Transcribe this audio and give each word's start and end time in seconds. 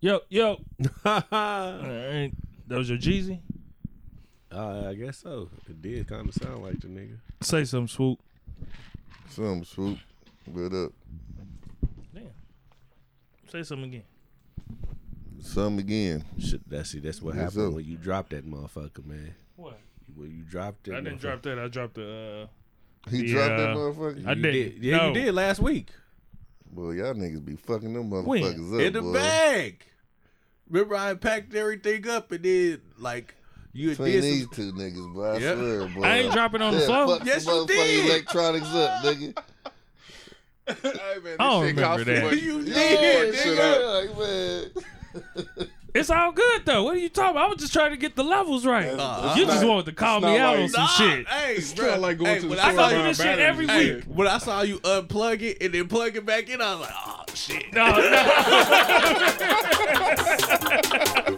Yo, 0.00 0.20
yo. 0.28 0.60
uh, 1.04 1.20
Alright. 1.32 2.32
That 2.66 2.78
was 2.78 2.88
your 2.88 2.98
Jeezy? 2.98 3.40
I 4.52 4.94
guess 4.94 5.18
so. 5.18 5.48
It 5.68 5.80
did 5.82 6.08
kind 6.08 6.28
of 6.28 6.34
sound 6.34 6.62
like 6.62 6.80
the 6.80 6.88
nigga. 6.88 7.18
Say 7.42 7.64
something, 7.64 7.88
swoop. 7.88 8.18
Something, 9.28 9.64
swoop. 9.64 9.98
What 10.46 10.72
up? 10.72 10.92
Damn. 12.14 12.24
Say 13.48 13.62
something 13.62 13.84
again. 13.90 14.02
Something 15.40 15.80
again. 15.80 16.24
Shit, 16.38 16.68
that's 16.68 16.94
it. 16.94 17.02
That's 17.04 17.22
what 17.22 17.34
Yes, 17.34 17.44
happened 17.52 17.70
sir. 17.72 17.76
when 17.76 17.84
you 17.84 17.96
dropped 17.96 18.30
that 18.30 18.44
motherfucker, 18.48 19.04
man. 19.06 19.34
What? 19.56 19.78
When 20.16 20.30
you 20.30 20.42
dropped 20.42 20.84
that, 20.84 20.96
I 20.96 21.00
didn't 21.00 21.20
drop 21.20 21.42
that. 21.42 21.58
I 21.58 21.68
dropped 21.68 21.94
the 21.94 22.48
uh 23.06 23.10
He 23.10 23.26
Yeah. 23.26 23.32
dropped 23.32 23.56
that 23.58 23.76
motherfucker. 23.76 24.26
I 24.26 24.32
You 24.32 24.42
did. 24.42 24.82
Yeah, 24.82 24.96
No. 24.96 25.08
you 25.08 25.14
did 25.14 25.34
last 25.34 25.60
week 25.60 25.90
Boy, 26.72 26.92
y'all 26.92 27.14
niggas 27.14 27.44
be 27.44 27.56
fucking 27.56 27.92
them 27.92 28.10
When? 28.10 28.42
motherfuckers 28.42 28.74
up. 28.74 28.80
in 28.80 28.92
the 28.92 29.02
boy. 29.02 29.12
bag. 29.12 29.84
Remember, 30.68 30.94
I 30.96 31.14
packed 31.14 31.54
everything 31.54 32.08
up 32.08 32.30
and 32.30 32.44
then 32.44 32.80
like 32.98 33.34
you 33.72 33.90
Between 33.90 34.12
did 34.12 34.22
these 34.24 34.42
some. 34.42 34.50
two 34.50 34.72
niggas, 34.72 35.14
boy. 35.14 35.24
I 35.24 35.38
Yep. 35.38 35.56
swear, 35.56 35.88
boy. 35.88 36.02
I 36.04 36.16
ain't 36.18 36.32
dropping 36.32 36.62
on 36.62 36.74
the 36.74 36.80
Yeah, 36.80 36.86
floor. 36.86 37.18
Fuck 37.18 37.26
Yes, 37.26 37.44
some 37.44 37.60
you 37.60 37.66
did. 37.66 38.04
electronics 38.04 38.66
up, 38.68 38.90
nigga. 39.04 39.36
Hey, 40.70 41.14
man, 41.16 41.22
this 41.24 41.36
I 41.40 41.48
don't 41.48 41.66
shit 41.66 41.76
remember 41.76 41.82
cost 41.82 42.04
too 42.04 42.12
that. 42.14 42.22
much. 42.22 42.34
You 42.36 42.60
Yeah, 42.60 42.74
did, 42.74 43.34
fuck 43.34 43.46
nigga. 43.46 43.64
up. 43.74 44.74
Like, 45.24 45.56
man. 45.56 45.68
It's 45.92 46.08
all 46.08 46.30
good 46.30 46.64
though. 46.66 46.84
What 46.84 46.94
are 46.94 46.98
you 46.98 47.08
talking 47.08 47.32
about? 47.32 47.46
I 47.46 47.48
was 47.48 47.58
just 47.58 47.72
trying 47.72 47.90
to 47.90 47.96
get 47.96 48.14
the 48.14 48.22
levels 48.22 48.64
right. 48.64 48.96
That's- 48.96 49.36
you 49.36 49.44
just 49.44 49.60
not- 49.62 49.68
wanted 49.68 49.86
to 49.86 49.92
call 49.92 50.20
me 50.20 50.38
out 50.38 50.54
like- 50.54 50.62
on 50.64 50.68
some 50.68 50.82
Nah, 50.82 50.86
shit. 50.88 51.26
Hey, 51.28 51.54
It's 51.56 51.72
bro. 51.72 51.98
like 51.98 52.18
going 52.18 52.30
hey, 52.30 52.36
to 52.36 52.42
the 52.42 52.48
when 52.48 52.58
store 52.58 52.70
I 52.70 52.74
saw 52.74 52.88
you 52.90 53.02
this 53.02 53.16
shit 53.16 53.38
every 53.40 53.66
Hey, 53.66 53.84
shit. 53.86 54.06
when 54.08 54.28
I 54.28 54.38
saw 54.38 54.62
you 54.62 54.78
unplug 54.80 55.42
it 55.42 55.58
and 55.60 55.74
then 55.74 55.88
plug 55.88 56.14
it 56.16 56.24
back 56.24 56.48
in, 56.48 56.60
I 56.62 56.74
was 56.74 56.80
like, 56.82 56.94
oh 57.06 57.24
shit. 57.34 57.72
No, 57.72 57.86
no. 57.90 58.00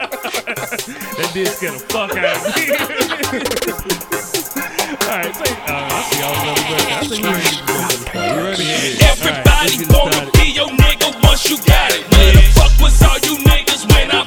that 0.02 1.30
did 1.32 1.48
scare 1.48 1.72
the 1.72 1.78
fuck 1.88 2.14
out 2.14 2.36
of 2.36 2.56
me. 2.56 2.62
all 5.00 5.16
right, 5.16 5.34
say, 5.34 5.52
uh, 5.64 5.88
I 5.88 6.02
see 6.10 6.22
all 6.22 6.34
the 6.34 6.50
other. 6.52 6.76
I 6.92 7.06
think 7.08 7.24
we're 7.24 7.32
ready 7.32 7.56
to. 7.56 7.62
You 8.12 8.36
ready? 8.44 9.00
Everybody 9.00 9.72
All 9.94 10.04
right, 10.06 10.14
wanna 10.16 10.30
be 10.32 10.46
your 10.52 10.68
nigga 10.68 11.08
once 11.24 11.48
you 11.48 11.56
got 11.64 11.90
it. 11.92 12.04
Where 12.12 12.32
the 12.32 12.42
fuck 12.52 12.72
was 12.80 13.00
all 13.02 13.16
you 13.24 13.36
niggas 13.44 13.88
when 13.92 14.10
I 14.10 14.24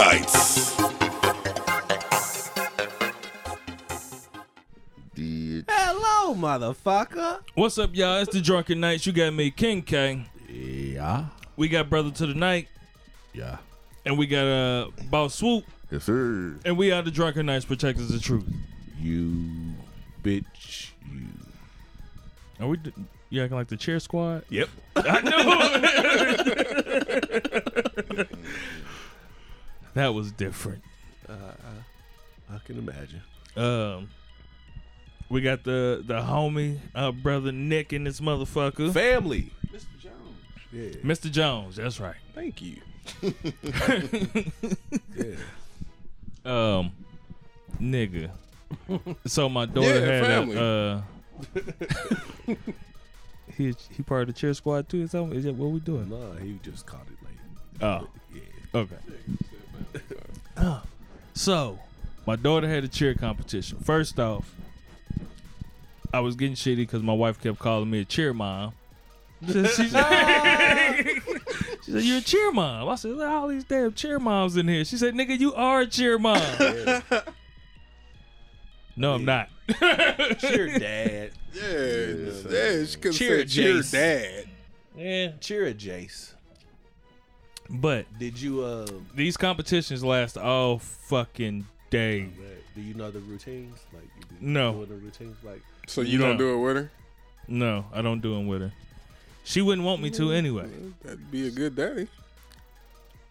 nights. 0.00 0.76
Hello, 5.68 6.34
motherfucker. 6.34 7.40
What's 7.54 7.78
up, 7.78 7.90
y'all? 7.94 8.18
It's 8.20 8.32
the 8.32 8.40
Drunken 8.40 8.80
Knights. 8.80 9.06
You 9.06 9.12
got 9.12 9.32
me, 9.32 9.50
King 9.50 9.82
K. 9.82 10.26
Yeah. 10.50 11.26
We 11.56 11.68
got 11.68 11.88
Brother 11.88 12.10
to 12.10 12.26
the 12.26 12.34
Night, 12.34 12.68
Yeah. 13.32 13.56
and 14.04 14.18
we 14.18 14.26
got 14.26 14.46
uh, 14.46 14.90
Boss 15.10 15.34
Swoop, 15.36 15.64
yes, 15.90 16.04
sir. 16.04 16.58
and 16.66 16.76
we 16.76 16.92
are 16.92 17.00
the 17.02 17.10
Drunken 17.10 17.46
Knights, 17.46 17.64
protectors 17.64 18.10
of 18.12 18.20
truth. 18.22 18.44
You 19.00 19.50
bitch. 20.22 20.90
You. 21.10 21.28
Are 22.60 22.68
we? 22.68 22.76
d- 22.76 22.92
You 23.30 23.42
acting 23.42 23.56
like 23.56 23.68
the 23.68 23.76
cheer 23.78 23.98
squad? 24.00 24.42
Yep. 24.50 24.68
I 24.96 25.20
knew. 28.16 28.24
that 29.96 30.14
was 30.14 30.30
different. 30.32 30.82
I 31.28 32.58
can 32.64 32.78
imagine. 32.78 33.22
Um, 33.56 34.08
we 35.28 35.40
got 35.40 35.64
the 35.64 36.02
the 36.06 36.20
homie 36.20 36.78
uh, 36.94 37.10
brother 37.10 37.50
Nick 37.50 37.92
and 37.92 38.06
this 38.06 38.20
motherfucker, 38.20 38.92
Family. 38.92 39.50
Mr. 39.66 39.84
Jones. 40.00 40.14
Yeah. 40.72 40.90
Mr. 41.02 41.30
Jones. 41.30 41.76
That's 41.76 41.98
right. 41.98 42.14
Thank 42.34 42.62
you. 42.62 42.76
Yeah. 45.16 45.34
Um, 46.44 46.92
nigga. 47.80 48.30
So 49.26 49.48
my 49.48 49.64
daughter 49.66 49.98
Yeah, 49.98 50.12
had 50.12 50.24
family. 50.26 50.56
a. 50.56 50.62
Uh, 50.96 51.02
he 53.56 53.74
he 53.90 54.02
part 54.02 54.22
of 54.22 54.26
the 54.28 54.32
cheer 54.34 54.52
squad 54.54 54.88
too. 54.88 55.02
Is 55.02 55.12
that 55.12 55.22
what 55.24 55.70
we 55.70 55.80
doing? 55.80 56.08
Nah, 56.10 56.34
he 56.40 56.58
just 56.62 56.86
caught 56.86 57.06
it 57.06 57.18
late. 57.26 57.38
Oh, 57.82 58.06
Yeah. 58.32 58.40
okay. 58.80 58.96
So, 61.34 61.78
my 62.26 62.34
daughter 62.34 62.66
had 62.66 62.82
a 62.82 62.88
cheer 62.88 63.12
competition. 63.14 63.78
First 63.80 64.18
off, 64.18 64.54
I 66.14 66.20
was 66.20 66.34
getting 66.34 66.54
shitty 66.56 66.76
because 66.76 67.02
my 67.02 67.12
wife 67.12 67.38
kept 67.38 67.58
calling 67.58 67.90
me 67.90 68.00
a 68.00 68.04
cheer 68.06 68.32
mom. 68.32 68.72
She 69.46 69.52
said, 69.52 69.68
she 69.68 69.88
said, 69.90 71.20
she 71.84 71.92
said, 71.92 72.02
"You're 72.04 72.18
a 72.18 72.22
cheer 72.22 72.50
mom." 72.52 72.88
I 72.88 72.94
said, 72.94 73.10
"Look 73.10 73.26
at 73.28 73.34
all 73.34 73.48
these 73.48 73.64
damn 73.64 73.92
cheer 73.92 74.18
moms 74.18 74.56
in 74.56 74.66
here." 74.66 74.82
She 74.86 74.96
said, 74.96 75.12
"Nigga, 75.12 75.38
you 75.38 75.52
are 75.54 75.82
a 75.82 75.86
cheer 75.86 76.18
mom." 76.18 76.40
no, 78.96 79.12
I'm 79.12 79.26
not. 79.26 79.50
Cheer 80.40 80.78
dad. 80.78 81.32
Yeah, 81.52 81.62
yeah, 82.48 82.84
she 82.86 82.96
could 82.98 83.12
Cheer 83.12 83.38
have 83.40 83.50
said 83.50 83.50
cheer 83.50 83.74
Jace. 83.74 83.92
dad. 83.92 84.48
Yeah, 84.96 85.32
Cheer 85.38 85.66
at 85.66 85.76
Jace. 85.76 86.32
But 87.70 88.06
Did 88.18 88.40
you 88.40 88.62
uh 88.62 88.86
these 89.14 89.36
competitions 89.36 90.04
last 90.04 90.36
all 90.36 90.78
fucking 90.78 91.66
day. 91.90 92.28
do 92.74 92.80
you 92.80 92.94
know 92.94 93.10
the 93.10 93.20
routines? 93.20 93.78
Like 93.92 94.04
you 94.18 94.22
do 94.28 94.34
No. 94.40 94.72
doing 94.72 94.88
the 94.88 94.94
routines 94.96 95.36
like 95.44 95.62
So 95.86 96.00
you 96.02 96.18
No. 96.18 96.26
don't 96.28 96.36
do 96.38 96.54
it 96.54 96.58
with 96.64 96.76
her? 96.76 96.90
No, 97.48 97.86
I 97.92 98.02
don't 98.02 98.20
do 98.20 98.34
them 98.34 98.46
with 98.46 98.60
her. 98.62 98.72
She 99.44 99.62
wouldn't 99.62 99.86
want 99.86 100.02
me 100.02 100.10
to 100.10 100.32
anyway. 100.32 100.68
That'd 101.04 101.30
be 101.30 101.46
a 101.46 101.50
good 101.50 101.76
daddy. 101.76 102.08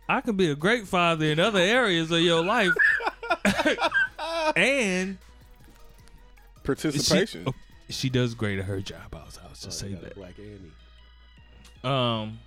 I 0.08 0.22
could 0.22 0.38
be 0.38 0.50
a 0.50 0.56
great 0.56 0.88
father 0.88 1.26
in 1.26 1.40
other 1.40 1.60
areas 1.60 2.12
of 2.12 2.22
your 2.22 2.44
life. 2.46 2.72
and 4.56 5.18
Participation. 6.64 7.44
She, 7.44 7.50
oh, 7.50 7.54
she 7.90 8.10
does 8.10 8.34
great 8.34 8.60
at 8.60 8.66
her 8.66 8.80
job. 8.82 9.14
I 9.14 9.26
was, 9.26 9.40
I 9.44 9.50
was 9.50 9.60
just 9.62 9.84
oh, 9.84 9.86
say 9.86 9.90
you 9.92 9.96
got 9.96 10.04
a 10.04 10.08
that. 10.08 10.16
Black 10.16 10.34
Annie. 10.40 10.72
Um, 11.84 12.40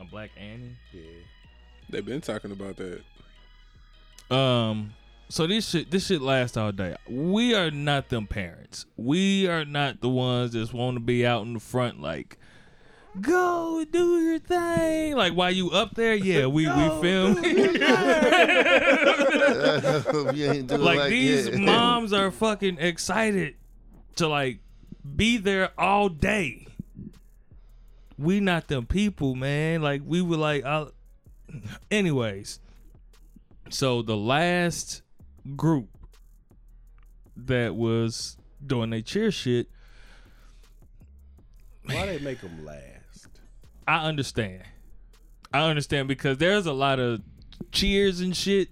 a 0.00 0.04
black 0.04 0.30
Annie. 0.36 0.76
Yeah. 0.92 1.02
They've 1.90 2.04
been 2.04 2.20
talking 2.20 2.50
about 2.50 2.76
that. 2.76 4.34
Um, 4.34 4.94
so 5.28 5.46
this 5.46 5.68
shit, 5.68 5.90
this 5.90 6.06
shit 6.06 6.20
lasts 6.20 6.56
all 6.56 6.72
day. 6.72 6.96
We 7.08 7.54
are 7.54 7.70
not 7.70 8.08
them 8.08 8.26
parents. 8.26 8.86
We 8.96 9.46
are 9.48 9.64
not 9.64 10.00
the 10.00 10.08
ones 10.08 10.52
that 10.52 10.72
want 10.72 10.96
to 10.96 11.00
be 11.00 11.26
out 11.26 11.42
in 11.42 11.54
the 11.54 11.60
front 11.60 12.00
like. 12.00 12.38
Go 13.20 13.84
do 13.90 14.20
your 14.20 14.40
thing. 14.40 15.14
Like 15.14 15.34
while 15.34 15.52
you 15.52 15.70
up 15.70 15.94
there, 15.94 16.16
yeah, 16.16 16.46
we 16.46 16.66
we 16.66 16.72
film. 17.00 17.44
you 17.44 17.50
ain't 20.50 20.66
do 20.66 20.74
it 20.74 20.80
like, 20.80 20.98
like 20.98 21.10
these 21.10 21.48
that. 21.48 21.60
moms 21.60 22.12
are 22.12 22.32
fucking 22.32 22.78
excited 22.78 23.54
to 24.16 24.26
like 24.26 24.58
be 25.14 25.36
there 25.36 25.70
all 25.78 26.08
day. 26.08 26.66
We 28.18 28.40
not 28.40 28.68
them 28.68 28.86
people, 28.86 29.34
man. 29.34 29.82
Like 29.82 30.02
we 30.04 30.22
were 30.22 30.36
like, 30.36 30.64
i 30.64 30.86
anyways. 31.90 32.60
So 33.70 34.02
the 34.02 34.16
last 34.16 35.02
group 35.56 35.88
that 37.36 37.74
was 37.74 38.36
doing 38.64 38.90
their 38.90 39.00
cheer 39.00 39.30
shit, 39.30 39.68
Why 41.86 42.06
they 42.06 42.18
make 42.18 42.40
them 42.40 42.64
last? 42.64 43.28
I 43.86 44.06
understand. 44.06 44.62
I 45.52 45.68
understand 45.68 46.08
because 46.08 46.38
there's 46.38 46.66
a 46.66 46.72
lot 46.72 46.98
of 46.98 47.20
cheers 47.70 48.20
and 48.20 48.36
shit 48.36 48.68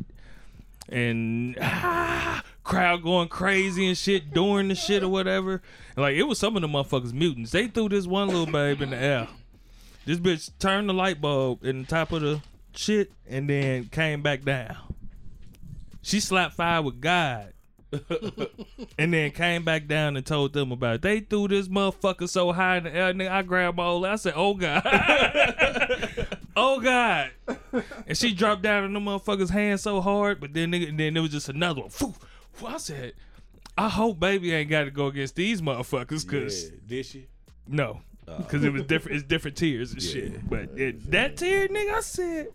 and 0.89 1.57
ah, 1.61 2.43
crowd 2.65 3.03
going 3.03 3.29
crazy 3.29 3.87
and 3.87 3.97
shit 3.97 4.33
during 4.33 4.69
the 4.69 4.75
shit 4.75 5.03
or 5.03 5.09
whatever. 5.09 5.63
And 5.97 6.03
like 6.03 6.17
it 6.17 6.25
was 6.25 6.39
some 6.39 6.57
of 6.57 6.63
the 6.63 6.69
motherfuckers 6.69 7.13
mutants. 7.13 7.51
They 7.53 7.67
threw 7.67 7.89
this 7.89 8.07
one 8.07 8.29
little 8.29 8.47
babe 8.47 8.83
in 8.83 8.91
the 8.91 8.97
air. 8.97 9.29
This 10.05 10.19
bitch 10.19 10.51
turned 10.59 10.89
the 10.89 10.95
light 10.95 11.21
bulb 11.21 11.65
in 11.65 11.83
the 11.83 11.87
top 11.87 12.13
of 12.13 12.23
the 12.23 12.41
shit 12.75 13.13
and 13.29 13.49
then 13.49 13.85
came 13.87 14.23
back 14.23 14.43
down. 14.43 14.77
She 16.03 16.19
slapped 16.21 16.55
fire 16.55 16.83
with 16.83 17.01
God. 17.01 17.53
and 18.99 19.13
then 19.13 19.31
came 19.33 19.65
back 19.65 19.87
down 19.87 20.17
and 20.17 20.25
told 20.25 20.55
them 20.55 20.73
about 20.73 20.95
it. 20.97 21.03
They 21.03 21.21
threw 21.21 21.47
this 21.47 21.69
motherfucker 21.69 22.27
so 22.27 22.51
high 22.51 22.79
in 22.79 22.85
the 22.85 22.95
air, 22.95 23.13
nigga. 23.13 23.31
I 23.31 23.43
grabbed 23.43 23.77
my 23.77 23.85
old. 23.85 24.07
I 24.07 24.17
said, 24.17 24.33
"Oh 24.35 24.55
God, 24.55 24.83
oh 26.57 26.81
God!" 26.81 27.31
And 28.07 28.17
she 28.17 28.33
dropped 28.33 28.63
down 28.63 28.85
in 28.85 28.95
the 28.95 28.99
motherfucker's 28.99 29.51
hand 29.51 29.79
so 29.79 30.01
hard, 30.01 30.41
but 30.41 30.55
then 30.55 30.73
nigga, 30.73 30.89
and 30.89 30.99
then 30.99 31.13
there 31.13 31.23
was 31.23 31.33
just 31.33 31.51
another 31.51 31.83
one. 31.83 31.91
Phew. 31.91 32.15
I 32.67 32.79
said, 32.79 33.13
I 33.77 33.91
hope 33.91 34.19
baby 34.19 34.55
ain't 34.55 34.71
got 34.71 34.85
to 34.85 34.91
go 34.91 35.09
against 35.09 35.37
these 35.37 35.61
motherfuckers, 35.61 36.25
Yeah. 36.33 36.41
cause 36.45 36.71
Did 36.87 37.05
she? 37.05 37.27
no, 37.69 38.01
Uh, 38.33 38.39
because 38.43 38.65
it 38.65 38.73
was 38.73 38.83
different. 38.85 39.17
It's 39.19 39.27
different 39.27 39.57
tiers 39.57 39.93
and 39.93 40.03
shit. 40.03 40.49
But 40.49 40.71
it, 40.77 41.11
that 41.11 41.37
tier, 41.37 41.69
nigga, 41.69 41.95
I 41.95 42.01
said 42.01 42.49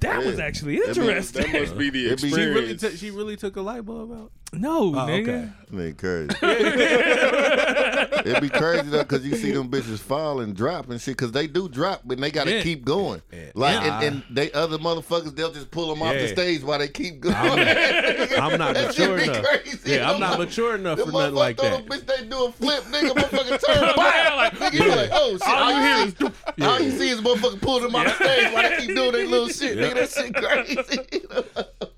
that 0.00 0.24
was 0.24 0.38
Yeah. 0.38 0.44
actually 0.44 0.76
That 0.76 0.86
means- 0.96 0.98
interesting. 0.98 1.52
That 1.52 1.60
must 1.62 1.78
be 1.78 1.90
the 1.90 2.06
It 2.06 2.22
be- 2.22 2.28
She 2.30 2.34
really, 2.36 2.48
experience. 2.72 2.80
took 2.80 2.92
she 2.96 3.10
really 3.10 3.36
took 3.36 3.56
a 3.56 3.60
light 3.62 3.84
bulb 3.84 4.12
out. 4.12 4.32
No, 4.52 4.78
oh, 4.88 4.92
nigga. 4.92 5.28
okay. 5.28 5.50
Man, 5.70 5.92
crazy. 5.94 6.30
It'd 8.30 8.40
be 8.42 8.48
crazy 8.48 8.88
though, 8.88 9.04
cause 9.04 9.24
you 9.24 9.36
see 9.36 9.52
them 9.52 9.68
bitches 9.70 9.98
fall 9.98 10.40
and 10.40 10.56
drop 10.56 10.88
and 10.88 10.98
shit, 11.00 11.16
cause 11.18 11.30
they 11.32 11.46
do 11.46 11.68
drop, 11.68 12.00
but 12.04 12.18
they 12.18 12.30
gotta 12.30 12.52
Yeah. 12.54 12.62
keep 12.62 12.84
going. 12.84 13.20
Yeah. 13.30 13.50
Like, 13.54 13.74
Yeah. 13.82 14.00
and, 14.00 14.04
and 14.14 14.22
they 14.30 14.50
other 14.52 14.78
motherfuckers, 14.78 15.36
they'll 15.36 15.52
just 15.52 15.70
pull 15.70 15.88
them 15.94 16.02
off 16.02 16.14
the 16.14 16.28
stage 16.28 16.62
while 16.62 16.78
they 16.78 16.88
keep 16.88 17.20
going. 17.20 17.36
I'm 17.38 18.58
not 18.58 18.74
That 18.74 18.94
shit 18.94 19.10
mature 19.10 19.16
be 19.18 19.24
enough. 19.24 19.44
crazy. 19.44 19.90
Yeah, 19.92 20.10
I'm 20.10 20.18
not 20.20 20.30
Them 20.38 20.40
mature 20.40 20.74
enough 20.76 21.00
for 21.00 21.12
nothing 21.12 21.34
like 21.34 21.56
that. 21.58 21.86
the 21.86 21.96
bitch, 21.96 22.06
they 22.06 22.24
do 22.26 22.44
a 22.46 22.52
flip, 22.52 22.84
nigga, 22.84 23.10
motherfucker 23.10 23.60
turn 23.66 23.82
Yeah, 23.82 23.96
back. 23.96 24.36
like- 24.36 24.72
nigga, 24.72 24.84
you 24.84 24.88
like, 24.96 25.10
oh 25.12 25.32
shit. 25.32 25.42
All 25.48 25.54
All, 25.54 25.70
you 25.70 25.76
you 25.76 25.82
hear 25.82 25.96
hear 25.96 26.06
is 26.06 26.14
is, 26.14 26.64
all 26.66 26.80
you 26.80 26.90
see 26.92 27.08
is 27.10 27.20
motherfucker 27.20 27.60
pull 27.60 27.80
them 27.80 27.94
off 27.94 28.06
the 28.18 28.24
stage 28.24 28.52
while 28.54 28.62
they 28.70 28.76
keep 28.86 28.96
doing 28.96 29.12
their 29.12 29.26
little 29.26 29.48
shit. 29.48 29.76
Nigga, 29.76 29.94
that 29.94 30.10
shit 30.10 30.34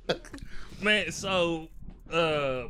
crazy. 0.08 0.20
man. 0.82 1.12
So, 1.12 1.68
uh, 2.12 2.68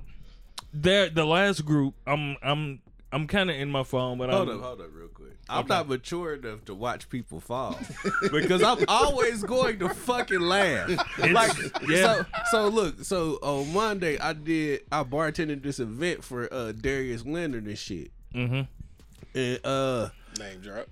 there 0.73 1.09
the 1.11 1.25
last 1.25 1.65
group. 1.65 1.95
I'm 2.07 2.37
I'm 2.43 2.81
I'm 3.13 3.27
kind 3.27 3.51
of 3.51 3.57
in 3.57 3.71
my 3.71 3.83
phone, 3.83 4.19
but 4.19 4.31
Hold 4.31 4.49
I'm, 4.49 4.59
up, 4.59 4.63
hold 4.65 4.81
up, 4.81 4.87
real 4.93 5.09
quick. 5.09 5.37
I'm 5.49 5.67
not 5.67 5.89
mature 5.89 6.35
enough 6.35 6.65
to 6.67 6.75
watch 6.77 7.09
people 7.09 7.41
fall 7.41 7.77
because 8.31 8.63
I'm 8.63 8.85
always 8.87 9.43
going 9.43 9.81
to 9.81 9.89
fucking 9.89 10.39
laugh. 10.39 10.89
like, 11.19 11.51
yeah. 11.89 12.23
so, 12.23 12.25
so 12.53 12.69
look, 12.69 13.03
so 13.03 13.33
on 13.43 13.73
Monday 13.73 14.17
I 14.19 14.33
did 14.33 14.83
I 14.93 15.03
bartended 15.03 15.65
this 15.65 15.81
event 15.81 16.23
for 16.23 16.53
uh 16.55 16.71
Darius 16.73 17.25
Leonard 17.27 17.67
and 17.67 17.77
shit, 17.77 18.13
Mm-hmm. 18.33 18.61
and 19.35 19.67
uh, 19.67 20.11
Name 20.39 20.61
drop. 20.61 20.87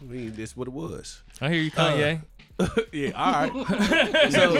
I 0.00 0.04
mean, 0.04 0.34
this 0.34 0.56
what 0.56 0.66
it 0.66 0.74
was. 0.74 1.22
I 1.40 1.50
hear 1.50 1.62
you, 1.62 1.70
Kanye. 1.70 2.22
yeah, 2.92 3.10
all 3.14 3.32
right. 3.32 4.32
so, 4.32 4.56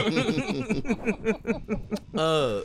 uh, 2.17 2.61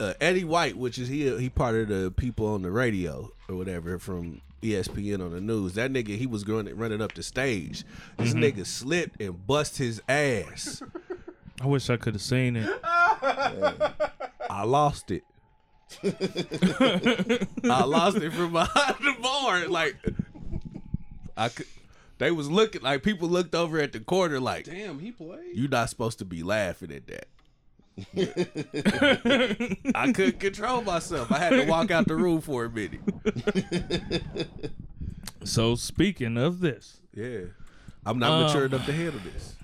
uh, 0.00 0.14
Eddie 0.20 0.44
White, 0.44 0.76
which 0.76 0.98
is 0.98 1.08
he, 1.08 1.36
he 1.38 1.48
part 1.48 1.76
of 1.76 1.88
the 1.88 2.12
people 2.16 2.46
on 2.46 2.62
the 2.62 2.70
radio 2.70 3.30
or 3.48 3.56
whatever 3.56 3.98
from 3.98 4.40
ESPN 4.62 5.20
on 5.24 5.32
the 5.32 5.40
news. 5.40 5.74
That 5.74 5.92
nigga, 5.92 6.16
he 6.16 6.26
was 6.26 6.42
going 6.42 6.74
running 6.76 7.00
up 7.00 7.14
the 7.14 7.22
stage. 7.22 7.84
This 8.16 8.34
nigga 8.34 8.66
slipped 8.66 9.20
and 9.20 9.46
bust 9.46 9.78
his 9.78 10.02
ass. 10.08 10.82
I 11.60 11.66
wish 11.66 11.88
I 11.90 11.96
could 11.96 12.14
have 12.14 12.22
seen 12.22 12.56
it. 12.56 12.68
I 12.82 14.64
lost 14.64 15.12
it. 15.12 15.22
I 16.02 17.84
lost 17.84 18.16
it 18.18 18.32
from 18.32 18.52
behind 18.52 18.96
the 19.00 19.14
bar. 19.22 19.68
Like, 19.68 19.96
I 21.36 21.48
could. 21.48 21.66
They 22.18 22.30
was 22.30 22.50
looking 22.50 22.82
like 22.82 23.02
people 23.02 23.28
looked 23.28 23.54
over 23.54 23.78
at 23.80 23.92
the 23.92 24.00
corner 24.00 24.40
like, 24.40 24.64
Damn, 24.64 24.98
he 24.98 25.12
played. 25.12 25.54
You're 25.54 25.68
not 25.68 25.88
supposed 25.90 26.18
to 26.18 26.24
be 26.24 26.42
laughing 26.42 26.92
at 26.92 27.06
that. 27.06 27.26
I 29.94 30.12
couldn't 30.12 30.38
control 30.40 30.82
myself. 30.82 31.32
I 31.32 31.38
had 31.38 31.50
to 31.50 31.64
walk 31.64 31.90
out 31.90 32.06
the 32.06 32.14
room 32.16 32.40
for 32.40 32.64
a 32.64 32.70
minute. 32.70 33.00
So 35.44 35.76
speaking 35.76 36.36
of 36.36 36.60
this, 36.60 37.00
Yeah. 37.14 37.40
I'm 38.04 38.18
not 38.18 38.30
um, 38.32 38.42
mature 38.44 38.66
enough 38.66 38.84
to 38.86 38.92
handle 38.92 39.20
this. 39.32 39.56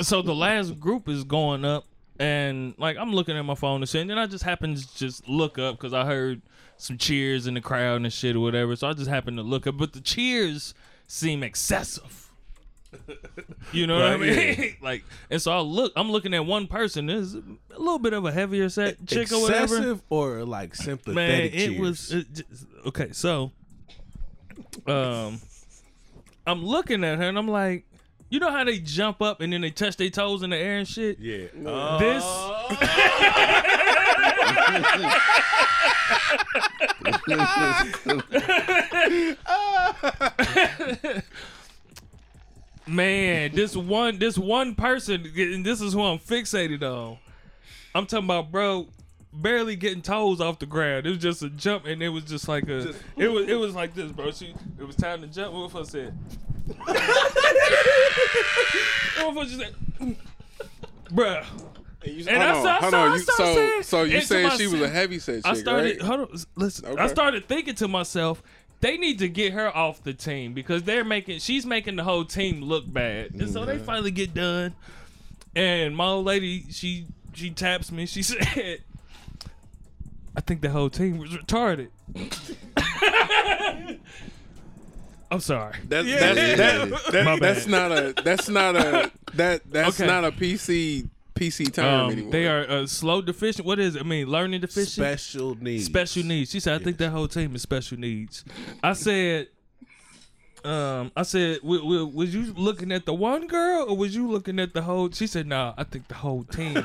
so 0.06 0.22
the 0.22 0.34
last 0.34 0.78
group 0.78 1.08
is 1.08 1.24
going 1.24 1.64
up, 1.64 1.84
and 2.20 2.74
like 2.78 2.96
I'm 2.96 3.12
looking 3.12 3.36
at 3.36 3.44
my 3.44 3.54
phone 3.56 3.82
and 3.82 3.88
shit, 3.88 4.02
and 4.02 4.10
then 4.10 4.18
I 4.18 4.26
just 4.26 4.44
happen 4.44 4.76
to 4.76 4.96
just 4.96 5.28
look 5.28 5.58
up 5.58 5.76
because 5.76 5.92
I 5.92 6.04
heard 6.04 6.42
some 6.76 6.96
cheers 6.98 7.46
in 7.48 7.54
the 7.54 7.60
crowd 7.60 8.02
and 8.02 8.12
shit 8.12 8.36
or 8.36 8.40
whatever. 8.40 8.76
So 8.76 8.88
I 8.88 8.92
just 8.92 9.08
happened 9.10 9.38
to 9.38 9.42
look 9.42 9.66
up, 9.66 9.78
but 9.78 9.94
the 9.94 10.00
cheers 10.00 10.74
seem 11.06 11.42
excessive. 11.42 12.20
You 13.72 13.88
know 13.88 13.96
what 13.96 14.06
I 14.06 14.12
Right, 14.14 14.58
mean? 14.58 14.76
like, 14.82 15.04
and 15.28 15.42
so 15.42 15.50
I 15.50 15.58
look. 15.60 15.92
I'm 15.96 16.12
looking 16.12 16.32
at 16.32 16.46
one 16.46 16.68
person. 16.68 17.06
There's 17.06 17.34
a 17.34 17.42
little 17.76 17.98
bit 17.98 18.12
of 18.12 18.24
a 18.24 18.30
heavier 18.30 18.68
set 18.68 19.04
chick 19.06 19.32
or 19.32 19.40
whatever. 19.42 19.64
Excessive 19.76 20.02
or 20.10 20.44
like 20.44 20.76
sympathetic 20.76 21.14
Man, 21.14 21.40
it 21.40 21.52
cheers? 21.52 21.80
was 21.80 22.12
it 22.12 22.32
just, 22.32 22.66
okay. 22.86 23.10
So, 23.12 23.50
um, 24.86 25.40
I'm 26.46 26.64
looking 26.64 27.02
at 27.02 27.18
her 27.18 27.24
and 27.24 27.36
I'm 27.36 27.48
like, 27.48 27.84
you 28.30 28.38
know 28.38 28.52
how 28.52 28.62
they 28.62 28.78
jump 28.78 29.20
up 29.20 29.40
and 29.40 29.52
then 29.52 29.62
they 29.62 29.70
touch 29.70 29.96
their 29.96 30.10
toes 30.10 30.44
in 30.44 30.50
the 30.50 30.56
air 30.56 30.78
and 30.78 30.86
shit. 30.86 31.18
Yeah. 31.18 31.46
This 31.98 32.24
man, 42.86 43.54
this 43.54 43.76
one, 43.76 44.18
this 44.18 44.36
one 44.38 44.74
person, 44.74 45.30
and 45.36 45.64
this 45.64 45.80
is 45.80 45.92
who 45.92 46.02
I'm 46.02 46.18
fixated 46.18 46.82
on. 46.82 47.18
I'm 47.94 48.06
talking 48.06 48.26
about, 48.26 48.50
bro. 48.50 48.88
Barely 49.32 49.74
getting 49.74 50.00
toes 50.00 50.40
off 50.40 50.60
the 50.60 50.66
ground. 50.66 51.06
It 51.06 51.10
was 51.10 51.18
just 51.18 51.42
a 51.42 51.50
jump, 51.50 51.86
and 51.86 52.00
it 52.00 52.08
was 52.08 52.22
just 52.22 52.46
like 52.46 52.68
a. 52.68 52.94
it 53.16 53.26
was. 53.26 53.48
It 53.48 53.58
was 53.58 53.74
like 53.74 53.92
this, 53.94 54.12
bro. 54.12 54.30
She. 54.30 54.54
It 54.78 54.84
was 54.84 54.94
time 54.94 55.22
to 55.22 55.26
jump. 55.26 55.54
What 55.54 55.70
if 55.70 55.76
I 55.76 55.82
said? 55.82 56.16
what 56.76 56.96
if 59.18 59.36
I 59.36 59.44
just 59.44 59.58
said? 59.58 59.74
Bruh. 61.10 61.44
And, 62.04 62.12
you, 62.14 62.24
And 62.28 62.42
I 62.42 62.52
hold 62.52 62.64
saw- 62.64 62.70
on, 62.70 62.76
I 62.76 62.80
hold 62.80 62.90
saw- 62.92 62.98
on. 63.04 63.10
I 63.10 63.14
You, 63.14 63.20
saw 63.22 63.32
so, 63.36 63.54
saying- 63.54 63.82
so 63.82 64.02
you 64.02 64.20
saying 64.20 64.50
she 64.58 64.64
was 64.66 64.74
a 64.74 64.76
myself- 64.76 64.92
heavy 64.92 65.18
set 65.18 65.36
chick, 65.36 65.46
I 65.46 65.54
started. 65.54 65.96
right? 66.00 66.02
Hold 66.02 66.20
on, 66.20 66.28
listen. 66.56 66.98
I 66.98 67.06
started 67.06 67.46
thinking 67.48 67.74
to 67.76 67.88
myself, 67.88 68.42
they 68.80 68.98
need 68.98 69.18
to 69.20 69.28
get 69.28 69.52
her 69.54 69.74
off 69.74 70.02
the 70.02 70.12
team 70.12 70.52
because 70.52 70.82
they're 70.82 71.04
making. 71.04 71.38
She's 71.38 71.64
making 71.64 71.96
the 71.96 72.04
whole 72.04 72.24
team 72.26 72.60
look 72.60 72.84
bad, 72.92 73.30
and 73.32 73.50
so 73.50 73.64
they 73.64 73.76
mm-hmm. 73.76 73.84
finally 73.84 74.10
get 74.10 74.34
done. 74.34 74.74
And 75.56 75.96
my 75.96 76.06
old 76.08 76.26
lady, 76.26 76.66
she 76.70 77.06
she 77.32 77.48
taps 77.50 77.90
me. 77.90 78.04
She 78.04 78.22
said, 78.24 78.80
"I 80.36 80.40
think 80.42 80.60
the 80.60 80.68
whole 80.70 80.90
team 80.90 81.16
was 81.18 81.30
retarded." 81.30 81.88
I'm 85.30 85.40
sorry. 85.40 85.76
That's 85.88 86.06
Yeah. 86.06 86.34
that's 86.34 86.56
that, 86.58 87.12
that, 87.12 87.40
that's 87.40 87.66
not 87.66 87.90
a 87.92 88.14
that's 88.22 88.48
not 88.48 88.76
a 88.76 89.10
that 89.34 89.62
that's 89.70 89.98
Okay. 90.00 90.06
not 90.06 90.24
a 90.24 90.30
PC 90.30 91.08
PC 91.34 91.72
term 91.72 91.84
Um, 92.06 92.10
anymore. 92.12 92.32
they 92.32 92.46
are 92.46 92.68
uh, 92.68 92.86
slow 92.86 93.22
deficient. 93.22 93.66
What 93.66 93.78
is 93.78 93.96
it? 93.96 94.00
I 94.00 94.04
mean, 94.04 94.28
learning 94.28 94.60
deficient. 94.60 94.88
Special 94.90 95.54
needs. 95.56 95.84
Special 95.86 96.22
needs. 96.22 96.50
She 96.50 96.60
said, 96.60 96.80
"I 96.80 96.84
think 96.84 96.98
that 96.98 97.10
whole 97.10 97.28
team 97.28 97.54
is 97.54 97.62
special 97.62 97.98
needs." 97.98 98.44
I 98.82 98.92
said, 98.92 99.48
um, 100.64 101.10
I 101.16 101.22
said, 101.24 101.60
w- 101.62 101.80
w- 101.82 102.06
"Was 102.06 102.34
you 102.34 102.52
looking 102.54 102.92
at 102.92 103.04
the 103.04 103.14
one 103.14 103.46
girl 103.48 103.86
or 103.88 103.96
was 103.96 104.14
you 104.14 104.30
looking 104.30 104.60
at 104.60 104.74
the 104.74 104.82
whole?" 104.82 105.10
She 105.10 105.26
said, 105.26 105.46
"Nah, 105.46 105.74
I 105.76 105.84
think 105.84 106.08
the 106.08 106.14
whole 106.14 106.44
team." 106.44 106.74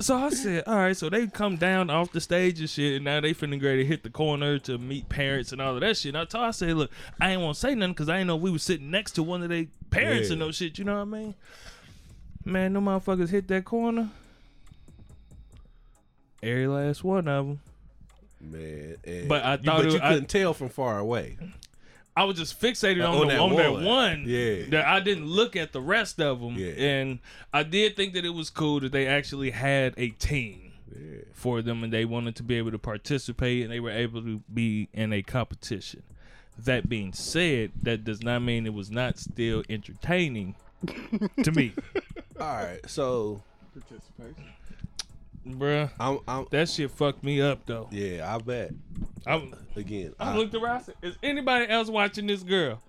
so 0.00 0.16
I 0.16 0.30
said, 0.30 0.64
"All 0.66 0.76
right." 0.76 0.96
So 0.96 1.08
they 1.08 1.26
come 1.28 1.56
down 1.56 1.90
off 1.90 2.12
the 2.12 2.20
stage 2.20 2.58
and 2.60 2.68
shit, 2.68 2.96
and 2.96 3.04
now 3.04 3.20
they 3.20 3.34
finna 3.34 3.62
ready 3.62 3.82
to 3.82 3.86
hit 3.86 4.02
the 4.02 4.10
corner 4.10 4.58
to 4.60 4.78
meet 4.78 5.08
parents 5.08 5.52
and 5.52 5.60
all 5.60 5.74
of 5.74 5.80
that 5.80 5.96
shit. 5.96 6.10
And 6.14 6.18
I 6.18 6.24
told, 6.24 6.42
her 6.42 6.48
I 6.48 6.50
said, 6.50 6.76
"Look, 6.76 6.90
I 7.20 7.32
ain't 7.32 7.40
want 7.40 7.54
to 7.54 7.60
say 7.60 7.74
nothing 7.74 7.92
because 7.92 8.08
I 8.08 8.18
ain't 8.18 8.26
know 8.26 8.36
we 8.36 8.50
was 8.50 8.62
sitting 8.62 8.90
next 8.90 9.12
to 9.12 9.22
one 9.22 9.42
of 9.42 9.48
their 9.48 9.66
parents 9.90 10.28
Yeah. 10.28 10.32
and 10.32 10.40
no 10.40 10.50
shit. 10.50 10.78
You 10.78 10.84
know 10.84 10.96
what 10.96 11.02
I 11.02 11.04
mean?" 11.04 11.34
Man, 12.44 12.72
no 12.72 12.80
motherfuckers 12.80 13.28
hit 13.30 13.48
that 13.48 13.64
corner. 13.64 14.10
Every 16.42 16.66
last 16.66 17.04
one 17.04 17.28
of 17.28 17.46
them. 17.46 17.60
Man. 18.40 18.96
and 19.04 19.28
But 19.28 19.44
I 19.44 19.52
you- 19.52 19.58
thought 19.58 19.76
but 19.78 19.86
it- 19.86 19.92
you 19.92 20.00
couldn't 20.00 20.28
tell 20.28 20.54
from 20.54 20.68
far 20.68 20.98
away. 20.98 21.36
I 22.16 22.24
was 22.24 22.36
just 22.36 22.60
fixated 22.60 23.02
uh, 23.02 23.08
on, 23.10 23.14
on 23.14 23.20
the, 23.28 23.32
that 23.34 23.40
on 23.40 23.56
that 23.56 23.72
one. 23.72 23.84
one. 23.84 24.24
Yeah. 24.26 24.64
That 24.70 24.86
I 24.86 25.00
didn't 25.00 25.26
look 25.26 25.56
at 25.56 25.72
the 25.72 25.80
rest 25.80 26.20
of 26.20 26.40
them. 26.40 26.56
Yeah. 26.56 26.72
And 26.72 27.20
I 27.54 27.62
did 27.62 27.96
think 27.96 28.12
that 28.14 28.24
it 28.24 28.34
was 28.34 28.50
cool 28.50 28.80
that 28.80 28.92
they 28.92 29.06
actually 29.06 29.50
had 29.50 29.94
a 29.96 30.08
team 30.10 30.72
Yeah. 30.94 31.20
for 31.32 31.62
them 31.62 31.82
and 31.84 31.90
they 31.92 32.04
wanted 32.04 32.36
to 32.36 32.42
be 32.42 32.56
able 32.56 32.70
to 32.72 32.78
participate 32.78 33.62
and 33.62 33.72
they 33.72 33.80
were 33.80 33.90
able 33.90 34.20
to 34.22 34.42
be 34.52 34.88
in 34.92 35.12
a 35.14 35.22
competition. 35.22 36.02
That 36.58 36.86
being 36.86 37.14
said, 37.14 37.70
that 37.80 38.04
does 38.04 38.22
not 38.22 38.40
mean 38.40 38.66
it 38.66 38.74
was 38.74 38.90
not 38.90 39.18
still 39.18 39.62
entertaining 39.70 40.54
to 41.42 41.52
me. 41.52 41.72
All 42.40 42.46
right. 42.46 42.80
So 42.88 43.42
Bruh. 45.46 45.90
I'm 45.98 46.18
I'm 46.28 46.46
That 46.50 46.68
shit 46.68 46.90
fucked 46.90 47.22
me 47.24 47.40
up 47.40 47.66
though. 47.66 47.88
yeah, 47.90 48.32
I 48.34 48.38
bet. 48.38 48.72
I'm, 49.26 49.54
Again. 49.76 50.14
I 50.20 50.32
I- 50.32 50.36
looked 50.36 50.54
around. 50.54 50.76
I 50.76 50.82
said, 50.82 50.94
Is 51.02 51.16
anybody 51.22 51.68
else 51.68 51.88
watching 51.88 52.26
this 52.26 52.42
girl? 52.42 52.80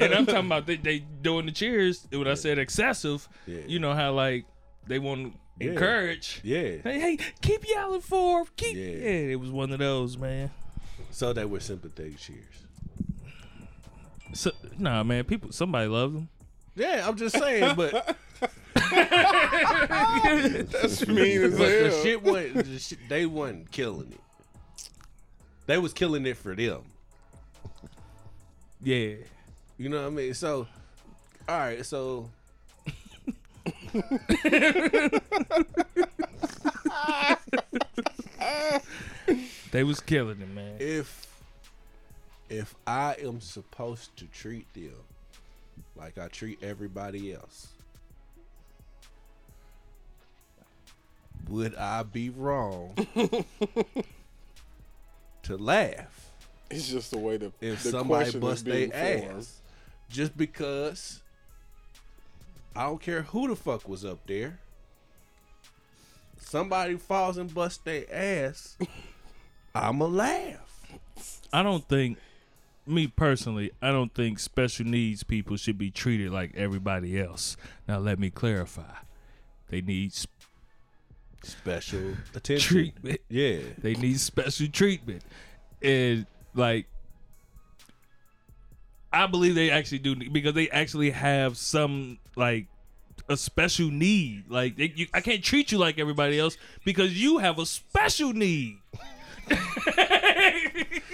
and 0.00 0.14
I'm 0.14 0.24
talking 0.24 0.46
about 0.46 0.66
they, 0.66 0.76
they 0.76 1.00
doing 1.20 1.46
the 1.46 1.52
cheers. 1.52 2.06
When 2.10 2.28
I 2.28 2.34
said 2.34 2.58
excessive, 2.58 3.28
Yeah. 3.46 3.60
you 3.66 3.78
know 3.78 3.92
how 3.92 4.12
like 4.12 4.44
they 4.86 4.98
want 4.98 5.32
to 5.60 5.64
Yeah. 5.66 5.72
encourage. 5.72 6.40
yeah. 6.44 6.76
Hey, 6.82 7.00
hey, 7.00 7.18
keep 7.42 7.66
yelling 7.68 8.00
for 8.00 8.44
her. 8.44 8.50
Keep. 8.56 8.76
Yeah. 8.76 8.82
Yeah. 8.84 9.32
it 9.32 9.40
was 9.40 9.50
one 9.50 9.72
of 9.72 9.78
those, 9.80 10.16
man. 10.16 10.50
So 11.10 11.32
they 11.32 11.44
were 11.44 11.60
sympathetic 11.60 12.18
cheers. 12.18 12.44
So, 14.32 14.50
nah, 14.78 15.02
man, 15.04 15.24
people, 15.24 15.52
somebody 15.52 15.88
loves 15.88 16.14
them. 16.14 16.28
Yeah, 16.76 17.06
I'm 17.06 17.16
just 17.16 17.38
saying, 17.38 17.74
but 17.76 18.16
That's 20.72 21.06
mean 21.06 21.42
as 21.42 21.56
But 21.56 21.68
the 21.68 21.90
hell. 21.90 22.02
shit 22.02 22.22
wasn't. 22.22 22.64
The 22.66 22.78
shit, 22.78 22.98
they 23.08 23.26
wasn't 23.26 23.70
killing 23.70 24.12
it. 24.12 24.20
They 25.66 25.78
was 25.78 25.92
killing 25.92 26.26
it 26.26 26.36
for 26.36 26.54
them. 26.54 26.82
Yeah. 28.82 29.14
You 29.78 29.88
know 29.88 30.02
what 30.02 30.06
I 30.08 30.10
mean? 30.10 30.34
So, 30.34 30.66
all 31.48 31.58
right. 31.58 31.84
So 31.86 32.28
They 39.70 39.82
was 39.82 40.00
killing 40.00 40.40
it, 40.40 40.48
man. 40.48 40.76
if 40.78 41.26
if 42.50 42.74
I 42.86 43.16
am 43.22 43.40
supposed 43.40 44.16
to 44.18 44.26
treat 44.26 44.72
them 44.74 44.92
like 45.96 46.18
I 46.18 46.28
treat 46.28 46.62
everybody 46.62 47.32
else, 47.32 47.68
would 51.48 51.74
I 51.76 52.02
be 52.02 52.30
wrong 52.30 52.94
to 55.42 55.56
laugh 55.56 56.30
It's 56.70 56.88
just 56.88 57.10
the 57.10 57.18
way 57.18 57.36
the 57.36 57.52
if 57.60 57.82
the 57.82 57.90
somebody 57.90 58.24
question 58.24 58.40
bust 58.40 58.64
their 58.64 58.94
ass 58.94 59.60
just 60.08 60.36
because 60.36 61.20
I 62.76 62.84
don't 62.84 63.00
care 63.00 63.22
who 63.22 63.48
the 63.48 63.56
fuck 63.56 63.88
was 63.88 64.04
up 64.04 64.26
there. 64.26 64.58
Somebody 66.38 66.96
falls 66.96 67.36
and 67.38 67.52
busts 67.52 67.78
their 67.84 68.04
ass, 68.12 68.76
I'ma 69.74 70.06
laugh. 70.06 70.92
I 71.52 71.62
don't 71.62 71.86
think, 71.88 72.18
me 72.86 73.06
personally, 73.06 73.70
I 73.80 73.90
don't 73.92 74.12
think 74.14 74.38
special 74.38 74.86
needs 74.86 75.22
people 75.22 75.56
should 75.56 75.78
be 75.78 75.90
treated 75.90 76.30
like 76.30 76.52
everybody 76.56 77.20
else. 77.20 77.56
Now, 77.88 77.98
let 77.98 78.18
me 78.18 78.30
clarify. 78.30 78.94
They 79.68 79.80
need 79.80 80.12
s- 80.12 80.26
Special 81.42 82.14
attention. 82.34 82.66
treatment. 82.74 83.20
Yeah. 83.28 83.58
They 83.78 83.94
need 83.94 84.18
special 84.20 84.66
treatment. 84.68 85.22
And, 85.82 86.26
like, 86.54 86.86
I 89.12 89.26
believe 89.26 89.54
they 89.54 89.70
actually 89.70 89.98
do 90.00 90.16
because 90.30 90.54
they 90.54 90.68
actually 90.70 91.10
have 91.10 91.56
some, 91.56 92.18
like, 92.36 92.66
a 93.28 93.36
special 93.36 93.90
need. 93.90 94.44
Like, 94.50 94.76
they, 94.76 94.92
you, 94.96 95.06
I 95.14 95.20
can't 95.20 95.42
treat 95.42 95.70
you 95.72 95.78
like 95.78 95.98
everybody 95.98 96.38
else 96.38 96.56
because 96.84 97.12
you 97.20 97.38
have 97.38 97.58
a 97.58 97.66
special 97.66 98.32
need. 98.32 98.78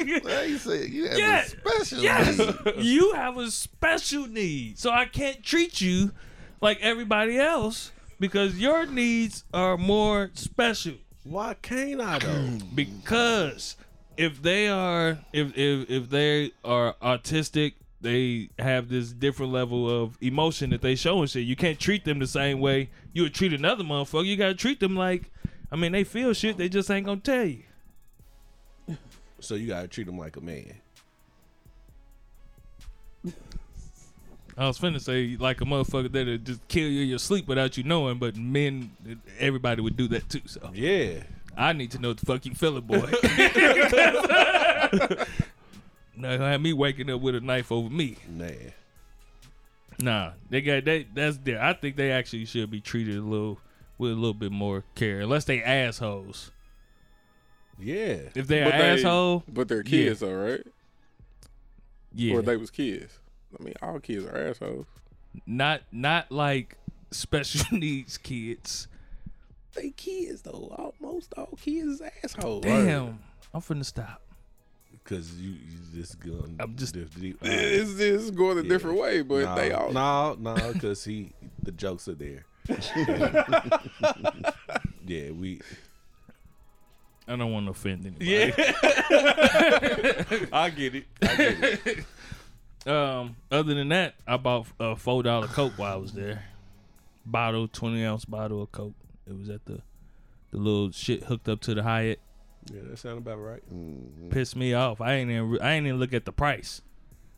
Well, 0.24 0.46
you 0.46 0.58
say 0.58 0.86
you 0.86 1.08
have 1.08 1.18
Yes. 1.18 1.54
a 1.54 1.58
special 1.70 2.02
Yes, 2.02 2.38
need. 2.38 2.54
you 2.84 3.12
have 3.12 3.36
a 3.38 3.50
special 3.50 4.26
need, 4.26 4.78
so 4.78 4.90
I 4.90 5.04
can't 5.06 5.42
treat 5.42 5.80
you 5.80 6.12
like 6.60 6.80
everybody 6.80 7.38
else 7.38 7.92
because 8.18 8.58
your 8.58 8.86
needs 8.86 9.44
are 9.52 9.76
more 9.76 10.30
special. 10.34 10.94
Why 11.24 11.54
can't 11.54 12.00
I 12.00 12.18
though? 12.18 12.58
Because 12.74 13.76
if 14.16 14.42
they 14.42 14.68
are, 14.68 15.18
if 15.32 15.56
if 15.56 15.90
if 15.90 16.10
they 16.10 16.52
are 16.64 16.94
autistic, 17.02 17.74
they 18.00 18.48
have 18.58 18.88
this 18.88 19.12
different 19.12 19.52
level 19.52 19.88
of 20.02 20.16
emotion 20.22 20.70
that 20.70 20.80
they 20.82 20.94
show 20.94 21.20
and 21.20 21.28
shit. 21.30 21.44
You 21.46 21.56
can't 21.56 21.78
treat 21.78 22.04
them 22.06 22.18
the 22.18 22.26
same 22.26 22.60
way 22.60 22.88
you 23.12 23.22
would 23.24 23.34
treat 23.34 23.52
another 23.52 23.84
motherfucker. 23.84 24.24
You 24.26 24.36
gotta 24.36 24.54
treat 24.54 24.80
them 24.80 24.96
like, 24.96 25.30
I 25.70 25.76
mean, 25.76 25.92
they 25.92 26.04
feel 26.04 26.32
shit. 26.32 26.56
They 26.56 26.68
just 26.70 26.90
ain't 26.90 27.06
gonna 27.06 27.20
tell 27.20 27.44
you. 27.44 27.62
So 29.40 29.54
you 29.54 29.68
gotta 29.68 29.88
treat 29.88 30.08
him 30.08 30.18
like 30.18 30.36
a 30.36 30.40
man. 30.40 30.74
I 34.56 34.66
was 34.66 34.78
finna 34.78 35.00
say 35.00 35.36
like 35.38 35.60
a 35.60 35.64
motherfucker 35.64 36.10
that'll 36.12 36.38
just 36.38 36.66
kill 36.68 36.88
you 36.88 37.02
in 37.02 37.08
your 37.08 37.18
sleep 37.18 37.48
without 37.48 37.76
you 37.76 37.84
knowing, 37.84 38.18
but 38.18 38.36
men, 38.36 38.90
everybody 39.38 39.80
would 39.80 39.96
do 39.96 40.08
that 40.08 40.28
too. 40.28 40.42
So 40.46 40.70
Yeah. 40.74 41.22
I 41.56 41.72
need 41.72 41.90
to 41.92 41.98
know 41.98 42.12
the 42.12 42.24
fuck 42.24 42.46
you 42.46 42.54
feeling, 42.54 42.82
boy. 42.82 42.96
now 46.16 46.36
gonna 46.36 46.50
have 46.50 46.60
me 46.60 46.72
waking 46.72 47.10
up 47.10 47.20
with 47.20 47.34
a 47.34 47.40
knife 47.40 47.72
over 47.72 47.90
me. 47.90 48.16
Nah. 48.28 48.46
Nah, 49.98 50.30
they 50.48 50.62
got 50.62 50.84
they. 50.84 51.06
That's 51.12 51.36
there. 51.38 51.62
I 51.62 51.74
think 51.74 51.96
they 51.96 52.12
actually 52.12 52.46
should 52.46 52.70
be 52.70 52.80
treated 52.80 53.16
a 53.16 53.22
little 53.22 53.58
with 53.98 54.12
a 54.12 54.14
little 54.14 54.34
bit 54.34 54.52
more 54.52 54.84
care, 54.94 55.20
unless 55.20 55.44
they 55.44 55.62
assholes. 55.62 56.52
Yeah. 57.80 58.18
If 58.34 58.46
they're 58.46 58.64
But 58.66 58.74
an 58.74 58.80
they- 58.80 58.90
asshole, 59.00 59.44
But 59.48 59.68
they're 59.68 59.82
kids, 59.82 60.20
though, 60.20 60.34
right? 60.34 60.66
yeah, 62.14 62.34
Or 62.34 62.42
they 62.42 62.56
was 62.56 62.70
kids. 62.70 63.18
I 63.58 63.62
mean, 63.62 63.74
all 63.82 63.98
kids 64.00 64.24
are 64.26 64.36
assholes. 64.36 64.86
not 65.46 65.82
not 65.92 66.30
like 66.30 66.76
special 67.10 67.64
needs 67.78 68.18
kids. 68.18 68.86
They 69.74 69.90
kids 69.90 70.42
though. 70.42 70.74
Almost 71.00 71.34
all 71.36 71.56
kids 71.60 72.00
is 72.00 72.02
assholes. 72.24 72.62
Damn, 72.64 73.18
I'm 73.54 73.60
finna 73.60 73.84
stop. 73.84 74.22
Cause 75.04 75.32
you, 75.36 75.50
you 75.50 75.78
just 76.00 76.20
going. 76.20 76.56
I'm 76.60 76.76
just- 76.76 76.94
diff- 76.94 77.14
deep- 77.20 77.38
It's 77.42 77.94
just 77.94 78.34
going 78.34 78.58
a 78.58 78.62
Yeah. 78.62 78.68
different 78.68 78.98
way, 78.98 79.22
but 79.22 79.44
no, 79.44 79.54
they 79.56 79.72
all 79.72 79.92
no, 79.92 80.34
no, 80.38 80.72
because 80.72 81.02
he 81.04 81.32
the 81.62 81.72
jokes 81.72 82.06
are 82.08 82.14
there. 82.14 82.44
yeah, 85.06 85.30
we. 85.30 85.60
I 87.30 87.36
don't 87.36 87.52
want 87.52 87.66
to 87.66 87.70
offend 87.70 88.04
anybody. 88.04 88.26
Yeah, 88.26 88.50
I 90.52 90.70
get 90.70 90.96
it. 90.96 91.04
I 91.22 91.36
get 91.36 91.86
it. 91.86 92.04
Um, 92.90 93.36
other 93.52 93.74
than 93.74 93.90
that, 93.90 94.14
I 94.26 94.36
bought 94.36 94.66
a 94.80 94.96
four 94.96 95.22
dollar 95.22 95.46
Coke 95.46 95.74
while 95.76 95.92
I 95.92 95.96
was 95.96 96.12
there. 96.12 96.44
Bottle, 97.24 97.68
twenty 97.68 98.04
ounce 98.04 98.24
bottle 98.24 98.62
of 98.62 98.72
Coke. 98.72 98.94
It 99.28 99.38
was 99.38 99.48
at 99.48 99.64
the 99.66 99.80
the 100.50 100.56
little 100.56 100.90
shit 100.90 101.24
hooked 101.24 101.48
up 101.48 101.60
to 101.60 101.74
the 101.74 101.82
Hyatt. 101.84 102.18
Yeah, 102.72 102.80
that 102.88 102.98
sound 102.98 103.18
about 103.18 103.36
right. 103.36 103.62
Pissed 104.30 104.56
me 104.56 104.74
off. 104.74 105.00
I 105.00 105.14
ain't 105.14 105.30
even 105.30 105.58
I 105.62 105.72
ain't 105.74 105.86
even 105.86 106.00
look 106.00 106.12
at 106.12 106.24
the 106.24 106.32
price. 106.32 106.82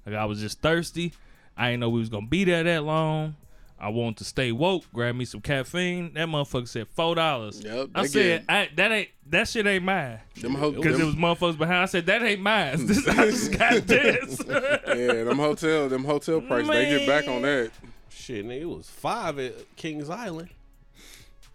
Like 0.07 0.15
I 0.15 0.25
was 0.25 0.41
just 0.41 0.61
thirsty. 0.63 1.13
I 1.57 1.71
didn't 1.71 1.81
know 1.81 1.91
we 1.91 2.01
was 2.01 2.09
gonna 2.09 2.27
be 2.27 2.45
there 2.45 2.63
that 2.65 2.85
long. 2.85 3.37
I 3.83 3.89
want 3.89 4.17
to 4.19 4.25
stay 4.25 4.53
woke. 4.53 4.85
Grab 4.95 5.17
me 5.17 5.25
some 5.25 5.41
caffeine. 5.41 6.15
That 6.15 6.29
motherfucker 6.29 6.69
said 6.69 6.87
four 6.87 7.17
dollars. 7.17 7.61
Yep, 7.65 7.89
I 7.97 8.07
said 8.07 8.45
I, 8.49 8.69
that 8.77 8.93
ain't 8.93 9.09
that 9.29 9.49
shit 9.49 9.67
ain't 9.67 9.85
mine. 9.85 10.21
them 10.41 10.55
ho- 10.55 10.71
Because 10.71 11.01
it 11.01 11.05
was 11.05 11.17
motherfuckers 11.17 11.59
behind. 11.59 11.79
I 11.79 11.87
said 11.87 12.07
that 12.07 12.23
ain't 12.23 12.41
mine. 12.41 12.87
This, 12.87 13.07
I 13.09 13.27
just 13.27 13.59
got 13.59 13.85
this. 13.89 14.41
yeah, 14.49 15.25
them 15.25 15.37
hotel, 15.39 15.89
them 15.89 16.05
hotel 16.05 16.41
prices, 16.41 16.69
they 16.71 16.97
get 16.97 17.09
back 17.09 17.27
on 17.27 17.43
that. 17.43 17.73
Shit, 18.09 18.47
nigga, 18.47 18.61
it 18.61 18.65
was 18.69 18.89
five 18.89 19.41
at 19.41 19.75
Kings 19.75 20.09
Island. 20.09 20.51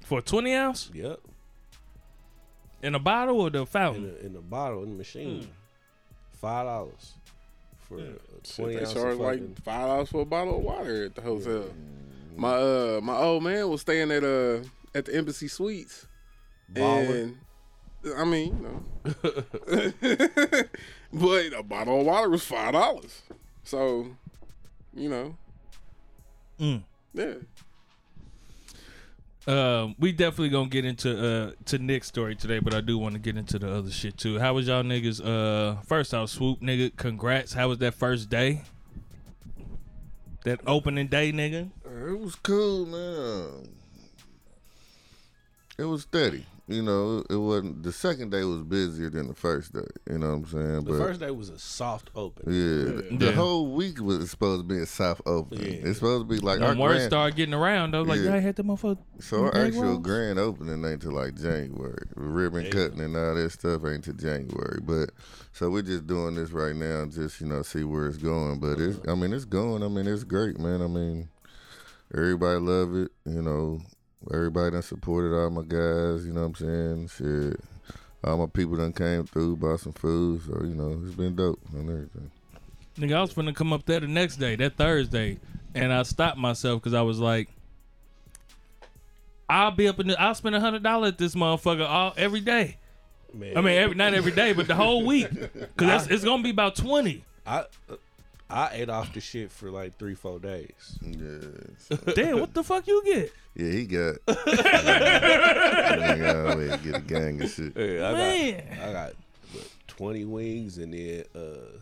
For 0.02 0.22
twenty 0.22 0.54
ounce 0.54 0.92
Yep, 0.94 1.22
in 2.84 2.94
a 2.94 3.00
bottle 3.00 3.40
or 3.40 3.50
the 3.50 3.60
in 3.60 3.66
fountain. 3.66 4.16
in 4.22 4.34
the 4.34 4.42
bottle 4.42 4.84
in 4.84 4.90
the 4.90 4.96
machine, 4.98 5.44
hmm. 5.44 5.50
five 6.42 6.66
dollars 6.66 7.14
for 7.88 8.00
a 8.00 8.02
Shit, 8.02 8.56
twenty 8.56 8.76
they 8.76 8.82
ounce. 8.82 8.94
charge 8.94 9.18
like 9.18 9.62
five 9.64 9.88
dollars 9.88 10.10
for 10.10 10.22
a 10.22 10.26
bottle 10.26 10.58
of 10.58 10.64
water 10.64 11.06
at 11.06 11.16
the 11.16 11.22
hotel. 11.22 11.64
My 12.38 12.54
uh, 12.54 13.00
my 13.02 13.18
old 13.18 13.44
man 13.44 13.68
was 13.70 13.82
staying 13.82 14.12
at 14.12 14.24
uh 14.24 14.60
at 14.96 15.06
the 15.06 15.16
Embassy 15.16 15.48
Suites, 15.48 16.06
Baller. 16.72 17.24
and 17.24 17.38
I 18.16 18.24
mean, 18.24 18.58
you 18.58 18.64
know, 18.64 18.84
but 21.14 21.54
a 21.60 21.64
bottle 21.64 22.00
of 22.02 22.06
water 22.06 22.30
was 22.30 22.44
five 22.44 22.74
dollars. 22.74 23.22
So, 23.64 24.08
you 24.94 25.10
know, 25.10 25.36
Mm. 26.60 26.84
yeah. 27.14 27.34
Um, 29.48 29.96
we 30.00 30.12
definitely 30.12 30.50
gonna 30.50 30.70
get 30.70 30.84
into 30.86 31.10
uh 31.18 31.52
to 31.66 31.78
Nick's 31.80 32.08
story 32.08 32.36
today, 32.36 32.60
but 32.60 32.74
I 32.74 32.82
do 32.82 32.98
want 32.98 33.14
to 33.14 33.20
get 33.20 33.38
into 33.38 33.58
the 33.58 33.72
other 33.74 33.90
shit 33.92 34.18
too. 34.18 34.40
How 34.40 34.54
was 34.54 34.68
y'all 34.68 34.84
niggas? 34.84 35.22
Uh, 35.26 35.80
first 35.84 36.14
off, 36.14 36.30
swoop 36.30 36.62
nigga, 36.62 36.94
congrats. 36.98 37.54
How 37.54 37.70
was 37.70 37.78
that 37.80 37.94
first 37.94 38.30
day? 38.30 38.64
That 40.48 40.62
opening 40.66 41.08
day, 41.08 41.34
nigga. 41.34 41.72
It 41.84 42.18
was 42.18 42.36
cool, 42.36 42.86
man. 42.86 43.68
It 45.78 45.84
was 45.84 46.04
steady. 46.04 46.46
You 46.70 46.82
know, 46.82 47.24
it 47.30 47.36
wasn't. 47.38 47.82
The 47.84 47.94
second 47.94 48.32
day 48.32 48.44
was 48.44 48.62
busier 48.62 49.10
than 49.10 49.30
the 49.30 49.34
first 49.34 49.72
day. 49.72 49.88
You 50.10 50.18
know 50.18 50.32
what 50.32 50.34
I'm 50.36 50.46
saying? 50.48 50.84
The 50.84 50.98
first 50.98 51.22
day 51.22 51.32
was 51.32 51.48
a 51.48 51.58
soft 51.58 52.10
open. 52.14 52.44
yeah, 52.48 53.18
the 53.18 53.28
Yeah. 53.28 53.32
whole 53.32 53.72
week 53.74 54.02
was 54.02 54.30
supposed 54.30 54.68
to 54.68 54.68
be 54.68 54.82
a 54.82 54.86
soft 54.86 55.22
open. 55.26 55.60
Yeah. 55.60 55.68
It's 55.88 56.00
supposed 56.00 56.28
to 56.28 56.34
be 56.36 56.42
like 56.42 56.60
our 56.60 56.70
When 56.70 56.80
word 56.80 56.88
grand, 56.96 57.10
started 57.10 57.36
getting 57.38 57.54
around, 57.54 57.92
though, 57.94 58.02
like 58.02 58.20
Yeah. 58.20 58.32
y'all 58.34 58.42
had 58.42 58.58
the 58.58 58.64
motherfucker. 58.66 58.98
So 59.22 59.46
our 59.46 59.56
actual 59.56 59.84
rolls? 59.84 60.04
grand 60.04 60.40
opening 60.40 60.84
ain't 60.84 61.02
till 61.04 61.14
like 61.14 61.36
January. 61.36 62.06
Ribbon 62.18 62.66
Yeah. 62.66 62.72
cutting 62.72 63.00
and 63.00 63.16
all 63.16 63.36
that 63.36 63.50
stuff 63.54 63.86
ain't 63.86 64.04
till 64.04 64.16
January. 64.16 64.80
But 64.84 65.12
so 65.54 65.70
we're 65.70 65.84
just 65.84 66.06
doing 66.06 66.36
this 66.36 66.52
right 66.52 66.76
now, 66.76 67.06
just 67.06 67.40
you 67.40 67.48
know, 67.48 67.62
see 67.62 67.86
where 67.86 68.08
it's 68.08 68.18
going. 68.18 68.60
But 68.60 68.82
it's, 68.82 68.98
uh-huh. 68.98 69.14
I 69.14 69.16
mean, 69.16 69.32
it's 69.32 69.46
going. 69.46 69.84
I 69.84 69.88
mean, 69.88 70.06
it's 70.06 70.26
great, 70.26 70.60
man. 70.60 70.82
I 70.82 70.88
mean, 70.88 71.30
everybody 72.14 72.60
love 72.60 72.94
it. 72.94 73.12
You 73.26 73.42
know, 73.42 73.80
everybody 74.34 74.76
that 74.76 74.84
supported 74.84 75.36
all 75.36 75.50
my 75.50 75.64
guys. 75.64 76.26
You 76.26 76.34
know 76.34 76.48
what 76.48 76.60
I'm 76.62 77.08
saying? 77.10 77.10
Shit, 77.18 77.60
all 78.24 78.38
my 78.38 78.48
people 78.48 78.78
done 78.78 78.94
came 78.94 79.26
through, 79.26 79.58
bought 79.58 79.80
some 79.80 79.94
food. 79.94 80.42
So 80.46 80.64
you 80.64 80.76
know, 80.76 81.00
it's 81.04 81.16
been 81.16 81.36
dope 81.36 81.60
and 81.74 81.90
everything. 81.90 82.32
Nigga, 82.98 83.16
I 83.16 83.22
was 83.22 83.34
finna 83.34 83.56
come 83.56 83.74
up 83.74 83.86
there 83.86 84.00
the 84.00 84.08
next 84.08 84.38
day, 84.38 84.56
that 84.56 84.76
Thursday, 84.76 85.40
and 85.76 85.94
I 85.94 86.04
stopped 86.04 86.38
myself 86.38 86.82
because 86.82 86.96
I 86.96 87.04
was 87.04 87.20
like, 87.20 87.50
I'll 89.50 89.72
be 89.72 89.88
up 89.88 90.00
in 90.00 90.08
the. 90.08 90.22
I'll 90.22 90.36
spend 90.36 90.56
a 90.56 90.60
hundred 90.60 90.84
dollars 90.84 91.14
at 91.14 91.18
this 91.18 91.36
motherfucker 91.36 91.88
all 91.88 92.14
every 92.18 92.42
day. 92.42 92.78
Man, 93.34 93.58
I 93.58 93.62
mean, 93.62 93.78
every 93.78 93.96
not 93.96 94.14
every 94.14 94.32
day, 94.32 94.54
but 94.54 94.68
the 94.68 94.76
whole 94.76 95.06
week, 95.06 95.30
because 95.76 96.08
it's 96.10 96.24
gonna 96.24 96.44
be 96.44 96.50
about 96.50 96.76
twenty. 96.76 97.24
I 97.46 97.66
I 98.50 98.70
ate 98.74 98.90
off 98.90 99.14
the 99.14 99.20
shit 99.20 99.52
for 99.52 99.70
like 99.70 99.98
three, 99.98 100.16
four 100.16 100.40
days. 100.40 100.98
Yes. 101.02 102.00
Damn, 102.16 102.40
what 102.40 102.54
the 102.54 102.64
fuck 102.64 102.88
you 102.88 103.04
get? 103.04 103.34
Yeah, 103.56 103.72
he 103.72 103.86
got. 103.86 104.16
Nigga 105.98 106.52
always 106.52 106.76
get 106.78 106.96
a 106.96 107.02
gang 107.02 107.42
of 107.42 107.50
shit. 107.50 107.74
Yeah, 107.76 108.10
I 108.10 108.14
Man. 108.14 108.64
got 108.70 108.80
I 108.88 108.94
got 108.94 109.14
what, 109.52 109.68
twenty 109.88 110.26
wings 110.26 110.78
and 110.78 110.94
then 110.94 111.24
uh 111.36 111.80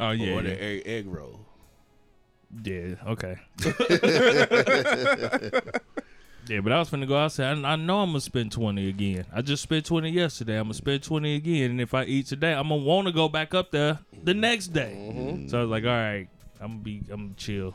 Oh 0.00 0.10
yeah, 0.12 0.34
order 0.34 0.48
yeah, 0.48 0.54
egg, 0.54 0.82
egg 0.86 1.06
roll. 1.06 1.40
yeah 2.64 2.94
okay. 3.06 3.36
yeah, 6.48 6.60
but 6.60 6.72
I 6.72 6.78
was 6.78 6.90
finna 6.90 7.06
go 7.06 7.16
outside. 7.16 7.58
I, 7.64 7.72
I 7.72 7.76
know 7.76 8.00
I'm 8.00 8.10
gonna 8.10 8.20
spend 8.20 8.52
twenty 8.52 8.88
again. 8.88 9.24
I 9.32 9.42
just 9.42 9.62
spent 9.62 9.84
twenty 9.86 10.10
yesterday. 10.10 10.56
I'm 10.56 10.64
gonna 10.64 10.74
spend 10.74 11.02
twenty 11.02 11.36
again, 11.36 11.70
and 11.72 11.80
if 11.80 11.94
I 11.94 12.04
eat 12.04 12.26
today, 12.26 12.52
I'm 12.52 12.68
gonna 12.68 12.82
want 12.82 13.06
to 13.06 13.12
go 13.12 13.28
back 13.28 13.54
up 13.54 13.70
there 13.70 13.98
the 14.24 14.34
next 14.34 14.68
day. 14.68 15.12
Mm-hmm. 15.12 15.48
So 15.48 15.58
I 15.58 15.62
was 15.62 15.70
like, 15.70 15.84
all 15.84 15.90
right, 15.90 16.28
I'm 16.60 16.68
gonna 16.72 16.82
be, 16.82 17.02
I'm 17.10 17.20
gonna 17.26 17.34
chill. 17.36 17.74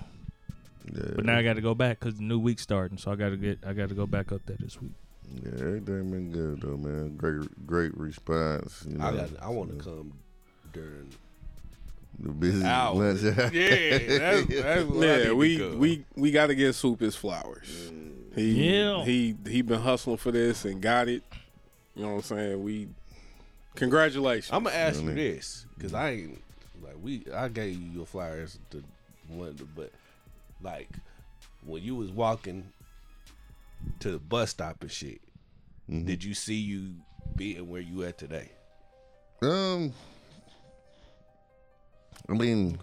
Yeah, 0.94 1.02
But 1.16 1.26
now 1.26 1.38
I 1.38 1.42
got 1.44 1.54
to 1.56 1.62
go 1.62 1.74
back 1.74 2.00
because 2.00 2.18
the 2.18 2.24
new 2.24 2.38
week's 2.38 2.62
starting. 2.62 3.00
So 3.00 3.12
I 3.12 3.16
got 3.16 3.30
to 3.30 3.38
get, 3.38 3.58
I 3.66 3.74
got 3.74 3.90
to 3.90 3.96
go 3.96 4.06
back 4.06 4.32
up 4.32 4.46
there 4.46 4.56
this 4.60 4.80
week. 4.80 4.92
yeah, 5.44 5.54
everything 5.54 6.12
been 6.12 6.32
good 6.32 6.62
though, 6.62 6.78
man. 6.78 7.16
Great, 7.16 7.66
great 7.66 7.98
response. 7.98 8.86
You 8.88 8.98
know, 9.00 9.06
I 9.06 9.12
got 9.16 9.30
I 9.42 9.50
want 9.50 9.76
to 9.76 9.84
come 9.84 10.14
during 10.74 11.10
the 12.20 12.30
busy 12.32 12.64
hours. 12.64 13.24
lunch. 13.24 13.38
yeah, 13.54 13.98
that's, 13.98 14.48
that's 14.48 14.86
what 14.86 14.98
I 14.98 15.00
need 15.00 15.08
Yeah, 15.08 15.24
to 15.26 15.36
we 15.36 15.68
we 15.76 16.06
we 16.16 16.30
got 16.32 16.48
to 16.48 16.56
get 16.56 16.76
Swoop 16.76 17.00
his 17.00 17.16
flowers. 17.16 17.90
Mm. 17.92 18.12
He 18.36 18.80
Yeah. 18.80 19.04
he 19.06 19.36
he 19.48 19.62
been 19.62 19.82
hustling 19.82 20.18
for 20.18 20.32
this 20.32 20.66
and 20.66 20.82
got 20.82 21.08
it. 21.08 21.24
You 21.96 22.04
know 22.04 22.10
what 22.10 22.16
I'm 22.18 22.22
saying? 22.24 22.64
We 22.64 22.90
congratulations. 23.76 24.50
I'm 24.52 24.64
gonna 24.64 24.76
ask 24.76 25.02
you 25.02 25.10
Really? 25.10 25.30
this 25.32 25.66
because 25.76 25.94
I 25.94 26.10
ain't 26.12 26.42
like 26.84 26.96
we. 27.02 27.24
I 27.34 27.48
gave 27.48 27.80
you 27.80 27.90
your 27.92 28.06
flyers 28.06 28.60
to 28.72 28.84
one, 29.30 29.58
but 29.76 29.92
like 30.62 30.90
when 31.66 31.82
you 31.82 31.96
was 31.96 32.12
walking 32.12 32.72
to 34.00 34.12
the 34.12 34.20
bus 34.20 34.50
stop 34.52 34.82
and 34.82 34.92
shit, 34.92 35.22
Mm-hmm. 35.90 36.06
did 36.08 36.24
you 36.24 36.34
see 36.34 36.56
you 36.56 36.96
being 37.36 37.70
where 37.70 37.82
you 37.82 38.04
at 38.04 38.18
today? 38.18 38.50
Um, 39.44 39.94
I 42.28 42.34
mean, 42.34 42.80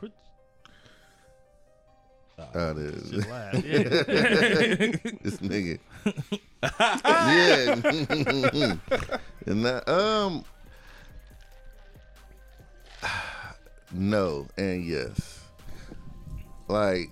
uh, 2.54 2.72
this, 2.72 3.10
this 5.22 5.36
nigga, 5.38 5.78
yeah, 7.04 7.74
and 9.46 9.64
that, 9.64 9.88
um, 9.88 10.44
no, 13.92 14.46
and 14.56 14.84
yes, 14.84 15.40
like 16.68 17.10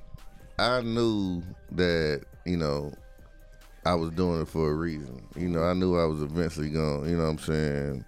I 0.58 0.80
knew 0.82 1.42
that 1.72 2.24
you 2.44 2.56
know 2.56 2.92
I 3.84 3.94
was 3.94 4.10
doing 4.10 4.42
it 4.42 4.48
for 4.48 4.70
a 4.70 4.74
reason. 4.74 5.22
You 5.36 5.48
know, 5.48 5.62
I 5.62 5.72
knew 5.74 5.98
I 5.98 6.04
was 6.04 6.22
eventually 6.22 6.70
going. 6.70 7.08
You 7.08 7.16
know 7.16 7.24
what 7.24 7.30
I'm 7.30 7.38
saying? 7.38 8.04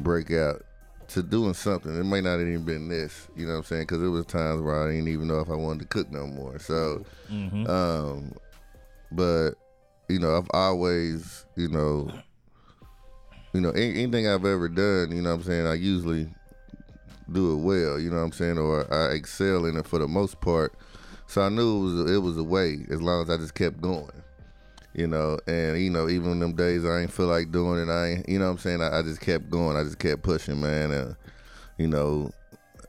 Break 0.00 0.30
out 0.30 0.62
to 1.10 1.22
doing 1.22 1.54
something. 1.54 1.98
It 1.98 2.04
may 2.04 2.20
not 2.20 2.38
have 2.38 2.48
even 2.48 2.64
been 2.64 2.88
this. 2.88 3.28
You 3.36 3.46
know 3.46 3.52
what 3.52 3.58
I'm 3.58 3.64
saying? 3.64 3.82
Because 3.82 4.00
there 4.00 4.10
was 4.10 4.26
times 4.26 4.62
where 4.62 4.82
I 4.84 4.90
didn't 4.92 5.08
even 5.08 5.28
know 5.28 5.40
if 5.40 5.50
I 5.50 5.54
wanted 5.54 5.80
to 5.80 5.86
cook 5.88 6.10
no 6.10 6.26
more. 6.26 6.58
So, 6.58 7.04
um, 7.68 8.32
but 9.12 9.52
you 10.08 10.18
know, 10.18 10.36
I've 10.36 10.48
always, 10.52 11.44
you 11.56 11.68
know, 11.68 12.10
you 13.52 13.60
know, 13.60 13.70
any- 13.70 14.02
anything 14.02 14.26
I've 14.28 14.44
ever 14.44 14.68
done, 14.68 15.10
you 15.14 15.22
know 15.22 15.30
what 15.30 15.36
I'm 15.40 15.42
saying, 15.44 15.66
I 15.66 15.74
usually 15.74 16.28
do 17.30 17.52
it 17.52 17.56
well, 17.62 17.98
you 17.98 18.10
know 18.10 18.16
what 18.16 18.22
I'm 18.24 18.32
saying, 18.32 18.58
or 18.58 18.92
I 18.92 19.12
excel 19.12 19.64
in 19.66 19.76
it 19.76 19.86
for 19.86 19.98
the 19.98 20.08
most 20.08 20.40
part. 20.40 20.74
So 21.26 21.42
I 21.42 21.48
knew 21.48 21.76
it 21.78 21.82
was 22.02 22.10
it 22.12 22.18
was 22.18 22.36
a 22.38 22.44
way 22.44 22.84
as 22.90 23.00
long 23.00 23.22
as 23.22 23.30
I 23.30 23.36
just 23.36 23.54
kept 23.54 23.80
going. 23.80 24.10
You 24.94 25.06
know, 25.06 25.38
and 25.46 25.80
you 25.80 25.88
know, 25.88 26.08
even 26.08 26.40
them 26.40 26.54
days 26.54 26.84
I 26.84 27.02
ain't 27.02 27.12
feel 27.12 27.26
like 27.26 27.52
doing 27.52 27.80
it, 27.80 27.90
I 27.90 28.06
ain't 28.08 28.28
you 28.28 28.38
know 28.38 28.46
what 28.46 28.52
I'm 28.52 28.58
saying, 28.58 28.82
I, 28.82 28.98
I 28.98 29.02
just 29.02 29.20
kept 29.20 29.48
going, 29.48 29.76
I 29.76 29.84
just 29.84 29.98
kept 29.98 30.22
pushing, 30.22 30.60
man. 30.60 30.90
And 30.90 31.16
you 31.78 31.86
know, 31.86 32.32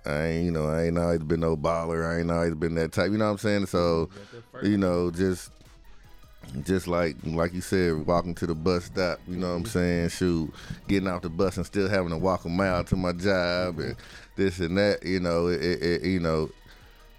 I 0.06 0.26
ain't 0.26 0.46
you 0.46 0.52
know, 0.52 0.68
I 0.68 0.86
ain't 0.86 0.98
always 0.98 1.20
been 1.20 1.42
no 1.42 1.56
baller, 1.56 2.10
I 2.10 2.20
ain't 2.20 2.32
always 2.32 2.56
been 2.56 2.76
that 2.76 2.92
type, 2.92 3.12
you 3.12 3.18
know 3.18 3.26
what 3.26 3.32
I'm 3.32 3.38
saying? 3.38 3.66
So, 3.68 4.10
you 4.64 4.78
know, 4.78 5.12
just 5.12 5.52
just 6.64 6.88
like 6.88 7.16
like 7.24 7.54
you 7.54 7.62
said, 7.62 8.06
walking 8.08 8.34
to 8.36 8.48
the 8.48 8.56
bus 8.56 8.86
stop, 8.86 9.20
you 9.28 9.38
know 9.38 9.50
what 9.50 9.58
I'm 9.58 9.66
saying? 9.66 10.10
Shoot, 10.10 10.54
getting 10.88 11.08
off 11.08 11.22
the 11.22 11.30
bus 11.30 11.58
and 11.58 11.66
still 11.66 11.88
having 11.88 12.10
to 12.10 12.18
walk 12.18 12.46
a 12.46 12.50
mile 12.50 12.84
to 12.86 12.96
my 12.96 13.14
job 13.14 13.80
and 13.80 13.96
this 14.36 14.60
and 14.60 14.78
that, 14.78 15.06
you 15.06 15.20
know, 15.20 15.48
it, 15.48 15.62
it, 15.62 15.82
it 15.84 16.04
you 16.04 16.20
know, 16.20 16.50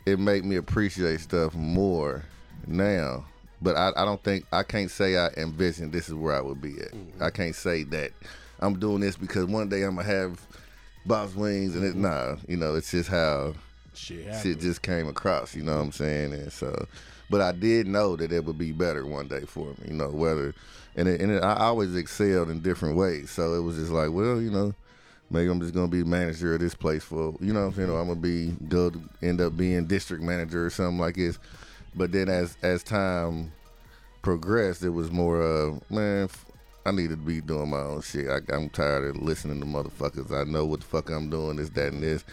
it 0.07 0.19
make 0.19 0.45
me 0.45 0.57
appreciate 0.57 1.21
stuff 1.21 1.55
more 1.55 2.25
now. 2.67 3.25
But 3.63 3.77
I, 3.77 3.93
I 3.97 4.05
don't 4.05 4.23
think 4.23 4.45
I 4.53 4.65
can't 4.65 4.91
say 4.91 5.17
I 5.17 5.29
envision 5.37 5.91
this 5.91 6.09
is 6.09 6.15
where 6.15 6.35
I 6.35 6.41
would 6.41 6.61
be 6.61 6.73
at. 6.81 6.91
Mm-hmm. 6.91 7.23
I 7.23 7.31
can't 7.31 7.55
say 7.55 7.85
that 7.85 8.11
I'm 8.61 8.79
doing 8.79 9.01
this 9.01 9.17
because 9.17 9.47
one 9.47 9.69
day 9.69 9.83
I'm 9.85 9.97
gonna 9.97 10.09
have 10.09 10.41
boss 11.07 11.35
wings 11.35 11.77
and 11.77 11.85
it 11.85 11.93
mm-hmm. 11.93 12.03
nah, 12.03 12.37
you 12.49 12.57
know, 12.57 12.75
it's 12.75 12.91
just 12.91 13.09
how 13.09 13.55
Shit, 13.95 14.35
shit 14.43 14.61
just 14.61 14.83
came 14.83 15.07
across, 15.07 15.55
you 15.55 15.63
know 15.63 15.77
what 15.77 15.83
I'm 15.83 15.93
saying? 15.93 16.33
And 16.33 16.53
so, 16.53 16.87
but 17.29 17.41
I 17.41 17.53
did 17.53 17.87
know 17.87 18.17
that 18.17 18.33
it 18.33 18.45
would 18.45 18.59
be 18.59 18.73
better 18.73 19.07
one 19.07 19.29
day 19.29 19.41
for 19.41 19.67
me, 19.67 19.89
you 19.89 19.95
know, 19.95 20.09
whether, 20.09 20.55
and 20.97 21.09
it, 21.09 21.21
and 21.21 21.31
it, 21.31 21.43
I 21.43 21.57
always 21.57 21.95
excelled 21.95 22.49
in 22.49 22.61
different 22.61 22.97
ways. 22.97 23.31
So 23.31 23.55
it 23.55 23.61
was 23.61 23.77
just 23.77 23.91
like, 23.91 24.11
well, 24.11 24.41
you 24.41 24.51
know, 24.51 24.75
maybe 25.31 25.51
I'm 25.51 25.61
just 25.61 25.75
gonna 25.75 25.89
be 25.89 26.05
manager 26.05 26.55
of 26.55 26.61
this 26.61 26.75
place 26.75 27.05
for, 27.05 27.35
you 27.41 27.53
know 27.53 27.61
what 27.61 27.67
I'm 27.67 27.75
saying? 27.75 27.91
Or 27.91 28.01
I'm 28.01 28.09
gonna 28.09 28.21
be, 28.21 28.53
go 28.69 28.93
end 29.21 29.43
up 29.43 29.57
being 29.57 29.87
district 29.87 30.23
manager 30.23 30.65
or 30.65 30.71
something 30.71 30.99
like 30.99 31.17
this. 31.17 31.39
But 31.95 32.13
then 32.13 32.29
as, 32.29 32.57
as 32.63 32.83
time 32.83 33.53
progressed, 34.23 34.83
it 34.83 34.91
was 34.91 35.11
more 35.11 35.43
of, 35.43 35.91
man, 35.91 36.29
I 36.85 36.91
need 36.91 37.11
to 37.11 37.17
be 37.17 37.41
doing 37.41 37.71
my 37.71 37.81
own 37.81 38.03
shit. 38.03 38.29
I, 38.29 38.39
I'm 38.53 38.69
tired 38.71 39.17
of 39.17 39.23
listening 39.23 39.61
to 39.61 39.67
motherfuckers. 39.67 40.33
I 40.33 40.51
know 40.51 40.65
what 40.65 40.81
the 40.81 40.87
fuck 40.87 41.11
I'm 41.11 41.31
doing, 41.31 41.57
this, 41.57 41.69
that, 41.71 41.93
and 41.93 42.03
this. 42.03 42.25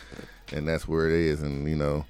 And 0.51 0.67
that's 0.67 0.87
where 0.87 1.07
it 1.07 1.13
is. 1.13 1.41
And, 1.41 1.67
you 1.69 1.75
know, 1.75 2.05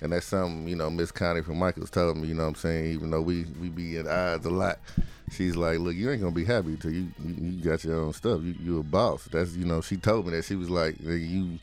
and 0.00 0.12
that's 0.12 0.26
something, 0.26 0.68
you 0.68 0.76
know, 0.76 0.88
Miss 0.88 1.10
Connie 1.10 1.42
from 1.42 1.58
Michaels 1.58 1.90
told 1.90 2.16
me, 2.16 2.28
you 2.28 2.34
know 2.34 2.44
what 2.44 2.50
I'm 2.50 2.54
saying? 2.54 2.92
Even 2.92 3.10
though 3.10 3.20
we, 3.20 3.44
we 3.60 3.68
be 3.68 3.98
at 3.98 4.06
odds 4.06 4.46
a 4.46 4.50
lot, 4.50 4.78
she's 5.30 5.56
like, 5.56 5.78
look, 5.78 5.94
you 5.94 6.10
ain't 6.10 6.22
to 6.22 6.30
be 6.30 6.44
happy 6.44 6.76
till 6.76 6.92
you, 6.92 7.08
you, 7.24 7.34
you 7.34 7.64
got 7.64 7.84
your 7.84 7.96
own 7.96 8.12
stuff. 8.12 8.40
You, 8.42 8.54
you 8.62 8.78
a 8.78 8.82
boss. 8.82 9.24
That's, 9.24 9.54
you 9.56 9.64
know, 9.64 9.80
she 9.80 9.96
told 9.96 10.26
me 10.26 10.32
that. 10.32 10.44
She 10.44 10.54
was 10.54 10.70
like, 10.70 10.96
"Nigga, 10.98 11.28
you 11.28 11.58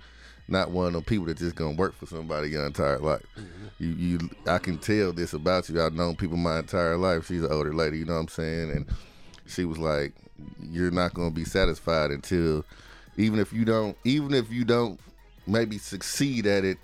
not 0.48 0.72
one 0.72 0.88
of 0.88 0.94
them 0.94 1.04
people 1.04 1.26
that 1.26 1.38
just 1.38 1.56
going 1.56 1.76
to 1.76 1.80
work 1.80 1.94
for 1.96 2.06
somebody 2.06 2.50
your 2.50 2.66
entire 2.66 3.00
life. 3.00 3.26
Mm-hmm. 3.38 3.66
You, 3.80 3.90
you, 3.90 4.30
I 4.48 4.58
can 4.60 4.78
tell 4.78 5.12
this 5.14 5.34
about 5.34 5.70
you. 5.70 5.82
I've 5.82 5.94
known 5.94 6.16
people 6.16 6.38
my 6.38 6.60
entire 6.60 6.98
life. 6.98 7.28
She's 7.28 7.44
an 7.44 7.52
older 7.52 7.74
lady, 7.74 8.00
you 8.00 8.06
know 8.06 8.14
what 8.14 8.22
I'm 8.22 8.28
saying? 8.30 8.72
And 8.72 8.86
she 9.46 9.66
was 9.66 9.78
like, 9.78 10.14
you're 10.70 10.92
not 10.92 11.14
going 11.14 11.30
to 11.30 11.36
be 11.36 11.46
satisfied 11.46 12.12
until, 12.12 12.66
even 13.18 13.40
if 13.40 13.52
you 13.52 13.66
don't, 13.66 13.98
even 14.04 14.34
if 14.34 14.52
you 14.52 14.64
don't 14.64 15.00
maybe 15.46 15.78
succeed 15.78 16.46
at 16.46 16.64
it, 16.64 16.78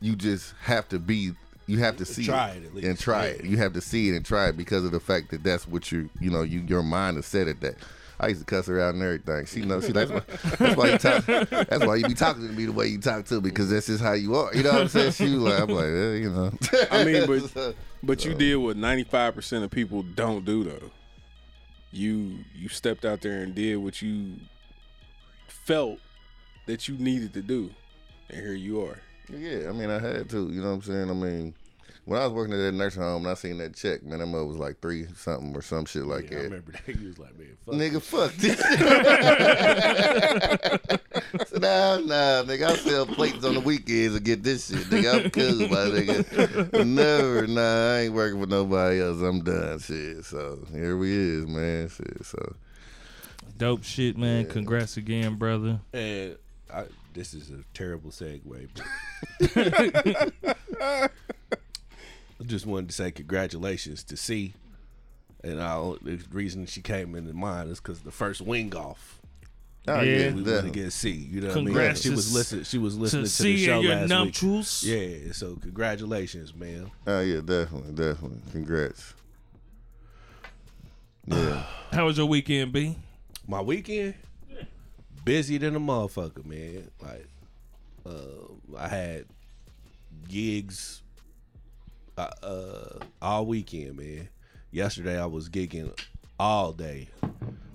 you 0.00 0.16
just 0.16 0.54
have 0.62 0.88
to 0.88 0.98
be 0.98 1.32
you 1.66 1.78
have 1.78 1.96
to 1.98 2.04
see 2.04 2.24
Try 2.24 2.50
it 2.50 2.64
at 2.64 2.74
least. 2.74 2.86
and 2.88 2.98
try 2.98 3.26
it. 3.26 3.44
You 3.44 3.56
have 3.58 3.74
to 3.74 3.80
see 3.80 4.08
it 4.08 4.16
and 4.16 4.24
try 4.24 4.48
it 4.48 4.56
because 4.56 4.84
of 4.84 4.90
the 4.90 4.98
fact 4.98 5.30
that 5.30 5.44
that's 5.44 5.68
what 5.68 5.92
you 5.92 6.10
you 6.20 6.28
know 6.30 6.42
you 6.42 6.60
your 6.60 6.82
mind 6.82 7.16
is 7.16 7.26
set 7.26 7.46
at 7.46 7.60
that. 7.60 7.76
I 8.20 8.28
used 8.28 8.40
to 8.40 8.46
cuss 8.46 8.66
her 8.66 8.78
out 8.80 8.94
and 8.94 9.02
everything. 9.02 9.46
She 9.46 9.62
knows 9.62 9.86
she 9.86 9.92
that's 9.92 10.10
why, 10.10 10.20
that's 10.58 10.76
why 10.76 10.90
you 10.90 10.98
talk 10.98 11.24
that's 11.24 11.86
why 11.86 11.96
you 11.96 12.06
be 12.06 12.14
talking 12.14 12.46
to 12.46 12.52
me 12.52 12.66
the 12.66 12.72
way 12.72 12.86
you 12.86 12.98
talk 12.98 13.24
to 13.26 13.36
me 13.36 13.40
because 13.40 13.70
that's 13.70 13.86
just 13.86 14.02
how 14.02 14.12
you 14.12 14.36
are. 14.36 14.54
You 14.54 14.62
know 14.62 14.72
what 14.72 14.82
I'm 14.82 14.88
saying? 14.88 15.12
She 15.12 15.24
was 15.34 15.42
like 15.42 15.60
I'm 15.60 15.68
like 15.70 15.84
eh, 15.84 16.14
you 16.16 16.30
know. 16.30 16.52
I 16.90 17.04
mean, 17.04 17.26
but 17.26 17.74
but 18.02 18.24
you 18.26 18.34
did 18.34 18.56
what 18.56 18.76
ninety 18.76 19.04
five 19.04 19.34
percent 19.34 19.64
of 19.64 19.70
people 19.70 20.02
don't 20.02 20.44
do 20.44 20.64
though. 20.64 20.90
You 21.92 22.38
you 22.54 22.68
stepped 22.68 23.06
out 23.06 23.22
there 23.22 23.42
and 23.42 23.54
did 23.54 23.76
what 23.76 24.02
you 24.02 24.36
felt 25.48 25.98
that 26.66 26.88
you 26.88 26.96
needed 26.98 27.32
to 27.34 27.42
do, 27.42 27.70
and 28.28 28.38
here 28.38 28.52
you 28.52 28.82
are. 28.82 29.00
Yeah, 29.30 29.68
I 29.68 29.72
mean, 29.72 29.88
I 29.88 29.98
had 29.98 30.28
to. 30.30 30.50
You 30.50 30.60
know 30.60 30.68
what 30.68 30.74
I'm 30.74 30.82
saying? 30.82 31.10
I 31.10 31.14
mean, 31.14 31.54
when 32.10 32.20
I 32.20 32.24
was 32.24 32.32
working 32.32 32.54
at 32.54 32.56
that 32.56 32.72
nursing 32.72 33.02
home 33.02 33.22
and 33.22 33.30
I 33.30 33.34
seen 33.34 33.58
that 33.58 33.76
check, 33.76 34.02
man, 34.02 34.18
that 34.18 34.26
mother 34.26 34.44
was 34.44 34.56
like 34.56 34.80
three 34.80 35.06
something 35.14 35.54
or 35.54 35.62
some 35.62 35.84
shit 35.84 36.02
like 36.02 36.28
Yeah, 36.28 36.38
I 36.38 36.42
remember 36.42 36.72
that. 36.72 36.96
He 36.96 37.06
was 37.06 37.20
like, 37.20 37.38
man, 37.38 37.56
fuck. 37.64 37.74
Nigga, 37.76 38.02
fuck 38.02 38.32
this. 38.34 38.58
so, 41.50 41.58
nah, 41.58 41.98
nah, 41.98 42.42
nigga, 42.42 42.64
I 42.64 42.74
sell 42.74 43.06
plates 43.06 43.44
on 43.44 43.54
the 43.54 43.60
weekends 43.60 44.16
and 44.16 44.24
get 44.24 44.42
this 44.42 44.70
shit. 44.70 44.90
Nigga, 44.90 45.24
I'm 45.24 45.30
cool, 45.30 45.68
my 45.68 45.84
nigga. 45.86 46.84
Never, 46.88 47.46
nah, 47.46 47.94
I 47.94 48.00
ain't 48.00 48.12
working 48.12 48.40
for 48.40 48.48
nobody 48.48 49.00
else. 49.00 49.20
I'm 49.20 49.44
done, 49.44 49.78
shit. 49.78 50.24
So 50.24 50.66
here 50.72 50.96
we 50.96 51.12
is, 51.12 51.46
man. 51.46 51.88
Shit, 51.90 52.26
so 52.26 52.56
Dope 53.56 53.84
shit, 53.84 54.18
man. 54.18 54.46
Congrats 54.46 54.96
again, 54.96 55.36
brother. 55.36 55.78
And 55.92 56.36
I, 56.74 56.86
this 57.14 57.34
is 57.34 57.52
a 57.52 57.62
terrible 57.72 58.10
segue, 58.10 58.68
but 60.74 61.12
I 62.40 62.44
just 62.44 62.64
wanted 62.66 62.88
to 62.88 62.94
say 62.94 63.10
congratulations 63.10 64.02
to 64.04 64.16
C 64.16 64.54
And 65.44 65.60
I, 65.62 65.76
the 66.02 66.20
reason 66.32 66.66
she 66.66 66.80
came 66.82 67.14
into 67.14 67.34
mind 67.34 67.70
is 67.70 67.78
because 67.80 68.00
the 68.00 68.10
first 68.10 68.40
wing 68.40 68.74
off 68.74 69.16
Oh, 69.88 70.02
Yeah. 70.02 70.02
yeah, 70.02 70.18
we 70.28 70.42
wanted 70.42 70.44
to 70.44 70.50
definitely. 70.54 70.80
get 70.82 70.92
see. 70.92 71.10
You 71.10 71.40
know 71.40 71.48
what 71.48 71.56
I 71.56 71.60
mean? 71.60 71.66
Congrats 71.68 72.00
She 72.02 72.10
was 72.10 72.34
listening. 72.34 72.64
She 72.64 72.76
was 72.78 72.98
listening 72.98 73.24
To 73.24 73.30
to, 73.30 73.42
the 73.42 73.48
see 73.56 73.64
show 73.64 73.80
your 73.80 73.94
last 73.94 74.02
week. 74.02 74.08
nuptials. 74.10 74.84
Yeah, 74.84 75.32
so 75.32 75.56
congratulations, 75.56 76.54
man. 76.54 76.90
Oh 77.06 77.20
yeah, 77.20 77.40
definitely, 77.40 77.92
definitely. 77.92 78.40
Congrats. 78.52 79.14
Yeah. 81.26 81.62
How 81.92 82.06
was 82.06 82.18
your 82.18 82.26
weekend, 82.26 82.72
B? 82.72 82.96
My 83.46 83.60
weekend, 83.60 84.14
busy 85.24 85.58
than 85.58 85.76
a 85.76 85.80
motherfucker, 85.80 86.44
man. 86.44 86.90
Like, 87.00 87.26
uh, 88.06 88.76
I 88.78 88.88
had 88.88 89.24
gigs 90.28 91.02
uh, 92.42 92.98
all 93.22 93.46
weekend, 93.46 93.96
man. 93.96 94.28
Yesterday 94.70 95.20
I 95.20 95.26
was 95.26 95.48
gigging 95.48 95.98
all 96.38 96.72
day, 96.72 97.08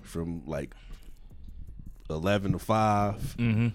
from 0.02 0.42
like 0.46 0.74
eleven 2.08 2.52
to 2.52 2.58
five. 2.58 3.36
Mm-hmm. 3.38 3.68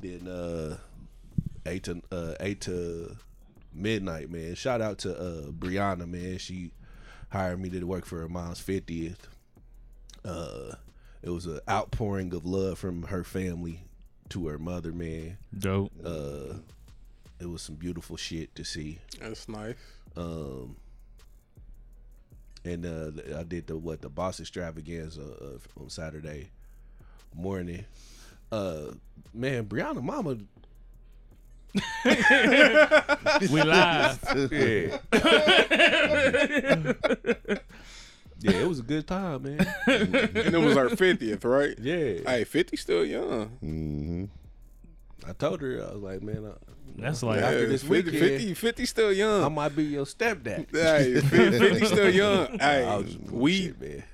Then 0.00 0.28
uh, 0.28 0.76
eight 1.66 1.84
to 1.84 2.02
uh, 2.10 2.34
eight 2.40 2.60
to 2.62 3.16
midnight, 3.72 4.30
man. 4.30 4.54
Shout 4.54 4.80
out 4.80 4.98
to 4.98 5.18
uh, 5.18 5.50
Brianna, 5.50 6.06
man. 6.08 6.38
She 6.38 6.72
hired 7.30 7.60
me 7.60 7.70
to 7.70 7.84
work 7.84 8.04
for 8.04 8.18
her 8.20 8.28
mom's 8.28 8.60
fiftieth. 8.60 9.28
Uh, 10.24 10.74
it 11.22 11.30
was 11.30 11.46
an 11.46 11.60
outpouring 11.68 12.34
of 12.34 12.44
love 12.44 12.78
from 12.78 13.04
her 13.04 13.24
family 13.24 13.80
to 14.28 14.48
her 14.48 14.58
mother, 14.58 14.92
man. 14.92 15.38
Dope. 15.56 15.92
Uh, 16.04 16.54
it 17.42 17.50
was 17.50 17.62
some 17.62 17.74
beautiful 17.74 18.16
shit 18.16 18.54
to 18.54 18.64
see. 18.64 18.98
That's 19.20 19.48
nice. 19.48 19.74
Um, 20.16 20.76
and 22.64 22.86
uh, 22.86 23.38
I 23.38 23.42
did 23.42 23.66
the 23.66 23.76
what 23.76 24.00
the 24.02 24.08
boss 24.08 24.38
extravaganza 24.40 25.22
uh, 25.22 25.58
on 25.82 25.90
Saturday 25.90 26.50
morning. 27.34 27.84
Uh, 28.52 28.92
man, 29.34 29.64
Brianna, 29.64 30.02
mama, 30.02 30.36
We 33.50 33.62
live. 33.62 34.18
yeah, 34.52 34.98
yeah, 38.40 38.50
it 38.60 38.68
was 38.68 38.80
a 38.80 38.82
good 38.82 39.06
time, 39.06 39.42
man. 39.42 39.66
And 39.86 40.54
it 40.54 40.60
was 40.60 40.76
our 40.76 40.88
fiftieth, 40.90 41.44
right? 41.44 41.76
Yeah, 41.78 42.18
Hey, 42.26 42.44
fifty 42.44 42.76
still 42.76 43.04
young. 43.04 43.46
hmm 43.60 44.24
I 45.26 45.32
told 45.32 45.60
her 45.62 45.86
I 45.88 45.92
was 45.94 46.02
like, 46.02 46.22
man, 46.22 46.44
I, 46.46 46.71
That's 46.96 47.22
like 47.22 47.40
After 47.40 47.60
Yeah, 47.62 47.66
this 47.66 47.82
50, 47.82 48.10
weekend- 48.10 48.18
50, 48.18 48.54
50 48.54 48.86
still 48.86 49.12
young. 49.12 49.44
I 49.44 49.48
might 49.48 49.74
be 49.74 49.84
your 49.84 50.04
stepdad. 50.04 50.66
Hey, 50.72 51.20
50, 51.20 51.58
50 51.58 51.86
still 51.94 52.10
young. 52.10 52.60
I 52.60 52.64
Hey, 52.64 52.96
was 52.96 53.16
we 53.30 53.68
bullshit, 53.72 54.08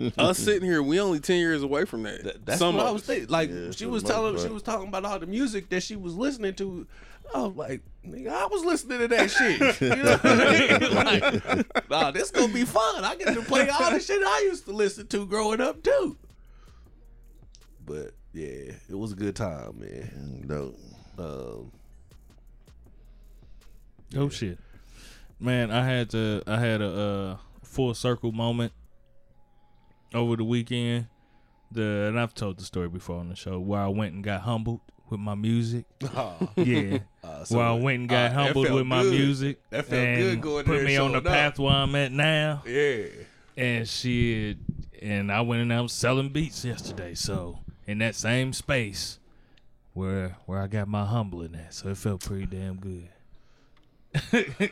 man. 0.00 0.12
us 0.18 0.38
sitting 0.38 0.68
here, 0.68 0.82
we 0.82 1.00
only 1.00 1.20
ten 1.20 1.38
years 1.38 1.62
away 1.62 1.84
from 1.84 2.02
that. 2.04 2.24
That- 2.24 2.44
That's 2.46 2.58
Some 2.58 2.76
what 2.76 2.86
I 2.86 2.90
was 2.90 3.02
us. 3.02 3.06
thinking. 3.06 3.28
Like 3.28 3.50
Yeah, 3.50 3.70
she 3.70 3.86
was 3.86 4.02
telling, 4.02 4.34
most 4.34 4.46
she 4.46 4.52
was 4.52 4.62
talking 4.62 4.88
about 4.88 5.04
all 5.04 5.18
the 5.18 5.26
music 5.26 5.68
that 5.70 5.82
she 5.82 5.96
was 5.96 6.14
listening 6.14 6.54
to. 6.56 6.86
I 7.34 7.40
was 7.40 7.56
like, 7.56 7.80
nigga, 8.06 8.28
I 8.28 8.46
was 8.46 8.64
listening 8.64 8.98
to 8.98 9.08
that 9.08 9.30
shit. 9.30 9.80
You 9.80 9.96
know 9.96 10.12
what 10.12 10.26
I 10.26 10.78
mean? 10.78 10.94
Like, 11.74 11.90
nah, 11.90 12.10
this 12.10 12.30
gonna 12.30 12.52
be 12.52 12.64
fun. 12.66 13.02
I 13.04 13.16
get 13.16 13.32
to 13.34 13.40
play 13.42 13.66
all 13.68 13.90
the 13.90 13.98
shit 14.00 14.20
I 14.22 14.40
used 14.50 14.66
to 14.66 14.72
listen 14.72 15.06
to 15.06 15.24
growing 15.26 15.60
up 15.62 15.82
too. 15.82 16.18
But 17.86 18.12
yeah, 18.32 18.72
it 18.90 18.98
was 18.98 19.12
a 19.12 19.16
good 19.16 19.36
time, 19.36 19.78
man. 19.80 20.44
Dope. 20.46 20.78
Um, 21.18 21.72
Oh 24.16 24.28
shit, 24.28 24.58
man! 25.40 25.70
I 25.70 25.84
had 25.84 26.10
to. 26.10 26.42
I 26.46 26.58
had 26.58 26.80
a 26.82 26.88
uh, 26.88 27.36
full 27.62 27.94
circle 27.94 28.32
moment 28.32 28.72
over 30.14 30.36
the 30.36 30.44
weekend. 30.44 31.06
The 31.72 32.06
and 32.08 32.18
I've 32.20 32.34
told 32.34 32.58
the 32.58 32.64
story 32.64 32.88
before 32.88 33.18
on 33.18 33.28
the 33.28 33.36
show 33.36 33.58
where 33.58 33.80
I 33.80 33.88
went 33.88 34.14
and 34.14 34.22
got 34.22 34.42
humbled 34.42 34.80
with 35.10 35.20
my 35.20 35.34
music. 35.34 35.84
Yeah, 36.56 36.98
uh, 37.24 37.44
so- 37.44 37.56
where 37.56 37.66
I 37.66 37.72
went 37.72 38.00
and 38.00 38.08
got 38.08 38.30
uh, 38.30 38.34
humbled 38.34 38.70
with 38.70 38.86
my 38.86 39.02
good. 39.02 39.12
music. 39.12 39.60
That 39.70 39.86
felt 39.86 40.00
and 40.00 40.20
good 40.22 40.40
going 40.40 40.64
Put 40.64 40.76
there 40.76 40.84
me 40.86 40.96
on 40.96 41.12
the 41.12 41.18
up. 41.18 41.24
path 41.24 41.58
where 41.58 41.72
I'm 41.72 41.94
at 41.96 42.12
now. 42.12 42.62
Yeah. 42.66 43.06
And 43.56 43.88
shit, 43.88 44.58
and 45.02 45.30
I 45.32 45.40
went 45.40 45.62
and 45.62 45.72
I 45.72 45.80
was 45.80 45.92
selling 45.92 46.28
beats 46.28 46.64
yesterday. 46.64 47.14
So 47.14 47.58
in 47.86 47.98
that 47.98 48.14
same 48.14 48.52
space 48.52 49.18
where 49.92 50.36
where 50.46 50.60
I 50.60 50.66
got 50.68 50.86
my 50.88 51.04
humbling 51.04 51.54
at, 51.56 51.74
so 51.74 51.88
it 51.88 51.96
felt 51.98 52.20
pretty 52.24 52.46
damn 52.46 52.76
good. 52.76 53.08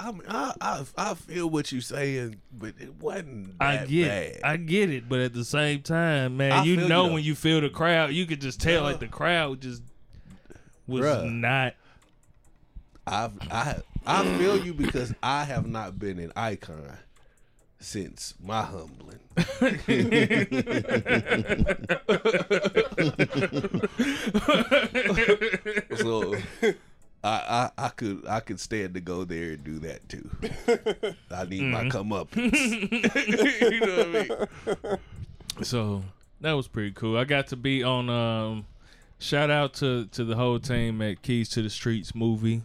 I 0.00 0.12
mean, 0.12 0.22
I, 0.28 0.54
I 0.60 0.84
I 0.96 1.14
feel 1.14 1.50
what 1.50 1.72
you're 1.72 1.80
saying, 1.80 2.36
but 2.52 2.74
it 2.78 2.94
wasn't. 3.00 3.54
I 3.60 3.78
get 3.78 4.08
bad. 4.08 4.22
it. 4.22 4.40
I 4.44 4.56
get 4.56 4.90
it, 4.90 5.08
but 5.08 5.18
at 5.18 5.32
the 5.32 5.44
same 5.44 5.82
time, 5.82 6.36
man, 6.36 6.52
I 6.52 6.62
you 6.62 6.76
feel 6.76 6.82
you, 6.84 6.88
know 6.88 7.12
when 7.12 7.24
you 7.24 7.34
feel 7.34 7.60
the 7.60 7.68
crowd, 7.68 8.12
you 8.12 8.24
could 8.26 8.40
just 8.40 8.60
tell 8.60 8.82
Bruh. 8.82 8.84
like 8.84 9.00
the 9.00 9.08
crowd 9.08 9.60
just 9.60 9.82
was 10.86 11.04
Bruh. 11.04 11.30
not 11.30 11.74
I've 13.08 13.32
I 13.50 13.76
I 14.06 14.38
feel 14.38 14.64
you 14.64 14.74
because 14.74 15.14
I 15.22 15.44
have 15.44 15.66
not 15.66 15.98
been 15.98 16.18
an 16.18 16.32
icon 16.36 16.98
since 17.80 18.34
my 18.42 18.62
humbling. 18.62 19.18
so 25.96 26.34
I, 27.28 27.70
I 27.78 27.86
I 27.86 27.88
could 27.90 28.26
I 28.26 28.40
could 28.40 28.58
stand 28.58 28.94
to 28.94 29.00
go 29.00 29.24
there 29.24 29.50
and 29.52 29.64
do 29.64 29.78
that 29.80 30.08
too. 30.08 30.30
I 31.30 31.44
need 31.44 31.62
my 31.64 31.88
come 31.88 32.12
up. 32.12 32.34
you 32.36 32.50
know 33.80 33.96
what 33.96 34.76
I 34.76 34.86
mean? 34.88 34.98
so 35.64 36.04
that 36.40 36.52
was 36.52 36.68
pretty 36.68 36.92
cool. 36.92 37.18
I 37.18 37.24
got 37.24 37.48
to 37.48 37.56
be 37.56 37.82
on 37.82 38.08
um 38.08 38.66
shout 39.18 39.50
out 39.50 39.74
to 39.74 40.06
to 40.06 40.24
the 40.24 40.36
whole 40.36 40.58
team 40.58 41.02
at 41.02 41.22
Keys 41.22 41.48
to 41.50 41.62
the 41.62 41.70
Streets 41.70 42.14
movie. 42.14 42.62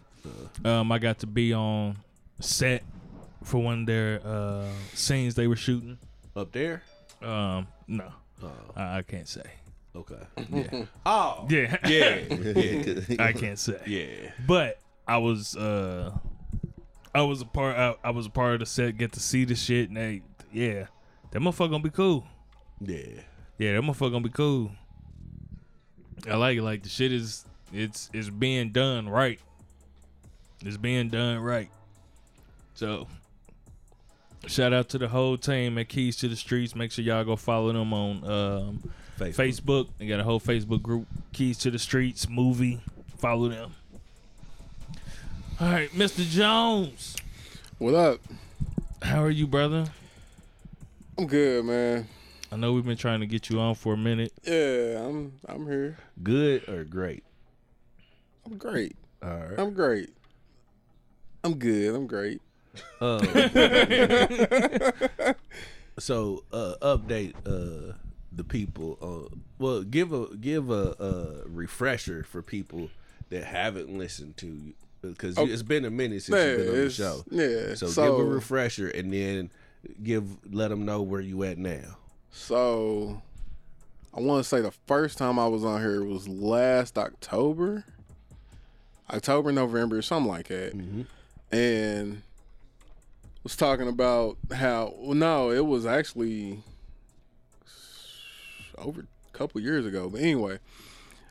Um 0.64 0.90
I 0.90 0.98
got 0.98 1.18
to 1.20 1.26
be 1.26 1.52
on 1.52 1.98
set 2.40 2.82
for 3.42 3.62
one 3.62 3.80
of 3.80 3.86
their 3.86 4.20
uh 4.24 4.66
scenes 4.94 5.34
they 5.34 5.46
were 5.46 5.56
shooting. 5.56 5.98
Up 6.34 6.52
there? 6.52 6.82
Um 7.20 7.66
no. 7.86 8.10
Oh, 8.42 8.50
I, 8.76 8.98
I 8.98 9.02
can't 9.02 9.28
say. 9.28 9.42
Okay. 9.96 10.14
Yeah. 10.50 10.84
Oh 11.06 11.46
Yeah. 11.48 11.76
yeah 11.86 12.16
yeah 12.56 13.16
I 13.18 13.32
can't 13.32 13.58
say. 13.58 13.80
yeah. 13.86 14.30
But 14.46 14.78
I 15.06 15.18
was 15.18 15.56
uh 15.56 16.12
I 17.14 17.22
was 17.22 17.40
a 17.42 17.46
part 17.46 17.76
I, 17.76 17.94
I 18.02 18.10
was 18.10 18.26
a 18.26 18.30
part 18.30 18.54
of 18.54 18.60
the 18.60 18.66
set, 18.66 18.96
get 18.98 19.12
to 19.12 19.20
see 19.20 19.44
the 19.44 19.54
shit 19.54 19.88
and 19.88 19.96
they 19.96 20.22
yeah. 20.52 20.86
That 21.32 21.40
motherfucker 21.40 21.70
gonna 21.70 21.82
be 21.82 21.90
cool. 21.90 22.24
Yeah. 22.80 23.20
Yeah, 23.58 23.74
that 23.74 23.82
motherfucker 23.82 24.12
gonna 24.12 24.20
be 24.20 24.30
cool. 24.30 24.70
I 26.30 26.36
like 26.36 26.56
it. 26.58 26.62
Like 26.62 26.82
the 26.82 26.88
shit 26.88 27.12
is 27.12 27.44
it's 27.72 28.10
it's 28.12 28.30
being 28.30 28.70
done 28.70 29.08
right. 29.08 29.40
It's 30.64 30.76
being 30.76 31.08
done 31.10 31.40
right. 31.40 31.70
So 32.74 33.06
shout 34.46 34.72
out 34.72 34.88
to 34.90 34.98
the 34.98 35.08
whole 35.08 35.36
team 35.36 35.78
at 35.78 35.88
Keys 35.88 36.16
to 36.18 36.28
the 36.28 36.36
Streets. 36.36 36.74
Make 36.74 36.92
sure 36.92 37.04
y'all 37.04 37.24
go 37.24 37.36
follow 37.36 37.72
them 37.72 37.92
on 37.92 38.24
um, 38.30 38.92
Facebook. 39.18 39.34
Facebook. 39.34 39.88
They 39.98 40.06
got 40.06 40.20
a 40.20 40.24
whole 40.24 40.40
Facebook 40.40 40.82
group, 40.82 41.06
Keys 41.32 41.58
to 41.58 41.70
the 41.70 41.78
Streets 41.78 42.28
movie. 42.28 42.80
Follow 43.18 43.48
them. 43.48 43.74
All 45.60 45.70
right, 45.70 45.90
Mr. 45.90 46.28
Jones. 46.28 47.16
What 47.78 47.94
up? 47.94 48.20
How 49.02 49.22
are 49.22 49.30
you, 49.30 49.46
brother? 49.46 49.86
I'm 51.16 51.26
good, 51.26 51.64
man. 51.64 52.08
I 52.50 52.56
know 52.56 52.72
we've 52.72 52.84
been 52.84 52.96
trying 52.96 53.20
to 53.20 53.26
get 53.26 53.50
you 53.50 53.60
on 53.60 53.74
for 53.74 53.94
a 53.94 53.96
minute. 53.96 54.32
Yeah, 54.42 55.04
I'm 55.04 55.32
I'm 55.46 55.66
here. 55.66 55.98
Good 56.22 56.68
or 56.68 56.84
great? 56.84 57.24
I'm 58.46 58.56
great. 58.56 58.96
All 59.22 59.30
right. 59.30 59.58
I'm 59.58 59.74
great. 59.74 60.10
I'm 61.42 61.54
good. 61.54 61.94
I'm 61.94 62.06
great. 62.06 62.40
Um, 63.00 63.20
so 65.98 66.44
uh, 66.52 66.74
update 66.82 67.34
uh, 67.46 67.94
the 68.36 68.44
people. 68.44 68.98
Uh, 69.00 69.34
well, 69.58 69.82
give 69.82 70.12
a 70.12 70.34
give 70.36 70.70
a, 70.70 70.94
a 71.44 71.48
refresher 71.48 72.24
for 72.24 72.42
people 72.42 72.90
that 73.30 73.44
haven't 73.44 73.88
listened 73.96 74.36
to 74.38 74.46
you 74.46 74.74
because 75.02 75.36
Oh. 75.38 75.46
it's 75.46 75.62
been 75.62 75.84
a 75.84 75.90
minute 75.90 76.22
since 76.22 76.36
Yeah, 76.36 76.46
you've 76.50 76.58
been 76.58 76.68
on 76.68 76.74
the 76.84 76.90
show. 76.90 77.24
yeah, 77.30 77.74
So, 77.74 77.86
so- 77.88 78.16
give 78.18 78.26
a 78.26 78.28
refresher 78.30 78.88
and 78.88 79.12
then 79.12 79.50
give 80.02 80.24
let 80.54 80.68
them 80.68 80.84
know 80.84 81.02
where 81.02 81.20
you 81.20 81.42
at 81.44 81.58
now. 81.58 81.98
So 82.30 83.20
I 84.14 84.20
want 84.20 84.42
to 84.42 84.48
say 84.48 84.60
the 84.60 84.72
first 84.86 85.18
time 85.18 85.38
I 85.38 85.46
was 85.46 85.64
on 85.64 85.80
here 85.80 86.02
was 86.04 86.26
last 86.28 86.96
October, 86.98 87.84
October, 89.10 89.52
November, 89.52 90.00
something 90.02 90.30
like 90.30 90.48
that, 90.48 90.72
and 91.52 92.22
was 93.42 93.56
talking 93.56 93.88
about 93.88 94.38
how. 94.52 94.94
Well, 94.98 95.14
no, 95.14 95.50
it 95.50 95.66
was 95.66 95.84
actually 95.86 96.62
over 98.78 99.02
a 99.02 99.36
couple 99.36 99.60
years 99.60 99.86
ago. 99.86 100.08
But 100.08 100.20
anyway, 100.20 100.58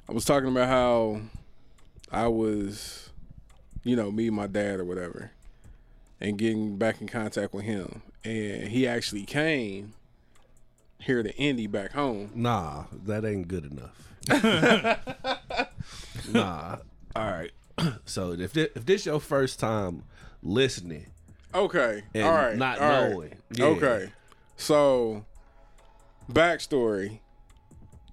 I 0.08 0.12
was 0.12 0.26
talking 0.26 0.50
about 0.50 0.68
how 0.68 1.22
I 2.12 2.28
was, 2.28 3.10
you 3.84 3.96
know, 3.96 4.12
meeting 4.12 4.36
my 4.36 4.48
dad 4.48 4.80
or 4.80 4.86
whatever, 4.86 5.32
and 6.20 6.38
getting 6.38 6.78
back 6.78 7.02
in 7.02 7.08
contact 7.08 7.54
with 7.54 7.66
him. 7.66 8.02
and 8.24 8.68
he 8.70 8.88
actually 8.88 9.24
came 9.26 9.94
here 11.00 11.22
to 11.24 11.36
Indy 11.36 11.68
back 11.68 11.92
home. 11.92 12.32
Nah, 12.34 12.86
that 13.06 13.26
ain't 13.26 13.48
good 13.50 13.66
enough. 13.66 14.10
nah. 16.32 16.78
All 17.16 17.32
right. 17.32 17.52
So 18.06 18.34
if 18.34 18.54
this, 18.54 18.70
if 18.76 18.86
this 18.86 19.06
your 19.06 19.20
first 19.20 19.60
time 19.60 20.04
listening 20.44 21.08
Okay, 21.56 22.02
all 22.16 22.22
right, 22.32 22.58
not 22.58 22.80
all 22.80 22.90
right. 22.90 23.10
knowing, 23.12 23.36
yeah. 23.52 23.66
Okay, 23.66 24.12
so 24.58 25.24
backstory: 26.32 27.20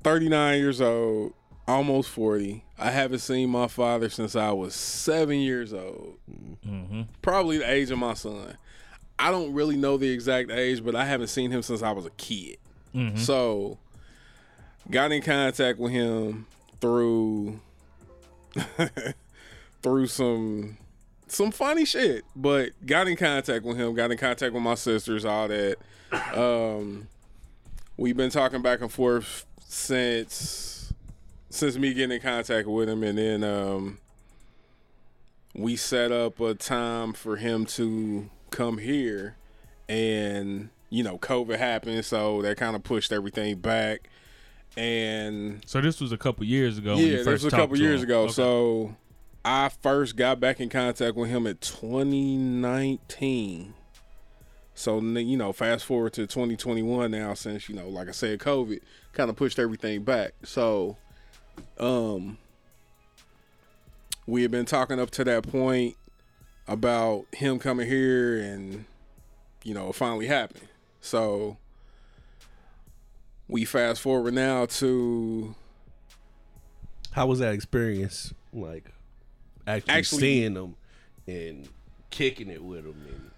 thirty-nine 0.03 0.59
years 0.61 0.81
old, 0.81 1.35
almost 1.69 2.09
forty. 2.11 2.65
I 2.79 2.91
haven't 2.91 3.19
seen 3.21 3.51
my 3.51 3.69
father 3.69 4.09
since 4.09 4.35
I 4.37 4.51
was 4.53 4.75
seven 4.75 5.39
years 5.39 5.73
old. 5.75 6.19
Probably 7.23 7.59
the 7.59 7.71
age 7.71 7.91
of 7.91 7.99
my 7.99 8.15
son. 8.15 8.57
I 9.19 9.31
don't 9.31 9.53
really 9.53 9.77
know 9.77 9.97
the 9.99 10.09
exact 10.11 10.51
age, 10.51 10.83
but 10.83 10.97
I 10.97 11.05
haven't 11.05 11.27
seen 11.29 11.51
him 11.51 11.61
since 11.63 11.83
I 11.83 11.93
was 11.93 12.07
a 12.07 12.11
kid. 12.11 12.57
So, 13.19 13.79
got 14.91 15.13
in 15.13 15.21
contact 15.23 15.79
with 15.79 15.93
him 15.93 16.47
through 16.81 17.61
through 19.83 20.07
some 20.07 20.77
some 21.29 21.51
funny 21.53 21.85
shit, 21.85 22.25
but 22.35 22.71
got 22.87 23.07
in 23.07 23.17
contact 23.17 23.65
with 23.65 23.77
him, 23.77 23.95
got 23.95 24.11
in 24.11 24.19
contact 24.19 24.53
with 24.53 24.63
my 24.63 24.75
sisters, 24.75 25.25
all 25.25 25.49
that. 25.49 25.77
Um, 26.35 27.07
we've 27.97 28.17
been 28.17 28.31
talking 28.31 28.63
back 28.63 28.81
and 28.81 28.91
forth 28.91 29.47
since 29.71 30.93
since 31.49 31.77
me 31.77 31.95
getting 31.95 32.17
in 32.17 32.21
contact 32.21 32.67
with 32.69 32.89
him, 32.89 33.05
and 33.05 33.17
then 33.17 33.45
um, 33.45 33.99
we 35.55 35.77
set 35.77 36.11
up 36.11 36.41
a 36.41 36.55
time 36.55 37.13
for 37.13 37.37
him 37.37 37.67
to 37.67 38.29
come 38.51 38.79
here, 38.79 39.37
and 39.89 40.71
you 40.91 41.05
know, 41.05 41.19
COVID 41.19 41.57
happened, 41.59 42.05
so 42.05 42.43
that 42.43 42.57
kind 42.57 42.75
of 42.75 42.83
pushed 42.83 43.13
everything 43.13 43.59
back, 43.59 44.09
and 44.77 45.63
So 45.67 45.81
this 45.81 46.01
was 46.01 46.11
a 46.11 46.19
couple 46.19 46.45
years 46.45 46.77
ago. 46.79 46.97
yeah, 46.97 47.19
this 47.19 47.27
was 47.27 47.45
a 47.45 47.51
couple 47.51 47.79
years 47.79 48.01
him. 48.01 48.09
ago. 48.09 48.23
Okay. 48.23 48.33
So 48.33 48.97
I 49.45 49.69
first 49.69 50.17
got 50.17 50.41
back 50.41 50.59
in 50.61 50.69
contact 50.69 51.15
with 51.17 51.31
him 51.31 51.47
in 51.47 51.59
2019. 51.59 53.75
So 54.81 54.99
you 54.99 55.37
know, 55.37 55.53
fast 55.53 55.85
forward 55.85 56.15
to 56.15 56.27
2021 56.27 57.11
now, 57.11 57.35
since 57.35 57.69
you 57.69 57.75
know, 57.75 57.91
like 57.91 58.09
I 58.09 58.13
said, 58.13 58.39
COVID 58.39 58.81
kind 59.13 59.29
of 59.29 59.37
pushed 59.37 59.59
everything 59.59 60.05
back. 60.05 60.33
So, 60.43 60.97
um, 61.79 62.39
we 64.27 64.41
had 64.41 64.51
been 64.51 64.65
talking 64.65 64.99
up 64.99 65.11
to 65.11 65.25
that 65.25 65.47
point 65.47 65.97
about 66.67 67.27
him 67.35 67.59
coming 67.59 67.87
here, 67.87 68.41
and 68.41 68.87
you 69.65 69.75
know, 69.75 69.91
it 69.91 69.97
finally 69.97 70.27
happened. 70.27 70.69
So 71.03 71.59
we 73.49 73.67
fast 73.67 74.01
forward 74.01 74.33
now 74.33 74.65
to 74.65 75.55
How 77.11 77.27
was 77.27 77.41
that 77.41 77.53
experience? 77.53 78.33
Like 78.51 78.87
actually, 79.67 79.93
Actually- 79.93 80.21
seeing 80.21 80.55
them 80.55 80.77
and 81.27 81.69
kicking 82.09 82.49
it 82.49 82.65
with 82.65 82.85
them. 82.85 83.05
And, 83.07 83.31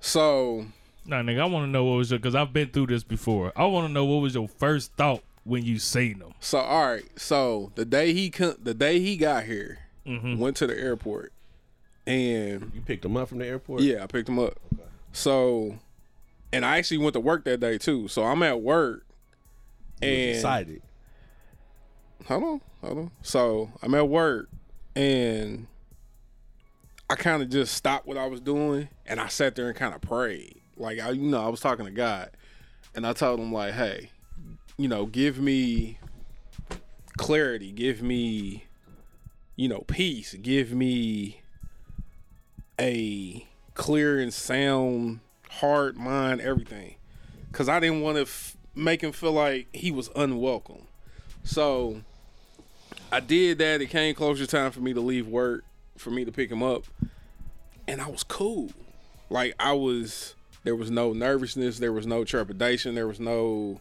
so 0.00 0.66
Nah, 1.04 1.16
nigga, 1.22 1.40
I 1.40 1.44
want 1.46 1.64
to 1.66 1.70
know 1.70 1.84
what 1.84 1.96
was 1.96 2.10
your 2.10 2.18
because 2.20 2.34
I've 2.34 2.52
been 2.52 2.68
through 2.68 2.86
this 2.86 3.02
before. 3.02 3.52
I 3.56 3.64
want 3.66 3.86
to 3.88 3.92
know 3.92 4.04
what 4.04 4.16
was 4.22 4.34
your 4.34 4.46
first 4.48 4.92
thought 4.94 5.22
when 5.44 5.64
you 5.64 5.78
seen 5.78 6.20
them. 6.20 6.32
So 6.40 6.58
all 6.58 6.86
right, 6.86 7.04
so 7.18 7.72
the 7.74 7.84
day 7.84 8.12
he 8.12 8.30
come, 8.30 8.54
the 8.62 8.74
day 8.74 9.00
he 9.00 9.16
got 9.16 9.44
here, 9.44 9.78
Mm-hmm. 10.06 10.36
went 10.38 10.56
to 10.56 10.66
the 10.66 10.76
airport, 10.76 11.32
and 12.08 12.72
you 12.74 12.80
picked 12.80 13.04
him 13.04 13.16
up 13.16 13.28
from 13.28 13.38
the 13.38 13.46
airport. 13.46 13.82
yeah, 13.82 14.02
I 14.02 14.06
picked 14.06 14.28
him 14.28 14.38
up. 14.40 14.58
So, 15.12 15.78
and 16.52 16.64
I 16.64 16.78
actually 16.78 16.98
went 16.98 17.14
to 17.14 17.20
work 17.20 17.44
that 17.44 17.60
day 17.60 17.78
too. 17.78 18.08
So 18.08 18.24
I'm 18.24 18.42
at 18.42 18.60
work, 18.62 19.04
You 20.00 20.08
was 20.08 20.18
and 20.18 20.30
excited. 20.36 20.82
hold 22.26 22.42
on, 22.44 22.60
hold 22.80 22.98
on. 22.98 23.10
So 23.22 23.70
I'm 23.82 23.94
at 23.94 24.08
work, 24.08 24.48
and 24.96 25.66
I 27.08 27.14
kind 27.14 27.42
of 27.42 27.48
just 27.50 27.74
stopped 27.74 28.06
what 28.06 28.16
I 28.16 28.26
was 28.26 28.40
doing, 28.40 28.88
and 29.06 29.20
I 29.20 29.28
sat 29.28 29.54
there 29.54 29.68
and 29.68 29.76
kind 29.76 29.94
of 29.94 30.00
prayed. 30.00 30.61
Like 30.76 31.00
I, 31.00 31.10
you 31.10 31.30
know, 31.30 31.44
I 31.44 31.48
was 31.48 31.60
talking 31.60 31.84
to 31.84 31.90
God, 31.90 32.30
and 32.94 33.06
I 33.06 33.12
told 33.12 33.40
him 33.40 33.52
like, 33.52 33.74
hey, 33.74 34.10
you 34.76 34.88
know, 34.88 35.06
give 35.06 35.38
me 35.38 35.98
clarity, 37.16 37.72
give 37.72 38.02
me, 38.02 38.64
you 39.56 39.68
know, 39.68 39.84
peace, 39.86 40.34
give 40.34 40.72
me 40.72 41.40
a 42.80 43.46
clear 43.74 44.18
and 44.18 44.32
sound 44.32 45.20
heart, 45.50 45.96
mind, 45.96 46.40
everything, 46.40 46.96
because 47.50 47.68
I 47.68 47.78
didn't 47.80 48.00
want 48.00 48.16
to 48.16 48.22
f- 48.22 48.56
make 48.74 49.02
him 49.02 49.12
feel 49.12 49.32
like 49.32 49.68
he 49.72 49.90
was 49.90 50.10
unwelcome. 50.16 50.86
So 51.44 52.02
I 53.10 53.20
did 53.20 53.58
that. 53.58 53.82
It 53.82 53.90
came 53.90 54.14
closer 54.14 54.46
time 54.46 54.70
for 54.70 54.80
me 54.80 54.94
to 54.94 55.00
leave 55.00 55.26
work, 55.26 55.64
for 55.96 56.10
me 56.10 56.24
to 56.24 56.32
pick 56.32 56.50
him 56.50 56.62
up, 56.62 56.84
and 57.86 58.00
I 58.00 58.08
was 58.08 58.22
cool. 58.22 58.70
Like 59.28 59.54
I 59.58 59.72
was, 59.72 60.34
there 60.64 60.76
was 60.76 60.90
no 60.90 61.12
nervousness, 61.12 61.78
there 61.78 61.92
was 61.92 62.06
no 62.06 62.24
trepidation, 62.24 62.94
there 62.94 63.06
was 63.06 63.20
no, 63.20 63.80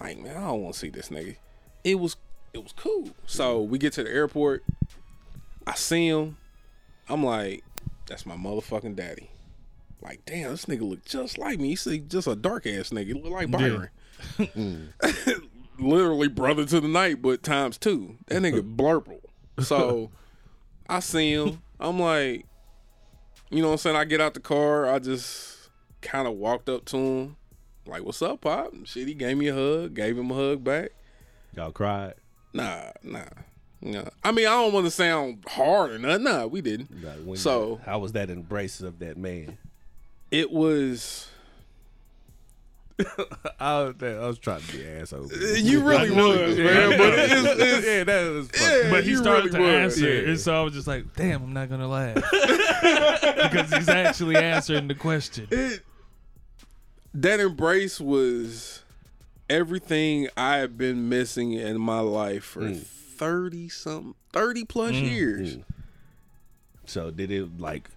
like 0.00 0.18
man, 0.18 0.36
I 0.36 0.40
don't 0.40 0.62
want 0.62 0.74
to 0.74 0.80
see 0.80 0.88
this 0.88 1.08
nigga. 1.08 1.36
It 1.84 2.00
was, 2.00 2.16
it 2.52 2.62
was 2.62 2.72
cool. 2.72 3.10
So 3.26 3.62
we 3.62 3.78
get 3.78 3.92
to 3.94 4.04
the 4.04 4.10
airport. 4.10 4.64
I 5.66 5.74
see 5.74 6.08
him. 6.08 6.36
I'm 7.08 7.22
like, 7.24 7.64
that's 8.06 8.26
my 8.26 8.36
motherfucking 8.36 8.96
daddy. 8.96 9.30
Like, 10.02 10.24
damn, 10.24 10.50
this 10.50 10.66
nigga 10.66 10.88
look 10.88 11.04
just 11.04 11.38
like 11.38 11.58
me. 11.58 11.70
He's 11.70 11.84
just 12.08 12.26
a 12.26 12.36
dark 12.36 12.66
ass 12.66 12.90
nigga. 12.90 13.06
He 13.06 13.14
look 13.14 13.32
like 13.32 13.50
Byron. 13.50 13.88
Literally 15.78 16.28
brother 16.28 16.64
to 16.64 16.80
the 16.80 16.88
night, 16.88 17.20
but 17.20 17.42
times 17.42 17.76
two. 17.78 18.16
That 18.26 18.42
nigga 18.42 18.62
blurple. 18.76 19.20
So 19.60 20.10
I 20.88 21.00
see 21.00 21.32
him. 21.32 21.62
I'm 21.78 21.98
like, 21.98 22.46
you 23.50 23.60
know 23.62 23.68
what 23.68 23.72
I'm 23.72 23.78
saying? 23.78 23.96
I 23.96 24.04
get 24.04 24.20
out 24.20 24.34
the 24.34 24.40
car. 24.40 24.88
I 24.88 24.98
just 24.98 25.55
kind 26.02 26.26
of 26.28 26.34
walked 26.34 26.68
up 26.68 26.84
to 26.86 26.96
him. 26.96 27.36
Like, 27.86 28.02
what's 28.04 28.20
up, 28.22 28.40
Pop? 28.40 28.72
And 28.72 28.86
Shit, 28.86 29.06
he 29.08 29.14
gave 29.14 29.36
me 29.36 29.48
a 29.48 29.54
hug, 29.54 29.94
gave 29.94 30.18
him 30.18 30.30
a 30.30 30.34
hug 30.34 30.64
back. 30.64 30.90
Y'all 31.54 31.70
cried. 31.72 32.14
Nah, 32.52 32.90
nah. 33.02 33.24
Nah. 33.80 34.04
I 34.24 34.32
mean, 34.32 34.46
I 34.46 34.50
don't 34.50 34.72
want 34.72 34.86
to 34.86 34.90
sound 34.90 35.44
hard 35.48 35.92
or 35.92 35.98
nothing. 35.98 36.24
Nah, 36.24 36.46
we 36.46 36.60
didn't. 36.60 37.02
Like, 37.04 37.18
when 37.24 37.36
So- 37.36 37.80
how 37.84 37.98
was 38.00 38.12
that 38.12 38.30
embrace 38.30 38.80
of 38.80 38.98
that 39.00 39.16
man? 39.16 39.58
It 40.30 40.50
was. 40.50 41.28
I 43.60 43.82
was, 43.82 43.94
I 44.02 44.26
was 44.26 44.38
trying 44.38 44.62
to 44.62 44.72
be 44.72 44.82
an 44.82 45.02
asshole. 45.02 45.26
Uh, 45.30 45.36
you 45.56 45.86
really 45.86 46.10
was, 46.10 46.56
man. 46.56 46.98
But 46.98 47.18
it's, 47.18 47.32
it's, 47.62 47.86
yeah, 47.86 48.04
that 48.04 48.30
was 48.32 48.48
funny. 48.48 48.84
Yeah, 48.84 48.90
But 48.90 49.04
he 49.04 49.10
you 49.10 49.16
started 49.18 49.52
really 49.52 49.58
to 49.58 49.84
was. 49.84 49.98
answer, 49.98 50.14
Yeah. 50.22 50.28
and 50.30 50.40
so 50.40 50.58
I 50.58 50.62
was 50.64 50.72
just 50.72 50.86
like, 50.86 51.14
"Damn, 51.14 51.42
I'm 51.42 51.52
not 51.52 51.68
gonna 51.68 51.88
laugh," 51.88 52.14
because 52.32 53.70
he's 53.72 53.88
actually 53.90 54.36
answering 54.36 54.88
the 54.88 54.94
question. 54.94 55.46
it, 55.50 55.82
that 57.16 57.40
embrace 57.40 58.00
was 58.00 58.82
everything 59.48 60.28
I 60.36 60.58
have 60.58 60.76
been 60.76 61.08
missing 61.08 61.52
in 61.54 61.80
my 61.80 62.00
life 62.00 62.44
for 62.44 62.62
mm. 62.62 62.82
thirty 62.82 63.68
something, 63.68 64.14
thirty 64.32 64.64
plus 64.64 64.92
mm, 64.92 65.10
years. 65.10 65.56
Mm. 65.56 65.64
So 66.84 67.10
did 67.10 67.30
it 67.30 67.58
like? 67.58 67.90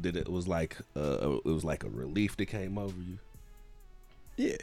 Did 0.00 0.16
it 0.16 0.28
was 0.28 0.46
like? 0.46 0.76
Uh, 0.94 1.38
it 1.44 1.44
was 1.44 1.64
like 1.64 1.82
a 1.82 1.88
relief 1.88 2.36
that 2.36 2.46
came 2.46 2.76
over 2.76 3.00
you. 3.00 3.18
Yeah, 4.36 4.56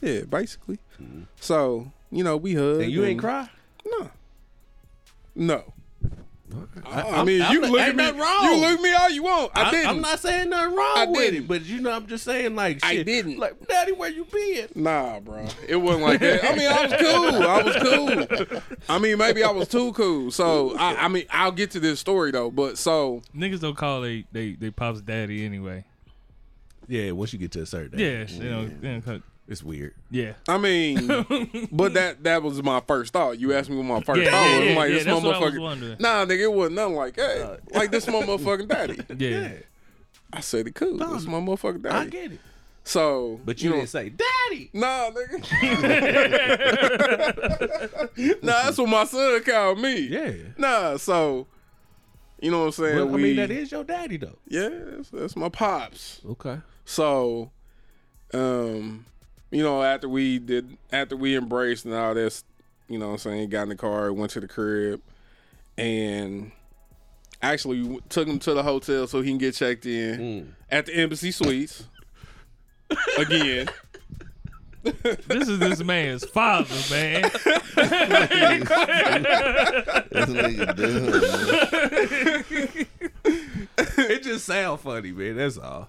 yeah, 0.00 0.22
basically. 0.22 0.78
So 1.40 1.90
you 2.10 2.22
know, 2.22 2.36
we 2.36 2.54
hugged. 2.54 2.82
And 2.82 2.92
you 2.92 3.02
ain't 3.02 3.12
and- 3.12 3.20
cry. 3.20 3.50
No, 3.86 4.10
no. 5.34 5.72
I, 6.84 7.00
I 7.02 7.10
I'm- 7.16 7.26
mean, 7.26 7.42
I'm 7.42 7.52
you 7.52 7.60
not- 7.60 7.70
look 7.70 7.80
ain't 7.80 7.88
at 7.90 7.96
me. 7.96 8.04
nothing 8.04 8.20
wrong. 8.20 8.44
You 8.44 8.56
look 8.56 8.78
at 8.78 8.80
me 8.82 8.92
all 8.94 9.10
you 9.10 9.22
want. 9.22 9.52
I, 9.54 9.70
didn't. 9.70 9.90
I'm 9.90 10.00
not 10.00 10.18
saying 10.20 10.50
nothing 10.50 10.74
wrong 10.76 10.92
I 10.98 11.06
with 11.06 11.20
didn't. 11.20 11.42
it, 11.44 11.48
but 11.48 11.64
you 11.64 11.80
know, 11.80 11.90
I'm 11.92 12.06
just 12.06 12.24
saying 12.24 12.54
like 12.54 12.78
I 12.84 13.02
didn't. 13.02 13.38
Like, 13.38 13.66
Daddy, 13.68 13.92
where 13.92 14.10
you 14.10 14.24
been? 14.24 14.68
Nah, 14.74 15.20
bro. 15.20 15.46
It 15.68 15.76
wasn't 15.76 16.04
like 16.04 16.20
that. 16.20 16.44
I 16.44 16.56
mean, 16.56 16.68
I 16.70 16.82
was 16.86 16.92
cool. 17.00 17.42
I 17.48 17.62
was 17.62 18.48
cool. 18.48 18.60
I 18.88 18.98
mean, 18.98 19.18
maybe 19.18 19.42
I 19.44 19.50
was 19.50 19.68
too 19.68 19.92
cool. 19.92 20.30
So, 20.30 20.76
I, 20.78 21.04
I 21.04 21.08
mean, 21.08 21.26
I'll 21.30 21.52
get 21.52 21.70
to 21.72 21.80
this 21.80 22.00
story 22.00 22.30
though. 22.30 22.50
But 22.50 22.78
so, 22.78 23.22
Niggas 23.36 23.60
don't 23.60 23.76
call 23.76 24.00
they 24.00 24.24
they 24.32 24.52
they 24.52 24.70
pops 24.70 25.00
daddy 25.00 25.44
anyway. 25.44 25.84
Yeah, 26.90 27.10
once 27.10 27.34
you 27.34 27.38
get 27.38 27.52
to 27.52 27.62
a 27.62 27.66
certain 27.66 27.98
Yeah, 27.98 28.22
age, 28.22 28.32
you 28.32 28.48
know, 28.50 28.60
you 28.62 28.88
know, 28.88 29.00
'cause- 29.02 29.20
it's 29.48 29.62
weird. 29.62 29.94
yeah. 30.10 30.34
I 30.46 30.58
mean, 30.58 31.06
but 31.72 31.94
that 31.94 32.22
that 32.24 32.42
was 32.42 32.62
my 32.62 32.80
first 32.86 33.12
thought. 33.12 33.38
You 33.38 33.54
asked 33.54 33.70
me 33.70 33.76
what 33.78 33.84
my 33.84 34.00
first 34.02 34.20
Yeah, 34.22 34.30
thought 34.30 34.46
yeah, 34.50 34.58
was. 34.60 34.68
I'm 34.68 34.74
like, 34.76 34.88
yeah, 34.90 34.94
this 34.96 35.04
that's 35.04 35.22
what 35.24 35.34
I 35.34 35.38
was 35.40 35.54
motherfucker. 35.54 36.00
Nah, 36.00 36.24
nigga, 36.26 36.38
it 36.40 36.52
wasn't 36.52 36.76
nothing 36.76 36.94
like 36.96 37.16
that. 37.16 37.60
like 37.72 37.90
this 37.90 38.06
my 38.06 38.12
motherfucking 38.14 38.68
daddy. 38.68 39.00
Yeah. 39.18 39.52
I 40.32 40.40
said 40.40 40.66
it 40.66 40.74
cool. 40.74 40.98
This 40.98 41.08
is 41.22 41.26
my 41.26 41.38
motherfucking 41.40 41.82
daddy. 41.82 41.94
I 41.96 42.06
get 42.06 42.32
it, 42.32 42.40
So, 42.84 43.40
but 43.46 43.62
you, 43.62 43.70
know, 43.70 43.76
didn't 43.76 43.88
say 43.88 44.10
Daddy. 44.10 44.70
Nah, 44.74 45.10
nigga. 45.10 45.40
nah, 48.42 48.62
that's 48.64 48.78
what 48.78 48.88
my 48.88 49.04
son 49.04 49.42
called 49.44 49.78
me. 49.80 50.00
Yeah, 50.00 50.32
Nah, 50.58 50.96
so 50.98 51.46
you 52.40 52.50
know 52.50 52.60
what 52.60 52.66
I'm 52.66 52.72
saying? 52.72 52.96
well, 52.96 53.08
I 53.08 53.12
we, 53.12 53.22
mean 53.22 53.36
that 53.36 53.50
is 53.50 53.72
your 53.72 53.84
daddy 53.84 54.16
though. 54.18 54.38
yeah, 54.46 54.68
that's, 54.68 55.10
that's 55.10 55.36
my 55.36 55.48
pops. 55.48 56.20
Okay. 56.28 56.58
So 56.84 57.50
um, 58.34 59.06
you 59.50 59.62
know, 59.62 59.82
after 59.82 60.08
we 60.08 60.38
did, 60.38 60.76
after 60.92 61.16
we 61.16 61.36
embraced 61.36 61.84
and 61.84 61.94
all 61.94 62.14
this, 62.14 62.44
you 62.88 62.98
know, 62.98 63.08
what 63.08 63.12
I'm 63.12 63.18
saying, 63.18 63.50
got 63.50 63.64
in 63.64 63.68
the 63.70 63.76
car, 63.76 64.12
went 64.12 64.32
to 64.32 64.40
the 64.40 64.48
crib, 64.48 65.00
and 65.76 66.52
actually 67.42 68.00
took 68.08 68.26
him 68.26 68.38
to 68.40 68.54
the 68.54 68.62
hotel 68.62 69.06
so 69.06 69.20
he 69.20 69.30
can 69.30 69.38
get 69.38 69.54
checked 69.54 69.86
in 69.86 70.18
mm. 70.18 70.46
at 70.70 70.86
the 70.86 70.94
Embassy 70.94 71.30
Suites. 71.30 71.84
Again, 73.18 73.68
This 75.28 75.48
is 75.48 75.58
this 75.58 75.82
man's 75.82 76.24
father, 76.24 76.74
man. 76.90 77.22
This 77.22 77.32
nigga 80.26 80.76
done, 80.76 81.10
man. 82.66 82.86
it 84.10 84.22
just 84.22 84.46
sound 84.46 84.80
funny, 84.80 85.12
man. 85.12 85.36
That's 85.36 85.58
all. 85.58 85.88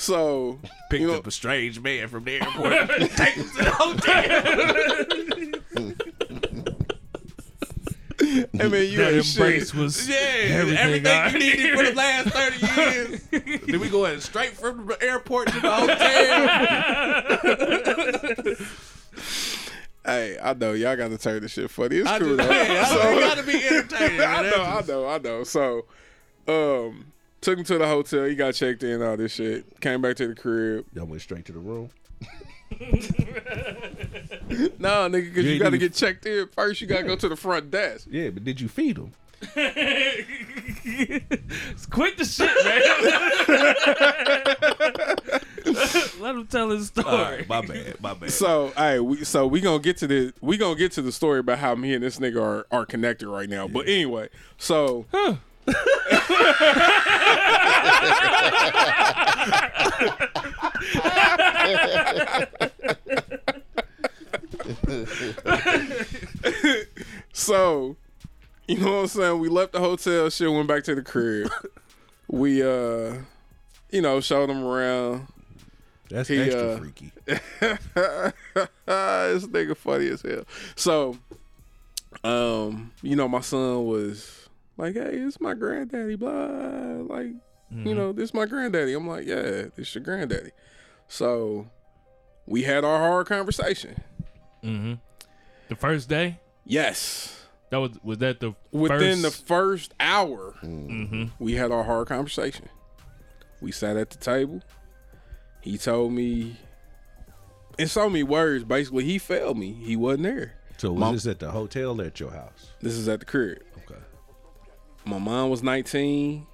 So 0.00 0.58
Picked 0.90 1.00
you 1.02 1.08
know, 1.08 1.14
up 1.16 1.26
a 1.26 1.30
strange 1.32 1.80
man 1.80 2.06
from 2.08 2.22
the 2.24 2.40
airport. 2.40 2.88
Take 3.16 3.34
him 3.34 3.48
to 3.50 3.64
the 3.64 3.70
hotel. 3.70 4.24
I 8.60 8.68
mean, 8.68 8.90
you 8.92 8.98
that 8.98 9.14
embrace 9.14 9.70
shit. 9.70 9.74
was 9.74 10.08
Yeah, 10.08 10.16
everything, 10.16 10.78
everything, 10.78 11.12
I 11.12 11.30
you 11.30 11.38
needed 11.38 11.76
for 11.78 11.84
the 11.84 11.92
last 11.94 12.28
thirty 12.30 12.66
years. 12.80 13.20
then 13.66 13.80
we 13.80 13.88
go 13.88 14.04
ahead 14.06 14.22
straight 14.22 14.52
from 14.54 14.86
the 14.86 15.02
airport 15.02 15.48
to 15.48 15.60
the 15.60 15.70
hotel. 15.70 15.96
Hey, 20.04 20.38
I 20.42 20.54
know 20.54 20.72
y'all 20.72 20.96
got 20.96 21.08
to 21.08 21.18
turn 21.18 21.42
this 21.42 21.52
shit 21.52 21.70
funny. 21.70 21.96
It's 21.98 22.08
I 22.08 22.18
cool 22.18 22.36
though. 22.36 22.48
man, 22.48 22.70
I 22.70 22.84
So- 22.88 23.10
you 23.10 23.20
gotta 23.20 23.42
be 23.42 23.66
entertaining. 23.66 24.20
I 24.22 24.42
know, 24.42 24.62
I 24.64 24.82
know, 24.86 25.06
I 25.08 25.18
know. 25.18 25.44
So, 25.44 25.84
um, 26.48 27.12
took 27.40 27.58
him 27.58 27.64
to 27.64 27.78
the 27.78 27.86
hotel. 27.86 28.24
He 28.24 28.34
got 28.34 28.54
checked 28.54 28.82
in, 28.82 29.02
all 29.02 29.16
this 29.16 29.32
shit. 29.32 29.80
Came 29.80 30.00
back 30.02 30.16
to 30.16 30.28
the 30.28 30.34
crib. 30.34 30.86
Y'all 30.94 31.06
went 31.06 31.22
straight 31.22 31.44
to 31.46 31.52
the 31.52 31.58
room. 31.58 31.90
Nah, 34.78 35.08
nigga, 35.08 35.24
because 35.24 35.44
You 35.44 35.52
you, 35.52 35.58
got 35.58 35.70
to 35.70 35.78
get 35.78 35.92
checked 35.94 36.24
in 36.24 36.48
first. 36.48 36.80
You 36.80 36.86
got 36.86 37.00
to 37.00 37.06
go 37.06 37.16
to 37.16 37.28
the 37.28 37.36
front 37.36 37.70
desk. 37.70 38.06
Yeah, 38.10 38.30
but 38.30 38.44
did 38.44 38.60
you 38.60 38.68
feed 38.68 38.96
him? 38.96 39.12
Quit 41.90 42.16
the 42.16 42.24
shit, 42.24 42.50
man. 45.68 46.20
Let 46.20 46.34
him 46.34 46.46
tell 46.46 46.70
his 46.70 46.86
story. 46.88 47.44
my 47.48 47.60
bad, 47.60 48.00
my 48.00 48.14
bad. 48.14 48.30
So, 48.32 48.72
hey, 48.76 48.98
we 49.00 49.24
so 49.24 49.46
we 49.46 49.60
gonna 49.60 49.78
get 49.80 49.98
to 49.98 50.06
the 50.06 50.32
we 50.40 50.56
gonna 50.56 50.74
get 50.76 50.92
to 50.92 51.02
the 51.02 51.12
story 51.12 51.40
about 51.40 51.58
how 51.58 51.74
me 51.74 51.94
and 51.94 52.02
this 52.02 52.18
nigga 52.18 52.40
are 52.42 52.66
are 52.72 52.86
connected 52.86 53.28
right 53.28 53.48
now. 53.48 53.68
But 53.68 53.86
anyway, 53.86 54.28
so 54.56 55.06
so 67.32 67.96
you 68.66 68.78
know 68.78 68.92
what 68.92 69.00
I'm 69.00 69.06
saying? 69.08 69.38
We 69.38 69.48
left 69.48 69.72
the 69.72 69.80
hotel, 69.80 70.30
shit 70.30 70.50
went 70.50 70.68
back 70.68 70.84
to 70.84 70.94
the 70.94 71.02
crib. 71.02 71.50
We 72.28 72.62
uh 72.62 73.14
you 73.90 74.02
know, 74.02 74.20
showed 74.20 74.50
him 74.50 74.64
around. 74.64 75.26
That's 76.10 76.28
he, 76.28 76.40
extra 76.40 76.72
uh, 76.72 76.78
freaky. 76.78 77.12
this 77.26 77.44
nigga 78.86 79.76
funny 79.76 80.08
as 80.08 80.22
hell. 80.22 80.44
So, 80.74 81.18
um, 82.24 82.92
you 83.02 83.16
know, 83.16 83.28
my 83.28 83.40
son 83.40 83.84
was 83.86 84.37
like, 84.78 84.94
"Hey, 84.94 85.16
it's 85.16 85.40
my 85.40 85.54
granddaddy." 85.54 86.16
Blah, 86.16 87.02
like, 87.06 87.32
you 87.70 87.94
know, 87.94 88.12
this 88.12 88.32
my 88.32 88.46
granddaddy. 88.46 88.94
I'm 88.94 89.06
like, 89.06 89.26
"Yeah, 89.26 89.66
this 89.76 89.94
your 89.94 90.02
granddaddy." 90.04 90.52
So, 91.08 91.68
we 92.46 92.62
had 92.62 92.84
our 92.84 92.98
hard 92.98 93.26
conversation. 93.26 94.02
Mm-hmm. 94.62 94.94
The 95.68 95.76
first 95.76 96.08
day, 96.08 96.38
Yes, 96.64 97.46
that 97.70 97.78
was 97.78 97.92
was 98.02 98.18
that 98.18 98.40
the 98.40 98.54
within 98.72 99.22
the 99.22 99.30
first, 99.30 99.46
first 99.46 99.94
hour, 99.98 100.54
mm-hmm. 100.62 101.24
we 101.38 101.54
had 101.54 101.72
our 101.72 101.82
hard 101.82 102.08
conversation. 102.08 102.68
We 103.62 103.72
sat 103.72 103.96
at 103.96 104.10
the 104.10 104.18
table. 104.18 104.62
He 105.62 105.78
told 105.78 106.12
me, 106.12 106.56
in 107.78 107.88
so 107.88 108.08
many 108.08 108.22
words, 108.22 108.64
basically, 108.64 109.04
he 109.04 109.18
failed 109.18 109.58
me. 109.58 109.72
He 109.72 109.96
wasn't 109.96 110.24
there. 110.24 110.54
So 110.76 110.92
was 110.92 111.00
Mom- 111.00 111.14
this 111.14 111.26
at 111.26 111.38
the 111.38 111.50
hotel 111.50 112.00
or 112.00 112.04
at 112.04 112.20
your 112.20 112.30
house? 112.30 112.72
This 112.80 112.92
is 112.92 113.08
at 113.08 113.20
the 113.20 113.26
crib. 113.26 113.62
My 115.08 115.18
mom 115.18 115.48
was 115.48 115.62
19. 115.62 116.46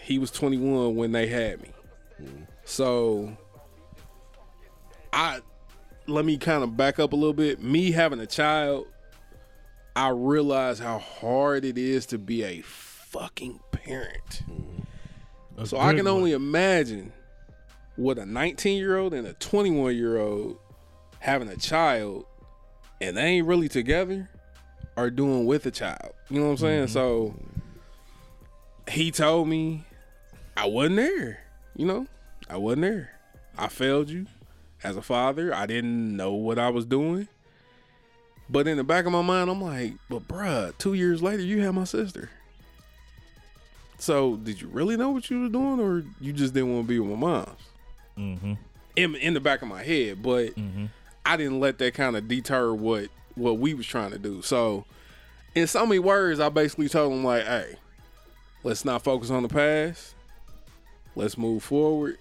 He 0.00 0.18
was 0.18 0.32
21 0.32 0.96
when 0.96 1.12
they 1.12 1.28
had 1.28 1.62
me. 1.62 1.68
So 2.64 3.36
I 5.12 5.38
let 6.08 6.24
me 6.24 6.36
kind 6.36 6.64
of 6.64 6.76
back 6.76 6.98
up 6.98 7.12
a 7.12 7.16
little 7.16 7.32
bit. 7.32 7.62
Me 7.62 7.92
having 7.92 8.18
a 8.18 8.26
child, 8.26 8.88
I 9.94 10.08
realize 10.08 10.80
how 10.80 10.98
hard 10.98 11.64
it 11.64 11.78
is 11.78 12.06
to 12.06 12.18
be 12.18 12.42
a 12.42 12.60
fucking 12.62 13.60
parent. 13.70 14.42
A 15.56 15.64
So 15.64 15.78
I 15.78 15.94
can 15.94 16.06
one. 16.06 16.14
only 16.14 16.32
imagine 16.32 17.12
what 17.94 18.18
a 18.18 18.26
19 18.26 18.78
year 18.78 18.98
old 18.98 19.14
and 19.14 19.28
a 19.28 19.34
21 19.34 19.94
year 19.96 20.18
old 20.18 20.58
having 21.20 21.48
a 21.48 21.56
child 21.56 22.24
and 23.00 23.16
they 23.16 23.22
ain't 23.22 23.46
really 23.46 23.68
together 23.68 24.28
are 24.96 25.10
doing 25.10 25.46
with 25.46 25.66
a 25.66 25.70
child. 25.70 26.12
You 26.28 26.40
know 26.40 26.46
what 26.46 26.52
I'm 26.52 26.56
saying? 26.58 26.88
So 26.88 27.34
he 28.88 29.10
told 29.10 29.48
me 29.48 29.84
I 30.56 30.66
wasn't 30.66 30.96
there. 30.96 31.40
You 31.76 31.86
know, 31.86 32.06
I 32.48 32.56
wasn't 32.58 32.82
there. 32.82 33.10
I 33.56 33.68
failed 33.68 34.10
you 34.10 34.26
as 34.82 34.96
a 34.96 35.02
father. 35.02 35.54
I 35.54 35.66
didn't 35.66 36.16
know 36.16 36.32
what 36.32 36.58
I 36.58 36.68
was 36.68 36.84
doing. 36.84 37.28
But 38.50 38.68
in 38.68 38.76
the 38.76 38.84
back 38.84 39.06
of 39.06 39.12
my 39.12 39.22
mind, 39.22 39.48
I'm 39.48 39.62
like, 39.62 39.94
but 40.10 40.28
bruh, 40.28 40.76
two 40.76 40.92
years 40.94 41.22
later, 41.22 41.42
you 41.42 41.62
had 41.62 41.74
my 41.74 41.84
sister. 41.84 42.28
So 43.98 44.36
did 44.36 44.60
you 44.60 44.68
really 44.68 44.96
know 44.96 45.10
what 45.10 45.30
you 45.30 45.42
were 45.42 45.48
doing, 45.48 45.80
or 45.80 46.04
you 46.20 46.32
just 46.32 46.52
didn't 46.54 46.72
want 46.74 46.84
to 46.84 46.88
be 46.88 46.98
with 46.98 47.10
my 47.10 47.16
mom's? 47.16 47.60
Mm-hmm. 48.18 48.52
In 48.96 49.14
in 49.14 49.32
the 49.34 49.40
back 49.40 49.62
of 49.62 49.68
my 49.68 49.82
head, 49.82 50.22
but 50.22 50.54
Mm-hmm. 50.56 50.86
I 51.24 51.36
didn't 51.36 51.60
let 51.60 51.78
that 51.78 51.94
kind 51.94 52.16
of 52.16 52.26
deter 52.26 52.74
what 52.74 53.08
what 53.34 53.58
we 53.58 53.74
was 53.74 53.86
trying 53.86 54.10
to 54.12 54.18
do. 54.18 54.42
So 54.42 54.84
in 55.54 55.66
so 55.66 55.86
many 55.86 55.98
words, 55.98 56.40
I 56.40 56.48
basically 56.48 56.88
told 56.88 57.12
him 57.12 57.24
like, 57.24 57.44
"Hey, 57.44 57.76
let's 58.64 58.84
not 58.84 59.02
focus 59.02 59.30
on 59.30 59.42
the 59.42 59.48
past. 59.48 60.14
Let's 61.14 61.36
move 61.36 61.62
forward 61.62 62.18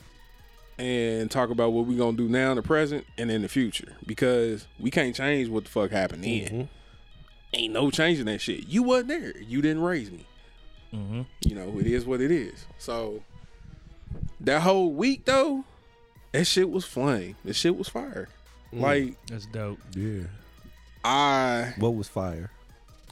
and 0.78 1.30
talk 1.30 1.50
about 1.50 1.72
what 1.74 1.86
we're 1.86 1.98
gonna 1.98 2.18
do 2.18 2.28
now 2.28 2.52
in 2.52 2.56
the 2.56 2.64
present 2.64 3.06
and 3.18 3.30
in 3.30 3.42
the 3.42 3.48
future 3.48 3.94
because 4.06 4.68
we 4.80 4.90
can't 4.90 5.16
change 5.16 5.48
what 5.48 5.64
the 5.64 5.70
fuck 5.70 5.92
happened 5.92 6.24
then. 6.24 6.70
Ain't 7.54 7.74
no 7.74 7.92
changing 7.92 8.26
that 8.26 8.42
shit. 8.42 8.68
You 8.68 8.84
wasn't 8.84 9.10
there. 9.10 9.38
You 9.38 9.62
didn't 9.62 9.84
raise 9.84 10.10
me. 10.10 10.26
Mm-hmm. 10.94 11.22
You 11.42 11.56
know, 11.56 11.80
it 11.80 11.86
is 11.86 12.06
what 12.06 12.20
it 12.22 12.32
is. 12.32 12.66
So 12.80 13.22
that 14.40 14.62
whole 14.62 14.92
week 14.92 15.26
though, 15.26 15.66
that 16.32 16.46
shit 16.46 16.70
was 16.70 16.84
flame. 16.86 17.36
That 17.46 17.56
shit 17.56 17.78
was 17.78 17.88
fire. 17.88 18.30
Like 18.74 19.18
That's 19.28 19.46
dope. 19.48 19.80
Yeah. 19.96 20.24
I 21.04 21.74
What 21.78 21.96
was 21.96 22.08
fire? 22.08 22.52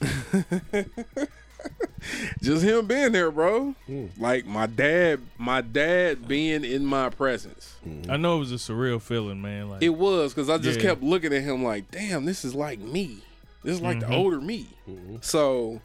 just 2.42 2.64
him 2.64 2.86
being 2.86 3.12
there, 3.12 3.30
bro. 3.30 3.74
Mm. 3.88 4.10
Like 4.18 4.46
my 4.46 4.66
dad, 4.66 5.20
my 5.38 5.60
dad 5.60 6.26
being 6.26 6.64
in 6.64 6.84
my 6.86 7.10
presence. 7.10 7.74
I 8.08 8.16
know 8.16 8.36
it 8.36 8.40
was 8.40 8.52
a 8.52 8.56
surreal 8.56 9.00
feeling, 9.00 9.42
man. 9.42 9.68
Like 9.70 9.82
It 9.82 9.90
was 9.90 10.32
because 10.32 10.48
I 10.48 10.58
just 10.58 10.78
Yeah. 10.80 10.86
kept 10.90 11.02
looking 11.02 11.32
at 11.32 11.42
him 11.42 11.62
like, 11.62 11.90
damn, 11.90 12.24
this 12.24 12.44
is 12.44 12.54
like 12.54 12.78
me. 12.78 13.18
This 13.62 13.74
is 13.74 13.80
like 13.82 13.98
Mhm. 13.98 14.08
the 14.08 14.14
older 14.16 14.40
me. 14.40 14.68
Mm-hmm. 14.88 15.16
So 15.20 15.80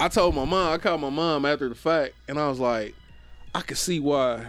I 0.00 0.08
told 0.08 0.34
my 0.34 0.44
mom, 0.46 0.72
I 0.72 0.78
called 0.78 1.00
my 1.02 1.10
mom 1.10 1.44
after 1.44 1.68
the 1.68 1.74
fact, 1.74 2.14
and 2.28 2.38
I 2.38 2.48
was 2.48 2.58
like, 2.58 2.94
I 3.54 3.60
could 3.60 3.76
see 3.78 4.00
why. 4.00 4.46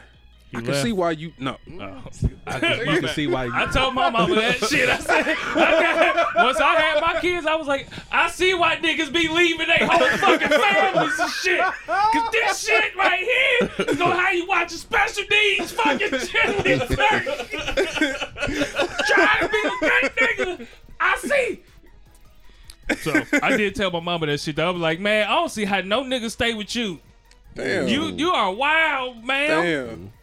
He 0.53 0.59
I 0.59 0.61
can 0.61 0.75
see 0.75 0.91
why 0.91 1.11
you 1.11 1.33
no. 1.39 1.57
Oh. 1.81 2.03
I 2.45 2.59
can, 2.59 2.79
you 2.87 2.99
can 2.99 3.09
see 3.09 3.25
why 3.25 3.45
you. 3.45 3.53
I 3.55 3.65
told 3.71 3.95
my 3.95 4.11
mama 4.11 4.35
that 4.35 4.57
shit. 4.69 4.87
I 4.87 4.99
said, 4.99 5.25
I 5.25 6.13
got, 6.13 6.35
once 6.35 6.59
I 6.59 6.75
had 6.75 7.01
my 7.01 7.19
kids, 7.19 7.47
I 7.47 7.55
was 7.55 7.65
like, 7.65 7.87
I 8.11 8.29
see 8.29 8.53
why 8.53 8.75
niggas 8.75 9.11
be 9.11 9.27
leaving 9.29 9.65
their 9.65 9.87
whole 9.87 10.07
fucking 10.19 10.49
families 10.49 11.19
and 11.19 11.31
shit. 11.31 11.59
Cause 11.59 12.31
this 12.31 12.67
shit 12.67 12.95
right 12.95 13.19
here 13.19 13.71
is 13.87 13.97
gonna 13.97 14.15
have 14.15 14.35
you 14.35 14.45
watching 14.45 14.77
special 14.77 15.23
needs 15.27 15.71
fucking 15.71 16.09
chili 16.09 16.79
Trying 16.87 17.25
to 19.39 19.49
be 19.49 19.63
a 19.65 19.71
great 19.79 20.15
nigga. 20.15 20.67
I 20.99 21.17
see. 21.17 21.63
So 22.97 23.23
I 23.41 23.57
did 23.57 23.73
tell 23.73 23.89
my 23.89 24.01
mama 24.01 24.27
that 24.27 24.39
shit. 24.39 24.57
Though. 24.57 24.67
I 24.67 24.69
was 24.69 24.83
like, 24.83 24.99
man, 24.99 25.27
I 25.27 25.33
don't 25.33 25.49
see 25.49 25.65
how 25.65 25.81
no 25.81 26.03
nigga 26.03 26.29
stay 26.29 26.53
with 26.53 26.75
you. 26.75 26.99
Damn. 27.55 27.87
You 27.87 28.05
you 28.11 28.29
are 28.29 28.51
wild, 28.53 29.23
man. 29.23 29.49
Damn. 29.63 30.13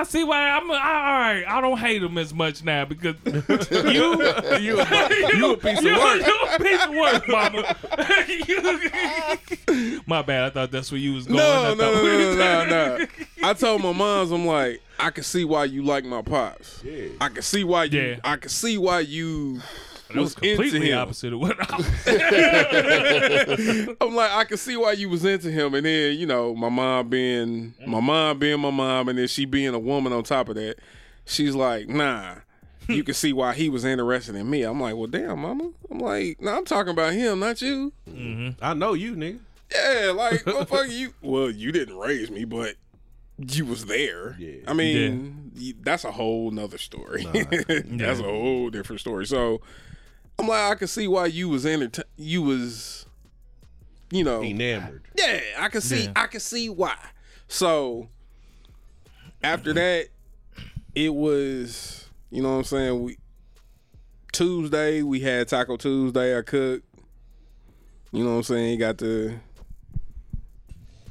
I 0.00 0.04
see 0.04 0.24
why 0.24 0.48
I'm. 0.50 0.70
I, 0.70 0.74
all 0.74 0.80
right, 0.80 1.44
I 1.46 1.60
don't 1.60 1.78
hate 1.78 2.02
him 2.02 2.16
as 2.18 2.32
much 2.32 2.64
now 2.64 2.84
because 2.84 3.16
you, 3.24 4.22
you, 4.58 4.76
you 5.38 5.52
a 5.52 5.56
piece 5.56 5.78
of 5.78 5.84
work. 5.84 6.26
You 6.26 6.38
a 6.50 6.58
piece 6.58 6.84
of 6.84 6.90
work, 6.94 7.28
mama. 7.28 7.76
You- 8.48 10.00
my 10.06 10.22
bad. 10.22 10.44
I 10.44 10.50
thought 10.50 10.70
that's 10.70 10.90
where 10.90 11.00
you 11.00 11.14
was 11.14 11.26
going. 11.26 11.38
No, 11.38 11.72
I 11.72 11.74
no, 11.74 11.92
no, 11.94 12.34
no, 12.34 12.64
no, 12.64 12.96
no. 12.98 13.06
I 13.42 13.54
told 13.54 13.82
my 13.82 13.92
moms, 13.92 14.30
I'm 14.30 14.46
like, 14.46 14.80
I 14.98 15.10
can 15.10 15.24
see 15.24 15.44
why 15.44 15.64
you 15.64 15.82
like 15.82 16.04
my 16.04 16.22
pops. 16.22 16.82
Yeah. 16.84 17.08
I 17.20 17.28
can 17.28 17.42
see 17.42 17.64
why 17.64 17.84
you. 17.84 18.00
Yeah. 18.00 18.16
I 18.24 18.36
can 18.36 18.50
see 18.50 18.78
why 18.78 19.00
you 19.00 19.60
That 20.14 20.20
was 20.20 20.34
was 20.36 20.42
into 20.44 20.56
completely 20.62 20.90
him. 20.90 20.98
opposite 20.98 21.32
of 21.32 21.40
what 21.40 21.56
I 21.60 21.76
was. 21.76 21.86
I'm 24.00 24.14
like, 24.14 24.30
I 24.32 24.44
can 24.44 24.56
see 24.56 24.76
why 24.76 24.92
you 24.92 25.08
was 25.08 25.24
into 25.24 25.50
him, 25.50 25.74
and 25.74 25.84
then 25.86 26.18
you 26.18 26.26
know, 26.26 26.54
my 26.54 26.68
mom 26.68 27.08
being 27.08 27.74
my 27.86 28.00
mom 28.00 28.38
being 28.38 28.60
my 28.60 28.70
mom, 28.70 29.08
and 29.08 29.18
then 29.18 29.28
she 29.28 29.44
being 29.44 29.74
a 29.74 29.78
woman 29.78 30.12
on 30.12 30.22
top 30.24 30.48
of 30.48 30.54
that, 30.56 30.76
she's 31.24 31.54
like, 31.54 31.88
nah. 31.88 32.36
You 32.88 33.04
can 33.04 33.14
see 33.14 33.32
why 33.32 33.54
he 33.54 33.68
was 33.68 33.84
interested 33.84 34.34
in 34.34 34.50
me. 34.50 34.62
I'm 34.64 34.80
like, 34.80 34.96
well, 34.96 35.06
damn, 35.06 35.38
mama. 35.40 35.70
I'm 35.88 36.00
like, 36.00 36.40
no, 36.40 36.56
I'm 36.56 36.64
talking 36.64 36.90
about 36.90 37.12
him, 37.12 37.38
not 37.38 37.62
you. 37.62 37.92
Mm-hmm. 38.10 38.62
I 38.64 38.74
know 38.74 38.94
you, 38.94 39.14
nigga. 39.14 39.38
Yeah, 39.72 40.10
like, 40.10 40.44
what 40.44 40.68
fuck 40.68 40.86
you. 40.90 41.14
Well, 41.22 41.48
you 41.48 41.70
didn't 41.70 41.96
raise 41.96 42.28
me, 42.28 42.44
but 42.44 42.74
you 43.38 43.66
was 43.66 43.86
there. 43.86 44.34
Yeah. 44.38 44.56
I 44.66 44.72
mean, 44.74 45.52
y- 45.56 45.74
that's 45.80 46.04
a 46.04 46.10
whole 46.10 46.50
nother 46.50 46.76
story. 46.76 47.24
that's 47.24 48.18
a 48.18 48.24
whole 48.24 48.68
different 48.70 48.98
story. 49.00 49.26
So, 49.26 49.60
I'm 50.42 50.48
like, 50.48 50.72
I 50.72 50.74
can 50.74 50.88
see 50.88 51.06
why 51.06 51.26
you 51.26 51.48
was 51.48 51.64
enter- 51.64 52.02
You 52.16 52.42
was, 52.42 53.06
you 54.10 54.24
know, 54.24 54.42
Enamored. 54.42 55.04
yeah, 55.16 55.40
I 55.56 55.68
can 55.68 55.80
see. 55.80 56.04
Yeah. 56.04 56.12
I 56.16 56.26
can 56.26 56.40
see 56.40 56.68
why. 56.68 56.96
So 57.46 58.08
after 59.44 59.72
that, 59.72 60.08
it 60.96 61.14
was 61.14 62.08
you 62.30 62.42
know 62.42 62.50
what 62.50 62.56
I'm 62.58 62.64
saying. 62.64 63.02
We 63.04 63.18
Tuesday 64.32 65.02
we 65.02 65.20
had 65.20 65.46
Taco 65.46 65.76
Tuesday. 65.76 66.36
I 66.36 66.42
cooked. 66.42 66.86
You 68.10 68.24
know 68.24 68.30
what 68.30 68.36
I'm 68.38 68.42
saying. 68.42 68.78
Got 68.80 68.98
the. 68.98 69.36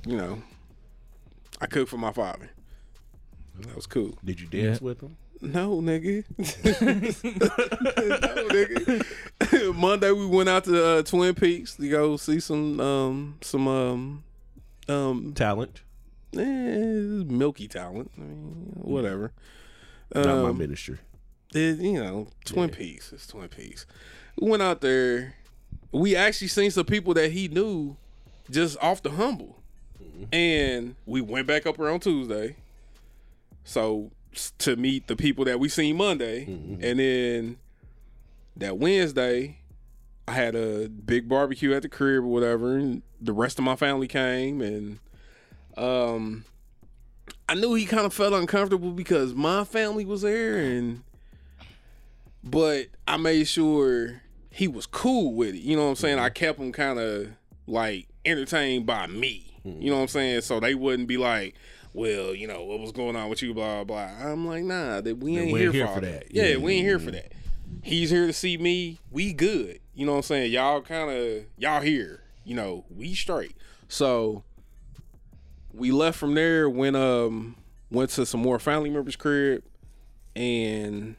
You 0.06 0.18
know, 0.18 0.42
I 1.62 1.68
cooked 1.68 1.90
for 1.90 1.98
my 1.98 2.12
father. 2.12 2.50
That 3.62 3.76
was 3.78 3.88
cool. 3.88 4.18
Did 4.26 4.42
you 4.42 4.48
dance 4.48 4.82
with 4.82 5.00
him? 5.02 5.16
No, 5.42 5.82
nigga. 5.82 6.24
no, 6.38 6.46
nigga. 8.50 9.76
Monday 9.80 10.12
we 10.12 10.26
went 10.28 10.50
out 10.50 10.64
to 10.66 10.86
uh, 10.86 11.02
Twin 11.04 11.34
Peaks 11.34 11.76
to 11.78 11.90
go 11.90 12.18
see 12.18 12.40
some 12.40 12.80
um 12.80 13.38
some 13.42 13.68
um 13.68 14.24
um 14.88 15.34
Talent. 15.34 15.82
eh, 16.38 16.40
milky 16.40 17.68
talent. 17.68 18.12
I 18.18 18.22
mean, 18.22 18.72
whatever. 18.76 19.32
Not 20.14 20.44
my 20.44 20.50
Um, 20.50 20.58
ministry. 20.58 20.98
it, 21.56 21.80
you 21.80 22.02
know, 22.04 22.28
Twin 22.46 22.70
Peaks. 22.70 23.12
It's 23.14 23.26
Twin 23.28 23.48
Peaks. 23.50 23.86
We 24.40 24.50
went 24.50 24.62
out 24.62 24.82
there. 24.82 25.36
We 25.92 26.16
actually 26.16 26.48
seen 26.50 26.70
some 26.72 26.86
people 26.86 27.14
that 27.16 27.32
he 27.32 27.48
knew 27.48 27.96
just 28.50 28.78
off 28.82 29.02
the 29.02 29.12
humble. 29.12 29.58
And 30.32 30.96
we 31.06 31.22
went 31.22 31.48
back 31.48 31.66
up 31.66 31.80
on 31.80 32.00
Tuesday. 32.00 32.56
So 33.64 34.12
to 34.60 34.76
meet 34.76 35.08
the 35.08 35.16
people 35.16 35.46
that 35.46 35.60
we 35.60 35.70
seen 35.70 35.98
Monday. 35.98 36.46
Mm-hmm. 36.46 36.84
And 36.84 37.00
then 37.00 37.58
that 38.58 38.78
Wednesday, 38.78 39.58
I 40.28 40.32
had 40.32 40.56
a 40.56 40.88
big 40.88 41.28
barbecue 41.28 41.74
at 41.74 41.82
the 41.82 41.90
crib 41.90 42.24
or 42.24 42.28
whatever. 42.28 42.78
And 42.78 43.02
the 43.20 43.34
rest 43.34 43.60
of 43.60 43.66
my 43.66 43.76
family 43.76 44.08
came 44.08 44.62
and 44.62 45.00
um 45.78 46.46
I 47.48 47.54
knew 47.54 47.74
he 47.74 47.86
kind 47.86 48.06
of 48.06 48.14
felt 48.14 48.34
uncomfortable 48.34 48.92
because 48.92 49.34
my 49.34 49.64
family 49.64 50.06
was 50.06 50.22
there 50.22 50.58
and 50.58 51.04
but 52.44 52.88
I 53.08 53.18
made 53.18 53.48
sure 53.48 54.22
he 54.50 54.68
was 54.68 54.86
cool 54.86 55.34
with 55.34 55.56
it. 55.56 55.62
You 55.62 55.76
know 55.76 55.84
what 55.84 55.90
I'm 55.90 55.96
saying? 55.96 56.20
I 56.20 56.28
mm-hmm. 56.28 56.34
kept 56.34 56.60
him 56.60 56.72
kind 56.72 57.00
of 57.00 57.30
like 57.68 58.08
entertained 58.26 58.86
by 58.86 59.08
me. 59.08 59.52
Mm-hmm. 59.66 59.82
You 59.82 59.90
know 59.92 59.98
what 59.98 60.04
I'm 60.04 60.08
saying? 60.10 60.42
So 60.42 60.60
they 60.60 60.76
wouldn't 60.76 61.08
be 61.08 61.18
like, 61.18 61.56
well, 61.94 62.34
you 62.34 62.48
know, 62.48 62.64
what 62.64 62.80
was 62.80 62.92
going 62.92 63.16
on 63.16 63.30
with 63.30 63.42
you, 63.42 63.54
blah, 63.54 63.84
blah. 63.84 64.10
I'm 64.20 64.46
like, 64.48 64.64
nah, 64.64 65.02
that 65.02 65.18
we 65.18 65.38
ain't 65.38 65.58
here, 65.58 65.72
here 65.72 65.88
for, 65.88 65.96
for 65.96 66.02
that. 66.02 66.28
that. 66.28 66.34
Yeah, 66.36 66.44
Yeah. 66.46 66.58
we 66.58 66.74
ain't 66.76 66.86
here 66.86 67.00
for 67.00 67.12
that. 67.12 67.32
He's 67.84 68.10
here 68.10 68.28
to 68.28 68.34
see 68.34 68.58
me. 68.58 69.00
We 69.12 69.34
good. 69.34 69.80
You 69.94 70.06
know 70.06 70.14
what 70.14 70.18
I'm 70.20 70.24
saying? 70.24 70.52
Y'all 70.52 70.82
kind 70.82 71.10
of, 71.12 71.44
y'all 71.58 71.82
here. 71.82 72.22
You 72.44 72.56
know, 72.56 72.86
we 72.90 73.14
straight. 73.14 73.56
So 73.88 74.44
we 75.74 75.92
left 75.92 76.18
from 76.18 76.34
there, 76.34 76.70
went, 76.70 76.96
um, 76.96 77.56
went 77.90 78.10
to 78.12 78.26
some 78.26 78.42
more 78.42 78.60
family 78.60 78.90
members' 78.90 79.16
crib 79.16 79.64
and 80.36 81.16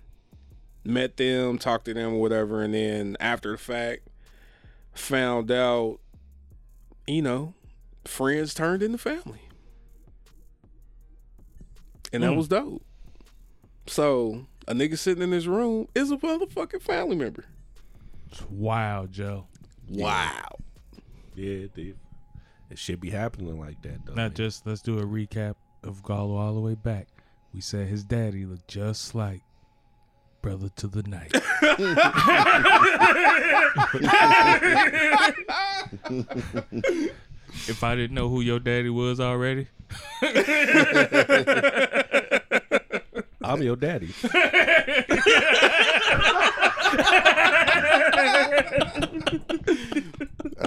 met 0.84 1.16
them, 1.16 1.58
talked 1.58 1.84
to 1.86 1.94
them, 1.94 2.14
whatever, 2.14 2.62
and 2.62 2.74
then 2.74 3.16
after 3.20 3.52
the 3.52 3.58
fact, 3.58 4.08
found 4.94 5.50
out, 5.50 5.98
you 7.06 7.22
know, 7.22 7.54
friends 8.04 8.52
turned 8.54 8.82
into 8.82 8.98
family, 8.98 9.42
and 12.12 12.22
that 12.22 12.30
hmm. 12.30 12.36
was 12.36 12.48
dope. 12.48 12.84
So 13.86 14.46
a 14.68 14.74
nigga 14.74 14.96
sitting 14.98 15.22
in 15.22 15.32
his 15.32 15.48
room 15.48 15.88
is 15.94 16.10
a 16.10 16.16
motherfucking 16.16 16.82
family 16.82 17.16
member. 17.16 17.44
Wow, 18.50 19.06
Joe. 19.10 19.46
Wow. 19.88 20.58
Yeah, 21.34 21.66
dude. 21.74 21.98
It 22.70 22.78
should 22.78 23.00
be 23.00 23.10
happening 23.10 23.60
like 23.60 23.82
that 23.82 24.06
though. 24.06 24.14
Not 24.14 24.34
just 24.34 24.66
let's 24.66 24.80
do 24.80 24.98
a 24.98 25.04
recap 25.04 25.56
of 25.82 26.02
Gallo 26.02 26.36
all 26.36 26.54
the 26.54 26.60
way 26.60 26.74
back. 26.74 27.08
We 27.52 27.60
said 27.60 27.88
his 27.88 28.04
daddy 28.04 28.46
looked 28.46 28.68
just 28.68 29.14
like 29.14 29.42
brother 30.40 30.70
to 30.76 30.86
the 30.88 31.02
night. 31.02 31.32
if 37.68 37.84
I 37.84 37.94
didn't 37.94 38.14
know 38.14 38.28
who 38.28 38.40
your 38.40 38.58
daddy 38.58 38.88
was 38.88 39.20
already, 39.20 39.68
I'm 43.44 43.60
your 43.62 43.76
daddy. 43.76 44.12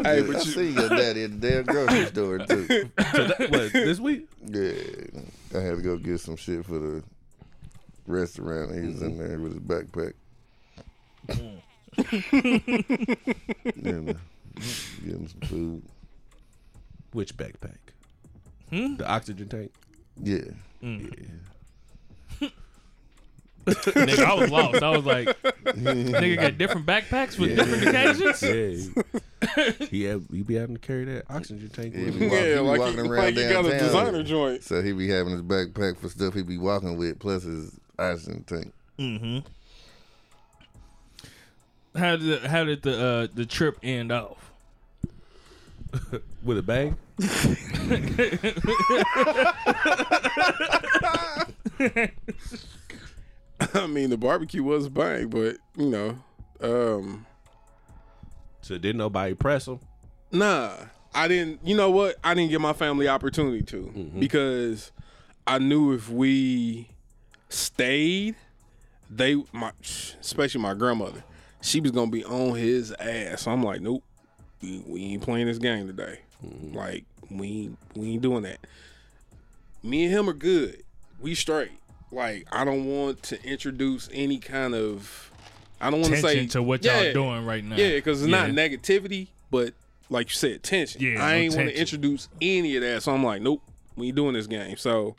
I, 0.03 0.19
just, 0.21 0.47
I 0.47 0.51
see 0.51 0.71
your 0.71 0.89
daddy 0.89 1.23
at 1.23 1.39
the 1.41 1.49
damn 1.49 1.63
grocery 1.63 2.05
store 2.07 2.39
too. 2.39 2.89
So 3.15 3.27
that, 3.27 3.39
what, 3.49 3.71
this 3.73 3.99
week? 3.99 4.27
Yeah, 4.45 4.73
I 5.53 5.59
had 5.61 5.77
to 5.77 5.81
go 5.81 5.97
get 5.97 6.19
some 6.19 6.35
shit 6.35 6.65
for 6.65 6.79
the 6.79 7.03
restaurant. 8.07 8.75
He 8.75 8.81
was 8.87 9.01
in 9.01 9.17
there 9.17 9.39
with 9.39 9.53
his 9.53 9.61
backpack. 9.61 10.13
and, 13.85 14.09
uh, 14.09 14.13
getting 15.03 15.27
some 15.27 15.41
food. 15.41 15.83
Which 17.13 17.37
backpack? 17.37 17.77
The 18.69 19.05
oxygen 19.07 19.47
tank. 19.47 19.71
Yeah, 20.21 20.41
nigga, 23.65 24.23
I 24.23 24.33
was 24.35 24.51
lost. 24.51 24.83
I 24.83 24.89
was 24.89 25.05
like, 25.05 25.27
nigga 25.65 26.39
got 26.39 26.57
different 26.59 26.85
backpacks 26.85 27.35
for 27.35 27.47
different 27.47 27.87
occasions. 27.87 28.93
Yeah. 28.95 29.81
he 29.89 30.03
had, 30.03 30.23
he 30.31 30.43
be 30.43 30.53
having 30.53 30.75
to 30.75 30.81
carry 30.81 31.05
that 31.05 31.23
oxygen 31.29 31.69
tank. 31.69 31.95
Yeah, 31.95 32.05
with 32.05 32.13
he 32.15 32.25
him. 32.25 32.31
Yeah, 32.31 32.53
he 32.53 32.59
like 32.59 32.79
walking 32.79 33.05
you, 33.05 33.11
around 33.11 33.23
like 33.23 33.35
you 33.35 33.49
got 33.49 33.65
a 33.65 33.69
downtown. 33.69 33.87
designer 33.87 34.23
joint. 34.23 34.63
so 34.63 34.83
he 34.83 34.91
be 34.93 35.09
having 35.09 35.33
his 35.33 35.41
backpack 35.41 35.97
for 35.97 36.09
stuff 36.09 36.35
he 36.35 36.43
be 36.43 36.59
walking 36.59 36.95
with, 36.95 37.17
plus 37.19 37.43
his 37.43 37.79
oxygen 37.97 38.43
tank. 38.43 38.73
Hmm. 38.99 39.39
How 41.97 42.17
did 42.17 42.43
how 42.43 42.63
did 42.65 42.83
the 42.83 43.03
uh, 43.03 43.27
the 43.33 43.45
trip 43.45 43.79
end 43.81 44.11
off? 44.11 44.51
with 46.43 46.57
a 46.57 46.63
bag. 46.63 46.95
I 53.73 53.87
mean, 53.87 54.09
the 54.09 54.17
barbecue 54.17 54.63
was 54.63 54.89
bang, 54.89 55.27
but 55.27 55.57
you 55.77 55.89
know, 55.89 56.17
um, 56.61 57.25
So 58.61 58.77
didn't 58.77 58.97
nobody 58.97 59.33
press 59.33 59.67
him? 59.67 59.79
Nah, 60.31 60.73
I 61.13 61.27
didn't. 61.27 61.65
You 61.65 61.75
know 61.75 61.89
what? 61.91 62.15
I 62.23 62.33
didn't 62.33 62.51
give 62.51 62.61
my 62.61 62.73
family 62.73 63.07
opportunity 63.07 63.61
to 63.63 64.11
because 64.19 64.91
I 65.47 65.59
knew 65.59 65.93
if 65.93 66.09
we 66.09 66.89
stayed, 67.49 68.35
they 69.09 69.41
my 69.53 69.71
especially 70.19 70.61
my 70.61 70.73
grandmother, 70.73 71.23
she 71.61 71.79
was 71.79 71.91
gonna 71.91 72.11
be 72.11 72.25
on 72.25 72.55
his 72.55 72.91
ass. 72.99 73.43
So 73.43 73.51
I'm 73.51 73.63
like, 73.63 73.81
nope, 73.81 74.03
we, 74.61 74.83
we 74.85 75.03
ain't 75.05 75.23
playing 75.23 75.47
this 75.47 75.59
game 75.59 75.87
today. 75.87 76.19
Like 76.41 77.05
we 77.29 77.47
ain't, 77.47 77.77
we 77.95 78.11
ain't 78.13 78.21
doing 78.21 78.43
that. 78.43 78.59
Me 79.83 80.05
and 80.05 80.13
him 80.13 80.29
are 80.29 80.33
good. 80.33 80.83
We 81.19 81.35
straight. 81.35 81.71
Like 82.11 82.47
I 82.51 82.63
don't 82.65 82.85
want 82.85 83.23
to 83.23 83.43
introduce 83.43 84.09
any 84.13 84.37
kind 84.39 84.73
of. 84.75 85.31
I 85.81 85.89
don't 85.91 86.01
want 86.01 86.13
to 86.13 86.21
say 86.21 86.47
to 86.47 86.63
what 86.63 86.83
y'all 86.83 87.11
doing 87.13 87.45
right 87.45 87.63
now. 87.63 87.75
yeah, 87.75 87.91
because 87.95 88.21
it's 88.21 88.31
Yeah. 88.31 88.47
not 88.47 88.55
negativity, 88.55 89.27
but 89.51 89.73
like 90.09 90.29
you 90.29 90.35
said, 90.35 90.63
tension. 90.63 91.01
Yeah, 91.01 91.23
I 91.23 91.31
no 91.31 91.37
ain't 91.37 91.55
want 91.55 91.69
to 91.69 91.79
introduce 91.79 92.29
any 92.41 92.75
of 92.77 92.81
that. 92.83 93.03
So 93.03 93.13
I'm 93.13 93.23
like, 93.23 93.41
nope, 93.41 93.61
we 93.95 94.07
ain't 94.07 94.15
doing 94.15 94.33
this 94.33 94.47
game. 94.47 94.77
So 94.77 95.15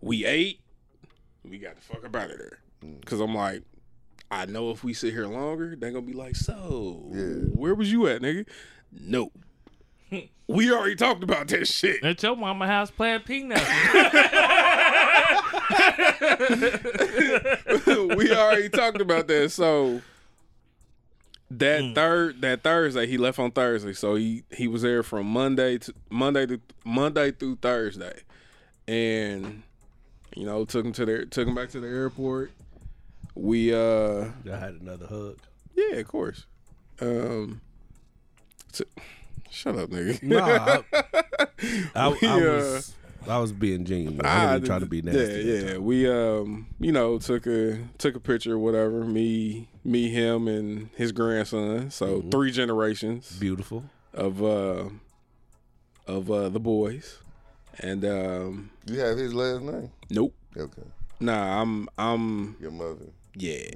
we 0.00 0.24
ate, 0.26 0.60
We 1.48 1.58
got 1.58 1.76
the 1.76 1.80
fuck 1.82 2.04
up 2.04 2.14
out 2.14 2.30
of 2.30 2.38
there. 2.38 2.58
Mm. 2.84 3.04
Cause 3.04 3.20
I'm 3.20 3.34
like, 3.34 3.62
I 4.30 4.44
know 4.46 4.70
if 4.70 4.82
we 4.84 4.92
sit 4.92 5.12
here 5.14 5.26
longer, 5.26 5.76
they're 5.76 5.92
gonna 5.92 6.02
be 6.04 6.12
like, 6.12 6.36
so 6.36 7.08
Yeah. 7.14 7.22
where 7.54 7.74
was 7.74 7.90
you 7.90 8.06
at, 8.08 8.20
nigga? 8.20 8.46
No. 8.92 9.30
We 10.48 10.72
already 10.72 10.96
talked 10.96 11.22
about 11.22 11.48
that 11.48 11.66
shit. 11.66 12.02
At 12.04 12.22
your 12.22 12.36
mama 12.36 12.66
house 12.66 12.90
playing 12.90 13.20
peanuts. 13.20 13.62
we 17.86 18.32
already 18.32 18.68
talked 18.68 19.00
about 19.00 19.26
that. 19.28 19.50
So 19.50 20.00
that 21.50 21.92
third 21.94 22.40
that 22.42 22.62
Thursday, 22.62 23.06
he 23.06 23.18
left 23.18 23.38
on 23.38 23.50
Thursday. 23.50 23.92
So 23.92 24.14
he 24.14 24.44
he 24.50 24.68
was 24.68 24.82
there 24.82 25.02
from 25.02 25.26
Monday 25.26 25.78
to 25.78 25.94
Monday 26.10 26.46
to 26.46 26.60
Monday 26.84 27.32
through 27.32 27.56
Thursday. 27.56 28.20
And 28.88 29.62
you 30.34 30.46
know, 30.46 30.64
took 30.64 30.84
him 30.84 30.92
to 30.92 31.04
the 31.04 31.26
took 31.26 31.48
him 31.48 31.54
back 31.54 31.70
to 31.70 31.80
the 31.80 31.88
airport. 31.88 32.52
We 33.34 33.74
uh 33.74 34.28
I 34.50 34.56
had 34.56 34.78
another 34.80 35.06
hug. 35.06 35.38
yeah, 35.74 35.96
of 35.96 36.08
course. 36.08 36.46
Um 37.00 37.60
t- 38.72 38.84
shut 39.56 39.76
up, 39.76 39.90
nigga. 39.90 40.22
Nah, 40.22 40.82
I, 40.94 41.46
I, 41.94 42.06
I 42.06 42.08
We, 42.10 42.26
uh, 42.26 42.36
was 42.52 42.96
I 43.28 43.38
was 43.38 43.52
being 43.52 43.84
genuine. 43.84 44.24
I 44.24 44.54
didn't 44.54 44.66
try 44.66 44.78
to 44.78 44.86
be 44.86 45.02
nasty. 45.02 45.40
Yeah, 45.42 45.70
yeah. 45.72 45.78
We 45.78 46.08
um, 46.08 46.68
you 46.78 46.92
know, 46.92 47.18
took 47.18 47.46
a 47.46 47.78
took 47.98 48.14
a 48.16 48.20
picture, 48.20 48.58
whatever. 48.58 49.04
Me, 49.04 49.68
me, 49.84 50.08
him, 50.10 50.46
and 50.48 50.90
his 50.94 51.12
grandson. 51.12 51.90
So 51.90 52.18
Mm-hmm. 52.18 52.30
three 52.30 52.52
generations 52.52 53.36
Beautiful. 53.38 53.84
of 54.14 54.42
uh 54.42 54.84
of 56.06 56.30
uh 56.30 56.48
the 56.50 56.60
boys. 56.60 57.18
And 57.80 58.04
um, 58.06 58.70
You 58.86 59.00
have 59.00 59.18
his 59.18 59.34
last 59.34 59.60
name? 59.62 59.90
nope. 60.08 60.34
Okay. 60.56 60.82
Nah, 61.20 61.60
I'm 61.60 61.88
I'm 61.98 62.56
Your 62.60 62.70
mother. 62.70 63.06
yeah. 63.34 63.70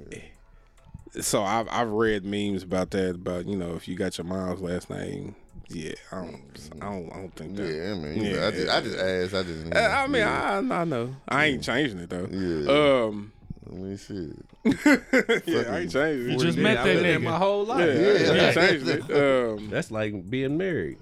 So 1.19 1.43
I've 1.43 1.67
I've 1.69 1.89
read 1.89 2.23
memes 2.23 2.63
about 2.63 2.91
that 2.91 3.15
about 3.15 3.45
you 3.45 3.57
know 3.57 3.75
if 3.75 3.87
you 3.87 3.95
got 3.95 4.17
your 4.17 4.25
mom's 4.25 4.61
last 4.61 4.89
name. 4.89 5.35
Yeah, 5.69 5.93
I 6.11 6.15
don't 6.15 6.41
I 6.81 6.85
don't 6.85 7.09
I 7.13 7.15
don't 7.17 7.35
think 7.35 7.55
that. 7.55 7.73
Yeah, 7.73 7.91
I 7.91 7.95
mean, 7.95 8.23
Yeah. 8.23 8.47
I 8.47 8.51
just, 8.51 8.69
I 8.69 8.81
just 8.81 8.97
asked. 8.97 9.33
I 9.33 9.43
just. 9.43 9.73
Uh, 9.73 9.79
I 9.79 10.07
mean, 10.07 10.21
yeah. 10.21 10.61
I 10.71 10.81
I 10.81 10.83
know. 10.83 11.15
I 11.27 11.45
ain't 11.45 11.63
changing 11.63 11.99
it 11.99 12.09
though. 12.09 12.27
Yeah. 12.29 13.05
Um. 13.05 13.31
I 13.69 13.73
mean, 13.75 13.97
shit. 13.97 14.35
yeah, 15.47 15.71
I 15.71 15.79
ain't 15.79 15.91
changing 15.91 16.29
it. 16.29 16.31
You 16.33 16.37
just 16.39 16.57
Yeah, 16.57 16.63
met 16.63 16.75
that 16.75 16.83
been 16.83 17.03
nigga. 17.21 17.23
my 17.23 17.37
whole 17.37 17.65
Yeah, 17.65 17.73
life. 17.73 17.81
I 17.89 18.33
Yeah. 18.33 18.45
ain't 18.47 18.53
changing 18.55 18.89
it. 18.89 19.11
Um. 19.59 19.69
That's 19.69 19.91
like 19.91 20.29
being 20.29 20.57
married. 20.57 20.97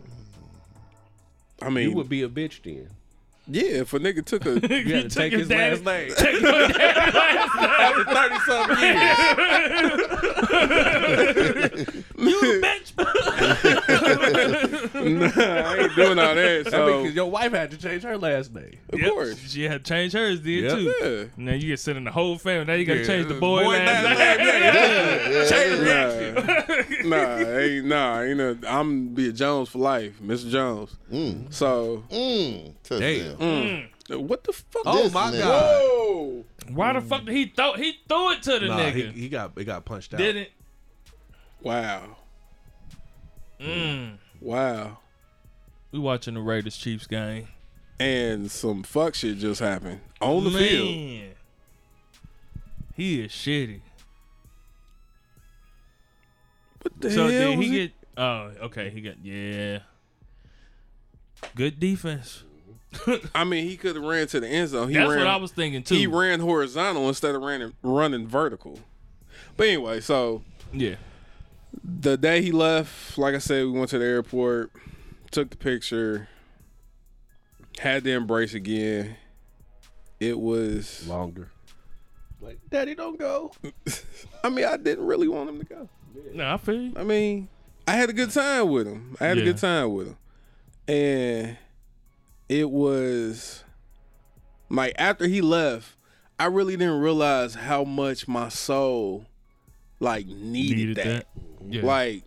I 1.61 1.69
mean, 1.69 1.89
You 1.89 1.95
would 1.95 2.09
be 2.09 2.21
a 2.21 2.29
bitch 2.29 2.61
then. 2.63 2.89
Yeah. 3.49 3.81
If 3.81 3.93
a 3.93 3.99
nigga 3.99 4.23
took 4.23 4.45
a 4.45 4.51
You 4.53 4.59
had 4.59 4.69
to 4.85 5.01
took 5.03 5.11
take 5.11 5.31
his 5.33 5.41
his 5.41 5.49
daddy- 5.49 5.75
last 5.81 5.85
name. 5.85 6.11
After 7.79 8.03
thirty 8.05 8.39
something 8.45 8.79
years. 8.79 9.17
you 12.19 12.61
bitch. 12.63 12.89
I 15.07 15.77
ain't 15.79 15.95
doing 15.95 16.19
all 16.19 16.35
that. 16.35 16.63
I 16.67 16.69
So 16.69 16.85
mean, 16.87 17.01
because 17.03 17.15
your 17.15 17.29
wife 17.31 17.51
had 17.53 17.71
to 17.71 17.77
change 17.77 18.03
her 18.03 18.17
last 18.17 18.53
name. 18.53 18.77
of 18.91 18.99
Yep, 18.99 19.09
course, 19.11 19.39
She 19.51 19.63
had 19.63 19.83
to 19.85 19.89
change 19.89 20.13
hers, 20.13 20.39
did 20.39 20.63
Yep. 20.63 20.73
too. 20.73 20.93
yeah. 21.01 21.25
Now 21.37 21.53
you 21.53 21.67
get 21.67 21.79
sending 21.79 22.03
the 22.03 22.11
whole 22.11 22.37
family. 22.37 22.65
Now 22.65 22.73
you 22.73 22.85
got 22.85 22.93
to 22.95 22.99
Yeah, 23.01 23.07
change 23.07 23.27
the 23.27 23.35
boy, 23.35 23.63
boy 23.63 23.77
last 23.77 24.03
last 24.19 24.39
name. 24.39 26.35
name, 26.35 27.09
Nah, 27.09 27.15
nah, 27.39 27.57
ain't 27.57 27.85
nah. 27.85 28.21
Ain't 28.21 28.39
a, 28.41 28.57
I'm 28.67 29.09
be 29.09 29.29
a 29.29 29.31
Jones 29.31 29.69
for 29.69 29.79
life, 29.79 30.19
Mr. 30.21 30.49
Jones. 30.49 30.95
Mm. 31.11 31.53
So 31.53 32.03
Mm. 32.09 32.73
Touchdown. 32.83 33.89
Damn. 34.09 34.27
what 34.27 34.43
the 34.43 34.53
fuck? 34.53 34.81
Oh 34.85 35.03
This 35.03 35.13
my 35.13 35.31
nigga. 35.31 35.39
god. 35.39 35.81
Whoa! 35.83 36.45
Why 36.73 36.93
the 36.93 37.01
fuck 37.01 37.25
did 37.25 37.35
he 37.35 37.45
throw? 37.47 37.73
He 37.73 37.93
threw 38.07 38.31
it 38.31 38.43
to 38.43 38.59
the 38.59 38.67
Nah, 38.67 38.89
he, 38.89 39.03
nigga. 39.03 39.11
he 39.13 39.29
got 39.29 39.51
it 39.57 39.63
got 39.65 39.85
punched 39.85 40.13
out. 40.13 40.17
Didn't. 40.19 40.49
Wow! 41.61 42.15
Mm. 43.59 44.17
Wow! 44.41 44.99
We 45.91 45.99
watching 45.99 46.35
the 46.35 46.41
Raiders 46.41 46.77
Chiefs 46.77 47.07
game 47.07 47.47
And 47.99 48.49
some 48.51 48.83
fuck 48.83 49.15
shit 49.15 49.37
just 49.37 49.59
happened 49.59 50.01
on 50.21 50.43
the 50.45 50.51
field. 50.51 51.35
He 52.95 53.21
is 53.21 53.31
shitty. 53.31 53.81
What 56.81 57.01
the 57.01 57.11
so 57.11 57.27
hell? 57.27 57.49
did 57.49 57.57
was 57.57 57.67
he 57.67 57.79
it? 57.83 57.87
get? 57.87 57.91
Oh, 58.17 58.51
okay. 58.63 58.89
He 58.89 59.01
got 59.01 59.23
yeah. 59.23 59.79
Good 61.55 61.79
defense. 61.79 62.43
I 63.35 63.43
mean, 63.43 63.67
he 63.67 63.77
could 63.77 63.95
have 63.95 64.03
ran 64.03 64.27
to 64.27 64.39
the 64.39 64.47
end 64.47 64.69
zone. 64.69 64.89
He 64.89 64.95
That's 64.95 65.09
ran, 65.09 65.19
what 65.19 65.27
I 65.27 65.35
was 65.35 65.51
thinking 65.51 65.83
too. 65.83 65.95
He 65.95 66.07
ran 66.07 66.39
horizontal 66.39 67.07
instead 67.07 67.35
of 67.35 67.41
running 67.41 67.73
running 67.83 68.27
vertical. 68.27 68.79
But 69.55 69.67
anyway, 69.67 69.99
so 70.01 70.43
yeah. 70.73 70.95
The 71.83 72.17
day 72.17 72.41
he 72.41 72.51
left, 72.51 73.17
like 73.17 73.35
I 73.35 73.39
said, 73.39 73.65
we 73.65 73.71
went 73.71 73.89
to 73.91 73.99
the 73.99 74.05
airport, 74.05 74.71
took 75.31 75.49
the 75.49 75.57
picture, 75.57 76.27
had 77.79 78.03
the 78.03 78.11
embrace 78.11 78.53
again. 78.53 79.15
It 80.19 80.39
was. 80.39 81.07
Longer. 81.07 81.49
Like, 82.41 82.59
Daddy, 82.69 82.95
don't 82.95 83.19
go. 83.19 83.51
I 84.43 84.49
mean, 84.49 84.65
I 84.65 84.77
didn't 84.77 85.05
really 85.05 85.27
want 85.27 85.49
him 85.49 85.59
to 85.59 85.65
go. 85.65 85.89
No, 86.33 86.53
I 86.53 86.57
feel 86.57 86.75
you. 86.81 86.93
I 86.95 87.03
mean, 87.03 87.47
I 87.87 87.93
had 87.93 88.09
a 88.09 88.13
good 88.13 88.31
time 88.31 88.69
with 88.69 88.87
him. 88.87 89.15
I 89.19 89.25
had 89.27 89.37
a 89.37 89.43
good 89.43 89.57
time 89.57 89.93
with 89.93 90.07
him, 90.07 90.17
and 90.87 91.57
it 92.47 92.69
was 92.69 93.63
like 94.69 94.93
after 94.97 95.27
he 95.27 95.41
left, 95.41 95.95
I 96.39 96.45
really 96.45 96.77
didn't 96.77 96.99
realize 96.99 97.55
how 97.55 97.83
much 97.83 98.27
my 98.27 98.49
soul 98.49 99.25
like 99.99 100.27
needed, 100.27 100.77
Needed 100.77 100.97
that. 100.97 101.05
that. 101.05 101.27
Yeah. 101.67 101.83
Like 101.83 102.23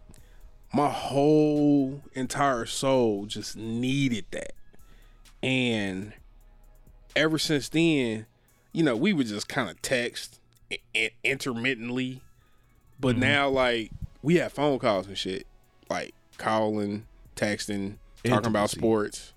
my 0.73 0.89
whole 0.89 2.03
entire 2.15 2.67
soul 2.67 3.27
just 3.27 3.57
needed 3.57 4.25
that. 4.31 4.53
And 5.43 6.15
ever 7.15 7.39
since 7.39 7.69
then, 7.69 8.27
you 8.73 8.83
know, 8.83 8.97
we 8.97 9.13
would 9.13 9.27
just 9.27 9.49
kind 9.49 9.69
of 9.69 9.81
text 9.83 10.41
i- 10.73 10.79
i- 10.97 11.11
intermittently. 11.23 12.23
But 12.99 13.13
mm-hmm. 13.13 13.21
now, 13.21 13.49
like, 13.49 13.91
we 14.23 14.37
have 14.37 14.53
phone 14.53 14.79
calls 14.79 15.07
and 15.07 15.19
shit. 15.19 15.47
Like, 15.91 16.15
calling, 16.39 17.07
texting, 17.37 17.97
talking 18.25 18.47
about 18.47 18.71
sports. 18.71 19.35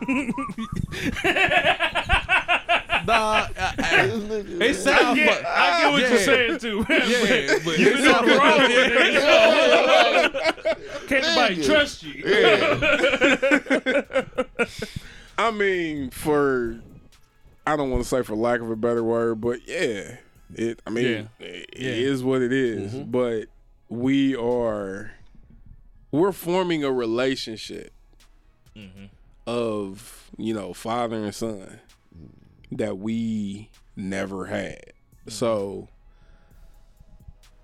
Nah, 3.06 3.46
I, 3.58 3.74
I, 3.78 4.04
it 4.64 4.74
sounds 4.74 5.18
Yeah, 5.18 5.26
like 5.26 5.44
I 5.44 5.80
get 5.82 5.92
what 5.92 6.00
you're 6.00 6.18
saying 6.18 6.58
too. 6.58 6.84
yeah, 6.88 7.58
but 7.64 7.78
You 7.78 7.88
it 7.90 8.00
know 8.00 8.12
sounds 8.12 8.26
the 8.28 8.36
like 10.32 10.42
wrong 10.92 11.06
Can't 11.08 11.22
nobody 11.24 11.62
trust 11.64 12.02
you. 12.02 12.22
Yeah. 12.26 14.24
I 15.38 15.50
mean, 15.50 16.10
for, 16.10 16.80
I 17.66 17.76
don't 17.76 17.90
want 17.90 18.02
to 18.02 18.08
say 18.08 18.22
for 18.22 18.34
lack 18.34 18.60
of 18.60 18.70
a 18.70 18.76
better 18.76 19.04
word, 19.04 19.40
but 19.40 19.66
yeah. 19.68 20.16
It, 20.54 20.80
I 20.86 20.90
mean, 20.90 21.28
Yeah. 21.38 21.46
it 21.46 21.74
Yeah. 21.76 21.90
is 21.90 22.22
what 22.24 22.40
it 22.42 22.52
is, 22.52 22.92
mm-hmm. 22.92 23.10
But 23.10 23.46
we 23.88 24.34
are, 24.36 25.12
we're 26.10 26.32
forming 26.32 26.84
a 26.84 26.90
relationship 26.92 27.92
mm-hmm. 28.76 29.06
of, 29.46 30.30
you 30.38 30.54
know, 30.54 30.72
father 30.72 31.16
and 31.16 31.34
son 31.34 31.80
that 32.72 32.98
we 32.98 33.70
never 33.94 34.46
had. 34.46 34.92
So, 35.28 35.88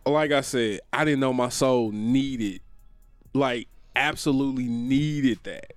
like 0.07 0.33
I 0.33 0.41
said, 0.41 0.81
I 0.93 1.05
didn't 1.05 1.21
know 1.21 1.33
my 1.33 1.49
soul 1.49 1.93
needed, 1.93 2.61
like, 3.35 3.69
absolutely 3.95 4.65
needed 4.65 5.39
that. 5.45 5.73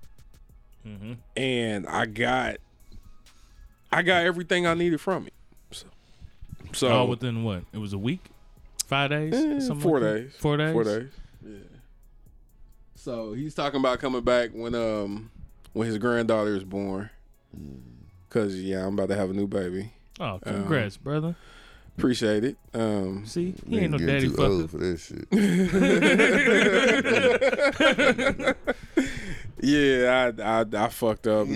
And 1.36 1.86
I 1.88 2.06
got, 2.06 2.58
I 3.90 4.02
got 4.02 4.24
everything 4.24 4.66
I 4.68 4.74
needed 4.74 5.00
from 5.00 5.26
it. 5.26 5.32
So, 5.72 5.86
so 6.72 6.88
All 6.88 7.08
within 7.08 7.42
what? 7.42 7.64
It 7.72 7.78
was 7.78 7.92
a 7.92 7.98
week, 7.98 8.20
five 8.86 9.10
days, 9.10 9.34
Eh, 9.34 9.74
four 9.74 9.98
like 10.00 10.14
days. 10.14 10.32
Four 10.38 10.56
days. 10.56 10.72
Four 10.72 10.84
days. 10.84 11.08
Yeah. 11.44 11.58
So 12.94 13.32
he's 13.32 13.54
talking 13.54 13.80
about 13.80 13.98
coming 13.98 14.22
back 14.22 14.50
when 14.52 14.74
um 14.76 15.30
when 15.72 15.88
his 15.88 15.98
granddaughter 15.98 16.54
is 16.54 16.64
born. 16.64 17.10
Cause 18.28 18.56
yeah, 18.56 18.86
I'm 18.86 18.94
about 18.94 19.08
to 19.08 19.16
have 19.16 19.30
a 19.30 19.32
new 19.32 19.46
baby. 19.46 19.92
Oh, 20.20 20.38
congrats, 20.42 20.96
brother. 20.96 21.36
Appreciate 21.96 22.44
it. 22.44 22.56
Um, 22.74 23.24
See, 23.24 23.54
he 23.66 23.78
ain't 23.78 23.92
no 23.92 23.98
daddy 23.98 24.28
getting 24.28 24.36
too 24.36 24.44
old 24.44 24.70
for 24.70 24.78
that 24.78 24.98
shit. 24.98 25.26
yeah, 29.60 30.30
I, 30.38 30.42
I 30.42 30.64
I 30.84 30.88
fucked 30.88 31.26
up. 31.26 31.48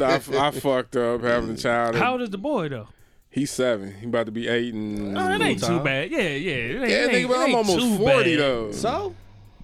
I, 0.00 0.14
I 0.14 0.50
fucked 0.52 0.96
up 0.96 1.22
having 1.22 1.50
a 1.50 1.56
child. 1.56 1.96
How 1.96 2.12
old 2.12 2.22
is 2.22 2.30
the 2.30 2.38
boy 2.38 2.68
though? 2.70 2.88
He's 3.28 3.50
seven. 3.50 3.92
He 3.94 4.06
about 4.06 4.26
to 4.26 4.32
be 4.32 4.48
eight 4.48 4.72
and. 4.72 5.18
Oh, 5.18 5.30
it 5.32 5.40
ain't 5.42 5.62
too 5.62 5.80
bad. 5.80 6.10
Yeah, 6.10 6.18
yeah. 6.20 6.54
It 6.54 6.80
ain't, 6.80 6.90
yeah, 6.90 7.04
it 7.04 7.10
think 7.10 7.28
about 7.28 7.40
it 7.40 7.48
I'm 7.50 7.54
almost 7.56 7.78
too 7.78 7.98
forty 7.98 8.36
bad. 8.36 8.44
though. 8.44 8.72
so. 8.72 9.14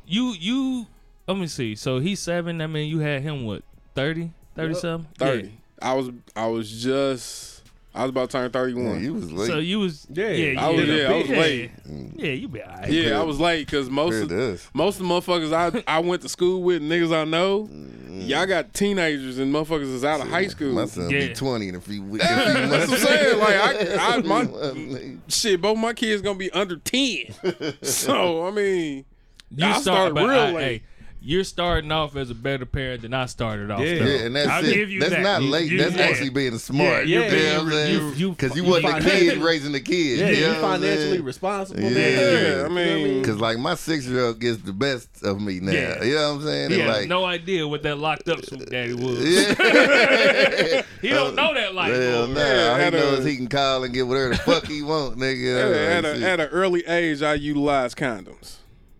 You 0.06 0.34
you 0.38 0.86
let 1.28 1.38
me 1.38 1.46
see. 1.46 1.76
So 1.76 2.00
he's 2.00 2.18
seven. 2.18 2.60
I 2.60 2.66
mean, 2.66 2.88
you 2.90 2.98
had 2.98 3.22
him 3.22 3.46
what 3.46 3.62
30, 3.94 4.32
30 4.56 4.74
something? 4.74 5.08
Thirty. 5.16 5.59
I 5.82 5.94
was 5.94 6.10
I 6.36 6.46
was 6.46 6.82
just 6.82 7.62
I 7.94 8.02
was 8.02 8.10
about 8.10 8.30
to 8.30 8.36
turn 8.38 8.50
thirty 8.50 8.74
Yeah, 8.74 8.88
one. 8.88 9.02
you 9.02 9.14
was 9.14 9.32
late. 9.32 9.46
So 9.48 9.58
you 9.58 9.80
was 9.80 10.06
Yeah. 10.12 10.28
yeah, 10.30 10.64
I 10.64 10.68
was- 10.70 10.86
yeah, 10.88 11.08
I 11.10 11.16
was 11.16 11.28
late. 11.28 11.70
Yeah, 12.16 12.32
you 12.32 12.48
be 12.48 12.62
alright. 12.62 12.88
Yeah, 12.90 13.20
I 13.20 13.24
was 13.24 13.40
late 13.40 13.66
because 13.66 13.90
most 13.90 14.18
Compared 14.20 14.40
of 14.52 14.62
to 14.62 14.68
most 14.76 15.00
of 15.00 15.06
the 15.06 15.12
motherfuckers 15.12 15.52
I 15.52 15.82
I 15.86 15.98
went 16.00 16.22
to 16.22 16.28
school 16.28 16.62
with, 16.62 16.82
niggas 16.82 17.12
I 17.16 17.24
know, 17.24 17.62
mm-hmm. 17.64 18.20
y'all 18.22 18.46
got 18.46 18.72
teenagers 18.74 19.38
and 19.38 19.52
motherfuckers 19.52 19.92
is 19.92 20.04
out 20.04 20.20
of 20.20 20.28
high 20.28 20.46
school. 20.46 20.72
My 20.72 20.84
son 20.86 21.10
Yeah. 21.10 21.28
be 21.28 21.34
20 21.34 21.68
in 21.68 21.74
a 21.74 21.80
few 21.80 22.02
weeks. 22.04 22.24
in 22.30 22.36
That's 22.70 22.90
what 22.90 23.00
I'm 23.00 23.06
saying. 23.06 23.38
Like 23.38 23.54
I, 23.56 23.96
I 24.16 24.22
my 24.22 24.42
my, 24.44 25.14
shit, 25.28 25.60
both 25.60 25.78
my 25.78 25.92
kids 25.92 26.22
gonna 26.22 26.38
be 26.38 26.50
under 26.52 26.76
ten. 26.76 27.24
so 27.82 28.46
I 28.46 28.50
mean, 28.52 29.04
You 29.50 29.66
I 29.66 29.72
start, 29.80 29.82
started 29.82 30.14
but 30.14 30.28
real 30.28 30.38
I- 30.38 30.50
late. 30.52 30.62
hey, 30.82 30.82
you're 31.22 31.44
starting 31.44 31.92
off 31.92 32.16
as 32.16 32.30
a 32.30 32.34
better 32.34 32.64
parent 32.64 33.02
than 33.02 33.12
I 33.12 33.26
started 33.26 33.70
off. 33.70 33.80
Yeah. 33.80 33.98
though. 33.98 34.04
yeah, 34.06 34.18
and 34.24 34.36
that's 34.36 34.48
I'll 34.48 34.64
it. 34.64 34.72
give 34.74 34.90
you 34.90 35.00
that's 35.00 35.12
that. 35.12 35.20
not 35.22 35.42
You- 35.42 35.50
late. 35.50 35.70
you- 35.70 35.78
that's 35.78 35.94
yeah. 35.94 36.02
actually 36.04 36.30
being 36.30 36.56
smart. 36.58 37.06
Yeah, 37.06 37.20
you 37.26 37.36
know 37.36 37.52
what 37.58 37.62
I'm 37.66 37.70
saying? 37.72 37.94
you- 38.00 38.12
you- 38.14 38.30
Because 38.30 38.56
you, 38.56 38.64
you 38.64 38.70
wasn't 38.70 38.96
a 38.98 39.00
kid 39.10 39.38
raising 39.38 39.72
the 39.72 39.80
kid. 39.80 40.18
Yeah, 40.18 40.28
you 40.30 40.34
you 40.36 40.40
know 40.46 40.52
what 40.52 40.60
financially 40.62 41.10
saying? 41.10 41.22
responsible. 41.24 41.82
Yeah. 41.82 41.98
yeah, 41.98 42.64
I 42.64 42.68
mean, 42.68 43.22
Cause 43.22 43.36
like 43.36 43.58
my 43.58 43.74
six 43.74 44.06
year 44.06 44.24
old 44.26 44.40
gets 44.40 44.62
the 44.62 44.72
best 44.72 45.22
of 45.22 45.40
me 45.42 45.60
now. 45.60 45.72
Yeah. 45.72 46.02
You 46.02 46.14
know 46.14 46.28
what 46.34 46.40
I'm 46.40 46.46
saying? 46.46 46.70
He 46.70 46.78
has 46.80 46.96
like, 47.00 47.08
no 47.08 47.24
idea 47.26 47.68
what 47.68 47.82
that 47.82 47.96
locked 47.98 48.28
up 48.28 48.44
swoop 48.44 48.70
daddy 48.70 48.94
was. 48.94 49.20
yeah. 49.58 50.82
He 51.00 51.08
don't 51.08 51.34
know 51.34 51.54
that 51.54 51.74
life. 51.74 51.94
Hell 51.94 52.26
boy. 52.26 52.32
nah. 52.34 52.40
Yeah, 52.40 52.68
All 52.72 52.76
he 52.78 52.82
at 52.84 52.94
a- 52.94 52.98
knows 52.98 53.24
he 53.24 53.36
can 53.36 53.48
call 53.48 53.84
and 53.84 53.92
get 53.94 54.06
whatever 54.06 54.30
the 54.30 54.36
fuck 54.36 54.66
he 54.66 54.82
want, 54.82 55.16
nigga. 55.18 55.56
at, 55.58 55.72
at, 55.72 56.02
That's 56.02 56.18
a, 56.18 56.20
it. 56.20 56.22
at 56.24 56.40
an 56.40 56.48
early 56.48 56.86
age, 56.86 57.22
I 57.22 57.34
utilized 57.34 57.96
condoms. 57.96 58.56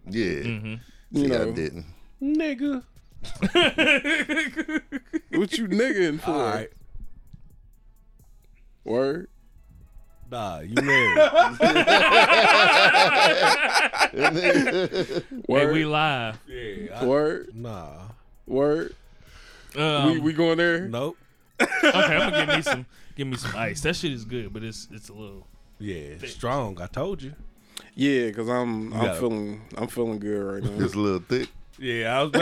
yeah. 0.08 0.24
Mm-hmm. 0.26 0.74
See, 1.14 1.26
You 1.26 1.34
I 1.34 1.50
didn't. 1.50 1.84
Nigga. 2.22 2.82
What 5.32 5.56
you 5.56 5.68
niggaing 5.68 6.20
for? 6.20 6.30
All 6.32 6.42
right. 6.42 6.68
Word. 8.84 9.28
Nah, 10.30 10.60
you 10.60 10.74
married. 10.82 11.18
Hey, 14.12 15.22
Word. 15.48 15.72
we 15.72 15.84
live. 15.84 16.38
yeah. 16.48 17.00
I- 17.00 17.04
Word. 17.04 17.50
nah. 17.54 18.02
Word. 18.46 18.94
Um, 19.76 20.12
we 20.12 20.18
we 20.18 20.32
going 20.32 20.58
there? 20.58 20.88
Nope. 20.88 21.16
okay, 21.60 21.70
I'm 22.16 22.30
gonna 22.32 22.46
give 22.46 22.56
me 22.56 22.62
some. 22.62 22.86
Give 23.16 23.26
me 23.28 23.36
some 23.36 23.54
ice. 23.56 23.80
That 23.82 23.94
shit 23.96 24.12
is 24.12 24.24
good, 24.24 24.52
but 24.52 24.62
it's 24.64 24.88
it's 24.90 25.08
a 25.08 25.12
little. 25.12 25.46
Yeah, 25.78 26.14
strong. 26.26 26.80
I 26.80 26.86
told 26.86 27.22
you. 27.22 27.34
Yeah, 27.94 28.26
because 28.28 28.48
I'm 28.48 28.92
I'm 28.92 29.00
got 29.00 29.16
it. 29.16 29.20
feeling 29.20 29.62
I'm 29.76 29.86
feeling 29.88 30.18
good 30.18 30.42
right 30.42 30.62
now. 30.62 30.84
It's 30.84 30.94
a 30.94 30.98
little 30.98 31.20
thick. 31.20 31.48
Yeah, 31.80 32.20
I 32.20 32.22
was. 32.24 32.32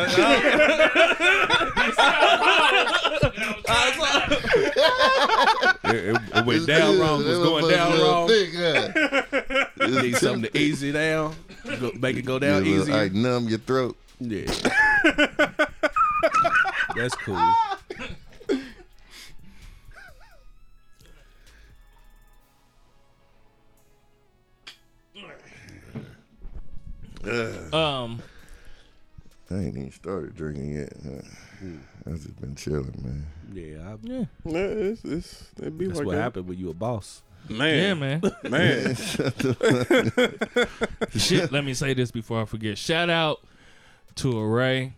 it, 5.84 5.94
it, 5.94 6.22
it 6.34 6.44
went 6.44 6.66
down 6.66 6.98
wrong. 6.98 7.20
It 7.20 7.26
was 7.26 7.38
going 7.38 7.70
down 7.70 8.00
wrong. 8.00 8.26
Thick, 8.26 8.50
huh? 8.52 9.68
Need 10.02 10.16
something 10.16 10.50
to 10.50 10.58
ease 10.58 10.82
it 10.82 10.90
down. 10.90 11.36
Go, 11.78 11.92
make 12.00 12.16
it 12.16 12.22
go 12.22 12.40
down 12.40 12.64
little- 12.64 12.82
easier. 12.82 12.96
like 12.96 13.12
numb 13.12 13.48
your 13.48 13.60
throat. 13.60 13.96
Yeah. 14.18 14.46
That's 16.96 17.14
cool. 17.14 17.36
Um, 27.72 28.20
I 29.50 29.54
ain't 29.54 29.76
even 29.78 29.90
started 29.92 30.34
drinking 30.36 30.74
yet. 30.74 30.92
Huh? 31.04 31.66
I 32.06 32.10
just 32.10 32.38
been 32.40 32.54
chilling, 32.54 32.94
man. 33.02 33.26
Yeah, 33.52 33.92
I, 33.92 33.96
yeah, 34.02 34.24
Yeah, 34.44 34.58
it's, 34.58 35.04
it's, 35.04 35.46
it 35.62 35.76
be 35.78 35.86
that's 35.86 35.98
like 35.98 36.06
what 36.06 36.16
that. 36.16 36.22
happened 36.22 36.48
when 36.48 36.58
you 36.58 36.68
a 36.70 36.74
boss. 36.74 37.22
Man. 37.48 37.78
Yeah, 37.78 37.94
Man, 37.94 38.20
man. 38.20 38.32
man. 38.50 38.94
Shit, 41.16 41.50
let 41.50 41.64
me 41.64 41.72
say 41.72 41.94
this 41.94 42.10
before 42.10 42.42
I 42.42 42.44
forget. 42.44 42.76
Shout 42.76 43.08
out 43.08 43.40
to 44.16 44.38
Array. 44.38 44.92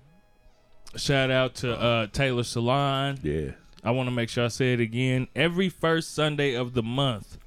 Shout 0.96 1.30
out 1.30 1.54
to 1.56 1.72
uh, 1.78 2.06
Taylor 2.08 2.42
Salon. 2.42 3.20
Yeah. 3.22 3.52
I 3.84 3.92
want 3.92 4.08
to 4.08 4.10
make 4.10 4.28
sure 4.28 4.44
I 4.44 4.48
say 4.48 4.72
it 4.72 4.80
again. 4.80 5.28
Every 5.36 5.68
first 5.68 6.12
Sunday 6.14 6.54
of 6.54 6.74
the 6.74 6.82
month, 6.82 7.38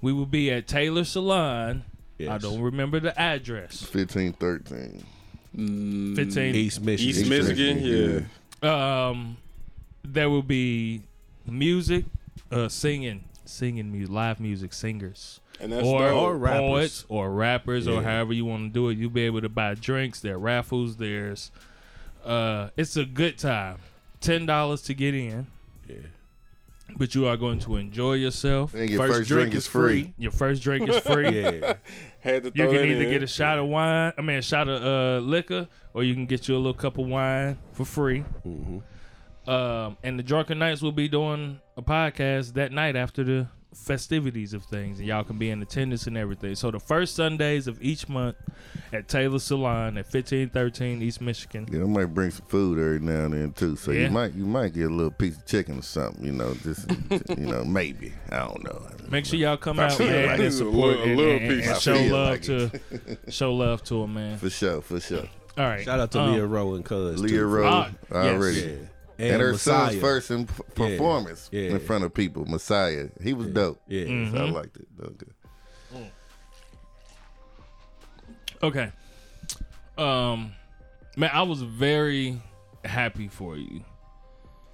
we 0.00 0.12
will 0.12 0.26
be 0.26 0.50
at 0.50 0.66
Taylor 0.66 1.04
Salon. 1.04 1.84
I 2.20 2.38
don't 2.38 2.60
remember 2.60 2.98
the 2.98 3.16
address. 3.20 3.82
15, 3.82 4.32
13. 5.58 6.14
15. 6.16 6.54
East 6.54 6.80
Michigan. 6.82 7.10
East 7.10 7.28
Michigan, 7.28 7.76
Michigan, 7.82 8.28
yeah. 8.62 9.08
Um, 9.08 9.36
there 10.04 10.30
will 10.30 10.42
be 10.42 11.02
music, 11.46 12.04
uh, 12.52 12.68
singing, 12.68 13.24
singing 13.44 13.90
music, 13.92 14.12
live 14.14 14.40
music, 14.40 14.72
singers, 14.72 15.40
And 15.60 15.72
that's 15.72 15.84
or. 15.86 16.08
Or 16.10 16.36
rappers. 16.36 16.60
poets, 16.60 17.04
or 17.08 17.30
rappers, 17.32 17.88
or 17.88 18.02
however 18.02 18.32
you 18.32 18.44
want 18.44 18.68
to 18.68 18.72
do 18.72 18.88
it. 18.88 18.98
You'll 18.98 19.10
be 19.10 19.22
able 19.22 19.40
to 19.40 19.48
buy 19.48 19.74
drinks. 19.74 20.20
There 20.20 20.34
are 20.34 20.38
raffles. 20.38 20.96
There's, 20.96 21.50
uh, 22.24 22.70
it's 22.76 22.96
a 22.96 23.04
good 23.04 23.38
time. 23.38 23.78
Ten 24.20 24.46
dollars 24.46 24.82
to 24.82 24.94
get 24.94 25.14
in, 25.14 25.46
Yeah. 25.88 25.96
But 26.96 27.14
you 27.14 27.26
are 27.26 27.36
going 27.36 27.58
to 27.60 27.76
enjoy 27.76 28.14
yourself. 28.14 28.74
And 28.74 28.88
your 28.88 29.06
first, 29.06 29.28
drink, 29.28 29.54
is 29.54 29.66
free. 29.66 30.14
Your 30.18 30.30
first 30.32 30.62
drink 30.62 30.88
is 30.88 30.98
free. 31.04 31.42
Yeah. 31.42 31.74
Had 32.20 32.42
to 32.44 32.52
You 32.54 32.66
can 32.66 32.74
either 32.74 33.04
in. 33.04 33.10
get 33.10 33.22
a 33.22 33.26
shot 33.26 33.58
of 33.58 33.66
wine, 33.66 34.12
I 34.16 34.22
mean 34.22 34.38
a 34.38 34.42
shot 34.42 34.68
of 34.68 34.82
uh, 34.82 35.24
liquor, 35.24 35.68
or 35.94 36.02
you 36.02 36.14
can 36.14 36.26
get 36.26 36.48
you 36.48 36.56
a 36.56 36.58
little 36.58 36.74
cup 36.74 36.98
of 36.98 37.06
wine 37.06 37.58
for 37.72 37.84
free. 37.84 38.24
Mm-hmm. 38.46 39.50
Um, 39.50 39.96
and 40.02 40.18
the 40.18 40.22
Drunken 40.22 40.58
Knights 40.58 40.82
will 40.82 40.92
be 40.92 41.08
doing 41.08 41.60
a 41.76 41.82
podcast 41.82 42.54
that 42.54 42.70
night 42.70 42.96
after 42.96 43.24
the 43.24 43.48
festivities 43.74 44.54
of 44.54 44.64
things, 44.64 44.98
and 44.98 45.06
y'all 45.06 45.24
can 45.24 45.38
be 45.38 45.50
in 45.50 45.60
attendance 45.62 46.06
and 46.06 46.16
everything. 46.16 46.54
So 46.54 46.70
the 46.70 46.80
first 46.80 47.14
Sundays 47.14 47.66
of 47.66 47.80
each 47.82 48.08
month 48.08 48.36
at 48.92 49.08
Taylor 49.08 49.38
Salon 49.38 49.98
at 49.98 50.06
fifteen 50.06 50.48
thirteen 50.48 51.02
East 51.02 51.20
Michigan. 51.20 51.66
Yeah, 51.70 51.80
I 51.82 51.84
might 51.84 52.06
bring 52.06 52.30
some 52.30 52.46
food 52.46 52.78
every 52.78 53.00
now 53.00 53.26
and 53.26 53.34
then 53.34 53.52
too. 53.52 53.76
So 53.76 53.90
Yeah. 53.92 54.06
you 54.06 54.10
might 54.10 54.34
you 54.34 54.44
might 54.46 54.72
get 54.74 54.90
a 54.90 54.94
little 54.94 55.10
piece 55.10 55.36
of 55.36 55.46
chicken 55.46 55.78
or 55.78 55.82
something. 55.82 56.24
You 56.24 56.32
know, 56.32 56.54
just 56.62 56.90
you 57.30 57.36
know 57.46 57.64
maybe 57.66 58.12
I 58.30 58.38
don't 58.38 58.64
know. 58.64 58.82
Make 59.10 59.26
sure 59.26 59.38
y'all 59.38 59.56
come 59.56 59.78
out, 59.78 59.92
feel 59.98 60.06
man, 60.08 60.26
like 60.26 60.34
and 60.36 60.42
it's 60.44 60.56
a 60.56 60.58
support 60.58 60.74
little- 60.98 61.02
a 61.02 61.06
and, 61.06 61.16
little 61.16 61.32
and- 61.36 61.44
and 61.52 61.60
piece. 61.62 61.70
I 61.70 61.78
show 61.78 61.94
love 62.02 62.28
like 62.30 62.42
to 62.42 62.70
show 63.30 63.54
love 63.54 63.82
to 63.84 64.02
him, 64.02 64.14
man. 64.14 64.38
For 64.38 64.50
sure, 64.50 64.80
for 64.80 65.00
sure. 65.00 65.28
All 65.56 65.64
right, 65.64 65.84
Shout 65.84 65.98
out 65.98 66.12
to 66.12 66.20
um, 66.20 66.32
Leah 66.34 66.46
Rowe 66.46 66.74
and 66.74 66.84
Cuz. 66.84 67.20
Leah 67.20 67.30
too. 67.38 67.46
Rose 67.46 67.66
Ah, 68.12 68.22
yes. 68.24 68.56
Yeah. 68.64 68.72
And, 69.18 69.42
her 69.42 69.52
Messiah. 69.52 69.90
son's 69.90 70.00
first 70.00 70.30
in 70.30 70.46
p- 70.46 70.52
Yeah. 70.58 70.74
performance 70.74 71.48
Yeah. 71.52 71.70
in 71.70 71.80
front 71.80 72.04
of 72.04 72.14
people, 72.14 72.44
Messiah. 72.46 73.08
He 73.22 73.32
was 73.32 73.48
dope. 73.48 73.80
Yeah. 73.88 74.04
Mm. 74.04 74.30
So 74.30 74.36
I 74.36 74.40
Mhm. 74.48 74.52
liked 74.52 74.76
it. 74.76 74.86
That 74.96 75.06
was 75.08 75.16
good. 75.16 76.10
Okay. 78.62 78.90
Um 79.96 80.52
man, 81.16 81.30
I 81.32 81.42
was 81.42 81.62
very 81.62 82.40
happy 82.84 83.28
for 83.28 83.56
you. 83.56 83.82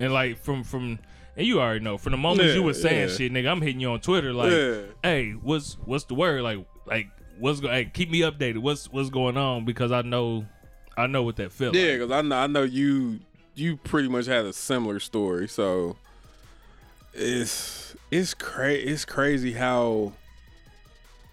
And 0.00 0.12
like 0.12 0.38
from 0.42 0.64
from 0.64 0.98
and 1.36 1.46
you 1.46 1.60
already 1.60 1.82
know, 1.84 1.98
from 1.98 2.12
the 2.12 2.18
moment 2.18 2.48
Yeah, 2.48 2.54
you 2.54 2.62
were 2.62 2.74
saying 2.74 3.08
yeah. 3.08 3.14
shit, 3.16 3.32
nigga, 3.32 3.50
I'm 3.50 3.60
hitting 3.60 3.80
you 3.80 3.90
on 3.90 4.00
Twitter 4.00 4.32
like, 4.32 4.52
Yeah. 4.52 4.80
hey, 5.02 5.32
what's 5.32 5.74
what's 5.84 6.04
the 6.04 6.14
word? 6.14 6.42
Like 6.42 6.58
like 6.86 7.08
what's 7.38 7.60
go 7.60 7.68
hey, 7.68 7.86
keep 7.92 8.10
me 8.10 8.20
updated. 8.20 8.58
What's 8.58 8.90
what's 8.92 9.10
going 9.10 9.36
on? 9.36 9.64
Because 9.64 9.92
I 9.92 10.02
know 10.02 10.46
I 10.96 11.06
know 11.06 11.22
what 11.22 11.36
that 11.36 11.52
feels 11.52 11.74
Yeah, 11.74 11.82
like. 11.90 11.98
because 12.00 12.10
I 12.12 12.22
know 12.22 12.36
I 12.36 12.46
know 12.46 12.62
you 12.62 13.20
you 13.54 13.76
pretty 13.76 14.08
much 14.08 14.26
had 14.26 14.44
a 14.44 14.52
similar 14.52 14.98
story, 15.00 15.48
so 15.48 15.96
it's 17.12 17.94
it's 18.10 18.34
cra- 18.34 18.72
it's 18.72 19.04
crazy 19.04 19.52
how 19.52 20.12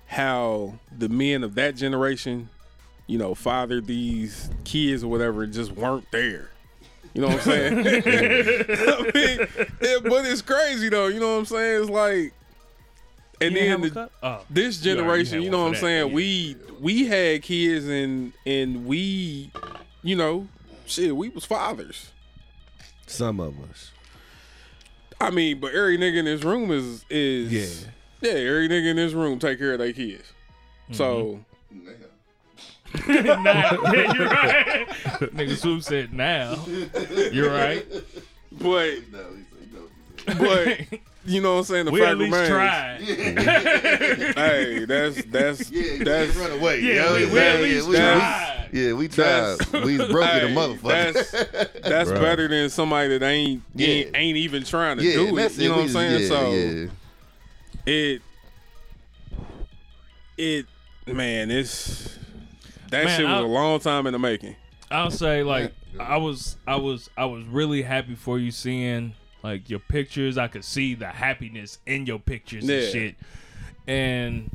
how 0.07 0.73
the 0.97 1.09
men 1.09 1.43
of 1.43 1.55
that 1.55 1.75
generation, 1.75 2.49
you 3.07 3.17
know, 3.17 3.33
fathered 3.33 3.87
these 3.87 4.49
kids 4.65 5.03
or 5.03 5.07
whatever, 5.07 5.45
just 5.47 5.71
weren't 5.71 6.09
there. 6.11 6.49
You 7.13 7.21
know 7.21 7.27
what 7.27 7.37
I'm 7.37 7.41
saying? 7.43 7.73
I 7.79 7.81
mean, 9.13 9.47
yeah, 9.81 9.97
but 10.03 10.25
it's 10.25 10.41
crazy 10.41 10.89
though. 10.89 11.07
You 11.07 11.19
know 11.19 11.33
what 11.33 11.39
I'm 11.39 11.45
saying? 11.45 11.81
It's 11.83 11.89
like, 11.91 12.33
and 13.41 13.53
You 13.55 13.59
then 13.59 13.81
the. 13.81 14.09
Oh. 14.23 14.41
this 14.49 14.79
generation, 14.79 15.35
had 15.35 15.43
you 15.43 15.49
know 15.49 15.59
what 15.61 15.67
I'm 15.67 15.73
that, 15.73 15.79
saying? 15.79 16.07
yeah. 16.07 16.13
We 16.13 16.55
we 16.79 17.05
had 17.07 17.41
kids 17.41 17.85
and 17.87 18.33
and 18.45 18.85
we, 18.85 19.51
you 20.03 20.15
know, 20.15 20.47
shit, 20.91 21.15
we 21.15 21.29
was 21.29 21.45
fathers. 21.45 22.11
Some 23.07 23.39
of 23.39 23.55
us. 23.69 23.91
I 25.19 25.29
mean, 25.29 25.59
but 25.59 25.73
every 25.73 25.97
nigga 25.97 26.17
in 26.19 26.25
this 26.25 26.43
room 26.43 26.71
is 26.71 27.05
is 27.09 27.51
Yeah. 27.51 28.29
yeah, 28.31 28.37
every 28.49 28.67
nigga 28.69 28.91
in 28.91 28.95
this 28.95 29.13
room 29.13 29.37
take 29.39 29.59
care 29.59 29.73
of 29.73 29.79
their 29.79 29.93
kids. 29.93 30.23
Mm-hmm. 30.91 30.93
So 30.93 31.39
now, 31.73 32.91
yeah, 33.07 34.13
you're 34.13 34.27
right. 34.27 34.87
Nigga 35.33 35.55
Swoop 35.55 35.81
said 35.83 36.11
now. 36.13 36.65
You're 37.31 37.49
right. 37.51 37.85
but 38.51 38.95
No, 39.11 39.25
he 39.35 39.43
said, 40.27 40.37
no. 40.39 40.87
but 40.89 40.99
you 41.25 41.41
know 41.41 41.53
what 41.53 41.59
I'm 41.59 41.63
saying? 41.65 41.85
The 41.85 41.91
we 41.91 42.03
at 42.03 42.17
least 42.17 42.31
remains, 42.33 42.49
tried. 42.49 43.01
hey, 44.35 44.85
that's 44.85 45.23
that's 45.25 45.71
Yeah, 45.71 46.03
that's 46.03 46.35
run 46.35 46.51
away. 46.51 46.79
Yeah, 46.81 46.93
yo. 47.05 47.13
we, 47.15 47.25
we 47.31 47.39
at 47.39 47.61
least 47.61 47.87
we- 47.87 47.95
tried. 47.95 48.69
Yeah, 48.73 48.93
we 48.93 49.07
tried. 49.07 49.25
That's- 49.59 49.85
we 49.85 49.97
broke 50.11 50.29
it 50.33 50.43
a 50.43 50.47
motherfucker. 50.47 51.13
That's 51.13 51.31
that's 51.81 52.09
Bro. 52.09 52.21
better 52.21 52.47
than 52.47 52.69
somebody 52.69 53.09
that 53.17 53.23
ain't 53.25 53.61
Yeah. 53.75 53.87
ain't, 53.87 54.09
ain't 54.15 54.37
even 54.37 54.63
trying 54.63 54.97
to 54.97 55.03
yeah, 55.03 55.13
do 55.13 55.37
it. 55.37 55.57
You 55.57 55.69
know 55.69 55.75
what 55.75 55.81
I'm 55.83 55.89
saying? 55.89 56.21
yeah, 56.21 56.27
so 56.27 56.51
yeah. 56.53 56.87
it 57.85 58.21
it 60.37 60.65
man, 61.07 61.51
it's 61.51 62.17
that 62.89 63.05
Man, 63.05 63.17
shit 63.17 63.25
was 63.27 63.35
I- 63.35 63.39
a 63.39 63.47
long 63.47 63.79
time 63.79 64.07
in 64.07 64.13
the 64.13 64.19
making. 64.19 64.55
I'll 64.89 65.11
say 65.11 65.43
like 65.43 65.73
I 65.99 66.17
was 66.17 66.57
I 66.67 66.75
was 66.77 67.09
I 67.17 67.25
was 67.25 67.43
really 67.45 67.81
happy 67.81 68.15
for 68.15 68.37
you 68.39 68.51
seeing 68.51 69.13
like 69.43 69.69
your 69.69 69.79
pictures. 69.79 70.37
I 70.37 70.47
could 70.47 70.63
see 70.65 70.93
the 70.93 71.07
happiness 71.07 71.79
in 71.85 72.05
your 72.05 72.19
pictures 72.19 72.65
Yeah. 72.65 72.75
and 72.77 72.91
shit. 72.91 73.15
And 73.87 74.51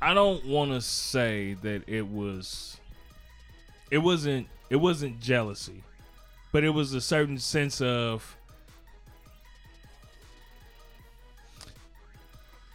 I 0.00 0.14
don't 0.14 0.44
want 0.46 0.72
to 0.72 0.80
say 0.80 1.54
that 1.62 1.82
it 1.88 2.06
was 2.08 2.78
it 3.90 3.98
wasn't 3.98 4.48
it 4.70 4.76
wasn't 4.76 5.20
jealousy, 5.20 5.82
but 6.52 6.64
it 6.64 6.70
was 6.70 6.92
a 6.94 7.00
certain 7.00 7.38
sense 7.38 7.80
of 7.80 8.36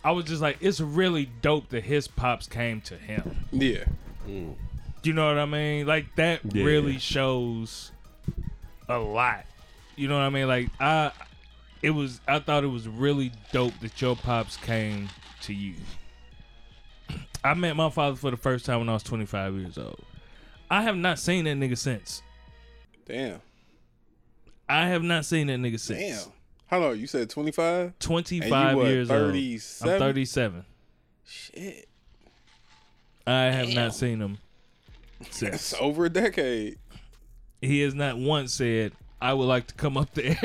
I 0.04 0.12
was 0.12 0.26
just 0.26 0.42
like 0.42 0.58
it's 0.62 0.80
really 0.82 1.26
dope 1.42 1.70
that 1.70 1.84
his 1.84 2.08
pops 2.08 2.48
came 2.48 2.82
to 2.82 2.96
him. 2.98 3.46
Yeah. 3.52 3.86
Mm. 4.28 4.56
You 5.04 5.14
know 5.14 5.28
what 5.28 5.38
I 5.38 5.46
mean? 5.46 5.86
Like 5.86 6.16
that 6.16 6.42
Yeah. 6.54 6.64
really 6.64 6.98
shows 7.00 7.92
a 8.90 8.98
lot. 8.98 9.46
You 9.96 10.08
know 10.08 10.16
what 10.16 10.24
I 10.24 10.30
mean? 10.30 10.48
Like 10.48 10.70
I 10.80 11.12
it 11.82 11.92
was 11.92 12.22
I 12.28 12.40
thought 12.40 12.64
it 12.64 12.68
was 12.68 12.88
really 12.88 13.32
dope 13.52 13.78
that 13.82 14.02
your 14.02 14.16
pops 14.16 14.58
came 14.58 15.10
to 15.42 15.54
you. 15.54 15.76
I 17.44 17.54
met 17.54 17.76
my 17.76 17.90
father 17.90 18.16
for 18.16 18.32
the 18.32 18.38
first 18.38 18.66
time 18.66 18.80
when 18.80 18.90
I 18.90 18.94
was 18.94 19.04
25 19.04 19.56
years 19.56 19.78
old. 19.78 20.00
I 20.70 20.84
have 20.84 20.96
not 20.96 21.20
seen 21.20 21.46
that 21.46 21.58
nigga 21.58 21.78
since. 21.78 22.22
Damn. 23.06 23.42
I 24.70 24.88
have 24.88 25.04
not 25.04 25.26
seen 25.26 25.48
that 25.48 25.60
nigga 25.60 25.80
since. 25.80 26.00
Damn. 26.24 26.34
How 26.68 26.80
long? 26.80 26.98
You 26.98 27.08
said 27.08 27.30
25? 27.30 28.00
25 28.00 28.78
what, 28.78 28.88
years 28.88 29.12
old. 29.12 29.32
37? 29.32 29.94
I'm 29.94 30.00
37. 30.00 30.66
Shit. 31.26 31.90
I 33.28 33.44
have 33.44 33.74
not 33.74 33.94
seen 33.94 34.22
him 34.22 34.38
It's 35.20 35.38
since. 35.38 35.74
over 35.80 36.06
a 36.06 36.10
decade. 36.10 36.80
He 37.62 37.82
has 37.82 37.94
not 37.94 38.18
once 38.18 38.54
said, 38.54 38.94
I 39.22 39.34
would 39.34 39.46
like 39.46 39.68
to 39.68 39.74
come 39.76 39.98
up 39.98 40.14
there 40.14 40.38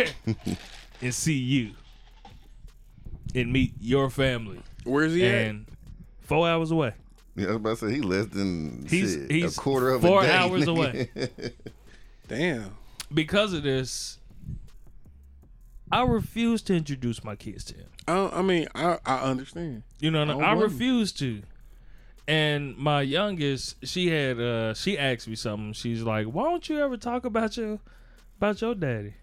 and 1.03 1.15
see 1.15 1.35
you 1.39 1.73
and 3.35 3.53
meet 3.53 3.73
your 3.81 4.11
family. 4.11 4.61
Where's 4.85 5.15
he 5.15 5.25
at? 5.27 5.55
Four 6.21 6.49
hours 6.49 6.71
away. 6.71 6.93
Yeah, 7.35 7.47
I 7.47 7.49
was 7.49 7.57
about 7.57 7.79
to 7.79 7.89
say 7.89 7.95
he 7.97 8.01
less 8.01 8.27
than 8.27 8.87
He's- 8.89 9.13
shit, 9.13 9.31
he's 9.31 9.57
a 9.57 9.61
quarter 9.61 9.91
of 9.91 10.03
four 10.03 10.23
a 10.23 10.27
day. 10.27 10.33
hours 10.33 10.67
away. 10.67 11.09
Damn. 12.29 12.77
Because 13.13 13.53
of 13.53 13.63
this, 13.63 14.19
I 15.93 16.03
refuse 16.03 16.63
to 16.63 16.75
introduce 16.75 17.23
my 17.23 17.37
kids 17.37 17.65
to 17.67 17.75
him. 17.75 17.87
I, 18.09 18.39
I 18.39 18.43
mean, 18.43 18.67
I, 18.75 18.99
I 19.07 19.19
understand. 19.19 19.83
You 20.01 20.11
know, 20.11 20.25
I 20.41 20.51
I 20.51 20.53
refuse 20.55 21.13
to. 21.13 21.43
And 22.29 22.77
my 22.77 23.03
youngest, 23.03 23.77
she 23.87 24.09
had 24.09 24.41
uh 24.41 24.75
she 24.75 24.99
asked 24.99 25.29
me 25.29 25.37
something. 25.37 25.73
She's 25.75 26.03
like, 26.03 26.27
"Why 26.27 26.45
don't 26.45 26.69
you 26.69 26.81
ever 26.81 26.97
talk 26.97 27.25
about 27.25 27.57
your 27.57 27.79
about 28.37 28.61
your 28.61 28.75
daddy?" 28.75 29.15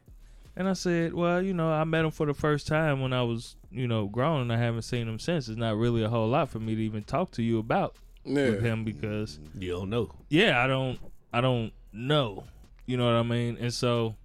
And 0.56 0.68
I 0.70 0.74
said, 0.74 1.14
"Well, 1.14 1.42
you 1.42 1.54
know, 1.54 1.70
I 1.72 1.84
met 1.84 2.06
him 2.06 2.12
for 2.12 2.26
the 2.26 2.34
first 2.34 2.68
time 2.68 3.02
when 3.02 3.12
I 3.14 3.24
was, 3.24 3.56
you 3.72 3.88
know, 3.88 4.08
grown, 4.08 4.42
and 4.42 4.54
I 4.54 4.58
haven't 4.58 4.84
seen 4.84 5.08
him 5.08 5.18
since. 5.20 5.48
It's 5.50 5.58
not 5.58 5.76
really 5.78 6.04
a 6.04 6.10
whole 6.10 6.28
lot 6.30 6.50
for 6.50 6.60
me 6.60 6.76
to 6.76 6.82
even 6.82 7.04
talk 7.04 7.32
to 7.32 7.44
you 7.44 7.58
about 7.60 7.96
Yeah. 8.24 8.50
with 8.52 8.62
him 8.62 8.84
because, 8.84 9.40
You 9.58 9.72
don't 9.72 9.90
know. 9.90 10.12
yeah, 10.30 10.64
I 10.64 10.68
don't, 10.68 11.00
I 11.34 11.42
don't 11.42 11.74
know. 11.92 12.44
You 12.86 12.98
know 12.98 13.06
what 13.06 13.16
I 13.16 13.24
mean? 13.24 13.58
And 13.60 13.74
so." 13.74 14.16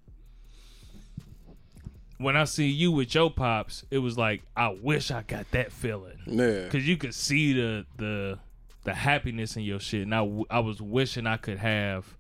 When 2.21 2.37
I 2.37 2.45
see 2.45 2.67
you 2.67 2.91
with 2.91 3.15
your 3.15 3.31
pops, 3.31 3.85
it 3.93 3.99
was 3.99 4.19
like 4.19 4.43
I 4.57 4.69
wish 4.83 5.13
I 5.13 5.23
got 5.23 5.49
that 5.53 5.71
feeling 5.71 6.19
Yeah. 6.27 6.65
because 6.65 6.87
you 6.87 6.97
could 6.97 7.15
see 7.15 7.53
the 7.53 7.87
the 7.97 8.39
the 8.83 8.93
happiness 8.95 9.57
in 9.57 9.63
your 9.63 9.79
shit, 9.79 10.03
and 10.03 10.13
I, 10.15 10.29
I 10.51 10.59
was 10.59 10.83
wishing 10.83 11.27
I 11.29 11.37
could 11.37 11.59
have 11.59 12.17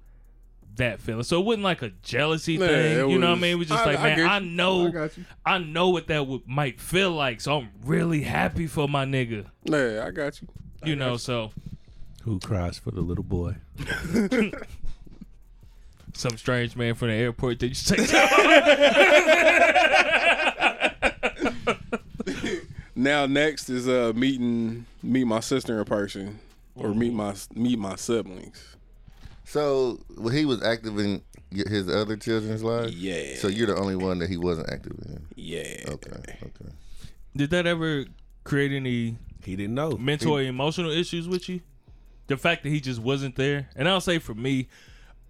that 0.78 1.00
feeling. 1.00 1.22
So 1.22 1.38
it 1.40 1.44
wasn't 1.44 1.62
like 1.64 1.82
a 1.82 1.90
jealousy 2.02 2.54
Yeah, 2.54 2.66
thing, 2.66 2.98
it 3.08 3.10
you 3.12 3.18
know 3.18 3.28
what 3.30 3.38
I 3.38 3.40
mean? 3.40 3.52
It 3.52 3.56
was 3.58 3.68
just 3.68 3.82
I- 3.82 3.86
like, 3.86 3.98
I 4.00 4.02
man, 4.02 4.16
get 4.16 4.26
I, 4.26 4.38
know, 4.40 5.08
I. 5.46 5.54
I 5.54 5.58
know 5.58 5.90
what 5.90 6.08
that 6.08 6.26
would, 6.26 6.46
might 6.48 6.80
feel 6.80 7.12
like. 7.12 7.40
So 7.40 7.58
I'm 7.58 7.68
really 7.84 8.22
happy 8.22 8.66
for 8.66 8.88
my 8.88 9.04
nigga, 9.04 9.44
Yeah, 9.64 10.04
I 10.06 10.10
got 10.10 10.40
you. 10.42 10.48
you 10.84 10.96
know. 10.96 11.16
So 11.16 11.52
Who 12.24 12.40
cries 12.40 12.78
for 12.78 12.90
the 12.90 13.00
little 13.02 13.22
boy? 13.24 13.56
some 16.14 16.36
strange 16.36 16.74
man 16.74 16.94
from 16.94 17.08
the 17.08 17.14
airport 17.14 17.60
that 17.60 17.68
you 17.68 17.74
take. 17.96 18.08
Now 22.94 23.26
next 23.26 23.70
is 23.70 23.86
uh 23.88 24.12
meeting 24.16 24.84
meet 25.04 25.22
my 25.24 25.38
sister 25.38 25.78
in 25.78 25.84
person 25.84 26.40
or 26.74 26.92
meet 26.92 27.12
my 27.12 27.34
meet 27.54 27.78
my 27.78 27.94
siblings. 27.94 28.74
So 29.48 29.98
well, 30.16 30.28
he 30.34 30.44
was 30.44 30.62
active 30.62 30.98
in 30.98 31.22
his 31.50 31.88
other 31.88 32.16
children's 32.16 32.62
lives. 32.62 32.94
Yeah. 32.94 33.36
So 33.36 33.48
you're 33.48 33.66
the 33.66 33.76
only 33.76 33.96
one 33.96 34.18
that 34.18 34.28
he 34.28 34.36
wasn't 34.36 34.68
active 34.70 34.92
in. 35.06 35.24
Yeah. 35.36 35.62
Okay. 35.88 36.10
Okay. 36.42 36.70
Did 37.34 37.50
that 37.50 37.66
ever 37.66 38.04
create 38.44 38.72
any 38.72 39.16
He 39.44 39.56
didn't 39.56 39.74
know. 39.74 39.92
mental 39.92 40.32
or 40.36 40.42
emotional 40.42 40.90
issues 40.90 41.26
with 41.26 41.48
you? 41.48 41.60
The 42.26 42.36
fact 42.36 42.62
that 42.64 42.68
he 42.68 42.80
just 42.80 43.00
wasn't 43.00 43.36
there, 43.36 43.70
and 43.74 43.88
I'll 43.88 44.02
say 44.02 44.18
for 44.18 44.34
me, 44.34 44.68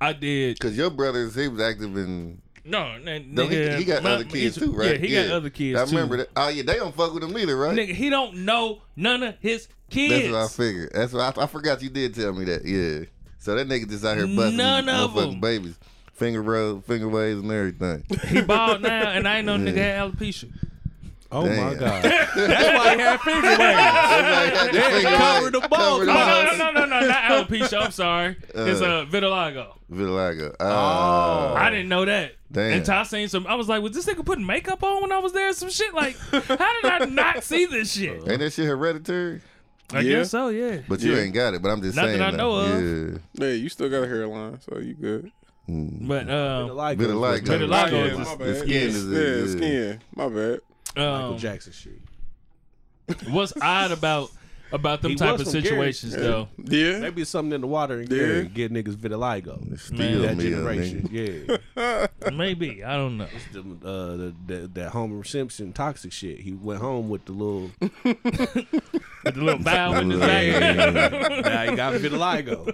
I 0.00 0.12
did 0.12 0.58
Because 0.58 0.76
your 0.76 0.90
brothers, 0.90 1.36
he 1.36 1.46
was 1.46 1.60
active 1.60 1.96
in. 1.96 2.42
No, 2.64 2.86
n- 3.04 3.28
No, 3.32 3.46
he, 3.46 3.54
nigga, 3.56 3.78
he 3.78 3.84
got 3.84 4.02
my- 4.02 4.10
other 4.10 4.24
kids 4.24 4.56
too, 4.58 4.72
right? 4.72 4.92
Yeah, 5.00 5.06
he 5.06 5.14
got 5.14 5.30
other 5.30 5.48
kids 5.50 5.78
I 5.78 5.84
too. 5.84 5.92
remember 5.92 6.16
that. 6.18 6.28
Oh 6.36 6.48
yeah, 6.48 6.64
they 6.64 6.74
don't 6.76 6.94
fuck 6.94 7.14
with 7.14 7.22
him 7.22 7.38
either, 7.38 7.56
right? 7.56 7.76
Nigga, 7.76 7.94
he 7.94 8.10
don't 8.10 8.38
know 8.44 8.82
none 8.96 9.22
of 9.22 9.36
his 9.40 9.68
kids. 9.90 10.12
That's 10.12 10.32
what 10.32 10.42
I 10.42 10.48
figured. 10.48 10.90
That's 10.92 11.12
what 11.12 11.38
I, 11.38 11.42
I 11.44 11.46
forgot 11.46 11.80
you 11.82 11.88
did 11.90 12.14
tell 12.16 12.32
me 12.32 12.44
that. 12.46 12.64
Yeah. 12.64 13.04
So 13.38 13.54
that 13.54 13.68
nigga 13.68 13.88
just 13.88 14.04
out 14.04 14.16
here 14.16 14.26
busting 14.26 14.56
None 14.56 14.86
these 14.86 14.94
of 14.94 15.10
motherfucking 15.12 15.32
'em. 15.34 15.40
babies, 15.40 15.78
finger 16.14 16.42
rub, 16.42 16.84
finger 16.84 17.08
waves, 17.08 17.40
and 17.40 17.50
everything. 17.52 18.04
he 18.28 18.40
bald 18.42 18.82
now, 18.82 19.10
and 19.10 19.26
I 19.28 19.38
ain't 19.38 19.46
know 19.46 19.56
nigga 19.56 19.76
had 19.76 20.12
alopecia. 20.12 20.50
Oh 21.30 21.46
my 21.46 21.74
god. 21.74 22.02
That's 22.04 22.34
why 22.36 22.94
he 22.94 23.00
had 23.02 23.20
finger 23.20 23.48
waves. 23.48 23.60
Everybody 23.60 24.50
got 24.50 24.72
the 24.72 24.80
finger 24.80 25.60
the 25.60 25.68
balls. 25.68 26.04
Cover 26.04 26.04
the 26.06 26.10
Oh, 26.12 26.14
no, 26.14 26.56
no, 26.56 26.70
no, 26.72 26.86
no, 26.86 27.00
no, 27.00 27.06
not 27.06 27.22
alopecia. 27.48 27.84
I'm 27.84 27.90
sorry. 27.90 28.36
It's 28.54 28.80
uh, 28.80 29.04
vitiligo. 29.10 29.74
Vitiligo. 29.92 30.56
Oh. 30.58 31.54
I 31.54 31.68
didn't 31.70 31.88
know 31.90 32.06
that. 32.06 32.32
Damn. 32.50 32.78
Until 32.78 32.94
I 32.94 33.02
seen 33.02 33.28
some, 33.28 33.46
I 33.46 33.56
was 33.56 33.68
like, 33.68 33.82
was 33.82 33.92
this 33.92 34.06
nigga 34.06 34.24
putting 34.24 34.46
makeup 34.46 34.82
on 34.82 35.02
when 35.02 35.12
I 35.12 35.18
was 35.18 35.34
there? 35.34 35.52
Some 35.52 35.68
shit 35.68 35.92
like, 35.92 36.16
how 36.16 36.80
did 36.80 36.90
I 36.90 37.04
not 37.04 37.44
see 37.44 37.66
this 37.66 37.92
shit? 37.92 38.26
Ain't 38.26 38.38
that 38.40 38.54
shit 38.54 38.64
hereditary? 38.64 39.42
I 39.92 40.00
Yeah. 40.00 40.18
guess 40.18 40.30
so, 40.30 40.48
yeah. 40.48 40.78
But 40.88 41.00
you 41.00 41.12
Yeah. 41.14 41.22
ain't 41.22 41.34
got 41.34 41.54
it. 41.54 41.62
But 41.62 41.70
I'm 41.70 41.80
just 41.82 41.96
Not 41.96 42.06
that 42.06 42.18
saying. 42.18 42.22
I 42.22 42.30
know 42.36 42.62
though. 42.62 42.76
of. 42.76 43.12
Yeah. 43.38 43.46
Yeah, 43.46 43.52
you 43.54 43.68
still 43.68 43.88
got 43.88 44.02
a 44.02 44.06
hairline, 44.08 44.58
so 44.60 44.78
you 44.78 44.94
good. 44.94 45.30
But 45.66 46.30
um, 46.30 46.70
Like 46.76 46.98
Vitiligo. 46.98 47.40
Vitiligo 47.40 47.90
yeah, 47.92 48.04
is 48.04 48.18
my 48.18 48.24
just- 48.24 48.38
bad. 48.38 48.48
the 48.48 48.54
skin 48.58 48.68
yeah, 48.70 48.80
is- 48.80 49.04
yeah, 49.06 49.20
yeah. 49.20 49.46
skin. 49.56 50.00
My 50.14 50.28
bad. 50.28 50.60
Michael 50.96 51.14
um 51.32 51.38
Jackson 51.38 51.72
shit. 51.72 52.00
what's 53.28 53.52
odd 53.60 53.90
about 53.92 54.30
about 54.72 55.02
them 55.02 55.12
He 55.12 55.16
type 55.16 55.32
was 55.38 55.42
of 55.42 55.46
from 55.52 55.62
Gary. 55.62 55.92
situations 55.92 56.14
though? 56.16 56.48
Yeah. 56.64 56.98
Maybe 56.98 57.22
it's 57.22 57.30
something 57.30 57.52
in 57.54 57.60
the 57.62 57.66
water 57.66 58.00
and 58.00 58.10
Yeah. 58.10 58.18
Gary 58.18 58.48
get 58.48 58.72
niggas 58.72 58.96
vitiligo. 58.96 59.78
Still 59.78 60.22
That 60.22 60.36
me, 60.36 60.50
generation, 60.50 61.08
nigga. 61.10 61.60
yeah. 61.76 62.06
Maybe 62.32 62.84
I 62.84 62.96
don't 62.96 63.16
know. 63.18 63.28
the, 63.52 63.60
uh, 63.60 64.16
the, 64.16 64.34
the, 64.46 64.68
that 64.74 64.90
Homer 64.90 65.24
Simpson 65.24 65.72
toxic 65.72 66.12
shit. 66.12 66.40
He 66.40 66.52
went 66.52 66.80
home 66.80 67.08
with 67.08 67.24
the 67.24 67.32
little. 67.32 67.70
With 69.24 69.34
the 69.34 69.42
little 69.42 69.62
bow 69.62 69.94
in 69.98 70.10
his 70.10 70.20
back. 70.20 71.44
now 71.44 71.70
he 71.70 71.76
got 71.76 71.94
vitiligo. 71.94 72.72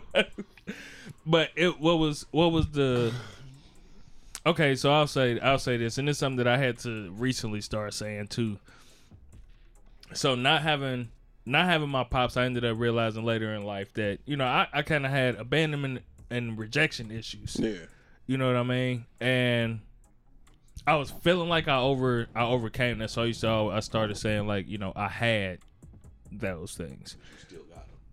but 1.27 1.51
it 1.57 1.81
what 1.81 1.99
was 1.99 2.27
what 2.33 2.53
was 2.53 2.69
the 2.69 3.13
okay 4.47 4.75
so 4.75 4.93
i'll 4.93 5.07
say 5.07 5.41
i'll 5.41 5.59
say 5.59 5.77
this 5.79 5.97
and 5.97 6.07
it's 6.09 6.19
something 6.19 6.37
that 6.37 6.47
i 6.47 6.59
had 6.59 6.79
to 6.79 7.11
recently 7.13 7.63
start 7.63 7.95
saying 7.95 8.27
too 8.27 8.59
so 10.13 10.35
not 10.35 10.61
having 10.63 11.09
not 11.47 11.67
having 11.67 11.89
my 11.89 12.05
pops 12.05 12.37
i 12.37 12.45
ended 12.45 12.65
up 12.65 12.79
realizing 12.79 13.25
later 13.25 13.55
in 13.55 13.65
life 13.65 13.93
that 13.95 14.19
you 14.25 14.37
know 14.37 14.47
i, 14.47 14.67
I 14.73 14.83
kind 14.83 15.05
of 15.05 15.11
had 15.13 15.35
abandonment 15.37 16.01
and 16.31 16.59
rejection 16.59 17.11
issues 17.11 17.57
Yeah. 17.61 17.73
you 18.27 18.37
know 18.39 18.47
what 18.47 18.57
i 18.57 18.63
mean 18.63 19.05
and 19.21 19.81
i 20.87 20.97
was 20.97 21.11
feeling 21.11 21.49
like 21.49 21.69
i 21.69 21.77
over 21.79 22.27
i 22.35 22.45
overcame 22.45 22.99
that 22.99 23.11
so 23.11 23.25
used 23.25 23.43
to 23.43 23.49
i 23.49 23.81
started 23.81 24.17
saying 24.17 24.47
like 24.47 24.69
you 24.69 24.79
know 24.79 24.93
i 24.97 25.09
had 25.09 25.59
those 26.33 26.75
things 26.75 27.17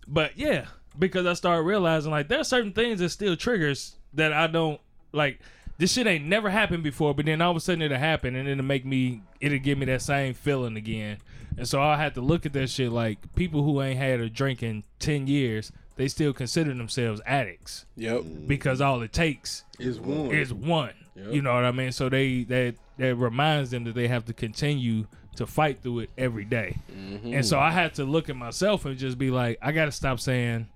but 0.08 0.38
yeah, 0.38 0.66
because 1.00 1.26
I 1.26 1.34
started 1.34 1.62
realizing 1.62 2.12
like 2.12 2.28
there's 2.28 2.50
certain 2.50 2.74
things 2.74 3.00
that 3.00 3.10
still 3.10 3.38
triggers 3.38 3.96
that 4.16 4.34
I 4.34 4.48
don't 4.48 4.82
like. 5.14 5.40
This 5.82 5.94
shit 5.94 6.06
ain't 6.06 6.26
never 6.26 6.52
happened 6.52 6.84
before, 6.84 7.16
but 7.16 7.26
then 7.26 7.42
all 7.42 7.50
of 7.50 7.58
a 7.58 7.60
sudden 7.60 7.82
it'll 7.82 7.98
happen, 7.98 8.36
and 8.36 8.48
it'll 8.48 8.64
make 8.64 8.86
me, 8.86 9.24
it'll 9.40 9.58
give 9.58 9.80
me 9.80 9.88
that 9.88 10.04
same 10.04 10.36
feeling 10.36 10.78
again. 10.78 11.18
And 11.58 11.68
so 11.68 11.82
I 11.82 11.98
had 11.98 12.14
to 12.16 12.22
look 12.22 12.46
at 12.46 12.54
that 12.54 12.70
shit 12.70 12.92
like 12.92 13.34
people 13.34 13.64
who 13.64 13.82
ain't 13.82 13.98
had 13.98 14.20
a 14.20 14.30
drink 14.30 14.62
in 14.62 14.84
ten 15.00 15.26
years 15.26 15.72
they 15.96 16.08
still 16.08 16.34
consider 16.34 16.74
themselves 16.74 17.20
addicts 17.26 17.86
Yep. 17.96 18.24
because 18.48 18.80
all 18.80 19.02
it 19.02 19.12
takes 19.12 19.64
It's 19.80 19.98
one. 20.00 20.32
is 20.32 20.54
one. 20.54 20.94
Yep. 21.16 21.34
You 21.34 21.42
know 21.42 21.54
what 21.54 21.66
I 21.66 21.72
mean? 21.72 21.92
So 21.92 22.10
they 22.10 22.44
that 22.46 22.76
that 22.98 23.16
reminds 23.16 23.72
them 23.72 23.84
that 23.86 23.96
they 23.96 24.08
have 24.08 24.26
to 24.26 24.34
continue 24.34 25.08
to 25.38 25.48
fight 25.48 25.82
through 25.82 26.00
it 26.02 26.10
every 26.18 26.46
day. 26.46 26.78
Mm-hmm. 26.92 27.34
And 27.34 27.46
so 27.46 27.60
I 27.60 27.72
had 27.72 27.96
to 27.96 28.04
look 28.06 28.30
at 28.30 28.36
myself 28.36 28.86
and 28.86 28.98
just 28.98 29.18
be 29.18 29.32
like, 29.32 29.58
I 29.62 29.72
got 29.72 29.86
to 29.86 29.92
stop 29.92 30.20
saying 30.20 30.68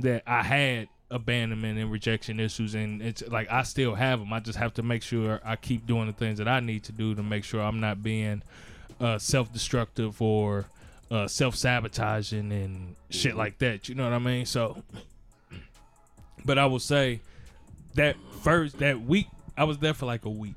that 0.00 0.22
I 0.26 0.42
had 0.42 0.88
abandonment 1.10 1.78
and 1.78 1.90
rejection 1.90 2.40
issues, 2.40 2.74
and 2.74 3.00
it's 3.00 3.22
like 3.28 3.50
I 3.50 3.62
still 3.62 3.94
have 3.94 4.20
them. 4.20 4.32
I 4.32 4.40
just 4.40 4.58
have 4.58 4.74
to 4.74 4.82
make 4.82 5.02
sure 5.02 5.40
I 5.44 5.56
keep 5.56 5.86
doing 5.86 6.06
the 6.06 6.12
things 6.12 6.38
that 6.38 6.48
I 6.48 6.60
need 6.60 6.84
to 6.84 6.92
do 6.92 7.14
to 7.14 7.22
make 7.22 7.44
sure 7.44 7.60
I'm 7.62 7.80
not 7.80 8.02
being 8.02 8.42
uh, 9.00 9.18
self-destructive 9.18 10.20
or 10.20 10.66
uh, 11.10 11.28
self-sabotaging 11.28 12.50
and 12.50 12.96
shit 13.10 13.36
like 13.36 13.58
that. 13.58 13.88
You 13.88 13.94
know 13.94 14.04
what 14.04 14.12
I 14.12 14.18
mean? 14.18 14.46
So, 14.46 14.82
but 16.44 16.58
I 16.58 16.66
will 16.66 16.80
say 16.80 17.20
that 17.94 18.16
first 18.42 18.78
that 18.80 19.00
week 19.00 19.28
I 19.56 19.64
was 19.64 19.78
there 19.78 19.94
for 19.94 20.06
like 20.06 20.24
a 20.24 20.30
week. 20.30 20.54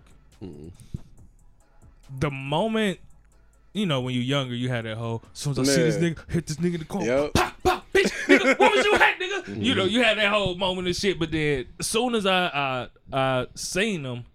The 2.20 2.32
moment, 2.32 3.00
you 3.74 3.86
know, 3.86 4.02
when 4.02 4.16
you're 4.16 4.24
younger, 4.24 4.56
you 4.56 4.70
had 4.70 4.86
that 4.86 4.98
whole. 4.98 5.22
As 5.34 5.40
soon 5.40 5.52
as 5.52 5.60
I 5.60 5.64
see 5.64 5.82
this 5.84 5.98
nigga, 5.98 6.32
hit 6.32 6.48
this 6.48 6.58
nigga 6.58 6.74
in 6.74 6.80
the 6.80 6.86
car. 6.86 7.04
Yep. 7.04 7.49
Bitch, 8.04 8.12
nigga, 8.40 8.60
what 8.60 8.76
was 8.76 8.86
you 8.86 8.94
at, 8.96 9.20
nigga? 9.20 9.44
Mm-hmm. 9.46 9.62
You 9.62 9.76
know, 9.76 9.86
you 9.86 10.04
had 10.04 10.18
that 10.18 10.32
whole 10.32 10.56
moment 10.56 10.88
of 10.88 10.96
shit. 10.96 11.20
But 11.20 11.32
then, 11.32 11.66
as 11.80 11.88
soon 11.88 12.16
as 12.16 12.26
I 12.26 12.46
I, 12.48 12.88
I 13.12 13.48
seen 13.56 14.04
them, 14.04 14.26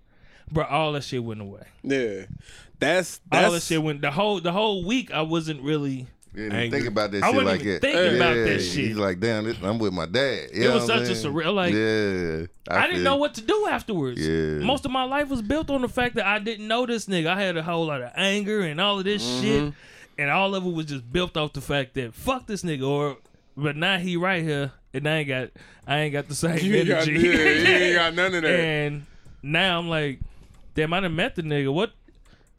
bro, 0.50 0.64
all 0.64 0.92
that 0.92 1.04
shit 1.04 1.22
went 1.22 1.40
away. 1.40 1.62
Yeah. 1.82 2.26
That's 2.78 3.20
that's 3.30 3.46
all 3.46 3.52
that 3.52 3.62
shit 3.62 3.82
went. 3.82 4.00
The 4.02 4.10
whole 4.10 4.40
the 4.40 4.52
whole 4.52 4.84
week, 4.84 5.12
I 5.12 5.22
wasn't 5.22 5.62
really. 5.62 6.08
Yeah, 6.36 6.46
Angry. 6.46 6.70
think 6.80 6.88
about 6.88 7.12
that 7.12 7.22
I 7.22 7.30
shit 7.30 7.44
like 7.44 7.60
even 7.60 7.72
that. 7.74 7.80
thinking 7.80 8.16
about 8.16 8.34
that 8.34 8.50
Yeah, 8.50 8.58
shit. 8.58 8.84
He's 8.86 8.96
like, 8.96 9.20
damn, 9.20 9.44
this, 9.44 9.56
I'm 9.62 9.78
with 9.78 9.92
my 9.92 10.06
dad. 10.06 10.48
You 10.52 10.68
It 10.68 10.74
was 10.74 10.84
such 10.84 11.02
a 11.08 11.12
surreal- 11.12 11.54
like, 11.54 11.72
yeah, 11.72 12.46
I, 12.76 12.88
didn't 12.88 13.04
know 13.04 13.14
what 13.14 13.34
to 13.34 13.40
do 13.40 13.68
afterwards. 13.70 14.20
Yeah. 14.20 14.58
Most 14.58 14.84
of 14.84 14.90
my 14.90 15.04
life 15.04 15.28
was 15.28 15.42
built 15.42 15.70
on 15.70 15.82
the 15.82 15.88
fact 15.88 16.16
that 16.16 16.26
I 16.26 16.40
didn't 16.40 16.66
know 16.66 16.86
this 16.86 17.06
nigga. 17.06 17.28
I 17.28 17.40
had 17.40 17.56
a 17.56 17.62
whole 17.62 17.86
lot 17.86 18.02
of 18.02 18.10
anger 18.16 18.62
and 18.62 18.80
all 18.80 18.98
of 18.98 19.04
this 19.04 19.22
shit. 19.22 19.62
Mm-hmm. 19.62 19.70
And 20.18 20.30
all 20.30 20.56
of 20.56 20.66
it 20.66 20.72
was 20.72 20.86
just 20.86 21.12
built 21.12 21.36
off 21.36 21.52
the 21.52 21.60
fact 21.60 21.94
that 21.94 22.14
fuck 22.14 22.48
this 22.48 22.64
nigga 22.64 22.88
or 22.88 23.18
but 23.56 23.76
now 23.76 23.98
he 23.98 24.16
right 24.16 24.42
here 24.42 24.72
and 24.92 25.08
I 25.08 25.16
ain't 25.18 25.28
got 25.28 25.50
I 25.86 25.98
ain't 26.00 26.12
got 26.12 26.28
the 26.28 26.34
same 26.34 26.58
you 26.58 26.74
ain't 26.76 26.88
got, 26.88 27.06
energy. 27.08 27.28
yeah, 27.28 27.36
ain't 27.38 27.94
got 27.96 28.14
none 28.14 28.34
of 28.34 28.42
that. 28.42 28.60
and 28.60 29.06
now 29.42 29.78
I'm 29.78 29.88
like, 29.88 30.20
damn, 30.74 30.92
I 30.92 31.00
done 31.00 31.14
met 31.16 31.34
the 31.36 31.42
nigga. 31.42 31.72
What 31.72 31.92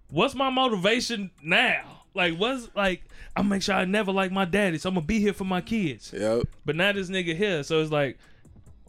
what's 0.10 0.36
my 0.36 0.50
motivation 0.50 1.32
now? 1.44 2.04
Like 2.14 2.36
what's 2.38 2.70
like 2.76 3.04
I 3.36 3.42
make 3.42 3.62
sure 3.62 3.76
I 3.76 3.84
never 3.86 4.12
like 4.14 4.32
my 4.32 4.46
daddy, 4.46 4.78
so 4.78 4.88
I'm 4.90 4.96
gonna 4.96 5.06
be 5.06 5.20
here 5.20 5.34
for 5.34 5.44
my 5.44 5.60
kids. 5.62 6.14
Yep. 6.16 6.44
But 6.66 6.76
now 6.78 6.92
this 6.94 7.10
nigga 7.10 7.36
here, 7.36 7.64
so 7.64 7.82
it's 7.82 7.92
like, 7.92 8.18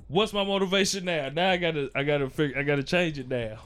what's 0.07 0.33
my 0.33 0.45
motivation 0.45 1.05
now? 1.07 1.31
Now 1.31 1.51
I 1.51 1.57
gotta, 1.57 1.91
I 1.97 2.05
gotta 2.05 2.31
figure, 2.31 2.57
I 2.57 2.63
gotta 2.63 2.85
change 2.85 3.19
it 3.19 3.29
now. 3.29 3.59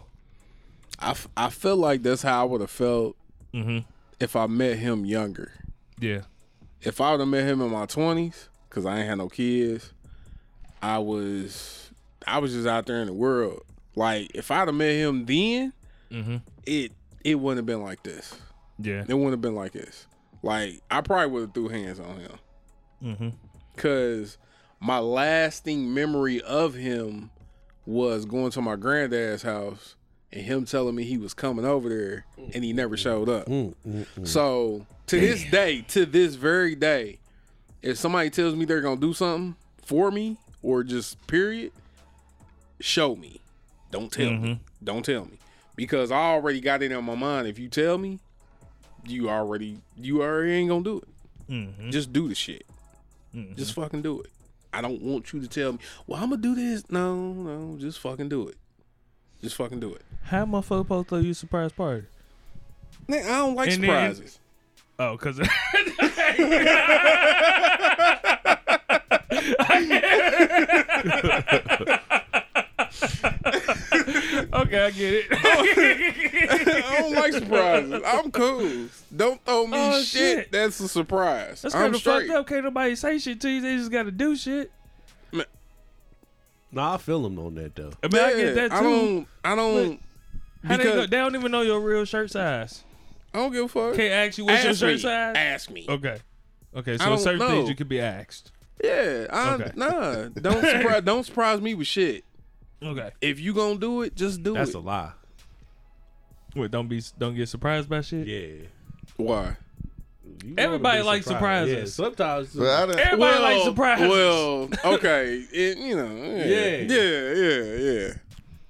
I, 0.99 1.11
f- 1.11 1.29
I 1.37 1.51
feel 1.51 1.77
like 1.77 2.03
that's 2.03 2.23
how 2.23 2.41
I 2.41 2.45
would 2.45 2.63
have 2.63 2.71
felt 2.71 3.15
Mhm. 3.53 3.85
if 4.21 4.37
I 4.37 4.47
met 4.47 4.79
him 4.79 5.05
younger. 5.05 5.53
Yeah, 5.99 6.23
If 6.83 7.01
I 7.01 7.11
would 7.13 7.21
have 7.21 7.29
met 7.29 7.45
him 7.47 7.61
in 7.61 7.71
my 7.71 7.87
twenties, 7.87 8.49
cause 8.71 8.87
I 8.87 8.99
ain't 8.99 9.09
had 9.09 9.19
no 9.19 9.29
kids, 9.29 9.93
I 10.83 10.99
was 10.99 11.91
I 12.27 12.39
was 12.39 12.53
just 12.53 12.67
out 12.67 12.87
there 12.87 13.01
in 13.01 13.07
the 13.07 13.13
world. 13.13 13.63
Like 13.97 14.31
if 14.35 14.51
I'd 14.51 14.69
have 14.69 14.75
met 14.75 14.93
him 14.95 15.27
then, 15.27 15.73
Mhm. 16.11 16.43
it 16.67 16.93
it 17.25 17.35
wouldn't 17.37 17.59
have 17.59 17.67
been 17.67 17.83
like 17.83 18.03
this. 18.03 18.35
yeah, 18.79 19.05
It 19.07 19.15
wouldn't 19.15 19.33
have 19.33 19.41
been 19.43 19.55
like 19.55 19.73
this. 19.73 20.07
Like 20.43 20.81
I 20.91 21.01
probably 21.03 21.27
would 21.33 21.41
have 21.43 21.55
threw 21.55 21.69
hands 21.69 22.01
on 22.01 22.17
him. 22.19 22.39
Mhm. 23.03 23.33
Cause 23.77 24.39
my 24.81 24.99
lasting 24.99 25.93
memory 25.93 26.41
of 26.43 26.75
him 26.75 27.31
was 27.85 28.25
going 28.25 28.51
to 28.53 28.63
my 28.63 28.77
granddad's 28.77 29.43
house 29.43 29.97
and 30.33 30.43
him 30.43 30.65
telling 30.65 30.95
me 30.95 31.05
he 31.05 31.19
was 31.19 31.35
coming 31.35 31.65
over 31.65 31.89
there 31.89 32.25
and 32.55 32.65
he 32.65 32.73
never 32.73 32.97
showed 32.97 33.29
up. 33.29 33.47
Mm, 33.47 33.75
mm, 33.87 34.07
mm, 34.07 34.27
so 34.27 34.87
to 35.07 35.21
this 35.21 35.45
day, 35.51 35.83
to 35.89 36.07
this 36.07 36.35
very 36.37 36.75
day, 36.75 37.19
if 37.83 37.99
somebody 37.99 38.31
tells 38.31 38.55
me 38.55 38.65
they're 38.65 38.81
gonna 38.81 39.01
do 39.01 39.13
something 39.13 39.57
for 39.85 40.11
me 40.11 40.37
or 40.63 40.85
just 40.85 41.27
period, 41.27 41.73
show 42.81 43.17
me. 43.17 43.41
Don't 43.91 44.13
tell 44.13 44.31
me. 44.31 44.37
Mm-hmm. 44.37 44.85
Don't 44.85 45.05
tell 45.05 45.25
me. 45.25 45.39
Because 45.75 46.11
I 46.13 46.19
already 46.19 46.61
got 46.61 46.83
it 46.83 46.93
in 46.93 47.05
my 47.05 47.15
mind. 47.15 47.49
If 47.49 47.59
you 47.59 47.69
tell 47.69 47.99
me, 47.99 48.21
you 49.05 49.29
already 49.29 49.79
you 49.97 50.23
already 50.23 50.53
ain't 50.53 50.69
gonna 50.69 50.85
do 50.85 50.99
it. 50.99 51.09
Mm-hmm. 51.53 51.91
Just 51.91 52.13
do 52.13 52.29
the 52.29 52.35
shit. 52.35 52.65
Mm-hmm. 53.35 53.55
Just 53.57 53.75
fucking 53.75 54.03
do 54.03 54.21
it. 54.21 54.31
I 54.73 54.81
don't 54.81 55.03
want 55.03 55.33
you 55.33 55.41
to 55.41 55.49
tell 55.49 55.73
me, 55.73 55.79
well, 56.07 56.23
I'm 56.23 56.31
gonna 56.31 56.43
do 56.43 56.55
this. 56.55 56.89
No, 56.91 57.33
no, 57.33 57.77
just 57.79 57.99
fucking 57.99 58.29
do 58.29 58.47
it. 58.47 58.57
Just 59.43 59.57
fucking 59.57 59.81
do 59.81 59.95
it. 59.95 60.03
How 60.23 60.45
motherfucker 60.45 60.83
supposed 60.85 61.09
to 61.09 61.15
throw 61.17 61.19
you 61.19 61.31
a 61.33 61.35
surprise 61.35 61.73
party? 61.73 62.05
Man, 63.09 63.25
I 63.27 63.39
don't 63.39 63.55
like 63.55 63.71
And 63.73 63.83
then- 63.83 64.15
surprises. 64.15 64.39
Oh, 64.99 65.17
cause 65.17 65.41
okay, 73.51 74.85
I 74.87 74.91
get 74.91 75.15
it. 75.15 75.27
I 75.33 76.97
don't 76.99 77.15
like 77.15 77.33
surprises. 77.33 78.03
I'm 78.07 78.31
cool. 78.31 78.87
Don't 79.15 79.45
throw 79.45 79.67
me 79.67 79.77
Oh, 79.79 80.03
shit. 80.03 80.07
shit. 80.39 80.53
That's 80.53 80.79
a 80.81 80.89
surprise. 80.89 81.63
That's 81.63 81.75
I'm 81.75 81.83
kind 81.83 81.95
of 81.95 82.01
straight. 82.01 82.27
fucked 82.29 82.39
up. 82.39 82.47
Can't 82.47 82.65
nobody 82.65 82.95
say 82.97 83.19
shit 83.19 83.41
to 83.41 83.49
you. 83.49 83.61
They 83.61 83.77
just 83.77 83.91
gotta 83.91 84.11
do 84.11 84.37
shit. 84.37 84.71
Nah, 86.73 86.95
I 86.95 86.99
feel 86.99 87.27
him 87.27 87.37
on 87.41 87.57
that 87.57 87.75
though. 87.75 87.91
I 88.03 88.07
mean, 88.07 88.23
I 88.23 88.31
Yeah, 88.31 88.37
get 88.45 88.55
that 88.55 88.71
too. 88.71 88.77
I 88.77 88.83
don't. 88.83 89.27
I 89.45 89.55
don't. 89.57 90.01
How 90.65 90.77
they, 90.77 90.85
because 90.85 90.95
go, 90.95 91.07
they 91.07 91.17
don't 91.17 91.35
even 91.35 91.53
know 91.53 91.63
your 91.63 91.81
real 91.81 92.05
shirt 92.05 92.31
size. 92.31 92.85
I 93.33 93.39
don't 93.39 93.53
give 93.53 93.65
a 93.65 93.69
fuck. 93.69 93.95
Can't 93.95 94.13
ask 94.13 94.39
you 94.39 94.45
what's 94.45 94.65
your 94.65 94.75
shirt 94.75 94.95
me. 94.95 94.99
size. 94.99 95.37
Ask 95.37 95.71
me. 95.71 95.87
Okay. 95.89 96.19
Okay, 96.77 96.99
so 96.99 97.17
certain 97.17 97.41
know. 97.41 97.49
things 97.49 97.69
you 97.69 97.75
could 97.75 97.89
be 97.89 98.01
asked. 98.01 98.53
Yeah. 98.83 99.27
I, 99.31 99.55
Okay. 99.55 99.73
Nah. 99.75 100.29
Don't 100.29 100.65
surprise. 100.65 101.03
don't 101.03 101.25
surprise 101.25 101.61
me 101.61 101.75
with 101.75 101.87
shit. 101.87 102.25
Okay. 102.83 103.11
If 103.21 103.41
you 103.41 103.53
gonna 103.53 103.79
do 103.79 104.03
it, 104.03 104.15
just 104.15 104.43
do 104.43 104.55
That's 104.55 104.71
it. 104.71 104.73
That's 104.73 104.85
a 104.85 104.87
lie. 104.87 105.13
Wait, 106.55 106.71
don't 106.71 106.89
be 106.89 107.03
don't 107.19 107.35
get 107.35 107.49
surprised 107.49 107.89
by 107.89 108.01
shit. 108.01 108.27
Yeah. 108.27 108.67
Why? 109.17 109.57
You 110.45 110.55
Everybody 110.57 110.99
wanna 110.99 111.09
likes 111.11 111.27
surprises. 111.27 111.75
Yeah, 111.75 111.85
sometimes. 112.05 112.55
But 112.55 112.69
I 112.69 112.87
done, 112.87 112.99
Everybody 112.99 113.43
likes 113.43 113.65
surprises. 113.65 114.09
Well, 114.09 114.69
okay. 114.85 115.45
It, 115.53 115.79
you 115.79 115.97
know. 115.97 116.15
Yeah. 116.15 116.77
Yeah. 116.77 117.35
Yeah. 117.35 117.75
Yeah. 117.75 118.15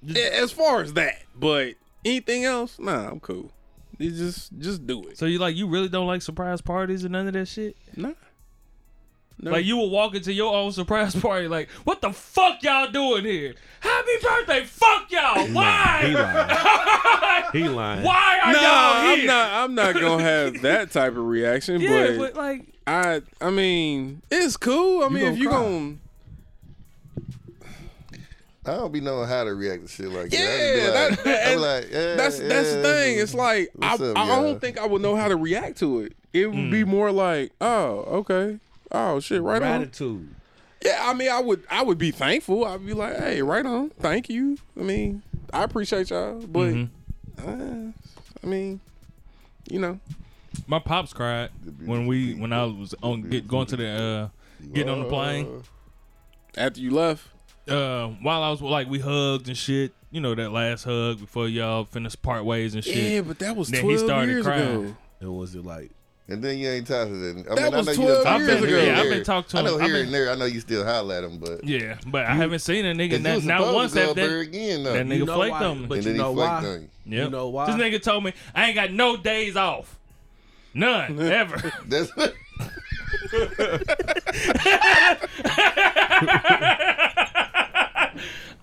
Yeah. 0.03 0.41
As 0.41 0.51
far 0.51 0.81
as 0.81 0.93
that, 0.93 1.21
but 1.41 1.73
anything 2.05 2.45
else, 2.45 2.79
nah, 2.79 3.09
I'm 3.09 3.19
cool. 3.19 3.51
You 3.97 4.11
just 4.11 4.57
just 4.57 4.87
do 4.87 5.03
it. 5.03 5.17
So 5.17 5.25
you 5.25 5.37
like 5.39 5.55
you 5.55 5.67
really 5.67 5.89
don't 5.89 6.07
like 6.07 6.21
surprise 6.21 6.61
parties 6.61 7.03
and 7.03 7.11
none 7.11 7.27
of 7.27 7.33
that 7.33 7.47
shit? 7.47 7.75
Nah. 7.95 8.13
No. 9.43 9.51
Like 9.51 9.65
you 9.65 9.75
will 9.75 9.89
walk 9.89 10.13
into 10.15 10.31
your 10.31 10.53
own 10.55 10.71
surprise 10.71 11.15
party 11.15 11.47
like, 11.47 11.67
what 11.83 11.99
the 12.01 12.11
fuck 12.13 12.61
y'all 12.61 12.91
doing 12.91 13.25
here? 13.25 13.55
Happy 13.79 14.11
birthday, 14.21 14.63
fuck 14.65 15.11
y'all. 15.11 15.45
He 15.45 15.51
Why? 15.53 16.11
lying. 16.13 17.45
He 17.51 17.67
lying. 17.69 18.03
Why 18.05 18.39
are 18.43 18.53
No, 18.53 18.61
y'all 18.61 19.01
here? 19.03 19.21
I'm 19.21 19.25
not. 19.25 19.53
I'm 19.53 19.75
not 19.75 19.93
gonna 19.95 20.23
have 20.31 20.61
that 20.61 20.91
type 20.91 21.13
of 21.13 21.25
reaction. 21.25 21.81
yeah, 21.81 22.07
but, 22.11 22.17
but 22.17 22.35
like 22.35 22.65
I, 22.87 23.21
I 23.39 23.49
mean, 23.49 24.21
it's 24.29 24.57
cool. 24.57 25.03
I 25.03 25.09
mean, 25.09 25.25
if 25.25 25.37
you 25.37 25.49
cry. 25.49 25.57
gonna, 25.57 25.97
I 28.65 28.75
don't 28.75 28.91
be 28.91 29.01
knowing 29.01 29.27
how 29.27 29.43
to 29.43 29.55
react 29.55 29.81
to 29.83 29.87
shit 29.87 30.09
like 30.09 30.31
yeah, 30.31 30.45
that. 30.45 31.11
I 31.11 31.15
that, 31.15 31.25
like, 31.25 31.27
I 31.27 31.53
be 31.53 31.59
like, 31.59 31.91
yeah, 31.91 32.15
that's 32.15 32.39
that's 32.39 32.73
the 32.73 32.81
thing. 32.83 33.19
It's 33.19 33.33
like 33.33 33.69
I, 33.81 33.95
up, 33.95 34.01
I 34.01 34.27
y'all? 34.27 34.43
don't 34.43 34.61
think 34.61 34.77
I 34.77 34.85
would 34.85 35.01
know 35.01 35.15
how 35.15 35.27
to 35.27 35.35
react 35.35 35.79
to 35.79 36.01
it. 36.01 36.13
It 36.33 36.45
would 36.47 36.55
Mm. 36.55 36.71
be 36.71 36.83
more 36.83 37.11
like, 37.11 37.51
oh, 37.59 37.99
okay, 38.19 38.59
oh 38.91 39.19
shit, 39.19 39.41
right 39.41 39.61
on. 39.61 39.79
Gratitude. 39.79 40.35
Yeah, 40.85 40.99
I 41.03 41.13
mean, 41.13 41.29
I 41.29 41.39
would, 41.39 41.63
I 41.69 41.83
would 41.83 41.97
be 41.97 42.11
thankful. 42.11 42.65
I'd 42.65 42.85
be 42.85 42.93
like, 42.93 43.17
hey, 43.17 43.41
right 43.41 43.65
on, 43.65 43.89
thank 43.99 44.29
you. 44.29 44.57
I 44.79 44.83
mean, 44.83 45.23
I 45.53 45.63
appreciate 45.63 46.09
y'all, 46.11 46.39
but 46.41 46.73
Mm-hmm. 46.73 47.49
uh, 47.49 47.91
I 48.43 48.47
mean, 48.47 48.79
you 49.69 49.79
know, 49.79 49.99
my 50.67 50.79
pops 50.79 51.13
cried 51.13 51.49
when 51.85 52.05
we 52.07 52.33
when 52.35 52.53
I 52.53 52.65
was 52.65 52.93
on 53.01 53.21
get 53.23 53.47
going 53.47 53.65
to 53.67 53.75
the 53.77 53.87
uh 53.89 54.29
getting 54.73 54.89
on 54.93 54.99
the 54.99 55.09
plane. 55.09 55.63
after 56.57 56.79
you 56.79 56.91
left, 56.91 57.27
Uh 57.67 58.07
while 58.21 58.43
I 58.43 58.49
was 58.49 58.61
like 58.61 58.89
we 58.89 58.99
hugged 58.99 59.47
and 59.47 59.57
shit. 59.57 59.93
You 60.09 60.19
know 60.19 60.35
that 60.35 60.51
last 60.51 60.83
hug 60.83 61.19
before 61.19 61.47
y'all 61.47 61.85
finished 61.85 62.21
part 62.21 62.43
ways 62.43 62.75
and 62.75 62.83
shit. 62.83 62.95
yeah, 63.11 63.21
but 63.21 63.39
that 63.39 63.55
was 63.55 63.69
Then 63.69 63.81
he 63.81 63.95
twelve 63.95 63.99
started 63.99 64.29
years 64.31 64.45
crying. 64.45 64.83
ago. 64.85 64.95
And 65.21 65.37
was 65.37 65.55
it 65.55 65.63
like? 65.65 65.91
And 66.27 66.41
then 66.43 66.57
you 66.59 66.69
ain't 66.69 66.87
talking 66.87 67.13
to 67.13 67.19
them. 67.33 67.45
I 67.51 67.55
That 67.55 67.63
mean, 67.63 67.73
was 67.77 67.87
I 67.87 67.91
know 67.91 67.95
12 67.97 68.09
you 68.17 68.23
done 68.23 68.33
I've 68.41 68.47
been- 68.47 68.61
to 68.61 68.67
him 68.79 68.85
yeah, 68.87 68.99
I've 69.01 69.09
been 69.09 69.23
talked 69.23 69.49
to 69.51 69.57
I 69.57 69.61
know 69.63 69.75
him. 69.75 69.81
I've 69.81 69.87
here 69.87 69.95
been- 69.97 70.05
and 70.05 70.13
there. 70.13 70.31
I 70.31 70.35
know 70.35 70.45
you 70.45 70.59
still 70.61 70.85
holler 70.85 71.15
at 71.15 71.23
him, 71.25 71.37
but 71.39 71.63
Yeah, 71.63 71.97
but 72.07 72.25
I 72.25 72.33
haven't 72.35 72.59
seen 72.59 72.85
a 72.85 72.93
nigga 72.93 73.21
Cause 73.23 73.43
not, 73.45 73.61
not 73.63 73.73
once 73.73 73.91
to 73.91 73.95
go 73.95 74.01
have 74.01 74.09
up 74.11 74.15
there 74.15 74.29
that. 74.29 74.39
again 74.39 74.83
though. 74.83 74.93
that 74.93 75.05
nigga 75.05 75.17
You 75.17 75.25
know 75.25 75.35
flaked 75.35 75.51
why? 75.51 75.65
on 75.65 75.81
me. 75.81 75.87
But 75.87 75.97
and 75.97 76.05
you 76.05 76.11
then 76.13 76.21
know 76.21 76.29
he 76.31 76.35
flaked 76.35 76.51
why? 76.51 76.57
on 76.67 76.81
you. 76.81 76.89
Yep. 77.17 77.23
You 77.25 77.29
know 77.29 77.49
why? 77.49 77.65
This 77.67 77.75
nigga 77.75 78.01
told 78.01 78.23
me 78.23 78.33
I 78.55 78.65
ain't 78.67 78.75
got 78.75 78.91
no 78.91 79.17
days 79.17 79.55
off. 79.57 79.97
None 80.73 81.19
ever. 81.31 81.73
That's 81.85 82.11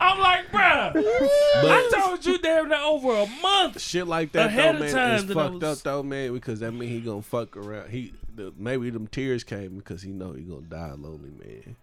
I'm 0.01 0.19
like, 0.21 0.51
bruh, 0.53 0.93
I 0.97 1.91
told 1.93 2.25
you 2.25 2.39
damn 2.39 2.69
near 2.69 2.79
over 2.79 3.13
a 3.17 3.27
month. 3.43 3.81
Shit 3.81 4.07
like 4.07 4.33
that 4.33 4.47
Ahead 4.47 4.77
though, 4.77 4.79
of 4.79 4.81
man, 4.81 4.95
time 4.95 5.15
is 5.17 5.27
that 5.27 5.37
I 5.37 5.43
fucked 5.49 5.55
was- 5.63 5.79
up 5.79 5.85
though, 5.85 6.03
man, 6.03 6.33
because 6.33 6.61
that 6.61 6.73
mean 6.73 6.89
he 6.89 7.01
gonna 7.01 7.23
fuck 7.23 7.57
around. 7.57 7.91
He 7.91 8.13
the, 8.35 8.53
maybe 8.57 8.91
them 8.91 9.09
tears 9.09 9.43
came 9.43 9.77
because 9.79 10.03
he 10.03 10.11
know 10.13 10.33
he 10.33 10.43
gonna 10.43 10.61
die 10.63 10.93
lonely, 10.97 11.31
man. 11.31 11.77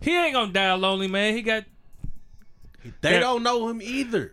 He 0.00 0.16
ain't 0.16 0.32
gonna 0.34 0.52
die 0.52 0.72
lonely, 0.74 1.08
man. 1.08 1.34
He 1.34 1.42
got 1.42 1.64
They 3.02 3.12
Yeah. 3.14 3.20
don't 3.20 3.42
know 3.42 3.68
him 3.68 3.82
either. 3.82 4.32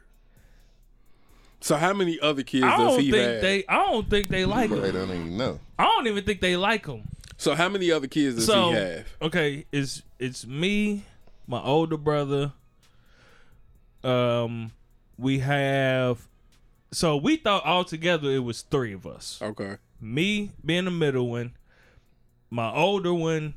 So 1.59 1.75
how 1.77 1.93
many 1.93 2.19
other 2.19 2.43
kids 2.43 2.65
I 2.65 2.77
does 2.77 2.87
don't 2.95 2.99
he 2.99 3.11
think 3.11 3.29
have? 3.31 3.41
they. 3.41 3.63
I 3.67 3.85
don't 3.91 4.09
think 4.09 4.27
they 4.29 4.45
like 4.45 4.69
him. 4.69 4.81
They 4.81 4.89
him. 4.89 4.95
don't 4.95 5.09
even 5.11 5.37
know. 5.37 5.59
I 5.79 5.85
don't 5.85 6.07
even 6.07 6.23
think 6.25 6.41
they 6.41 6.55
like 6.57 6.85
him. 6.85 7.03
so 7.37 7.55
how 7.55 7.67
many 7.69 7.89
other 7.91 8.07
kids 8.07 8.35
does 8.35 8.45
So 8.45 8.69
he 8.71 8.75
have? 8.75 9.05
okay, 9.21 9.65
it's 9.71 10.03
it's 10.19 10.45
me, 10.45 11.03
my 11.47 11.61
older 11.61 11.97
brother. 11.97 12.51
Um, 14.03 14.71
we 15.17 15.39
have. 15.39 16.27
So 16.91 17.17
we 17.17 17.37
thought 17.37 17.65
altogether 17.65 18.29
it 18.29 18.43
was 18.43 18.61
three 18.61 18.93
of 18.93 19.07
us. 19.07 19.39
Okay. 19.41 19.77
Me 19.99 20.51
being 20.63 20.85
the 20.85 20.91
middle 20.91 21.29
one, 21.29 21.53
my 22.49 22.71
older 22.71 23.13
one, 23.13 23.55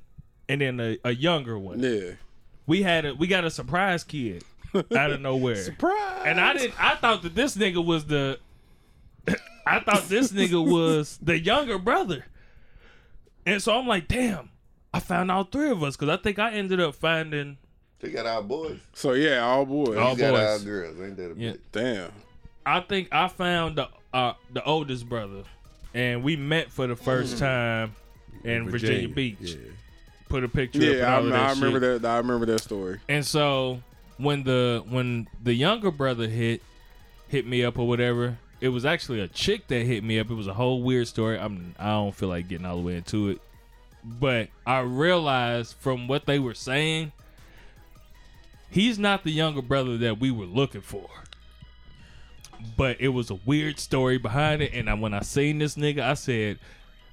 and 0.49 0.61
then 0.61 0.81
a, 0.81 0.99
a 1.05 1.15
younger 1.15 1.59
one. 1.59 1.81
Yeah. 1.81 2.13
We 2.67 2.83
had 2.83 3.05
a 3.05 3.15
we 3.15 3.27
got 3.27 3.45
a 3.45 3.51
surprise 3.51 4.05
kid 4.05 4.45
out 4.75 5.11
of 5.11 5.21
nowhere. 5.21 5.57
Surprise. 5.63 6.23
And 6.25 6.41
I 6.41 6.53
didn't. 6.55 6.75
I 6.83 6.97
thought 6.97 7.23
that 7.23 7.35
this 7.35 7.57
nigga 7.57 7.85
was 7.85 8.07
the. 8.07 8.39
I 9.67 9.81
thought 9.81 10.09
this 10.09 10.33
nigga 10.33 10.65
was 10.65 11.19
the 11.21 11.39
younger 11.39 11.79
brother, 11.79 12.25
and 13.45 13.63
so 13.63 13.77
I'm 13.79 13.87
like, 13.87 14.09
damn. 14.09 14.51
I 14.95 15.01
found 15.01 15.31
all 15.31 15.45
three 15.45 15.69
of 15.69 15.83
us 15.83 15.95
because 15.95 16.09
I 16.09 16.17
think 16.17 16.39
I 16.39 16.53
ended 16.53 16.81
up 16.81 16.95
finding. 16.95 17.59
They 18.01 18.11
got 18.11 18.27
our 18.27 18.43
boys. 18.43 18.79
So 18.95 19.13
yeah, 19.13 19.39
all 19.41 19.65
boys. 19.65 19.97
All 19.97 20.15
We 20.15 20.21
got 20.21 20.35
our 20.35 20.59
girls. 20.59 20.97
Ain't 21.01 21.17
that 21.17 21.33
a 21.33 21.35
Yeah. 21.41 21.53
bitch? 21.53 21.59
Damn. 21.73 22.13
I 22.65 22.81
think 22.81 23.09
I 23.13 23.29
found 23.29 23.77
the 23.77 23.89
uh, 24.13 24.35
the 24.53 24.63
oldest 24.65 25.09
brother, 25.09 25.43
and 25.95 26.23
we 26.23 26.37
met 26.37 26.71
for 26.71 26.87
the 26.87 26.97
first 26.97 27.39
time 27.39 27.95
in 28.45 28.69
Virginia, 28.71 29.09
Beach. 29.09 29.37
Yeah. 29.41 29.57
Put 30.29 30.43
a 30.45 30.49
picture. 30.49 30.79
up 30.81 30.85
and 30.89 30.99
Yeah, 30.99 31.07
I, 31.13 31.15
all 31.17 31.25
of 31.25 31.31
that 31.31 31.41
I 31.41 31.51
remember 31.53 31.81
shit. 31.95 32.03
that. 32.03 32.09
I 32.11 32.17
remember 32.19 32.47
that 32.47 32.61
story. 32.61 33.01
And 33.09 33.25
so 33.25 33.81
when 34.19 34.43
the 34.43 34.83
when 34.89 35.29
the 35.43 35.55
younger 35.55 35.91
brother 35.91 36.27
hit 36.29 36.63
hit 37.29 37.47
me 37.47 37.65
up 37.65 37.79
or 37.79 37.87
whatever, 37.87 38.39
it 38.61 38.69
was 38.71 38.85
actually 38.85 39.21
a 39.21 39.29
chick 39.29 39.69
that 39.69 39.85
hit 39.87 40.03
me 40.03 40.19
up. 40.19 40.31
It 40.31 40.35
was 40.35 40.47
a 40.49 40.55
whole 40.55 40.83
weird 40.83 41.07
story. 41.09 41.39
I'm 41.39 41.75
I 41.79 41.91
don't 41.91 42.15
feel 42.15 42.29
like 42.29 42.49
getting 42.49 42.67
all 42.67 42.77
the 42.77 42.83
way 42.83 42.97
into 42.97 43.29
it. 43.31 43.41
But 44.05 44.49
I 44.67 44.81
realized 44.81 45.75
from 45.79 46.09
what 46.09 46.27
they 46.27 46.39
were 46.39 46.55
saying, 46.55 47.13
he's 48.71 48.99
not 48.99 49.25
the 49.25 49.31
younger 49.31 49.63
brother 49.63 49.97
that 49.99 50.21
we 50.21 50.31
were 50.31 50.47
looking 50.47 50.81
for. 50.81 51.09
But 52.77 53.01
it 53.01 53.09
was 53.09 53.31
a 53.31 53.39
weird 53.45 53.79
story 53.79 54.19
behind 54.19 54.63
it. 54.63 54.73
And 54.73 54.89
I, 54.89 54.95
when 54.95 55.13
I 55.13 55.21
seen 55.21 55.59
this 55.59 55.77
nigga, 55.77 56.01
I 56.01 56.15
said, 56.15 56.59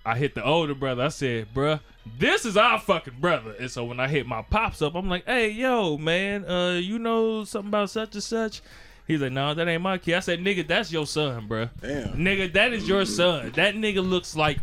I 0.06 0.18
hit 0.18 0.36
the 0.36 0.44
older 0.44 0.74
brother. 0.76 1.04
I 1.04 1.10
said, 1.10 1.54
bruh, 1.54 1.80
this 2.18 2.46
is 2.46 2.58
our 2.58 2.80
fucking 2.80 3.18
brother. 3.20 3.56
And 3.60 3.70
so 3.70 3.86
when 3.86 4.00
I 4.00 4.08
hit 4.08 4.26
my 4.26 4.42
pops 4.42 4.82
up, 4.82 4.96
I'm 4.96 5.10
like, 5.10 5.26
hey, 5.26 5.50
yo, 5.50 5.98
man, 5.98 6.46
uh, 6.46 6.74
you 6.74 7.00
know 7.00 7.44
something 7.44 7.70
about 7.70 7.90
such 7.90 8.14
and 8.14 8.24
such? 8.24 8.62
He's 9.06 9.22
like, 9.22 9.34
no, 9.34 9.54
that 9.54 9.68
ain't 9.68 9.82
my 9.82 9.98
kid. 9.98 10.16
I 10.16 10.20
said, 10.22 10.40
nigga, 10.40 10.66
that's 10.66 10.92
your 10.92 11.06
son, 11.06 11.48
bruh. 11.48 11.70
Damn. 11.82 12.16
Nigga, 12.16 12.52
that 12.54 12.74
is 12.74 12.88
your 12.88 13.06
son. 13.06 13.52
That 13.56 13.76
nigga 13.76 14.08
looks 14.08 14.36
like 14.36 14.60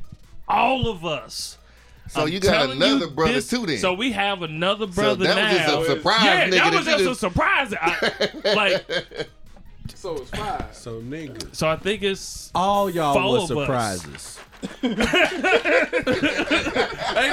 all 0.49 0.89
of 0.89 1.05
us. 1.05 1.59
So 2.11 2.23
I'm 2.23 2.29
you 2.29 2.41
got 2.41 2.51
telling 2.53 2.79
you, 2.81 2.85
another 2.85 3.07
brother 3.09 3.33
this- 3.35 3.49
too 3.49 3.67
then. 3.67 3.79
So 3.79 3.95
we 3.95 4.11
have 4.13 4.43
another 4.43 4.87
brother 4.87 5.25
that 5.27 5.37
was 5.37 5.59
now. 5.61 5.67
just 5.67 5.91
a 5.91 5.95
surprise 5.97 6.25
yeah, 6.25 6.47
nigga 6.47 6.51
that 6.51 6.71
that 6.73 6.79
was 6.79 6.87
you 6.87 6.93
just 6.99 7.11
a 7.11 7.15
surprise. 7.15 7.75
I, 7.81 8.31
like, 8.57 9.29
So 9.95 10.17
it's 10.17 10.31
five. 10.31 10.75
So 10.75 11.01
nigga, 11.01 11.55
so 11.55 11.69
I 11.69 11.77
think 11.77 12.03
it's 12.03 12.51
all 12.55 12.91
y'all 12.91 13.15
Four 13.15 13.33
was 13.41 13.51
of 13.51 13.59
us. 13.59 14.01
surprises. 14.03 14.39
Ain't 14.83 14.99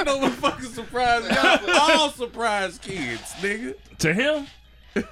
no 0.06 0.18
motherfucking 0.20 0.74
surprise. 0.74 1.24
Y'all 1.28 1.78
all 1.80 2.10
surprise 2.10 2.78
kids, 2.78 3.20
nigga. 3.40 3.74
to 3.98 4.14
him. 4.14 4.46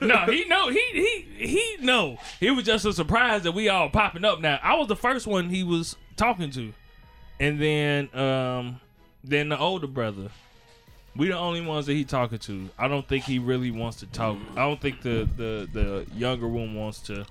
no, 0.01 0.25
he 0.27 0.45
know 0.47 0.69
he 0.71 0.81
he 0.93 1.47
he 1.47 1.77
know. 1.85 2.19
It 2.41 2.53
was 2.53 2.65
just 2.65 2.85
a 2.85 2.93
surprise 2.93 3.43
that 3.43 3.53
we 3.53 3.69
all 3.69 3.89
popping 3.91 4.25
up 4.25 4.41
now. 4.41 4.59
I 4.63 4.75
was 4.77 4.89
the 4.89 4.97
first 4.97 5.27
one 5.27 5.49
he 5.51 5.63
was 5.63 5.97
talking 6.17 6.51
to. 6.53 6.73
And 7.39 7.61
then 7.61 8.09
um 8.19 8.81
then 9.27 9.49
the 9.51 9.59
older 9.59 9.87
brother. 9.87 10.29
We 11.17 11.29
the 11.29 11.39
only 11.39 11.63
ones 11.63 11.87
that 11.87 11.95
he 11.95 12.05
talking 12.05 12.39
to. 12.41 12.69
I 12.79 12.89
don't 12.89 13.07
think 13.09 13.25
he 13.25 13.39
really 13.39 13.71
wants 13.71 13.99
to 14.01 14.07
talk. 14.07 14.37
I 14.53 14.57
don't 14.67 14.81
think 14.81 15.01
the 15.03 15.29
the 15.37 15.69
the 15.73 16.07
younger 16.15 16.47
one 16.47 16.75
wants 16.75 17.01
to 17.03 17.25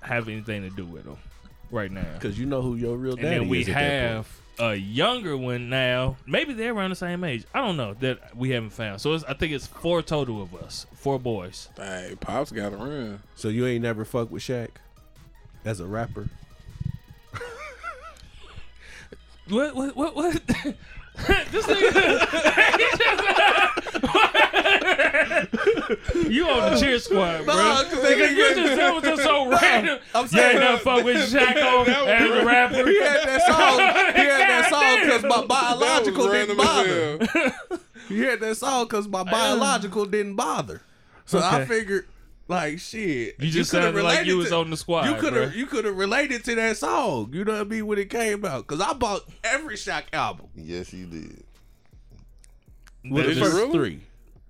have 0.00 0.28
anything 0.28 0.62
to 0.62 0.70
do 0.70 0.84
with 0.84 1.04
him 1.06 1.16
right 1.70 1.90
now. 1.92 2.04
Cause 2.20 2.36
you 2.38 2.44
know 2.46 2.60
who 2.60 2.74
your 2.74 2.96
real 2.96 3.12
And 3.12 3.22
daddy 3.22 3.38
then 3.38 3.48
we 3.48 3.60
is. 3.60 3.68
at 3.68 3.74
that 3.74 4.14
point. 4.14 4.26
have 4.58 4.70
a 4.72 4.74
younger 4.74 5.36
one 5.36 5.68
now. 5.70 6.16
Maybe 6.26 6.54
they're 6.54 6.72
around 6.74 6.90
the 6.90 6.96
same 6.96 7.22
age. 7.24 7.44
I 7.54 7.60
don't 7.64 7.76
know 7.76 7.94
that 8.00 8.36
we 8.36 8.50
haven't 8.50 8.70
found. 8.70 9.00
So 9.00 9.14
it's, 9.14 9.22
I 9.24 9.34
think 9.34 9.52
it's 9.52 9.66
four 9.68 10.02
total 10.02 10.42
of 10.42 10.52
us, 10.56 10.86
four 10.94 11.18
boys. 11.20 11.68
Hey, 11.76 12.14
pops 12.18 12.50
got 12.50 12.70
to 12.70 12.76
run. 12.76 13.22
So 13.36 13.48
you 13.48 13.64
ain't 13.66 13.82
never 13.82 14.04
fucked 14.04 14.32
with 14.32 14.42
Shaq 14.42 14.70
as 15.64 15.78
a 15.80 15.86
rapper. 15.86 16.28
What? 19.48 19.74
What? 19.76 19.94
What? 19.96 20.16
What? 20.16 20.42
this 21.52 21.66
nigga. 21.66 21.90
you 26.30 26.48
on 26.48 26.72
the 26.72 26.78
cheer 26.80 26.98
squad, 26.98 27.44
bro? 27.44 27.54
They 27.54 28.14
Nigga, 28.16 28.30
you 28.36 28.54
just 28.54 28.76
that 28.76 28.94
was 28.94 29.04
just 29.04 29.22
so 29.22 29.48
random. 29.48 29.98
I'm 30.14 30.22
You 30.24 30.28
saying- 30.28 30.50
ain't 30.50 30.60
never 30.60 30.78
fuck 30.78 31.04
with 31.04 31.16
Shaq 31.32 31.56
as 31.56 32.30
a 32.30 32.44
rapper. 32.44 32.88
He 32.88 33.00
had 33.00 33.20
that 33.26 33.42
song. 33.46 33.78
He 34.16 34.26
had 34.28 34.40
that 34.50 34.70
song 34.70 35.00
because 35.02 35.22
my 35.24 35.46
biological 35.46 36.28
didn't 36.30 36.56
bother. 36.56 37.18
random 37.18 37.22
as 37.22 37.30
hell. 37.30 37.78
He 38.08 38.20
had 38.20 38.40
that 38.40 38.56
song 38.56 38.84
because 38.86 39.08
my 39.08 39.22
biological 39.30 40.06
didn't 40.06 40.34
bother. 40.34 40.82
So 41.26 41.38
I 41.42 41.64
figured, 41.64 42.06
like, 42.48 42.78
shit. 42.78 43.36
You 43.38 43.50
just 43.50 43.70
coulda 43.70 43.86
sounded 43.86 44.02
like 44.02 44.12
related 44.18 44.26
you 44.30 44.36
was 44.38 44.48
to- 44.50 44.56
on 44.56 44.70
the 44.70 44.76
squad, 44.76 45.06
You 45.06 45.14
could 45.16 45.32
have, 45.34 45.54
you 45.56 45.66
could 45.66 45.84
have 45.84 45.96
related 45.96 46.44
to 46.44 46.54
that 46.56 46.76
song. 46.76 47.30
You 47.32 47.44
know 47.44 47.52
what 47.52 47.60
I 47.62 47.64
mean 47.64 47.86
when 47.86 47.98
it 47.98 48.10
came 48.10 48.44
out? 48.44 48.66
Because 48.66 48.80
I 48.80 48.92
bought 48.92 49.22
every 49.42 49.76
Shaq 49.76 50.04
album. 50.12 50.48
Yes, 50.54 50.92
you 50.92 51.06
did. 51.06 51.44
Well, 53.10 53.26
the 53.26 53.34
first 53.34 53.54
really? 53.54 53.72
three, 53.72 54.00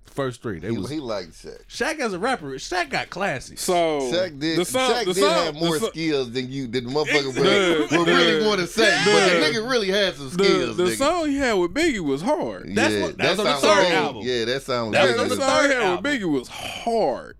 first 0.05 0.41
three. 0.41 0.59
They 0.59 0.69
He, 0.71 0.77
was 0.77 0.89
he 0.89 0.99
liked 0.99 1.31
Shaq. 1.33 1.65
Shaq 1.67 1.99
as 1.99 2.13
a 2.13 2.19
rapper. 2.19 2.51
Shaq 2.53 2.89
got 2.89 3.09
classy. 3.09 3.57
So 3.57 3.73
Shaq 4.13 4.39
did. 4.39 4.59
the 4.59 4.63
song, 4.65 4.91
Shaq 4.91 5.05
the 5.05 5.13
did 5.13 5.21
song, 5.23 5.45
have 5.45 5.55
more 5.55 5.73
the, 5.73 5.79
so- 5.79 5.89
skills 5.89 6.31
than 6.31 6.49
you 6.51 6.67
did, 6.67 6.85
the 6.85 6.89
motherfucker 6.89 7.25
would, 7.27 7.35
The- 7.35 7.97
would 7.97 8.07
really 8.07 8.39
the- 8.43 8.47
want 8.47 8.61
to 8.61 8.67
say. 8.67 8.97
but 9.05 9.27
the 9.29 9.59
nigga 9.59 9.69
really 9.69 9.89
had 9.89 10.15
some 10.15 10.29
skills. 10.29 10.77
the 10.77 10.83
nigga. 10.85 10.95
song 10.97 11.29
he 11.29 11.37
had 11.37 11.53
with 11.53 11.73
Biggie 11.73 11.99
was 11.99 12.21
hard. 12.21 12.73
That's 12.73 12.93
yeah, 12.93 13.01
what- 13.03 13.17
that 13.17 13.29
was 13.31 13.39
on 13.39 13.45
the 13.45 13.53
third 13.67 13.91
album. 13.93 14.23
Yeah, 14.25 14.45
that 14.45 14.63
sounds. 14.63 14.91
That 14.93 15.03
Yeah, 15.15 15.21
on 15.21 15.27
the 15.27 15.35
the 15.35 15.41
song 15.41 15.61
he 15.63 15.67
third 15.67 15.71
had 15.71 15.81
album. 15.81 16.03
with 16.11 16.21
Biggie 16.21 16.31
was 16.31 16.47
hard. 16.47 17.35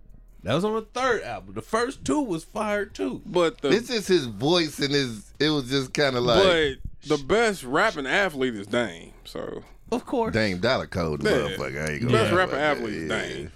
That 0.46 0.54
was 0.54 0.64
on 0.64 0.76
the 0.76 0.84
third 0.84 1.24
album. 1.24 1.56
The 1.56 1.62
first 1.64 2.06
two 2.06 2.22
was 2.22 2.43
fire 2.43 2.86
too. 2.86 3.20
But 3.26 3.62
the 3.62 3.70
It's 3.72 3.88
just 3.88 4.08
his 4.08 4.28
voice 4.28 4.78
and 4.78 4.91
his. 4.91 5.32
It 5.39 5.50
was 5.50 5.68
just 5.72 5.91
kind 5.91 6.16
of 6.16 6.24
like 6.24 6.43
but 6.43 6.76
the 7.18 7.24
best 7.24 7.64
rapping 7.64 8.06
athlete 8.06 8.54
is 8.54 8.68
Dame. 8.68 9.12
So 9.24 9.64
Of 9.91 10.06
course. 10.06 10.34
Dame 10.36 10.60
Dollar 10.60 10.86
Code, 10.86 11.24
Yeah. 11.24 11.32
motherfucker. 11.32 11.89
I 11.89 11.93
ain't 11.93 12.02
the 12.02 12.06
gonna 12.08 12.20
best 12.20 12.32
lie 12.32 12.38
rapping 12.38 12.60
athlete 12.60 12.93
is 12.93 13.10
that. 13.10 13.28
Dame. 13.28 13.52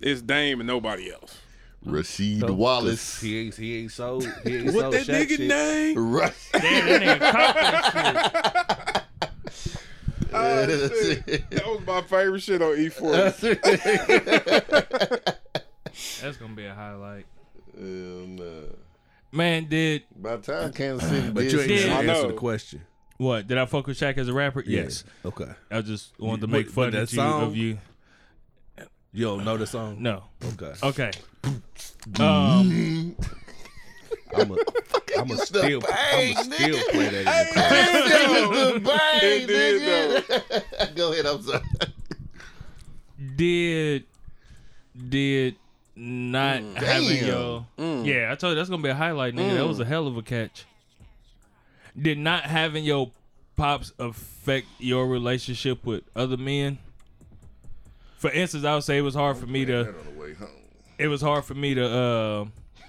It's 0.00 0.22
Dame 0.22 0.60
and 0.60 0.66
nobody 0.66 1.12
else. 1.12 1.36
Yeah. 1.84 1.92
Rasheed 1.92 2.40
So, 2.40 2.46
'cause 2.46 2.56
Wallace. 2.56 3.20
He 3.20 3.38
ain't. 3.38 3.54
He 3.54 3.76
ain't 3.82 3.92
sold. 3.92 4.26
He 4.44 4.56
ain't 4.56 4.72
What 4.72 4.80
sold 4.80 4.94
that 4.94 5.06
Shaq 5.06 5.26
nigga 5.26 5.36
shit. 5.36 5.40
name? 5.48 6.10
Right. 6.10 6.32
Damn, 6.54 6.86
that 6.86 7.02
nigga 7.02 7.32
caught 7.32 7.54
that. 7.54 9.04
Oh. 10.32 10.66
That 11.50 11.66
was 11.66 11.80
my 11.86 12.00
favorite 12.02 12.42
shit 12.42 12.60
on 12.62 12.76
E 12.78 12.88
E40. 12.90 15.34
That's 16.20 16.36
gonna 16.36 16.54
be 16.54 16.66
a 16.66 16.74
highlight. 16.74 17.26
Hell 17.74 17.84
no. 17.84 18.64
Man, 19.32 19.66
did 19.68 20.04
By 20.16 20.36
the 20.36 20.42
time 20.52 20.72
Kansas 20.72 21.08
City 21.08 21.30
But 21.30 21.40
did 21.42 21.52
you 21.52 21.60
ain't 21.60 21.68
shit, 21.70 21.86
Yeah. 21.86 21.94
answer 21.98 22.06
know. 22.06 22.26
the 22.28 22.32
question. 22.34 22.82
what? 23.18 23.46
Did 23.46 23.58
I 23.58 23.66
fuck 23.66 23.86
with 23.86 23.98
Shaq 23.98 24.16
as 24.18 24.28
a 24.28 24.32
rapper? 24.32 24.62
Yes. 24.66 25.04
Okay. 25.24 25.50
I 25.70 25.80
just 25.82 26.18
wanted 26.18 26.42
to 26.42 26.46
make 26.46 26.70
fun 26.70 26.90
but 26.90 26.92
that 26.92 27.02
of 27.02 27.12
you, 27.14 27.20
of 27.22 27.56
you. 27.56 27.78
You 29.12 29.24
don't 29.26 29.44
know 29.44 29.56
the 29.56 29.66
song? 29.66 30.02
No. 30.02 30.24
Okay. 30.54 30.72
Okay. 30.82 31.10
Um, 32.20 33.16
I'm 34.32 34.52
a. 34.52 34.56
I'm 35.18 35.30
a 35.32 35.36
still. 35.38 35.80
bang, 35.80 36.36
I'm 36.36 36.52
a 36.52 36.54
still 36.54 36.78
play 36.90 37.08
that. 37.08 37.18
In 37.18 37.24
the 37.24 37.54
car. 37.54 37.68
That 37.68 38.74
the 38.74 38.80
bang, 38.80 39.42
It 39.42 39.46
did, 39.48 40.22
nigga. 40.24 40.94
Go 40.96 41.12
ahead, 41.12 41.26
I'm 41.26 41.42
sorry. 41.42 41.62
did 43.36 44.04
did 45.08 45.56
not 45.96 46.60
mm. 46.60 46.74
having 46.74 47.08
Damn. 47.08 47.26
your 47.26 47.66
mm. 47.78 48.06
yeah, 48.06 48.30
I 48.30 48.34
told 48.34 48.52
you 48.52 48.54
that's 48.56 48.68
gonna 48.68 48.82
be 48.82 48.90
a 48.90 48.94
highlight, 48.94 49.34
nigga. 49.34 49.56
That 49.56 49.66
was 49.66 49.80
a 49.80 49.84
mm. 49.84 49.88
hell 49.88 50.06
of 50.06 50.16
a 50.16 50.22
catch. 50.22 50.66
Did 52.00 52.18
not 52.18 52.44
having 52.44 52.84
your 52.84 53.10
pops 53.56 53.92
affect 53.98 54.66
your 54.78 55.06
relationship 55.06 55.84
with 55.86 56.04
other 56.14 56.36
men? 56.36 56.78
For 58.18 58.30
instance, 58.30 58.64
I 58.64 58.74
would 58.74 58.84
say 58.84 58.98
it 58.98 59.02
was 59.02 59.14
hard 59.14 59.38
for 59.38 59.46
me 59.46 59.64
to. 59.64 59.88
On 59.88 59.94
the 60.14 60.20
way 60.20 60.34
home. 60.34 60.48
It 60.98 61.08
was 61.08 61.22
hard 61.22 61.44
for 61.44 61.54
me 61.54 61.74
to. 61.74 61.86
Uh, 61.86 62.44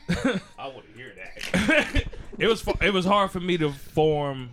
I 0.59 0.67
want 0.67 0.85
to 0.85 0.93
hear 0.97 1.13
that. 1.15 2.03
it 2.37 2.47
was 2.47 2.65
it 2.81 2.93
was 2.93 3.05
hard 3.05 3.31
for 3.31 3.39
me 3.39 3.57
to 3.57 3.71
form 3.71 4.51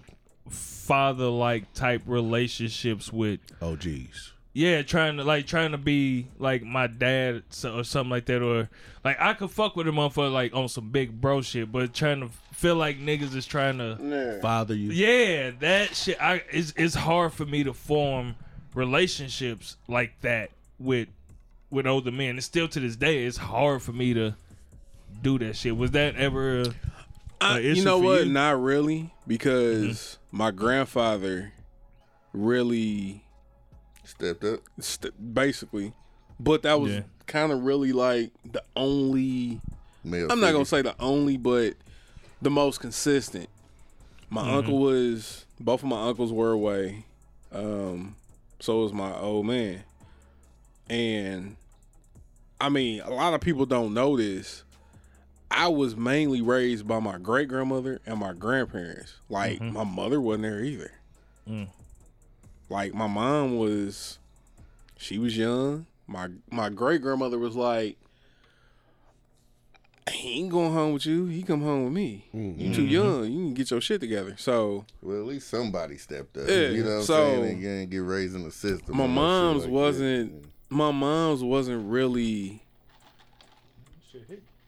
father 0.49 1.27
like 1.27 1.73
type 1.73 2.03
relationships 2.07 3.13
with 3.13 3.41
Oh, 3.61 3.77
geez. 3.77 4.34
Yeah 4.55 4.83
trying 4.83 5.17
to 5.19 5.25
like 5.25 5.47
trying 5.47 5.73
to 5.73 5.79
be 5.79 6.29
like 6.39 6.63
my 6.63 6.87
dad 6.87 7.43
so- 7.51 7.79
or 7.79 7.85
something 7.85 8.11
like 8.11 8.25
that 8.27 8.41
or 8.41 8.71
like 9.05 9.21
I 9.21 9.35
could 9.35 9.51
fuck 9.51 9.77
with 9.77 9.87
a 9.87 9.91
motherfucker 9.91 10.33
like 10.33 10.55
on 10.55 10.69
some 10.69 10.91
big 10.91 11.21
bro 11.21 11.43
shit 11.43 11.71
but 11.71 11.93
trying 11.93 12.21
to 12.21 12.29
feel 12.53 12.77
like 12.77 12.99
niggas 12.99 13.35
is 13.35 13.45
trying 13.45 13.79
to 13.79 14.39
Father, 14.41 14.75
you. 14.75 14.91
yeah 14.93 15.51
that 15.61 15.95
shit 15.95 16.21
I 16.23 16.43
it's, 16.51 16.73
it's 16.77 16.95
hard 16.95 17.33
for 17.33 17.45
me 17.45 17.65
to 17.65 17.75
form 17.75 18.37
relationships 18.75 19.77
like 19.89 20.19
that 20.23 20.51
with 20.79 21.09
with 21.71 21.87
older 21.87 22.13
men 22.13 22.37
it's 22.37 22.47
still 22.47 22.69
to 22.69 22.81
this 22.81 22.97
day 22.97 23.25
it's 23.25 23.37
hard 23.37 23.83
for 23.83 23.93
me 23.93 24.15
to 24.15 24.35
do 25.21 25.39
that 25.41 25.57
shit 25.57 25.77
was 25.77 25.91
that 25.93 26.15
ever 26.17 26.61
a, 26.61 26.67
I- 27.41 27.59
a 27.59 27.61
issue 27.61 27.79
you 27.81 27.85
know 27.85 27.99
for 27.99 28.05
what? 28.05 28.27
you? 28.27 28.33
Not 28.33 28.63
really, 28.63 29.13
because 29.27 29.97
mm-hmm. 29.97 30.37
my 30.37 30.51
grandfather 30.51 31.53
really 32.33 33.24
Stepped 34.05 34.45
up. 34.45 34.61
st- 34.81 35.35
basically, 35.35 35.93
but 36.39 36.63
that 36.63 36.81
was 36.81 36.93
Yeah. 36.93 37.03
kind 37.27 37.51
of 37.53 37.63
really 37.65 37.93
like 37.93 38.31
the 38.45 38.63
only. 38.77 39.61
Male 40.05 40.31
I'm 40.31 40.41
not 40.41 40.53
gonna 40.53 40.65
say 40.67 40.83
the 40.83 40.95
only, 41.01 41.37
but 41.39 41.75
the 42.43 42.51
most 42.51 42.81
consistent. 42.81 43.49
My 44.31 44.43
Mm-hmm. 44.43 44.55
uncle 44.55 44.79
was. 44.79 45.47
Both 45.61 45.83
of 45.83 45.89
my 45.89 46.09
uncles 46.09 46.33
were 46.33 46.51
away. 46.53 47.05
Um, 47.53 48.17
so 48.61 48.83
was 48.83 48.93
my 48.93 49.15
old 49.17 49.47
man, 49.47 49.85
and 50.91 51.57
I 52.61 52.69
mean, 52.69 53.01
a 53.01 53.11
lot 53.11 53.35
of 53.35 53.41
people 53.41 53.67
don't 53.67 53.95
know 53.95 54.17
this. 54.17 54.63
I 55.51 55.69
was 55.69 55.95
mainly 55.97 56.41
raised 56.43 56.87
by 56.87 56.99
my 56.99 57.19
great 57.19 57.49
grandmother 57.49 58.01
and 58.07 58.19
my 58.19 58.33
grandparents. 58.33 59.15
Like 59.29 59.61
Mm-hmm. 59.61 59.73
my 59.75 59.85
mother 59.85 60.21
wasn't 60.21 60.43
there 60.45 60.65
either. 60.65 60.91
Mm. 61.49 61.69
Like 62.75 62.93
my 62.93 63.07
mom 63.07 63.57
was, 63.57 64.19
she 64.97 65.17
was 65.17 65.37
young. 65.37 65.87
My 66.09 66.27
my 66.51 66.71
great 66.71 67.03
grandmother 67.03 67.39
was 67.39 67.55
like, 67.55 67.97
he 70.11 70.41
ain't 70.41 70.51
going 70.51 70.73
home 70.73 70.93
with 70.93 71.07
you. 71.07 71.27
He 71.27 71.45
come 71.45 71.63
home 71.63 71.85
with 71.85 71.93
me. 71.93 72.27
You 72.33 72.75
too 72.75 72.83
mm-hmm. 72.83 72.87
young. 72.89 73.25
You 73.31 73.45
can 73.45 73.55
get 73.55 73.71
your 73.71 73.81
shit 73.81 74.01
together. 74.01 74.35
So 74.39 74.87
Well, 75.01 75.21
at 75.21 75.25
least 75.25 75.49
somebody 75.51 75.99
stepped 75.99 76.37
up. 76.37 76.49
Yeah, 76.49 76.71
you 76.71 76.83
know 76.83 76.91
what 76.91 76.97
I'm 76.97 77.03
so- 77.05 77.15
saying? 77.15 77.45
And 77.45 77.63
you 77.63 77.71
ain't 77.71 77.91
get 77.91 77.99
raised 77.99 78.35
in 78.35 78.43
the 78.43 78.51
system. 78.51 78.97
my 78.97 79.05
and 79.05 79.15
no 79.15 79.21
shit 79.21 79.25
mom's 79.25 79.63
like 79.67 79.73
wasn't. 79.73 80.45
My 80.69 80.91
mom's 80.91 81.45
wasn't 81.45 81.89
really. 81.89 82.61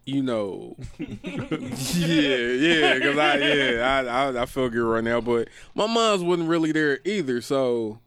You 0.06 0.22
know, 0.22 0.76
yeah, 0.98 1.06
yeah, 1.66 2.94
because 2.94 3.18
I, 3.18 3.36
yeah, 3.38 4.04
I, 4.06 4.28
I, 4.30 4.42
I 4.42 4.46
feel 4.46 4.68
good 4.70 4.84
right 4.84 5.02
now. 5.02 5.20
But 5.20 5.48
my 5.74 5.86
mom's 5.88 6.22
wasn't 6.22 6.48
really 6.48 6.70
there 6.70 7.00
either. 7.04 7.40
So, 7.40 7.98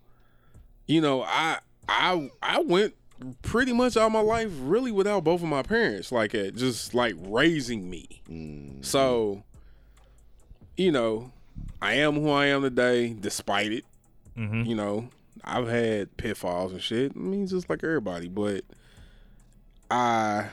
you 0.87 1.01
know, 1.01 1.23
I, 1.23 1.59
I, 1.89 2.31
I 2.41 2.61
went 2.61 2.93
pretty 3.41 3.73
much 3.73 3.97
all 3.97 4.09
my 4.09 4.21
life 4.21 4.49
really 4.61 4.93
without 4.93 5.25
both 5.25 5.41
of 5.41 5.49
my 5.49 5.61
parents, 5.61 6.09
like 6.09 6.33
at 6.33 6.55
just 6.55 6.93
like 6.93 7.15
raising 7.19 7.89
me. 7.89 8.21
Mm. 8.29 8.85
So, 8.85 9.43
you 10.77 10.93
know, 10.93 11.33
I 11.81 11.95
am 11.95 12.15
who 12.15 12.29
I 12.29 12.45
am 12.45 12.61
today, 12.61 13.13
despite 13.13 13.73
it. 13.73 13.83
Mhm. 14.37 14.65
You 14.65 14.75
know, 14.75 15.09
I've 15.43 15.67
had 15.67 16.15
pitfalls 16.15 16.71
and 16.71 16.81
shit. 16.81 17.11
I 17.13 17.19
mean, 17.19 17.45
just 17.45 17.69
like 17.69 17.83
everybody, 17.83 18.29
but 18.29 18.63
I, 19.91 20.47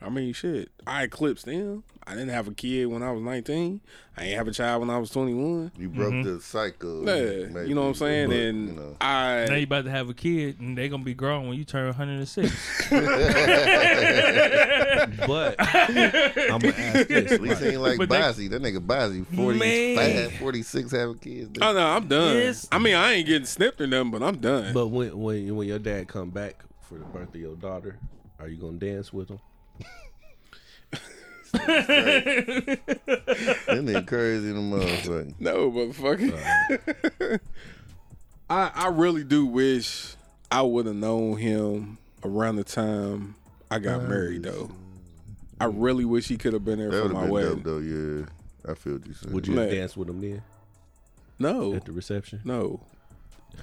I 0.00 0.08
mean, 0.10 0.32
shit. 0.32 0.70
I 0.86 1.02
eclipsed 1.04 1.46
them. 1.46 1.82
I 2.06 2.12
didn't 2.12 2.30
have 2.30 2.48
a 2.48 2.52
kid 2.52 2.86
when 2.86 3.02
I 3.02 3.12
was 3.12 3.20
19. 3.22 3.80
I 4.16 4.24
ain't 4.24 4.36
have 4.36 4.48
a 4.48 4.52
child 4.52 4.80
when 4.80 4.88
I 4.90 4.98
was 4.98 5.10
21. 5.10 5.72
You 5.76 5.88
broke 5.90 6.12
mm-hmm. 6.14 6.36
the 6.36 6.40
cycle. 6.40 7.04
Yeah, 7.04 7.48
maybe, 7.48 7.68
you 7.68 7.74
know 7.74 7.82
what 7.82 7.88
I'm 7.88 7.94
saying? 7.94 8.28
but, 8.28 8.36
and 8.36 8.68
you 8.68 8.74
know. 8.74 8.96
I, 9.00 9.46
Now 9.48 9.56
you 9.56 9.64
about 9.64 9.84
to 9.84 9.90
have 9.90 10.08
a 10.08 10.14
kid, 10.14 10.60
and 10.60 10.78
they 10.78 10.88
gonna 10.88 11.04
be 11.04 11.12
grown 11.12 11.48
when 11.48 11.58
you 11.58 11.64
turn 11.64 11.86
106. 11.86 12.90
But 15.26 15.56
I'm 15.58 16.60
gonna 16.60 16.74
ask 16.76 17.08
this: 17.08 17.32
At 17.32 17.40
least 17.40 17.62
he 17.62 17.68
ain't 17.68 17.80
like 17.80 17.98
But 17.98 18.08
they- 18.08 18.18
Bozzy. 18.18 18.50
That 18.50 18.62
nigga 18.62 18.78
Bozzy, 18.78 19.26
45, 19.26 20.32
46 20.38 20.90
having 20.90 21.18
kids. 21.18 21.58
oh 21.60 21.72
no, 21.72 21.86
I'm 21.86 22.08
done. 22.08 22.36
Yes. 22.36 22.68
I 22.72 22.78
mean, 22.78 22.94
I 22.94 23.12
ain't 23.14 23.26
getting 23.26 23.46
snipped 23.46 23.80
or 23.80 23.86
nothing, 23.86 24.10
but 24.10 24.22
I'm 24.22 24.38
done. 24.38 24.72
But 24.72 24.88
when 24.88 25.18
when 25.18 25.56
when 25.56 25.68
your 25.68 25.78
dad 25.78 26.08
come 26.08 26.30
back 26.30 26.64
for 26.80 26.94
the 26.94 27.04
birth 27.04 27.34
of 27.34 27.40
your 27.40 27.56
daughter, 27.56 27.98
are 28.38 28.48
you 28.48 28.56
gonna 28.56 28.78
dance 28.78 29.12
with 29.12 29.30
him? 29.30 29.38
That 31.52 32.78
nigga 33.68 34.06
crazy 34.06 34.50
in 34.50 34.54
the 34.70 34.76
motherfucker. 34.76 35.34
No, 35.40 35.70
motherfucker. 35.70 37.40
I 38.50 38.70
I 38.74 38.88
really 38.88 39.24
do 39.24 39.46
wish 39.46 40.14
I 40.50 40.62
would 40.62 40.86
have 40.86 40.94
known 40.96 41.36
him 41.38 41.98
around 42.24 42.56
the 42.56 42.64
time 42.64 43.34
I 43.70 43.78
got 43.78 44.08
married 44.08 44.42
though. 44.44 44.70
I 45.60 45.66
really 45.66 46.04
wish 46.04 46.28
he 46.28 46.36
could 46.36 46.52
have 46.52 46.64
been 46.64 46.78
there 46.78 46.90
That 46.90 47.02
for 47.08 47.08
my 47.12 47.22
been 47.22 47.30
wedding. 47.30 47.54
dope 47.56 47.64
though, 47.64 47.78
yeah. 47.78 48.26
I 48.68 48.74
feel 48.74 48.98
you 49.04 49.12
saying. 49.14 49.34
Would 49.34 49.46
you 49.48 49.54
Man. 49.54 49.68
dance 49.70 49.96
with 49.96 50.08
him 50.08 50.20
then 50.20 50.42
No, 51.38 51.74
at 51.74 51.84
the 51.84 51.92
reception? 51.92 52.40
no. 52.44 52.80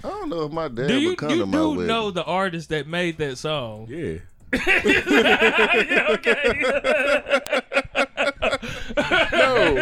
I 0.04 0.10
don't 0.10 0.30
know 0.30 0.44
if 0.44 0.52
my 0.52 0.68
dad 0.68 0.88
do 0.90 1.00
you 1.00 1.10
would 1.10 1.18
come 1.20 1.30
you 1.30 1.38
to 1.40 1.46
my 1.46 1.58
do 1.58 1.70
wedding. 1.70 1.88
know 1.88 2.12
the 2.12 2.24
artist 2.26 2.68
that 2.70 2.86
made 2.86 3.18
that 3.20 3.38
song? 3.38 3.88
Yeah. 3.90 4.18
No, 9.34 9.74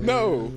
no. 0.00 0.52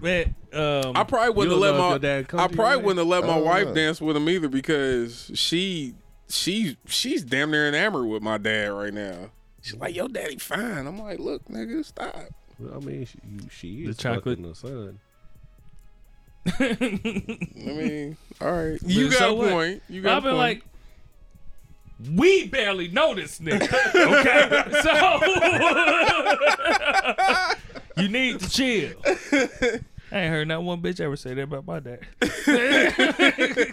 Man, 0.00 0.34
um, 0.52 0.92
I 0.96 1.04
probably 1.04 1.30
wouldn't 1.30 1.52
have 1.52 1.60
let 1.60 1.70
don't 1.72 1.78
know 1.78 1.86
if 1.86 1.92
my 1.92 1.98
dad 1.98 2.28
come 2.28 2.40
I 2.40 2.46
probably 2.48 2.64
wedding? 2.64 2.84
wouldn't 2.84 2.98
have 2.98 3.06
let 3.08 3.24
my 3.26 3.36
Oh, 3.38 3.42
wife 3.44 3.68
no. 3.68 3.74
dance 3.74 4.00
with 4.00 4.16
him 4.16 4.28
either 4.28 4.48
because 4.48 5.30
she 5.34 5.94
she 6.28 6.76
she's 6.86 7.24
damn 7.24 7.50
near 7.50 7.68
enamored 7.68 8.06
with 8.06 8.22
my 8.22 8.38
dad 8.38 8.68
right 8.68 8.92
now. 8.92 9.30
She's 9.62 9.76
like, 9.76 9.94
"Yo, 9.94 10.08
daddy, 10.08 10.36
fine." 10.36 10.86
I'm 10.86 10.98
like, 10.98 11.18
"Look, 11.18 11.44
nigga, 11.46 11.84
stop." 11.84 12.14
Well, 12.58 12.74
I 12.76 12.80
mean, 12.80 13.06
she, 13.06 13.18
you- 13.26 13.48
she 13.50 13.84
The 13.84 13.90
is 13.90 13.96
chocolate. 13.96 14.42
the 14.42 14.54
son. 14.54 14.98
I 16.60 16.76
mean, 17.54 18.16
all 18.42 18.52
right, 18.52 18.78
you 18.84 19.08
got 19.08 19.18
so 19.18 19.30
a 19.30 19.34
what? 19.34 19.50
point. 19.50 19.82
You 19.88 20.02
got 20.02 20.18
I've 20.18 20.24
a 20.24 20.26
been 20.26 20.30
point. 20.32 20.38
like, 20.38 20.64
we 22.14 22.46
barely 22.48 22.88
know 22.88 23.14
this 23.14 23.38
nigga. 23.38 23.62
Okay, 23.94 24.48
so 27.96 28.02
you 28.02 28.08
need 28.08 28.40
to 28.40 28.48
chill. 28.50 28.92
I 30.12 30.18
ain't 30.20 30.30
heard 30.30 30.48
not 30.48 30.62
one 30.62 30.80
bitch 30.80 31.00
ever 31.00 31.16
say 31.16 31.34
that 31.34 31.42
about 31.42 31.66
my 31.66 31.80
dad. 31.80 32.00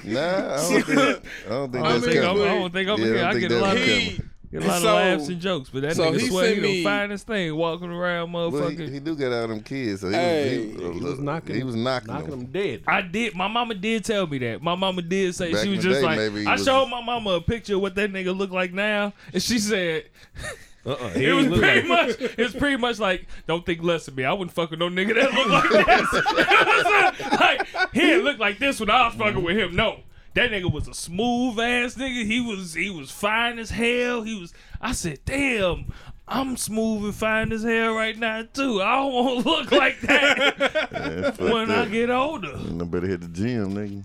Nah, 0.03 0.55
I 0.55 0.57
don't 0.57 0.83
think, 0.83 0.99
I 0.99 1.49
don't 1.49 1.71
think 1.71 1.85
I 1.85 1.89
don't 1.89 2.01
that's 2.01 2.05
think 2.05 2.17
I'm, 2.17 2.23
coming. 2.23 2.43
I 2.43 2.55
don't 2.55 2.73
think 2.73 2.89
I'm 2.89 2.99
Yeah, 2.99 3.05
here. 3.05 3.23
I 3.25 3.29
I 3.29 3.39
get 3.39 3.51
a 3.51 3.59
lot 3.59 3.75
of 3.77 3.81
coming. 3.83 3.99
he, 3.99 4.19
get 4.51 4.63
a 4.63 4.67
lot 4.67 4.81
So- 4.81 4.87
of 4.89 4.93
laughs 5.19 5.29
and 5.29 5.39
jokes, 5.41 5.69
but 5.69 5.81
that 5.83 5.95
so 5.95 6.03
nigga 6.11 6.19
he 6.19 6.27
swear 6.27 6.53
he 6.55 6.61
me- 6.61 6.67
the 6.77 6.83
finest 6.83 7.27
thing 7.27 7.55
walking 7.55 7.89
around, 7.89 8.31
Well, 8.31 8.51
he, 8.69 8.87
he 8.89 8.99
do 8.99 9.15
got 9.15 9.31
all 9.31 9.47
them 9.47 9.61
kids, 9.61 10.01
so 10.01 10.09
he, 10.09 10.13
Hey, 10.15 10.67
was, 10.67 10.81
he, 10.81 10.93
He 10.93 10.99
was 10.99 11.19
knocking. 11.19 11.55
He 11.55 11.63
was 11.63 11.75
knocking, 11.75 12.07
knocking 12.13 12.29
them. 12.29 12.39
them 12.41 12.51
dead. 12.51 12.83
I 12.87 13.01
did. 13.01 13.35
My 13.35 13.47
mama 13.47 13.73
did 13.75 14.03
tell 14.05 14.27
me 14.27 14.37
that. 14.39 14.61
My 14.61 14.75
mama 14.75 15.01
did 15.01 15.33
say 15.35 15.53
Back 15.53 15.63
she 15.63 15.69
was 15.69 15.83
just 15.83 16.01
day, 16.01 16.05
like. 16.05 16.47
I 16.47 16.53
was- 16.53 16.63
showed 16.65 16.87
my 16.87 17.01
mama 17.03 17.31
a 17.31 17.41
picture 17.41 17.75
of 17.75 17.81
what 17.81 17.95
that 17.95 18.11
nigga 18.11 18.37
look 18.37 18.51
like 18.51 18.73
now, 18.73 19.13
and 19.33 19.41
she 19.41 19.57
said 19.59 20.05
Uh-uh. 20.85 21.11
it 21.15 21.31
was 21.33 21.59
pretty 21.59 21.87
much. 21.87 22.15
It's 22.19 22.55
pretty 22.55 22.77
much 22.77 22.97
like 22.99 23.27
don't 23.47 23.65
think 23.65 23.83
less 23.83 24.07
of 24.07 24.17
me. 24.17 24.25
I 24.25 24.33
wouldn't 24.33 24.51
fuck 24.51 24.71
with 24.71 24.79
no 24.79 24.89
nigga 24.89 25.13
that 25.13 25.31
look 25.33 25.47
like 25.47 25.69
this. 27.21 27.31
like 27.39 27.93
he 27.93 27.99
didn't 27.99 28.25
look 28.25 28.39
like 28.39 28.57
this 28.59 28.79
when 28.79 28.89
I 28.89 29.05
was 29.07 29.15
fucking 29.15 29.43
with 29.43 29.57
him. 29.57 29.75
No. 29.75 29.99
That 30.33 30.51
nigga 30.51 30.71
was 30.71 30.87
a 30.87 30.93
smooth 30.93 31.59
ass 31.59 31.95
nigga. 31.95 32.25
He 32.25 32.39
was 32.39 32.73
he 32.73 32.89
was 32.89 33.11
fine 33.11 33.59
as 33.59 33.69
hell. 33.69 34.21
He 34.21 34.39
was. 34.39 34.53
I 34.79 34.93
said, 34.93 35.19
damn, 35.25 35.91
I'm 36.27 36.55
smooth 36.55 37.03
and 37.03 37.15
fine 37.15 37.51
as 37.51 37.63
hell 37.63 37.93
right 37.93 38.17
now 38.17 38.43
too. 38.53 38.81
I 38.81 38.95
don't 38.95 39.13
want 39.13 39.43
to 39.43 39.49
look 39.49 39.71
like 39.71 39.99
that 40.01 41.35
fuck 41.37 41.39
when 41.51 41.69
I 41.69 41.85
get 41.85 42.09
older. 42.09 42.55
I 42.55 42.83
better 42.85 43.07
hit 43.07 43.21
the 43.21 43.27
gym, 43.27 43.75
nigga. 43.75 44.03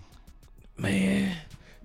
Man. 0.77 1.35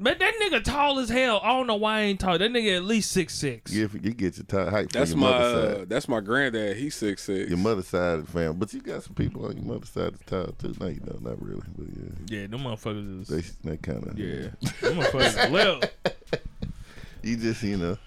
But 0.03 0.19
that 0.19 0.35
nigga 0.43 0.65
tall 0.65 0.99
as 0.99 1.09
hell. 1.09 1.41
I 1.45 1.49
don't 1.49 1.66
know 1.66 1.77
why 1.77 1.99
I 1.99 2.01
ain't 2.03 2.20
tall. 2.20 2.37
That 2.37 2.51
nigga 2.51 2.77
at 2.77 2.85
least 2.85 3.12
six 3.12 3.35
six. 3.35 3.73
You, 3.73 3.89
you 4.03 4.12
get 4.12 4.37
your 4.37 4.45
t- 4.45 4.70
height 4.70 4.91
from 4.91 4.99
that's 5.01 5.11
your 5.11 5.19
my 5.19 5.31
mother 5.31 5.81
uh, 5.81 5.85
that's 5.87 6.09
my 6.09 6.20
granddad. 6.20 6.77
He's 6.77 6.95
six 6.95 7.23
six. 7.23 7.49
Your 7.49 7.59
mother 7.59 7.83
side 7.83 8.19
of 8.19 8.27
the 8.27 8.33
family, 8.33 8.55
but 8.57 8.73
you 8.74 8.81
got 8.81 9.03
some 9.05 9.15
people 9.15 9.47
on 9.47 9.57
your 9.57 9.65
mother 9.65 9.87
side 9.87 10.15
that's 10.15 10.24
tall 10.24 10.47
too. 10.59 10.74
No, 10.81 10.89
you 10.89 11.01
don't, 11.01 11.23
not 11.23 11.41
really, 11.41 11.62
but 11.79 11.87
yeah, 11.89 12.41
Yeah, 12.41 12.47
them 12.49 12.61
motherfuckers 12.61 13.27
they 13.29 13.37
is. 13.37 13.57
they 13.62 13.77
kind 13.77 14.07
of 14.07 14.19
Yeah, 14.19 14.49
them 14.81 14.97
motherfuckers 14.99 15.45
is 15.45 15.51
little. 15.51 15.81
You 17.24 17.37
just 17.37 17.62
you 17.62 17.77
know, 17.77 17.99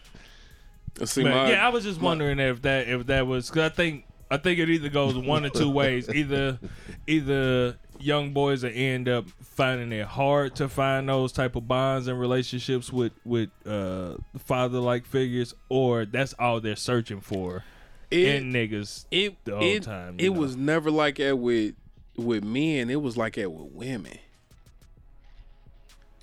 See 1.06 1.24
Man, 1.24 1.34
my 1.34 1.50
yeah, 1.52 1.66
I 1.66 1.70
was 1.70 1.86
just 1.86 2.02
wondering 2.02 2.40
if 2.40 2.62
that 2.64 2.90
if 2.90 3.06
that 3.08 3.26
was 3.28 3.50
because 3.50 3.72
I 3.72 3.74
think 3.74 4.06
I 4.30 4.38
think 4.38 4.60
it 4.60 4.70
either 4.70 4.90
goes 4.90 5.18
one 5.18 5.46
or 5.46 5.50
two 5.50 5.70
ways. 5.70 6.10
Either 6.10 6.60
either 7.08 7.78
young 8.00 8.32
boys 8.34 8.62
that 8.62 8.72
end 8.74 9.08
up 9.10 9.26
finding 9.42 9.92
it 9.92 10.06
hard 10.06 10.56
to 10.56 10.68
find 10.70 11.08
those 11.10 11.32
type 11.32 11.56
of 11.56 11.68
bonds 11.68 12.08
and 12.08 12.20
relationships 12.20 12.92
with 12.92 13.14
with 13.26 13.50
uh, 13.66 14.16
father 14.38 14.80
like 14.80 15.06
figures, 15.06 15.54
or 15.70 16.06
that's 16.06 16.34
all 16.34 16.60
they're 16.62 16.76
searching 16.76 17.22
for 17.22 17.64
It, 18.12 18.36
in 18.36 18.52
niggas. 18.54 19.06
it, 19.12 19.36
the 19.46 19.56
whole 19.56 19.64
it, 19.64 19.84
time, 19.84 20.16
it 20.20 20.32
know. 20.34 20.40
was 20.40 20.56
never 20.56 20.92
like 20.92 21.18
that 21.18 21.38
with 21.38 21.76
with 22.18 22.44
men. 22.44 22.90
It 22.90 23.02
was 23.02 23.18
like 23.18 23.36
that 23.36 23.52
with 23.52 23.72
women. 23.74 24.18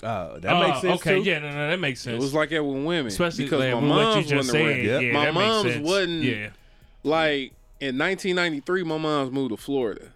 Oh, 0.04 0.38
that 0.40 0.52
Oh, 0.52 0.60
makes 0.68 0.80
sense 0.80 1.00
Okay, 1.00 1.22
too. 1.22 1.30
yeah, 1.30 1.38
no, 1.38 1.50
no, 1.50 1.70
that 1.70 1.78
makes 1.78 2.00
sense. 2.00 2.14
It 2.16 2.20
was 2.20 2.34
like 2.34 2.50
that 2.50 2.64
with 2.64 2.84
women, 2.84 3.06
Especially 3.06 3.44
because 3.44 3.60
like, 3.60 3.72
my 3.74 3.80
with 3.80 3.90
what 3.90 3.98
you 3.98 4.04
mom's 4.04 4.32
wasn't 4.32 4.46
said. 4.46 4.66
around. 4.66 5.04
Yeah, 5.04 5.12
My 5.12 5.24
that 5.26 5.34
makes 5.34 5.46
mom's 5.46 5.78
wasn't- 5.88 6.22
Yeah. 6.24 6.48
Like 7.04 7.52
in 7.80 7.98
1993, 7.98 8.82
my 8.82 8.98
mom's 8.98 9.30
moved 9.30 9.50
to 9.50 9.56
Florida. 9.56 10.08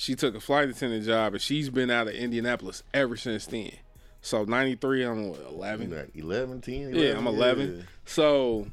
She 0.00 0.14
took 0.14 0.36
a 0.36 0.40
flight 0.40 0.68
attendant 0.68 1.04
job, 1.04 1.32
and 1.32 1.42
she's 1.42 1.70
been 1.70 1.90
out 1.90 2.06
of 2.06 2.14
Indianapolis 2.14 2.84
ever 2.94 3.16
since 3.16 3.46
then. 3.46 3.72
So 4.20 4.44
93, 4.44 5.02
I'm 5.02 5.28
what, 5.30 5.40
11. 5.50 5.90
Like 5.90 6.10
11, 6.14 6.60
10, 6.60 6.94
Yeah, 6.94 7.16
I'm 7.18 7.26
11. 7.26 7.84
So 8.04 8.68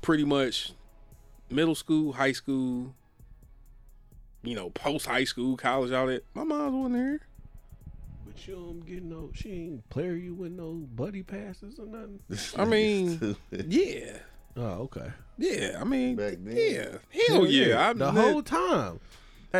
pretty 0.00 0.24
much 0.24 0.72
middle 1.50 1.74
school, 1.74 2.14
high 2.14 2.32
school, 2.32 2.94
you 4.42 4.54
know, 4.54 4.70
post 4.70 5.04
high 5.04 5.24
school, 5.24 5.58
college, 5.58 5.92
all 5.92 6.06
that. 6.06 6.24
My 6.32 6.44
mom's 6.44 6.74
wasn't 6.74 6.94
there. 6.94 7.20
But 8.24 8.48
you 8.48 8.54
don't 8.54 8.86
get 8.86 9.02
no. 9.02 9.30
She 9.34 9.50
ain't 9.52 9.90
player 9.90 10.14
you 10.14 10.32
with 10.32 10.52
no 10.52 10.72
buddy 10.94 11.22
passes 11.22 11.78
or 11.78 11.84
nothing. 11.84 12.20
I 12.56 12.64
mean, 12.64 13.36
yeah. 13.50 14.20
Oh, 14.56 14.88
okay. 14.88 15.12
Yeah, 15.36 15.76
I 15.78 15.84
mean, 15.84 16.16
Back 16.16 16.36
then. 16.40 16.56
yeah, 16.56 17.26
hell 17.28 17.46
yeah. 17.46 17.90
I 17.90 17.92
the 17.92 18.10
li- 18.10 18.22
whole 18.22 18.42
time. 18.42 19.00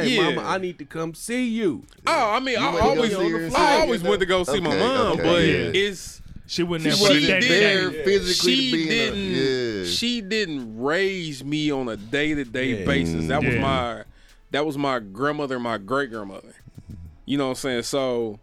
Hey, 0.03 0.17
Yeah. 0.17 0.31
mama, 0.31 0.43
I 0.49 0.59
need 0.59 0.79
to 0.79 0.85
come 0.85 1.15
see 1.15 1.49
you. 1.49 1.85
Oh, 2.07 2.31
I 2.31 2.41
mean, 2.41 2.59
I 2.59 2.65
went 2.73 2.77
to 2.77 2.83
go 2.83 2.89
always, 2.91 3.17
see 3.17 3.31
her 3.31 3.37
and 3.45 3.47
I 3.47 3.49
see 3.77 3.81
always 3.83 4.03
her, 4.03 4.09
went 4.09 4.21
to 4.21 4.27
go 4.27 4.45
see 4.45 4.61
my 4.61 4.71
Okay, 4.71 4.79
mom, 4.81 5.07
okay, 5.13 5.23
but 5.23 5.43
yeah. 5.45 5.87
it's 5.89 6.23
She 6.49 6.63
wasn't 6.63 6.95
She 6.95 7.01
there. 7.01 7.09
wasn't 7.11 7.25
for 7.25 7.31
that 7.33 7.43
there 7.49 7.91
day. 7.91 8.05
physically 8.05 8.55
she 8.57 8.71
to 8.71 8.77
be 8.77 8.83
in 8.83 8.89
a- 8.89 8.91
didn't. 9.17 9.85
yeah. 9.87 9.93
She 9.93 10.21
didn't 10.21 10.81
raise 10.83 11.45
me 11.45 11.71
on 11.73 11.89
a 11.89 11.97
day 11.97 12.35
to 12.35 12.45
day 12.45 12.85
basis. 12.85 13.27
That 13.29 13.43
was 13.43 13.55
Yeah. 13.55 13.61
my, 13.61 14.03
that 14.53 14.65
was 14.65 14.79
my 14.79 15.01
grandmother, 15.01 15.59
my 15.59 15.79
great 15.79 16.11
grandmother. 16.11 16.55
You 17.25 17.39
know 17.39 17.47
what 17.47 17.51
I'm 17.51 17.57
saying? 17.57 17.83
So, 17.83 18.39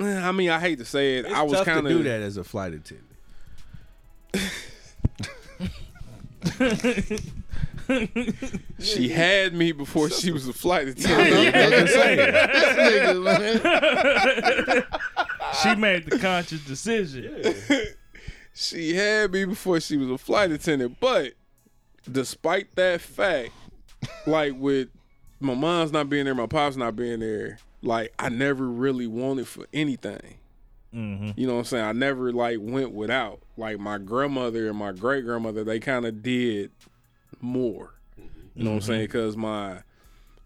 eh, 0.00 0.28
I 0.28 0.32
mean, 0.32 0.50
I 0.50 0.60
hate 0.60 0.78
to 0.78 0.84
say 0.84 1.16
it, 1.18 1.24
It's 1.24 1.34
I 1.34 1.42
was 1.42 1.52
tough 1.54 1.64
kind 1.66 1.84
to 1.84 1.88
do 1.88 1.98
of 1.98 2.04
that 2.04 2.20
as 2.20 2.36
a 2.36 2.44
flight 2.44 2.74
attendant. 2.74 3.08
She 8.78 9.08
had 9.08 9.54
me 9.54 9.72
before 9.72 10.10
she 10.10 10.30
was 10.32 10.48
a 10.48 10.52
flight 10.52 10.82
I'm 10.88 10.92
attendant. 10.92 11.54
just 11.72 11.92
saying. 11.94 12.16
This 12.18 12.76
nigga, 12.92 14.76
man. 14.76 14.84
She 15.62 15.74
made 15.74 16.06
the 16.06 16.18
conscious 16.18 16.64
decision. 16.64 17.44
she 18.54 18.94
had 18.94 19.32
me 19.32 19.44
before 19.44 19.80
she 19.80 19.96
was 19.96 20.10
a 20.10 20.18
flight 20.18 20.50
attendant. 20.50 20.98
But 21.00 21.34
despite 22.10 22.74
that 22.76 23.00
fact, 23.00 23.50
like 24.26 24.54
with 24.56 24.88
my 25.40 25.54
mom's 25.54 25.92
not 25.92 26.08
being 26.08 26.24
there, 26.24 26.34
my 26.34 26.46
pops 26.46 26.76
not 26.76 26.96
being 26.96 27.20
there, 27.20 27.58
like 27.82 28.12
I 28.18 28.28
never 28.28 28.66
really 28.66 29.06
wanted 29.06 29.46
for 29.46 29.66
anything. 29.72 30.38
Mm-hmm. 30.94 31.30
You 31.36 31.46
know 31.46 31.54
what 31.54 31.60
I'm 31.60 31.64
saying? 31.66 31.84
I 31.84 31.92
never 31.92 32.32
like 32.32 32.58
went 32.60 32.92
without. 32.92 33.40
Like 33.56 33.78
my 33.78 33.98
grandmother 33.98 34.68
and 34.68 34.76
my 34.76 34.92
great 34.92 35.24
grandmother, 35.24 35.64
they 35.64 35.80
kind 35.80 36.04
of 36.04 36.22
did 36.22 36.70
more. 37.42 37.94
You 38.54 38.64
know 38.64 38.70
what 38.70 38.76
I'm 38.76 38.80
mm-hmm. 38.80 38.86
saying? 38.86 39.04
Because 39.04 39.36
my 39.36 39.82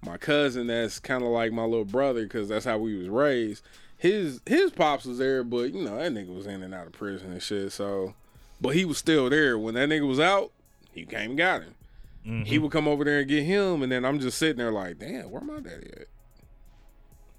my 0.03 0.17
cousin, 0.17 0.67
that's 0.69 0.99
kind 0.99 1.23
of 1.23 1.31
like 1.31 1.53
my 1.53 1.65
little 1.65 1.85
brother, 1.85 2.23
because 2.23 2.49
that's 2.49 2.65
how 2.65 2.79
we 2.79 2.97
was 2.97 3.09
raised. 3.09 3.65
His 3.97 4.41
his 4.47 4.71
pops 4.71 5.05
was 5.05 5.19
there, 5.19 5.45
but 5.45 5.73
you 5.73 5.85
know 5.85 5.97
that 5.97 6.13
nigga 6.13 6.35
was 6.35 6.47
in 6.47 6.63
and 6.63 6.75
out 6.75 6.87
of 6.87 6.93
prison 6.93 7.33
and 7.33 7.43
shit. 7.43 7.73
So, 7.73 8.15
but 8.61 8.71
he 8.71 8.85
was 8.85 8.99
still 8.99 9.31
there 9.31 9.59
when 9.59 9.75
that 9.75 9.89
nigga 9.89 10.07
was 10.07 10.21
out. 10.21 10.53
He 10.93 11.05
came 11.05 11.31
and 11.31 11.39
got 11.39 11.63
him. 11.63 11.75
He 12.23 12.31
mm-hmm. 12.31 12.63
would 12.65 12.73
come 12.73 12.89
over 12.89 13.05
there 13.05 13.21
and 13.21 13.29
get 13.29 13.45
him, 13.45 13.85
and 13.85 13.93
then 13.93 14.05
I'm 14.05 14.19
just 14.19 14.37
sitting 14.39 14.57
there 14.57 14.73
like, 14.73 14.99
damn, 14.99 15.31
where 15.31 15.43
my 15.43 15.61
daddy 15.61 15.91
at? 15.93 16.09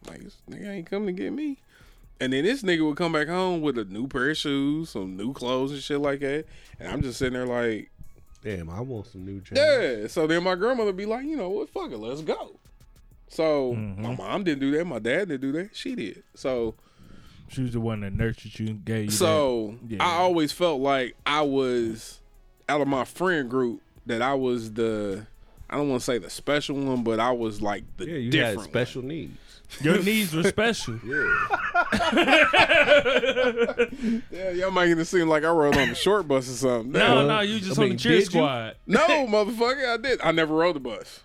Like 0.10 0.24
this 0.24 0.38
nigga 0.50 0.70
ain't 0.70 0.90
coming 0.90 1.14
to 1.14 1.22
get 1.22 1.34
me. 1.34 1.58
And 2.22 2.32
then 2.32 2.46
this 2.46 2.64
nigga 2.64 2.86
would 2.88 2.98
come 2.98 3.12
back 3.12 3.28
home 3.28 3.62
with 3.62 3.78
a 3.78 3.84
new 3.84 4.08
pair 4.08 4.30
of 4.30 4.38
shoes, 4.38 4.92
some 4.92 5.18
new 5.18 5.34
clothes 5.34 5.72
and 5.72 5.82
shit 5.82 6.00
like 6.00 6.22
that. 6.22 6.46
And 6.80 6.90
I'm 6.90 7.02
just 7.02 7.20
sitting 7.20 7.34
there 7.34 7.46
like, 7.46 7.92
Damn, 8.48 8.70
I 8.70 8.80
want 8.80 9.08
some 9.08 9.26
new 9.26 9.42
change. 9.42 9.60
yeah. 9.60 10.08
So 10.08 10.26
then 10.26 10.44
my 10.44 10.56
grandmother 10.56 10.94
be 10.94 11.06
like, 11.06 11.26
you 11.26 11.36
know 11.36 11.50
what, 11.50 11.70
fuck 11.70 11.92
it, 11.92 11.98
let's 11.98 12.22
go. 12.22 12.58
So 13.28 13.74
mm-hmm. 13.74 14.02
my 14.02 14.16
mom 14.16 14.46
didn't 14.46 14.62
do 14.62 14.72
that, 14.72 14.86
my 14.86 15.00
dad 15.00 15.28
didn't 15.28 15.42
do 15.42 15.52
that, 15.54 15.76
she 15.76 15.96
did. 15.96 16.24
So 16.34 16.76
She 17.50 17.62
was 17.64 17.74
the 17.74 17.82
one 17.82 18.00
that 18.02 18.14
nurtured 18.14 18.58
you 18.58 18.68
and 18.68 18.86
gave 18.86 19.06
you. 19.06 19.12
so 19.12 19.76
Yeah. 19.86 20.02
I 20.02 20.14
always 20.20 20.54
felt 20.54 20.80
like 20.80 21.18
I 21.26 21.42
was 21.42 22.22
out 22.70 22.80
of 22.80 22.88
my 22.88 23.04
friend 23.04 23.50
group 23.50 23.82
that 24.06 24.22
I 24.22 24.34
was 24.34 24.72
the 24.74 25.28
I 25.70 25.76
don't 25.76 25.90
want 25.90 26.00
to 26.02 26.06
say 26.06 26.18
the 26.18 26.30
special 26.30 26.78
one, 26.78 27.04
but 27.04 27.20
I 27.20 27.32
was 27.32 27.62
like 27.62 27.84
the 27.98 28.06
Yeah, 28.06 28.18
you 28.18 28.32
different 28.32 28.62
had 28.62 28.70
special 28.70 29.02
needs. 29.02 29.38
That. 29.70 29.84
your 29.84 30.02
knees 30.04 30.34
were 30.34 30.44
special. 30.44 30.94
One. 30.96 31.38
Yeah, 34.32 34.52
y'all 34.52 34.72
making 34.72 35.00
it 35.00 35.06
seem 35.06 35.28
like 35.28 35.44
I 35.44 35.50
rode 35.50 35.78
on 35.78 35.90
the 35.90 35.96
short 35.96 36.28
bus 36.28 36.50
or 36.50 36.54
something. 36.54 36.92
No, 36.92 37.20
Uh, 37.20 37.24
no, 37.26 37.40
you 37.42 37.60
just 37.60 37.80
I 37.80 37.84
on 37.84 37.90
mean, 37.90 37.98
the 37.98 38.04
cheer 38.04 38.22
squad. 38.22 38.76
No, 38.88 39.06
motherfucker, 39.28 39.94
I 39.94 39.98
did. 39.98 40.20
I 40.24 40.32
never 40.32 40.56
rode 40.56 40.76
the 40.76 40.80
bus. 40.80 41.22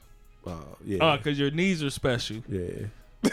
Oh, 0.46 0.76
yeah. 0.84 0.98
Oh, 1.00 1.16
because 1.16 1.38
your 1.38 1.50
knees 1.50 1.82
are 1.82 1.90
special. 1.90 2.38
yeah. 2.48 2.86
Say, 3.24 3.30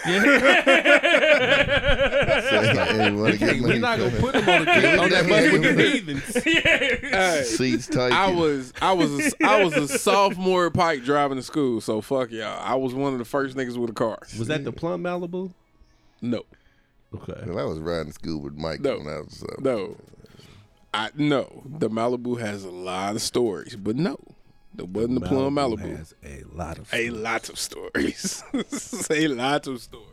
hey, 2.76 3.12
wanna 3.12 3.38
get 3.38 3.40
Hey, 3.40 3.60
money 3.60 3.74
we're 3.74 3.80
not 3.80 3.98
gonna 4.00 4.20
put 4.20 4.34
them 4.34 4.48
on, 4.50 4.66
the, 4.66 4.98
on 5.00 5.10
that 5.10 5.28
bus 5.28 5.52
with 5.52 5.62
the 5.64 5.74
heathens. 5.84 6.44
Hey, 6.44 7.44
Seats 7.44 7.88
tight. 7.88 8.12
I 8.12 8.32
was 8.32 8.72
I 8.82 8.94
was 8.94 9.12
a, 9.20 9.32
I 9.46 9.64
was 9.64 9.74
a 9.76 9.88
sophomore 9.88 10.68
at 10.68 10.74
Pike 10.74 11.04
driving 11.04 11.38
to 11.38 11.44
school, 11.44 11.82
so 11.82 12.02
fuck 12.02 12.32
y'all. 12.32 12.60
I 12.64 12.76
was 12.76 12.94
one 12.94 13.14
of 13.14 13.20
the 13.20 13.26
first 13.26 13.58
niggas 13.58 13.78
with 13.78 13.90
a 13.90 13.94
car. 13.94 14.20
Was 14.38 14.48
that 14.48 14.64
the 14.64 14.72
Plum 14.72 15.04
Malibu? 15.04 15.52
No, 16.22 16.44
Okay. 17.14 17.42
Well, 17.48 17.60
I 17.60 17.64
was 17.64 17.80
riding 17.80 18.12
school 18.12 18.42
with 18.42 18.54
Mike 18.56 18.82
No. 18.82 18.98
when 19.00 19.08
I 19.08 19.20
was 19.22 19.44
uh, 19.44 19.56
no, 19.60 19.98
I 20.94 21.10
no. 21.16 21.64
The 21.66 21.90
Malibu 21.90 22.40
has 22.40 22.64
a 22.64 22.70
lot 22.72 23.16
of 23.16 23.22
stories, 23.22 23.76
but 23.76 23.96
no, 23.96 24.18
that 24.80 24.86
wasn't 24.90 25.20
the 25.22 25.28
Plum 25.28 25.56
Malibu. 25.56 25.98
has 25.98 26.16
a 26.24 26.44
lot 26.54 26.78
of. 26.80 26.94
A 26.94 27.10
lot 27.12 27.50
of 27.50 27.60
stories. 27.60 28.44
a 29.12 29.28
lot 29.28 29.68
of 29.68 29.82
stories. 29.82 30.06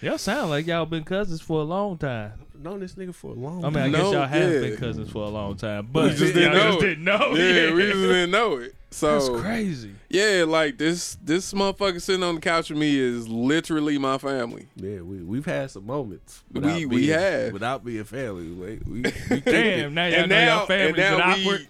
Y'all 0.00 0.18
sound 0.18 0.50
like 0.50 0.66
y'all 0.66 0.86
been 0.86 1.04
cousins 1.04 1.40
for 1.40 1.60
a 1.60 1.64
long 1.64 1.96
time. 1.98 2.32
known 2.58 2.80
this 2.80 2.94
nigga 2.94 3.14
for 3.14 3.30
a 3.30 3.34
long 3.34 3.62
time. 3.62 3.76
I 3.76 3.86
mean, 3.86 3.94
I 3.94 3.98
No, 3.98 4.04
guess 4.04 4.12
y'all 4.12 4.26
have 4.26 4.52
yeah. 4.52 4.60
been 4.60 4.76
cousins 4.76 5.10
for 5.10 5.24
a 5.24 5.28
long 5.28 5.56
time, 5.56 5.88
but 5.90 6.04
We 6.04 6.10
just 6.16 6.34
didn't 6.34 6.52
y'all 6.52 6.52
know 6.64 6.72
just 6.72 6.84
it. 6.84 6.88
didn't 6.88 7.04
know. 7.04 7.34
Yeah, 7.34 7.74
we 7.74 7.82
just 7.82 7.94
didn't 8.00 8.30
know 8.30 8.56
it. 8.56 8.74
That's 8.90 9.26
So 9.26 9.40
crazy. 9.40 9.90
yeah, 10.08 10.44
like 10.46 10.78
this 10.78 11.16
this 11.24 11.52
motherfucker 11.52 12.00
sitting 12.00 12.22
on 12.22 12.36
the 12.36 12.40
couch 12.40 12.70
with 12.70 12.78
me 12.78 12.96
is 12.96 13.26
literally 13.28 13.98
my 13.98 14.18
family. 14.18 14.68
Yeah, 14.76 15.00
we 15.00 15.18
we've 15.22 15.44
had 15.46 15.70
some 15.72 15.84
moments. 15.86 16.44
We- 16.52 16.60
without 16.60 16.76
we 16.76 16.86
being- 16.86 17.10
have. 17.18 17.52
without 17.54 17.84
being 17.84 18.04
family. 18.04 18.48
We, 18.52 18.78
we, 18.86 19.00
we 19.00 19.02
kicked 19.10 19.30
it. 19.30 19.44
Damn, 19.46 19.94
now 19.94 20.06
y'all 20.06 20.14
And 20.20 20.30
know 20.30 20.36
now, 20.36 20.56
y'all 20.58 20.66
families 20.66 21.04
and 21.04 21.18
now 21.18 21.34
we, 21.36 21.42
awkward. 21.44 21.68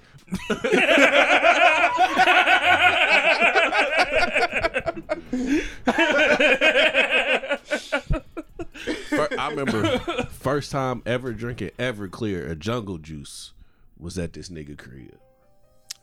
Fir- 8.74 9.28
I 9.38 9.48
remember 9.50 9.98
first 10.30 10.70
time 10.70 11.02
ever 11.06 11.32
drinking 11.32 11.70
Everclear, 11.78 12.48
a 12.50 12.54
jungle 12.56 12.98
juice, 12.98 13.52
was 13.98 14.18
at 14.18 14.32
this 14.32 14.48
nigga 14.48 14.76
crib. 14.76 15.18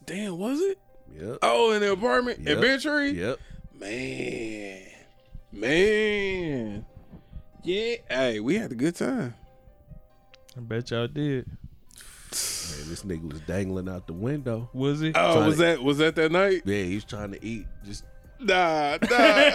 damn, 0.05 0.37
was 0.37 0.59
it? 0.61 0.79
Yep. 1.19 1.37
Oh, 1.41 1.71
in 1.73 1.81
the 1.81 1.91
apartment 1.91 2.39
Yep. 2.39 2.47
in 2.55 2.61
Bentry? 2.61 3.11
Yep. 3.11 3.39
Man. 3.77 4.81
Man. 5.51 6.85
Yeah. 7.63 7.95
Hey, 8.09 8.39
we 8.39 8.55
had 8.55 8.71
a 8.71 8.75
good 8.75 8.95
time. 8.95 9.35
I 10.57 10.61
bet 10.61 10.89
y'all 10.91 11.07
did. 11.07 11.45
Man, 12.31 12.89
this 12.89 13.03
nigga 13.03 13.29
was 13.31 13.41
dangling 13.41 13.89
out 13.89 14.07
the 14.07 14.13
window. 14.13 14.69
Was 14.73 15.01
he? 15.01 15.09
Oh, 15.09 15.11
Trying 15.33 15.45
was 15.47 15.55
to- 15.57 15.61
that 15.63 15.83
was 15.83 15.97
that 15.97 16.15
that 16.15 16.31
night? 16.31 16.61
Yeah, 16.65 16.83
he's 16.83 17.03
trying 17.03 17.31
to 17.31 17.45
eat. 17.45 17.67
Just 17.85 18.05
Nah, 18.39 18.97
nah. 19.07 19.49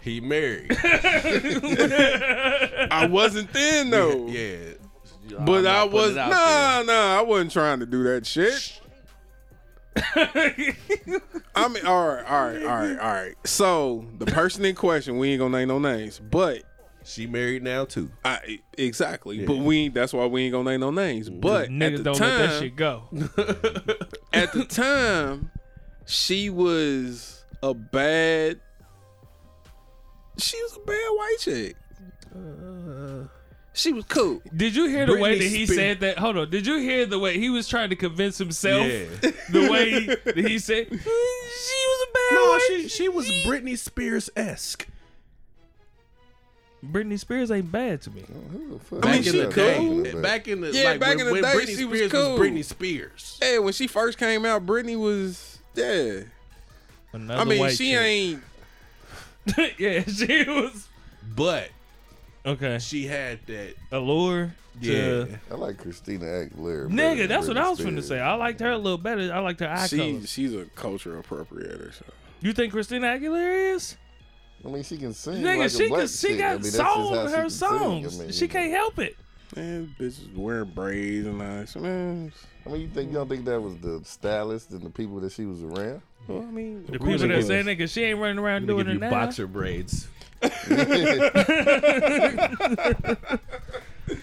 he 0.00 0.20
married. 0.20 0.72
He 0.72 0.80
married. 1.60 2.88
I 2.90 3.06
wasn't 3.08 3.52
then 3.52 3.90
though. 3.90 4.26
yeah. 4.26 4.56
But 5.44 5.64
I 5.66 5.82
I'm 5.82 5.90
not 5.90 5.90
putting 5.90 5.92
was 5.92 6.10
it 6.12 6.18
out 6.18 6.30
nah, 6.30 6.82
nah. 6.92 7.18
I 7.18 7.22
wasn't 7.22 7.52
trying 7.52 7.78
to 7.80 7.86
do 7.86 8.02
that 8.04 8.26
shit. 8.26 8.80
I 11.54 11.68
mean, 11.68 11.86
all 11.86 12.08
right, 12.08 12.24
all 12.26 12.46
right, 12.46 12.62
all 12.64 12.76
right, 12.78 12.98
all 12.98 13.12
right. 13.12 13.34
So 13.44 14.04
the 14.18 14.26
person 14.26 14.64
in 14.64 14.74
question, 14.74 15.18
we 15.18 15.30
ain't 15.30 15.38
gonna 15.40 15.58
name 15.58 15.68
no 15.68 15.78
names, 15.78 16.18
but 16.18 16.62
She 17.04 17.26
married 17.26 17.62
now 17.62 17.84
too. 17.84 18.10
I, 18.24 18.60
exactly. 18.78 19.44
But 19.44 19.58
we 19.58 19.78
ain't, 19.78 19.94
that's 19.94 20.12
why 20.12 20.26
we 20.26 20.44
ain't 20.44 20.52
gonna 20.52 20.70
name 20.70 20.80
no 20.80 20.90
names. 20.90 21.28
But 21.28 21.64
at 21.70 21.96
the 21.96 22.02
don't 22.02 22.14
time, 22.16 22.40
let 22.40 22.50
that 22.50 22.60
shit 22.60 22.76
go. 22.76 23.02
at 24.32 24.52
the 24.52 24.64
time, 24.68 25.50
she 26.06 26.50
was 26.50 27.44
a 27.62 27.74
bad. 27.74 28.60
She 30.38 30.56
was 30.62 30.76
a 30.76 30.80
bad 30.80 31.08
white 31.10 31.36
chick. 31.40 31.76
She 33.74 33.92
was 33.92 34.04
cool. 34.04 34.42
Did 34.54 34.76
you 34.76 34.86
hear 34.86 35.06
the 35.06 35.16
way 35.18 35.38
that 35.38 35.44
he 35.44 35.64
Spears- 35.66 35.78
said 35.78 36.00
that? 36.00 36.18
Hold 36.18 36.36
on. 36.36 36.50
Did 36.50 36.66
you 36.66 36.78
hear 36.78 37.06
the 37.06 37.18
way 37.18 37.38
he 37.38 37.48
was 37.48 37.66
trying 37.68 37.88
to 37.90 37.96
convince 37.96 38.36
himself? 38.36 38.86
Yeah. 38.86 39.06
The 39.50 39.68
way 39.70 39.90
he, 39.90 40.06
that 40.06 40.36
he 40.36 40.58
said 40.58 40.88
"Mm, 40.88 40.98
she 41.00 41.86
was 41.86 42.06
a 42.08 42.12
bad 42.12 42.34
No, 42.34 42.50
white 42.50 42.66
she 42.68 42.88
she 42.88 43.08
was 43.08 43.26
Britney 43.46 43.78
Spears 43.78 44.28
esque. 44.36 44.86
Britney 46.84 47.18
Spears 47.18 47.50
ain't 47.50 47.70
bad 47.70 48.02
to 48.02 48.10
me. 48.10 48.24
Oh, 48.28 48.48
who 48.50 48.72
the 48.72 48.78
fuck 48.80 49.06
I 49.06 49.12
mean, 49.12 49.22
she 49.22 49.46
cool. 49.46 50.02
Back 50.02 50.22
Back 50.22 50.48
in 50.48 50.60
the 50.62 50.72
Yeah, 50.72 50.90
like, 50.90 51.00
back 51.00 51.16
when, 51.18 51.28
in 51.28 51.34
the 51.34 51.42
day, 51.42 51.48
Britney 51.54 51.76
she 51.76 51.84
was 51.84 51.98
Spears 52.00 52.12
cool. 52.12 52.38
Britney 52.38 52.64
Spears. 52.64 53.38
Hey, 53.40 53.58
when 53.60 53.72
she 53.72 53.86
first 53.86 54.18
came 54.18 54.44
out, 54.44 54.66
Britney 54.66 54.98
was 54.98 55.58
yeah. 55.74 56.22
Another 57.12 57.40
I 57.40 57.44
mean, 57.44 57.60
white 57.60 57.76
she 57.76 57.90
chick. 57.92 58.00
ain't. 58.00 58.42
yeah, 59.78 60.02
she 60.04 60.44
was 60.48 60.88
But 61.36 61.70
okay. 62.46 62.78
she 62.78 63.06
had 63.06 63.38
that 63.46 63.74
Allure. 63.92 64.54
To, 64.80 65.28
yeah. 65.30 65.36
I 65.50 65.54
like 65.56 65.76
Christina 65.78 66.24
Aguilera. 66.24 66.88
Nigga, 66.88 67.18
than 67.18 67.28
that's 67.28 67.46
what 67.46 67.58
I 67.58 67.68
was 67.68 67.78
finna 67.78 67.90
Spears. 68.02 68.08
say. 68.08 68.20
I 68.20 68.32
liked 68.34 68.58
her 68.60 68.70
a 68.70 68.78
little 68.78 68.96
better. 68.98 69.32
I 69.32 69.38
liked 69.40 69.60
her 69.60 69.68
eye 69.68 69.86
She 69.86 69.98
color. 69.98 70.26
she's 70.26 70.54
a 70.54 70.64
culture 70.74 71.20
appropriator. 71.22 71.92
So 71.94 72.04
You 72.40 72.52
think 72.54 72.72
Christina 72.72 73.06
Aguilera 73.08 73.74
is? 73.74 73.96
I 74.64 74.68
mean, 74.68 74.82
she 74.84 74.96
can 74.96 75.12
sing. 75.14 75.42
Nigga, 75.42 75.58
like 75.58 75.70
she 75.70 75.86
a 75.86 75.88
can, 75.88 76.06
she 76.08 76.28
chick. 76.28 76.38
got 76.38 76.50
I 76.50 76.52
mean, 76.54 76.62
that's 76.62 76.76
soul 76.76 77.14
how 77.14 77.20
in 77.22 77.26
she 77.28 77.32
her 77.34 77.40
can 77.42 77.50
sing. 77.50 77.68
I 77.68 77.70
songs. 77.78 78.18
mean, 78.18 78.32
she 78.32 78.48
can't 78.48 78.70
help 78.72 78.98
it. 78.98 79.16
man, 79.56 79.94
bitches 79.98 80.34
wearing 80.36 80.70
braids 80.70 81.26
and 81.26 81.40
all 81.42 81.48
that. 81.48 81.76
Man, 81.76 82.32
I 82.64 82.68
mean, 82.68 82.80
you 82.82 82.88
think 82.88 83.08
you 83.10 83.14
don't 83.16 83.28
think 83.28 83.44
that 83.46 83.60
was 83.60 83.76
the 83.78 84.00
stylist 84.04 84.70
and 84.70 84.82
the 84.82 84.90
people 84.90 85.18
that 85.20 85.32
she 85.32 85.44
was 85.46 85.62
around? 85.62 86.02
well, 86.28 86.42
I 86.42 86.50
mean, 86.50 86.84
The 86.86 86.92
people 86.98 87.18
that 87.18 87.44
saying 87.44 87.66
nigga, 87.66 87.90
she 87.90 88.04
ain't 88.04 88.20
running 88.20 88.38
around 88.38 88.66
doing 88.66 88.86
it 88.88 89.00
now. 89.00 89.10
boxer 89.10 89.46
braids. 89.48 90.06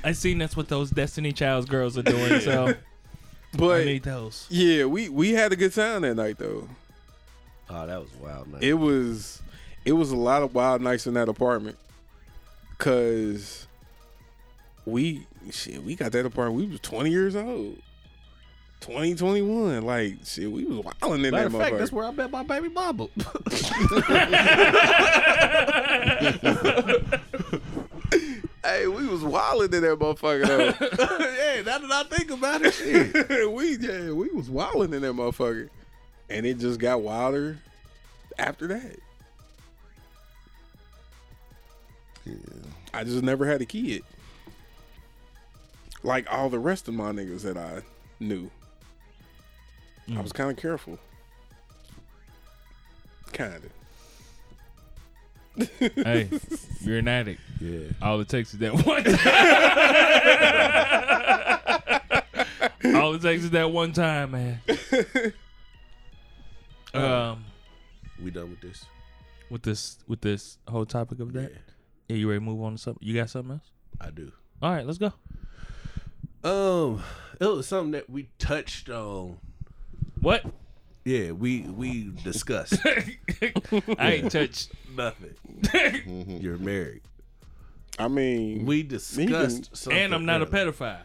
I 0.03 0.11
seen 0.13 0.37
that's 0.37 0.55
what 0.57 0.67
those 0.67 0.91
Destiny 0.91 1.31
Child's 1.31 1.67
girls 1.67 1.97
are 1.97 2.01
doing. 2.03 2.39
So 2.41 2.73
I 3.59 3.83
need 3.83 4.03
those. 4.03 4.45
yeah, 4.49 4.85
we 4.85 5.09
we 5.09 5.31
had 5.31 5.51
a 5.51 5.55
good 5.55 5.73
time 5.73 6.01
that 6.03 6.15
night 6.15 6.37
though. 6.37 6.67
Oh, 7.69 7.85
that 7.87 7.99
was 7.99 8.09
wild 8.21 8.51
night. 8.51 8.63
It 8.63 8.73
was 8.73 9.41
it 9.89 9.93
was 9.93 10.11
a 10.11 10.15
lot 10.15 10.43
of 10.43 10.53
wild 10.53 10.83
nights 10.83 11.07
in 11.07 11.15
that 11.15 11.27
apartment. 11.27 11.75
Cause 12.77 13.65
we 14.85 15.25
shit, 15.49 15.83
we 15.83 15.95
got 15.95 16.11
that 16.11 16.27
apartment. 16.27 16.61
We 16.61 16.67
was 16.71 16.79
twenty 16.79 17.09
years 17.09 17.35
old. 17.35 17.79
2021. 18.81 19.81
Like 19.81 20.17
shit, 20.25 20.51
we 20.51 20.63
was 20.63 20.85
wilding 21.01 21.25
in 21.25 21.31
Matter 21.31 21.49
that 21.49 21.55
of 21.55 21.61
fact, 21.61 21.73
motherfucker. 21.73 21.79
that's 21.79 21.91
where 21.91 22.05
I 22.05 22.11
met 22.11 22.29
my 22.29 22.43
baby 22.43 22.69
mama. 22.69 23.07
hey, 28.63 28.85
we 28.87 29.07
was 29.07 29.23
wilding 29.23 29.73
in 29.73 29.81
that 29.81 29.97
motherfucker 29.99 30.45
though. 30.47 30.65
yeah, 31.55 31.63
now 31.63 31.79
that 31.79 31.91
I 31.91 32.03
think 32.15 32.29
about 32.29 32.61
it, 32.61 32.75
shit. 32.75 33.11
we 33.51 33.75
yeah, 33.77 34.11
we 34.11 34.29
was 34.29 34.51
wilding 34.51 34.93
in 34.93 35.01
that 35.01 35.13
motherfucker. 35.13 35.69
And 36.29 36.45
it 36.45 36.59
just 36.59 36.79
got 36.79 37.01
wilder 37.01 37.57
after 38.37 38.67
that. 38.67 38.99
Yeah. 42.29 42.63
I 42.93 43.03
just 43.03 43.23
never 43.23 43.45
had 43.45 43.61
a 43.61 43.65
kid. 43.65 44.03
Like 46.03 46.31
all 46.31 46.49
the 46.49 46.59
rest 46.59 46.87
of 46.87 46.93
my 46.93 47.11
niggas 47.11 47.41
that 47.41 47.57
I 47.57 47.81
knew. 48.19 48.49
I 50.15 50.21
was 50.21 50.31
kind 50.31 50.49
of 50.49 50.57
careful. 50.57 50.97
Kind 53.33 53.61
of. 55.57 55.69
hey, 55.79 56.29
you're 56.81 56.97
an 56.99 57.07
addict. 57.07 57.41
Yeah. 57.59 57.89
All 58.01 58.19
it 58.21 58.27
takes 58.29 58.53
is 58.53 58.59
that 58.59 58.73
one 58.85 59.03
time. 59.03 59.19
All 62.95 63.13
it 63.13 63.21
takes 63.21 63.43
is 63.43 63.51
that 63.51 63.71
one 63.71 63.91
time, 63.93 64.31
man. 64.31 64.61
Um, 66.91 67.45
We 68.23 68.31
done 68.31 68.49
with 68.49 68.61
this? 68.61 68.83
with 69.51 69.61
this 69.61 69.99
with 70.07 70.21
this 70.21 70.57
whole 70.67 70.87
topic 70.87 71.19
of 71.19 71.33
that, 71.33 71.51
yeah, 71.51 71.57
you 72.15 72.27
ready 72.29 72.39
to 72.39 72.45
move 72.45 72.61
on 72.63 72.73
to 72.73 72.77
something? 72.77 73.05
You 73.07 73.13
got 73.15 73.29
something 73.29 73.53
else? 73.53 73.71
I 74.01 74.09
do. 74.11 74.31
All 74.61 74.71
right, 74.71 74.85
let's 74.85 74.97
go. 74.97 75.13
Um, 76.43 77.03
it 77.39 77.45
was 77.45 77.67
something 77.67 77.91
that 77.91 78.09
we 78.09 78.29
touched 78.39 78.89
on. 78.89 79.37
What? 80.21 80.45
Yeah, 81.05 81.31
we 81.31 81.61
we 81.61 82.11
discussed 82.23 82.75
I 82.85 84.11
ain't 84.13 84.31
touched. 84.31 84.71
nothing. 84.95 85.35
You're 86.41 86.57
married. 86.57 87.01
I 87.97 88.07
mean, 88.07 88.65
We 88.65 88.81
can- 88.83 88.89
discussed 88.89 89.75
something. 89.75 89.99
And 90.01 90.13
I'm 90.13 90.25
not 90.25 90.41
a 90.41 90.45
pedophile. 90.45 91.01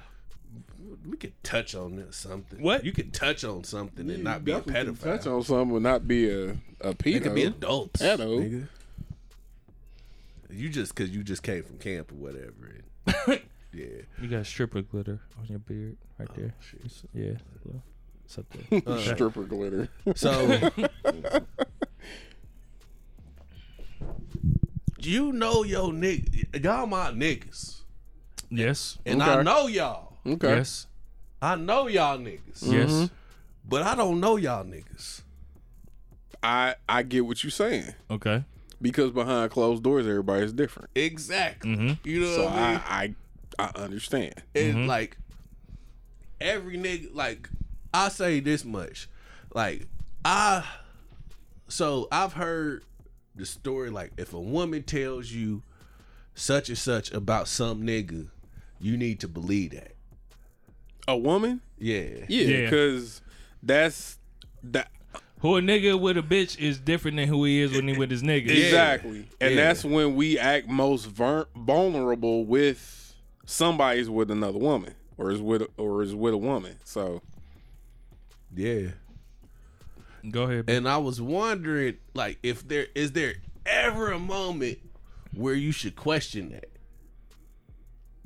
We 1.09 1.17
could 1.17 1.33
touch 1.43 1.75
on 1.75 1.97
this 1.97 2.17
something. 2.17 2.63
What? 2.63 2.85
You 2.85 2.93
could 2.93 3.13
touch 3.13 3.45
on 3.45 3.65
something 3.65 4.09
and 4.11 4.25
not 4.25 4.45
be 4.45 4.53
a 4.53 4.57
definitely 4.57 4.85
can 4.85 4.95
pedophile. 4.97 5.17
Touch 5.19 5.27
on 5.27 5.43
something 5.43 5.71
would 5.71 5.83
not 5.83 6.07
be 6.09 6.29
a 6.31 6.51
a 6.81 6.93
pedo. 6.95 7.17
It 7.17 7.23
could 7.23 7.35
be 7.35 7.45
adults. 7.45 8.01
Pedo. 8.03 8.39
nigga. 8.41 8.69
You 10.51 10.69
just 10.69 10.95
because 10.95 11.11
you 11.11 11.23
just 11.25 11.43
came 11.43 11.63
from 11.63 11.79
camp 11.79 12.13
or 12.13 12.17
whatever. 12.17 12.73
and- 13.07 13.41
yeah. 13.73 13.87
You 14.21 14.29
got 14.29 14.47
stripper 14.47 14.83
glitter 14.83 15.21
on 15.39 15.47
your 15.49 15.59
beard 15.59 15.97
right 16.19 16.29
Oh, 16.31 16.35
there. 16.37 16.55
It's- 16.75 17.03
yeah, 17.13 17.33
well, 17.65 17.83
it's 18.25 18.39
up 18.39 18.47
there. 18.71 18.99
Stripper 19.15 19.43
glitter. 19.45 19.89
So 20.15 20.71
you 24.99 25.33
know 25.33 25.63
yo 25.65 25.91
nigga, 25.91 26.63
y'all 26.65 26.87
my 26.87 27.11
niggas, 27.11 27.83
yes. 28.51 28.99
and 29.05 29.23
I 29.23 29.43
know 29.43 29.67
y'all. 29.67 30.17
Okay. 30.27 30.57
Yes. 30.57 30.87
I 31.43 31.57
know 31.57 31.89
y'all 31.89 32.17
niggas, 32.19 32.63
Yes. 32.63 32.91
Mm-hmm. 32.91 33.15
but 33.69 33.83
I 33.83 33.95
don't 33.95 34.19
know 34.21 34.37
y'all 34.37 34.65
niggas. 34.65 35.21
I 36.43 36.75
I 36.89 37.03
get 37.03 37.27
what 37.27 37.43
you're 37.45 37.51
saying 37.51 37.95
Okay. 38.11 38.45
Because 38.85 39.11
behind 39.13 39.51
closed 39.51 39.83
doors, 39.83 40.07
everybody's 40.07 40.53
different. 40.53 40.91
Exactly. 40.95 41.71
Mhm. 41.75 41.99
You 42.05 42.21
know 42.21 42.37
So 42.37 42.45
what 42.45 42.53
I 42.53 42.71
mean? 42.71 42.81
I 42.85 43.15
I 43.59 43.71
I 43.77 43.83
understand. 43.83 44.35
And 44.55 44.87
like 44.87 45.17
every 46.41 46.77
nigga, 46.77 47.15
like 47.15 47.49
I 47.95 48.09
say 48.11 48.41
this 48.41 48.65
much, 48.65 49.09
like 49.55 49.87
I, 50.25 50.65
so 51.69 52.09
I've 52.13 52.35
heard 52.35 52.85
the 53.35 53.47
story. 53.47 53.91
Like 53.91 54.13
if 54.19 54.35
a 54.35 54.41
woman 54.41 54.83
tells 54.83 55.31
you 55.33 55.63
such 56.35 56.69
and 56.69 56.77
such 56.79 57.11
about 57.13 57.49
some 57.49 57.83
nigga, 57.83 58.29
you 58.81 58.97
need 58.97 59.21
to 59.21 59.29
believe 59.29 59.71
that. 59.71 59.93
A 61.09 61.17
woman? 61.17 61.61
Yeah. 61.79 62.25
Yeah, 62.29 62.47
Yeah. 62.47 62.65
because 62.65 63.21
that's 63.63 64.19
that 64.63 64.91
Who 65.45 65.57
a 65.59 65.61
nigga 65.61 66.01
with 66.01 66.17
a 66.17 66.23
bitch 66.23 66.59
is 66.59 66.79
different 66.81 67.19
than 67.19 67.29
who 67.29 67.45
he 67.45 67.61
is 67.61 67.73
when 67.73 67.87
he 67.87 67.97
with 67.99 68.11
his 68.11 68.23
niggas. 68.31 68.49
exactly, 68.49 69.29
and 69.41 69.55
Yeah. 69.55 69.65
that's 69.65 69.85
when 69.85 70.15
we 70.17 70.39
act 70.39 70.69
most 70.69 71.05
ver- 71.05 71.47
vulnerable 71.55 72.47
with 72.47 73.15
somebody's 73.45 74.09
with 74.09 74.31
another 74.31 74.59
woman 74.59 74.95
or 75.19 75.31
is 75.31 75.43
with 75.43 75.63
or 75.77 76.03
is 76.03 76.15
with 76.15 76.33
a 76.33 76.39
woman. 76.39 76.77
So 76.85 77.21
Yeah. 78.57 78.89
Go 80.31 80.45
ahead. 80.45 80.65
And 80.71 80.89
I 80.89 80.97
was 80.97 81.21
wondering, 81.21 81.99
like, 82.15 82.39
if 82.43 82.67
there 82.67 82.87
is 82.95 83.13
there 83.13 83.35
ever 83.67 84.13
a 84.13 84.19
moment 84.19 84.79
where 85.35 85.53
you 85.53 85.73
should 85.73 85.95
question 85.95 86.49
that. 86.53 86.71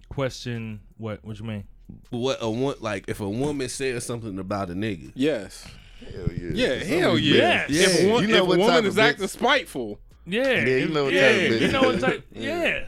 Question 0.08 0.80
what? 0.96 1.24
What 1.24 1.38
you 1.40 1.44
mean? 1.46 1.64
What 2.10 2.38
a 2.40 2.48
one 2.48 2.76
like 2.80 3.06
if 3.08 3.20
a 3.20 3.28
woman 3.28 3.68
says 3.68 4.04
something 4.06 4.38
about 4.38 4.70
a 4.70 4.74
nigga. 4.74 5.10
yes, 5.16 5.66
Hell 6.00 6.28
yeah. 6.32 6.50
yeah, 6.54 6.78
Some 6.80 6.88
hell 6.88 7.18
yeah. 7.18 7.66
these 7.66 7.76
yeah. 7.78 7.82
Yes. 7.82 7.98
If 7.98 8.04
a, 8.04 8.10
wo- 8.12 8.18
You 8.20 8.26
know 8.28 8.34
if 8.36 8.40
a 8.40 8.44
what 8.44 8.56
type 8.58 8.66
woman 8.66 8.86
is 8.86 8.98
acting 8.98 9.26
spiteful, 9.28 10.00
Yeah. 10.26 10.42
Yeah, 10.50 10.76
you 10.76 10.88
know 10.88 11.04
what 11.04 11.12
yeah, 11.12 11.28
type 11.32 11.36
of 11.50 11.60
You 11.62 11.68
bitch. 11.68 11.72
know 11.72 11.82
what 11.82 12.00
type? 12.00 12.26
Yeah. 12.32 12.62
Yeah. 12.64 12.84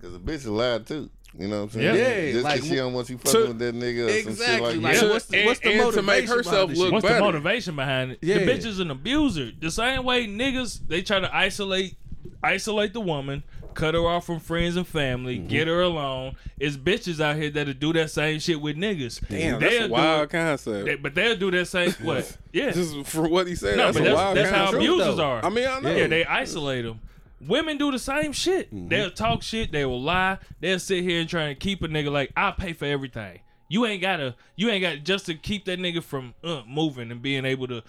Cause 0.00 0.14
a 0.14 0.18
bitch 0.18 0.46
lie 0.46 0.78
too. 0.84 1.10
You 1.38 1.46
know 1.48 1.58
what 1.58 1.62
I'm 1.64 1.70
saying? 1.70 1.94
Yeah. 1.96 2.16
Yeah, 2.26 2.32
Just 2.32 2.44
like, 2.44 2.60
cause 2.60 2.68
she 2.68 2.76
don't 2.76 2.92
want 2.94 3.10
you 3.10 3.16
to- 3.18 3.24
fucking 3.30 3.48
with 3.48 3.58
that 3.58 3.74
nigga 3.74 4.06
or 4.06 4.08
some 4.22 4.30
Exactly, 4.32 4.72
shit 4.74 4.82
like, 4.82 4.92
like, 4.92 4.96
so 4.96 5.06
that. 5.06 5.12
what's 5.12 5.26
the, 5.26 5.36
And- 5.38 5.46
what's 5.46 5.60
the 5.60 5.70
and 5.82 5.92
to 5.94 6.02
make 6.02 6.28
herself 6.28 6.70
look 6.70 6.78
shit? 6.78 6.92
What's 6.92 7.02
better. 7.04 7.14
the 7.16 7.20
motivation 7.20 7.76
behind 7.76 8.12
it? 8.12 8.18
Yeah. 8.22 8.38
The 8.38 8.46
bitch 8.46 8.64
is 8.64 8.80
an 8.80 8.90
abuser. 8.90 9.50
The 9.60 9.70
same 9.70 10.04
way 10.04 10.26
niggas 10.26 10.86
they 10.88 11.02
try 11.02 11.20
to 11.20 11.34
isolate 11.36 11.96
isolate 12.42 12.92
the 12.92 13.00
woman, 13.00 13.42
cut 13.74 13.94
her 13.94 14.00
off 14.06 14.26
from 14.26 14.40
friends 14.40 14.76
and 14.76 14.86
family, 14.86 15.38
Mm-hmm. 15.38 15.48
get 15.48 15.68
her 15.68 15.80
alone. 15.82 16.36
It's 16.58 16.76
bitches 16.76 17.20
out 17.20 17.36
here 17.36 17.50
that'll 17.50 17.74
do 17.74 17.92
that 17.94 18.10
same 18.10 18.40
shit 18.40 18.60
with 18.60 18.76
niggas. 18.76 19.20
damn, 19.28 19.60
They'll 19.60 19.70
that's 19.70 19.84
a 19.84 19.88
wild 19.88 20.22
it- 20.24 20.30
concept. 20.30 20.86
they- 20.86 20.94
but 20.96 21.14
they'll 21.14 21.36
do 21.36 21.50
that 21.52 21.66
same 21.66 21.90
what? 22.02 22.36
Yeah. 22.52 22.70
Just 22.72 23.06
for 23.06 23.28
what 23.28 23.46
he 23.46 23.54
said, 23.54 23.76
no, 23.76 23.84
that's 23.86 23.98
but 23.98 24.00
a 24.02 24.10
that's, 24.10 24.16
wild 24.16 24.36
that's 24.36 24.50
how 24.50 24.72
abusers 24.76 25.16
though. 25.16 25.24
are. 25.24 25.44
I 25.44 25.48
mean, 25.48 25.68
I 25.68 25.80
know. 25.80 25.94
yeah, 25.94 26.06
they 26.06 26.24
isolate 26.24 26.84
them. 26.84 27.00
Women 27.40 27.78
do 27.78 27.92
the 27.92 27.98
same 28.00 28.32
shit. 28.32 28.74
Mm-hmm. 28.74 28.88
They'll 28.88 29.10
talk 29.12 29.42
shit. 29.42 29.70
They 29.70 29.84
will 29.84 30.02
lie. 30.02 30.38
They'll 30.60 30.80
sit 30.80 31.04
here 31.04 31.20
and 31.20 31.28
try 31.28 31.42
and 31.44 31.60
keep 31.60 31.82
a 31.82 31.88
nigga 31.88 32.10
like 32.10 32.32
I 32.36 32.50
pay 32.50 32.72
for 32.72 32.84
everything. 32.86 33.40
You 33.68 33.86
ain't 33.86 34.00
gotta. 34.02 34.34
You 34.56 34.70
ain't 34.70 34.82
got 34.82 35.04
just 35.04 35.26
to 35.26 35.34
keep 35.34 35.66
that 35.66 35.78
nigga 35.78 36.02
from 36.02 36.34
uh, 36.42 36.62
moving 36.66 37.12
and 37.12 37.22
being 37.22 37.44
able 37.44 37.68
to. 37.68 37.82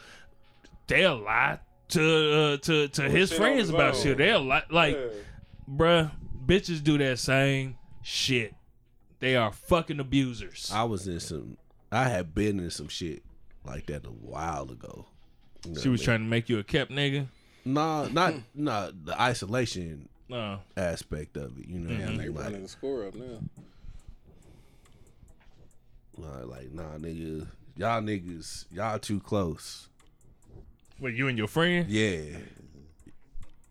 They'll 0.87 1.17
lie 1.17 1.59
to 1.89 2.33
uh, 2.33 2.57
to 2.57 2.87
to 2.89 3.03
his 3.09 3.31
friends 3.31 3.69
about 3.69 3.95
own. 3.95 4.01
shit. 4.01 4.17
They'll 4.17 4.43
lie 4.43 4.63
like, 4.69 4.97
bruh, 5.69 6.11
bitches 6.45 6.83
do 6.83 6.97
that 6.99 7.19
same 7.19 7.77
shit. 8.01 8.53
They 9.19 9.35
are 9.35 9.51
fucking 9.51 9.99
abusers. 9.99 10.71
I 10.73 10.83
was 10.83 11.07
in 11.07 11.19
some. 11.19 11.57
I 11.91 12.05
had 12.05 12.33
been 12.33 12.59
in 12.59 12.69
some 12.71 12.87
shit 12.87 13.23
like 13.65 13.87
that 13.87 14.05
a 14.05 14.09
while 14.09 14.71
ago. 14.71 15.07
You 15.65 15.73
know 15.73 15.81
she 15.81 15.89
was 15.89 15.99
what 16.01 16.03
I 16.03 16.05
trying 16.05 16.19
to 16.21 16.29
make 16.29 16.47
you 16.49 16.59
a 16.59 16.63
kept 16.63 16.91
nigga. 16.91 17.11
mean? 17.11 17.29
Nah, 17.65 18.07
not 18.07 18.33
nah. 18.55 18.91
The 19.03 19.19
isolation 19.21 20.07
No. 20.29 20.59
aspect 20.77 21.35
of 21.35 21.57
it. 21.59 21.67
You 21.67 21.79
know, 21.79 21.89
what 21.93 22.01
I 22.01 22.11
they 22.11 22.23
mean? 22.27 22.33
like, 22.35 22.43
running 22.45 22.61
the 22.63 22.69
score 22.69 23.05
up 23.07 23.15
now. 23.15 23.39
nah, 26.17 26.43
like 26.45 26.71
nah, 26.71 26.97
nigga, 26.97 27.47
y'all 27.75 28.01
niggas, 28.01 28.65
y'all 28.71 28.99
too 28.99 29.19
close. 29.19 29.88
Wait, 30.99 31.15
you 31.15 31.27
and 31.27 31.37
your 31.37 31.47
friend 31.47 31.89
Yeah. 31.89 32.19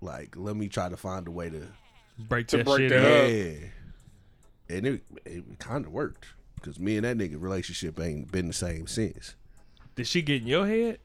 Like, 0.01 0.35
let 0.37 0.57
me 0.57 0.69
try 0.69 0.89
to 0.89 0.97
find 0.97 1.27
a 1.27 1.31
way 1.31 1.51
to. 1.51 1.67
break 2.19 2.47
To 2.49 2.59
that 2.59 2.67
break 2.67 2.79
shit 2.79 2.91
that 2.91 3.05
up. 3.05 3.25
up. 3.25 3.31
Yeah. 3.31 4.77
And 4.77 4.87
it 4.87 5.03
it 5.25 5.59
kind 5.59 5.85
of 5.87 5.93
worked 5.93 6.27
because 6.57 6.79
me 6.79 6.97
and 6.97 7.05
that 7.05 7.17
nigga 7.19 7.41
relationship 7.41 7.99
ain't 8.01 8.31
been 8.31 8.47
the 8.49 8.53
same 8.53 8.87
since. 8.87 9.35
Did 9.97 10.07
she 10.07 10.23
get 10.23 10.43
in 10.43 10.49
your 10.49 10.67
head? 10.67 10.99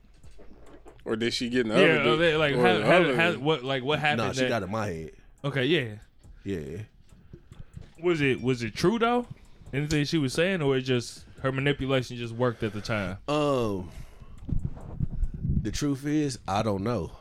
Or 1.05 1.15
did 1.15 1.33
she 1.33 1.49
get 1.49 1.61
in 1.61 1.69
the 1.69 1.75
Yeah, 1.81 1.95
other? 2.01 2.17
they- 2.17 2.31
dick? 2.31 2.39
like 2.39 2.55
how, 2.55 2.73
the 2.77 2.85
how, 2.85 3.13
how, 3.15 3.31
what 3.39 3.63
like 3.63 3.83
what 3.83 3.99
happened? 3.99 4.27
Nah, 4.27 4.31
she 4.33 4.41
that- 4.41 4.49
got 4.49 4.63
in 4.63 4.71
my 4.71 4.87
head. 4.87 5.11
okay, 5.43 5.65
yeah. 5.65 5.95
Yeah. 6.43 6.79
Was 8.01 8.21
it 8.21 8.41
was 8.41 8.63
it 8.63 8.75
true 8.75 8.99
though? 8.99 9.25
Anything 9.73 10.05
she 10.05 10.17
was 10.19 10.33
saying, 10.33 10.61
or 10.61 10.77
it 10.77 10.81
just 10.81 11.23
her 11.41 11.51
manipulation 11.51 12.15
just 12.17 12.33
worked 12.33 12.61
at 12.63 12.73
the 12.73 12.81
time? 12.81 13.17
Um, 13.27 13.89
the 15.63 15.71
truth 15.71 16.05
is, 16.05 16.37
I 16.45 16.61
don't 16.61 16.83
know. 16.83 17.11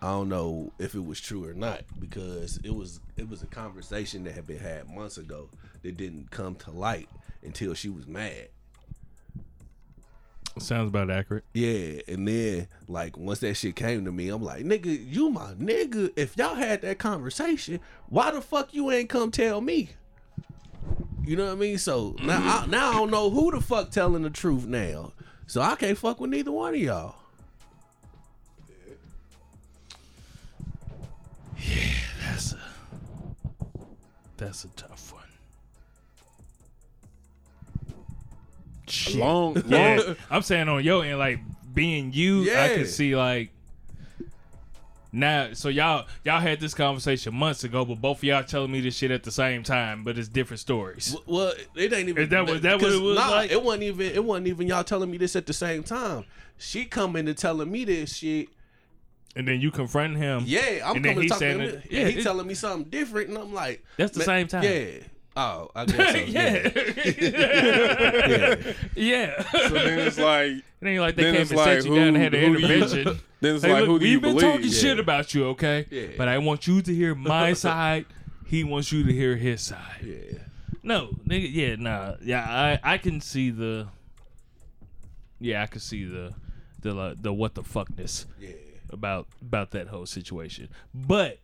I 0.00 0.10
don't 0.10 0.28
know 0.28 0.70
if 0.78 0.94
it 0.94 1.04
was 1.04 1.20
true 1.20 1.44
or 1.44 1.54
not 1.54 1.80
because 1.98 2.58
it 2.58 2.72
was 2.72 3.00
it 3.16 3.28
was 3.28 3.42
a 3.42 3.46
conversation 3.46 4.22
that 4.24 4.34
had 4.34 4.46
been 4.46 4.58
had 4.58 4.88
months 4.88 5.18
ago 5.18 5.48
that 5.82 5.96
didn't 5.96 6.30
come 6.30 6.54
to 6.56 6.70
light 6.70 7.08
until 7.42 7.74
she 7.74 7.88
was 7.88 8.06
mad. 8.06 8.48
Sounds 10.58 10.88
about 10.88 11.10
accurate. 11.10 11.44
Yeah, 11.52 12.00
and 12.06 12.28
then 12.28 12.68
like 12.86 13.16
once 13.16 13.40
that 13.40 13.54
shit 13.54 13.74
came 13.74 14.04
to 14.04 14.12
me, 14.12 14.28
I'm 14.28 14.42
like, 14.42 14.64
nigga, 14.64 15.12
you 15.12 15.30
my 15.30 15.54
nigga. 15.54 16.12
If 16.14 16.36
y'all 16.36 16.54
had 16.54 16.82
that 16.82 16.98
conversation, 16.98 17.80
why 18.08 18.30
the 18.30 18.40
fuck 18.40 18.72
you 18.74 18.90
ain't 18.92 19.08
come 19.08 19.30
tell 19.32 19.60
me? 19.60 19.90
You 21.24 21.36
know 21.36 21.46
what 21.46 21.52
I 21.52 21.56
mean? 21.56 21.78
So 21.78 22.14
now, 22.22 22.38
I, 22.38 22.66
now 22.66 22.90
I 22.90 22.94
don't 22.94 23.10
know 23.10 23.30
who 23.30 23.50
the 23.50 23.60
fuck 23.60 23.90
telling 23.90 24.22
the 24.22 24.30
truth 24.30 24.66
now. 24.66 25.12
So 25.48 25.60
I 25.62 25.74
can't 25.76 25.96
fuck 25.96 26.20
with 26.20 26.30
neither 26.30 26.52
one 26.52 26.74
of 26.74 26.80
y'all. 26.80 27.14
Yeah, 31.58 31.82
that's 32.22 32.52
a 32.52 32.58
that's 34.36 34.64
a 34.64 34.68
tough 34.68 35.12
one. 35.12 35.22
Shit. 38.86 39.16
long, 39.16 39.54
long. 39.66 40.16
I'm 40.30 40.42
saying 40.42 40.68
on 40.68 40.84
your 40.84 41.04
end, 41.04 41.18
like 41.18 41.40
being 41.74 42.12
you, 42.12 42.42
I 42.42 42.44
Yeah. 42.44 42.74
can 42.76 42.86
see 42.86 43.16
like 43.16 43.50
now. 45.12 45.52
So 45.52 45.68
y'all 45.68 46.06
y'all 46.24 46.40
had 46.40 46.60
this 46.60 46.74
conversation 46.74 47.34
months 47.34 47.64
ago, 47.64 47.84
but 47.84 48.00
both 48.00 48.18
of 48.18 48.24
y'all 48.24 48.44
telling 48.44 48.70
me 48.70 48.80
this 48.80 48.96
shit 48.96 49.10
at 49.10 49.22
the 49.22 49.30
same 49.30 49.62
time, 49.62 50.04
but 50.04 50.18
it's 50.18 50.28
different 50.28 50.60
stories. 50.60 51.16
Well, 51.26 51.52
it 51.74 51.92
ain't 51.92 52.08
even. 52.08 52.22
Is 52.24 52.28
that 52.30 52.46
what- 52.46 52.62
that 52.62 52.80
what 52.80 52.82
it 52.90 52.92
'cause, 52.92 53.00
was 53.00 53.16
nah, 53.16 53.28
like? 53.30 53.50
It 53.50 53.62
wasn't 53.62 53.84
even. 53.84 54.06
It 54.12 54.24
wasn't 54.24 54.46
even 54.48 54.66
y'all 54.66 54.84
telling 54.84 55.10
me 55.10 55.16
this 55.18 55.36
at 55.36 55.46
the 55.46 55.52
same 55.52 55.82
time. 55.82 56.24
She 56.56 56.84
coming 56.84 57.28
and 57.28 57.36
telling 57.38 57.70
me 57.70 57.84
this 57.84 58.16
shit. 58.16 58.48
And 59.36 59.46
then 59.46 59.60
you 59.60 59.70
confront 59.70 60.16
him. 60.16 60.42
Yeah, 60.46 60.80
I'm 60.84 60.94
coming 61.02 61.20
to 61.20 61.28
talk 61.28 61.38
to 61.38 61.44
him. 61.46 61.60
it- 61.60 61.82
Yeah, 61.90 62.00
yeah, 62.00 62.08
he 62.08 62.18
it- 62.18 62.22
telling 62.24 62.46
me 62.46 62.54
something 62.54 62.90
different, 62.90 63.28
and 63.28 63.38
I'm 63.38 63.52
like, 63.54 63.84
That's 63.96 64.12
the 64.12 64.18
man, 64.20 64.26
same 64.26 64.48
time. 64.48 64.62
Yeah. 64.64 64.90
Oh, 65.40 65.70
I 65.74 65.84
guess 65.86 66.12
so. 66.12 66.18
yeah. 66.18 66.68
yeah. 67.16 68.72
yeah. 68.96 69.42
So 69.68 69.68
then 69.74 69.98
it's 70.00 70.18
like, 70.30 70.50
It 70.80 70.86
ain't 70.86 71.00
like 71.00 71.14
they 71.16 71.30
came 71.30 71.42
and 71.42 71.50
like, 71.52 71.82
sat 71.82 71.84
you 71.88 71.94
down 71.94 72.08
and 72.08 72.16
had 72.16 72.34
an 72.34 72.40
who 72.54 72.58
do 72.60 72.66
you- 72.66 72.74
intervention. 72.82 73.20
then 73.40 73.54
it's 73.54 73.64
Hey, 73.64 73.72
like, 73.72 73.80
look, 73.82 73.88
who 73.88 73.98
do 74.00 74.06
you 74.08 74.14
we've 74.16 74.22
been 74.22 74.34
believe? 74.36 74.52
talking 74.56 74.70
shit 74.72 74.98
about 74.98 75.32
you, 75.34 75.46
okay? 75.50 75.86
Yeah. 75.90 76.06
But 76.16 76.26
I 76.28 76.38
want 76.38 76.66
you 76.66 76.82
to 76.82 76.94
hear 76.94 77.14
my 77.14 77.52
side. 77.52 78.06
He 78.46 78.64
wants 78.64 78.90
you 78.90 79.04
to 79.04 79.12
hear 79.12 79.36
his 79.36 79.60
side. 79.60 80.00
Yeah. 80.02 80.38
No, 80.82 81.10
nigga, 81.26 81.48
yeah, 81.52 81.76
nah, 81.76 82.14
yeah, 82.22 82.78
I, 82.82 82.94
I 82.94 82.98
can 82.98 83.20
see 83.20 83.50
the, 83.50 83.88
yeah, 85.38 85.62
I 85.62 85.66
can 85.66 85.80
see 85.80 86.04
the, 86.04 86.34
the, 86.80 87.16
the 87.20 87.32
what 87.32 87.54
the 87.54 87.62
fuckness 87.62 88.24
Yeah. 88.40 88.50
about 88.90 89.26
about 89.42 89.72
that 89.72 89.88
whole 89.88 90.06
situation. 90.06 90.68
But 90.94 91.38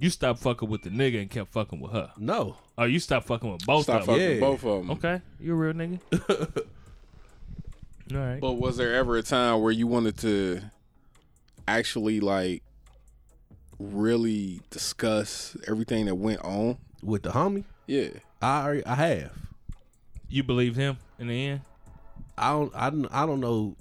you 0.00 0.10
stopped 0.10 0.40
fucking 0.40 0.68
with 0.68 0.82
the 0.82 0.90
nigga 0.90 1.20
and 1.20 1.30
kept 1.30 1.52
fucking 1.52 1.78
with 1.78 1.92
her. 1.92 2.10
No. 2.18 2.56
Oh, 2.78 2.84
you 2.84 2.98
stopped 2.98 3.26
fucking 3.28 3.52
with 3.52 3.64
both 3.66 3.84
Stop 3.84 4.00
of 4.00 4.06
them. 4.06 4.14
fucking 4.16 4.34
Yeah. 4.34 4.40
both 4.40 4.64
of 4.64 4.86
them. 4.86 4.90
Okay, 4.92 5.20
you 5.38 5.52
a 5.52 5.56
real 5.56 5.72
nigga. 5.74 6.00
All 8.12 8.18
right. 8.18 8.40
But 8.40 8.52
was 8.54 8.76
there 8.76 8.94
ever 8.94 9.16
a 9.16 9.22
time 9.22 9.60
where 9.62 9.70
you 9.72 9.86
wanted 9.86 10.16
to 10.18 10.62
actually 11.68 12.18
like 12.20 12.62
really 13.78 14.60
discuss 14.70 15.56
everything 15.68 16.06
that 16.06 16.14
went 16.16 16.40
on? 16.40 16.78
With 17.02 17.22
the 17.22 17.30
homie, 17.30 17.64
Yeah. 17.86 18.08
I 18.42 18.62
already, 18.64 18.86
I 18.86 18.94
have. 18.94 19.32
You 20.28 20.42
believed 20.42 20.76
him 20.76 20.98
in 21.18 21.28
the 21.28 21.46
end? 21.46 21.60
I 22.38 22.52
don't. 22.52 22.72
I 22.74 22.90
don't. 22.90 23.06
I 23.10 23.26
don't 23.26 23.40
know. 23.40 23.76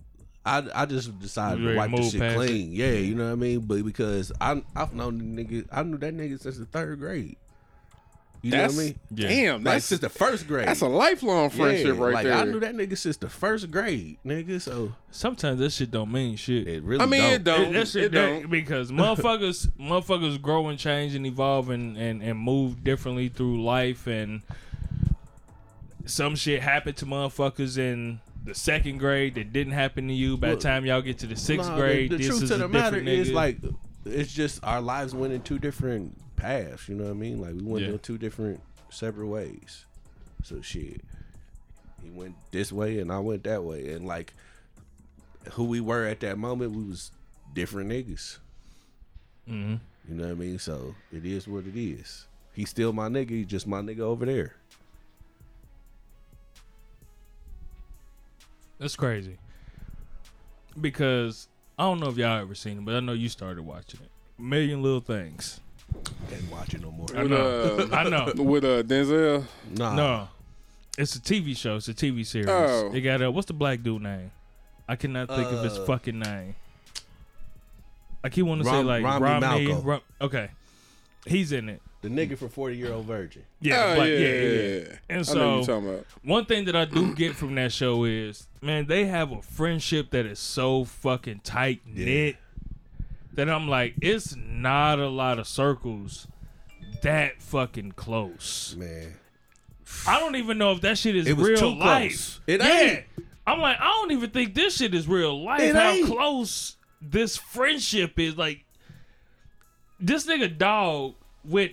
I, 0.45 0.63
I 0.73 0.85
just 0.85 1.19
decided 1.19 1.61
to 1.63 1.75
wipe 1.75 1.91
to 1.91 1.97
the 1.97 2.03
shit 2.09 2.19
past 2.21 2.35
clean. 2.37 2.71
Yeah, 2.71 2.91
you 2.93 3.13
know 3.15 3.25
what 3.25 3.33
I 3.33 3.35
mean. 3.35 3.59
But 3.59 3.83
because 3.83 4.31
I 4.39 4.61
I've 4.75 4.93
known 4.93 5.35
the 5.35 5.43
nigga. 5.45 5.67
I 5.71 5.83
knew 5.83 5.97
that 5.97 6.15
nigga 6.15 6.39
since 6.39 6.57
the 6.57 6.65
third 6.65 6.99
grade. 6.99 7.35
You 8.41 8.51
That's 8.51 8.73
know 8.73 8.77
what 8.77 8.83
I 8.83 8.85
mean? 8.85 8.99
Yeah. 9.15 9.27
damn. 9.27 9.53
Like 9.55 9.63
That's 9.73 9.85
since 9.85 9.99
the 9.99 10.07
first 10.07 10.47
grade. 10.47 10.65
that's 10.65 10.79
a 10.79 10.87
lifelong 10.87 11.49
friendship 11.49 11.97
Yeah, 11.97 12.01
right 12.01 12.13
like, 12.13 12.23
there. 12.23 12.33
I 12.35 12.45
knew 12.45 12.61
that 12.61 12.73
nigga 12.73 12.97
since 12.97 13.17
the 13.17 13.27
first 13.27 13.69
grade, 13.69 14.17
nigga. 14.25 14.61
So 14.61 14.93
Sometimes 15.11 15.59
that 15.59 15.73
shit 15.73 15.91
don't 15.91 16.09
mean 16.09 16.37
shit. 16.37 16.65
it 16.65 16.81
really. 16.83 17.03
I 17.03 17.05
mean, 17.05 17.19
don't. 17.21 17.33
it 17.33 17.43
don't. 17.43 17.61
It- 17.63 17.73
that 17.73 17.87
shit 17.89 18.03
it 18.05 18.11
that- 18.13 18.25
don't. 18.41 18.49
because 18.49 18.91
motherfuckers 18.93 19.67
motherfuckers 19.77 20.41
grow 20.41 20.69
and 20.69 20.79
change 20.79 21.15
and 21.15 21.25
evolve 21.25 21.69
and, 21.69 21.97
and, 21.97 22.23
and 22.23 22.39
move 22.39 22.81
differently 22.81 23.27
through 23.27 23.61
life 23.61 24.07
and 24.07 24.41
some 26.05 26.35
shit 26.37 26.61
happened 26.61 26.95
to 26.97 27.05
motherfuckers 27.05 27.77
in 27.77 28.21
the 28.43 28.55
second 28.55 28.97
grade 28.99 29.35
that 29.35 29.51
didn't 29.53 29.73
happen 29.73 30.07
to 30.07 30.13
you. 30.13 30.37
By 30.37 30.51
the 30.51 30.55
time 30.57 30.85
y'all 30.85 31.01
get 31.01 31.19
to 31.19 31.27
the 31.27 31.35
sixth 31.35 31.69
Nah, 31.69 31.75
grade, 31.75 32.11
the, 32.11 32.17
the 32.17 32.23
this 32.23 32.27
truth 32.27 32.43
is 32.43 32.49
to 32.49 32.57
the 32.57 32.67
matter 32.67 32.97
different 33.01 33.07
is 33.27 33.31
like 33.31 33.57
it's 34.05 34.31
just 34.33 34.63
our 34.63 34.81
lives 34.81 35.13
went 35.13 35.33
in 35.33 35.41
two 35.41 35.59
different 35.59 36.17
paths. 36.35 36.87
You 36.89 36.95
know 36.95 37.05
what 37.05 37.11
I 37.11 37.13
mean? 37.13 37.41
Like 37.41 37.53
we 37.53 37.61
went 37.63 37.85
Yeah. 37.85 37.91
in 37.91 37.99
two 37.99 38.17
different 38.17 38.61
separate 38.89 39.27
ways. 39.27 39.85
So 40.43 40.61
shit, 40.61 41.01
he 42.01 42.09
went 42.09 42.35
this 42.51 42.71
way 42.71 42.99
and 42.99 43.11
I 43.11 43.19
went 43.19 43.43
that 43.43 43.63
way, 43.63 43.91
and 43.93 44.05
like 44.07 44.33
who 45.53 45.65
we 45.65 45.79
were 45.81 46.05
at 46.05 46.19
that 46.21 46.37
moment, 46.37 46.71
we 46.73 46.83
was 46.83 47.11
different 47.53 47.89
niggas. 47.91 48.37
hmm 49.47 49.75
You 50.07 50.15
know 50.15 50.23
what 50.25 50.31
I 50.31 50.35
mean? 50.35 50.59
So 50.59 50.95
it 51.11 51.25
is 51.25 51.47
what 51.47 51.65
it 51.65 51.75
is. 51.79 52.25
He's 52.53 52.69
still 52.69 52.93
my 52.93 53.07
nigga. 53.09 53.29
He's 53.31 53.47
just 53.47 53.67
my 53.67 53.81
nigga 53.81 53.99
over 54.01 54.25
there. 54.25 54.55
That's 58.79 58.95
crazy. 58.95 59.37
Because 60.79 61.47
I 61.77 61.83
don't 61.83 61.99
know 61.99 62.09
if 62.09 62.17
y'all 62.17 62.39
ever 62.41 62.55
seen 62.55 62.77
it, 62.79 62.85
but 62.85 62.95
I 62.95 62.99
know 62.99 63.13
you 63.13 63.29
started 63.29 63.63
watching 63.63 63.99
it. 64.03 64.09
Million 64.41 64.81
Little 64.81 65.01
Things. 65.01 65.59
Ain't 66.31 66.49
watching 66.51 66.81
no 66.81 66.91
more. 66.91 67.07
I 67.15 67.23
With, 67.23 67.31
know. 67.31 67.87
uh, 67.91 67.95
I 67.95 68.09
know. 68.09 68.31
with 68.43 68.63
uh, 68.63 68.83
Denzel. 68.83 69.43
Nah. 69.71 69.95
No, 69.95 70.27
it's 70.97 71.15
a 71.15 71.19
TV 71.19 71.57
show. 71.57 71.77
It's 71.77 71.87
a 71.87 71.93
TV 71.93 72.25
series. 72.25 72.47
Oh. 72.49 72.91
It 72.93 73.01
got 73.01 73.21
a 73.21 73.31
what's 73.31 73.47
the 73.47 73.53
black 73.53 73.81
dude 73.81 74.03
name? 74.03 74.31
I 74.87 74.95
cannot 74.95 75.27
think 75.29 75.47
of 75.51 75.63
his 75.63 75.77
Uh, 75.77 75.85
fucking 75.85 76.19
name. 76.19 76.55
I 78.23 78.29
keep 78.29 78.45
wanting 78.45 78.65
to 78.65 78.69
say 78.69 78.77
Ram- 78.77 78.85
like 78.85 79.03
Rami 79.03 79.23
Rami. 79.45 79.65
Malco. 79.67 79.85
Ram- 79.85 80.01
okay, 80.21 80.49
he's 81.25 81.51
in 81.51 81.69
it. 81.69 81.81
The 82.01 82.07
nigga 82.07 82.37
from 82.37 82.49
Forty 82.49 82.77
Year 82.77 82.93
Old 82.93 83.05
Virgin. 83.05 83.43
Yeah, 83.59 83.83
oh, 83.91 83.95
black- 83.95 84.07
yeah, 84.07 84.13
yeah, 84.15 84.27
yeah, 84.27 84.41
yeah, 84.51 84.77
yeah. 84.79 84.95
And 85.09 85.15
I 85.15 85.17
know 85.17 85.23
so 85.23 85.55
you're 85.55 85.65
talking 85.65 85.89
about. 85.89 86.05
one 86.23 86.45
thing 86.45 86.65
that 86.65 86.75
I 86.75 86.85
do 86.85 87.13
get 87.13 87.35
from 87.35 87.55
that 87.55 87.73
show 87.73 88.05
is, 88.05 88.47
man, 88.61 88.87
they 88.87 89.05
have 89.05 89.31
a 89.33 89.41
friendship 89.41 90.11
that 90.11 90.25
is 90.25 90.39
so 90.39 90.85
fucking 90.85 91.41
tight 91.43 91.81
knit 91.85 92.37
that 93.33 93.49
I'm 93.49 93.67
like, 93.67 93.95
it's 94.01 94.35
not 94.35 94.99
a 94.99 95.09
lot 95.09 95.39
of 95.39 95.47
circles 95.47 96.27
that 97.01 97.41
fucking 97.41 97.93
close. 97.93 98.75
Man. 98.77 99.15
I 100.07 100.19
don't 100.19 100.35
even 100.35 100.57
know 100.57 100.71
if 100.71 100.81
that 100.81 100.97
shit 100.97 101.15
is 101.15 101.27
It 101.27 101.35
was 101.35 101.47
real 101.49 101.57
too 101.57 101.75
life. 101.75 102.11
close. 102.11 102.41
It 102.47 102.61
yeah. 102.61 102.79
ain't. 102.79 103.03
I'm 103.47 103.59
like, 103.59 103.77
I 103.79 103.87
don't 103.87 104.11
even 104.11 104.29
think 104.29 104.53
this 104.53 104.77
shit 104.77 104.93
is 104.93 105.07
real 105.07 105.43
life. 105.43 105.61
It 105.61 105.75
how 105.75 105.89
ain't. 105.89 106.05
close 106.07 106.77
this 107.01 107.35
friendship 107.37 108.19
is. 108.19 108.37
Like, 108.37 108.63
this 109.99 110.25
nigga 110.27 110.55
dog 110.57 111.15
went 111.43 111.71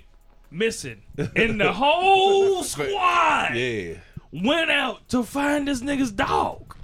missing, 0.56 1.02
and 1.36 1.60
the 1.60 1.72
whole 1.72 2.62
squad 2.72 3.54
Yeah. 3.54 3.94
went 4.32 4.70
out 4.70 5.08
to 5.10 5.22
find 5.22 5.68
this 5.68 5.80
nigga's 5.80 6.12
dog. 6.12 6.76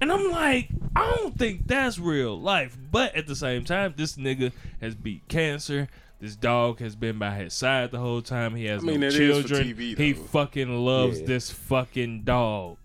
And 0.00 0.12
I'm 0.12 0.30
like, 0.30 0.68
I 0.94 1.10
don't 1.16 1.38
think 1.38 1.66
that's 1.66 1.98
real 1.98 2.38
life. 2.38 2.76
But 2.90 3.14
at 3.16 3.26
the 3.26 3.34
same 3.34 3.64
time, 3.64 3.94
this 3.96 4.16
nigga 4.16 4.52
has 4.80 4.94
beat 4.94 5.26
cancer. 5.28 5.88
This 6.20 6.36
dog 6.36 6.80
has 6.80 6.94
been 6.94 7.18
by 7.18 7.34
his 7.34 7.54
side 7.54 7.90
the 7.92 7.98
whole 7.98 8.20
time. 8.22 8.54
He 8.54 8.66
has 8.66 8.82
I 8.82 8.86
mean, 8.86 9.00
no 9.00 9.06
it 9.06 9.14
is 9.14 9.42
for 9.42 9.48
children. 9.48 9.74
TV, 9.74 9.96
he 9.98 10.12
fucking 10.12 10.84
loves 10.84 11.20
Yeah. 11.20 11.26
this 11.26 11.50
fucking 11.50 12.22
dog. 12.24 12.76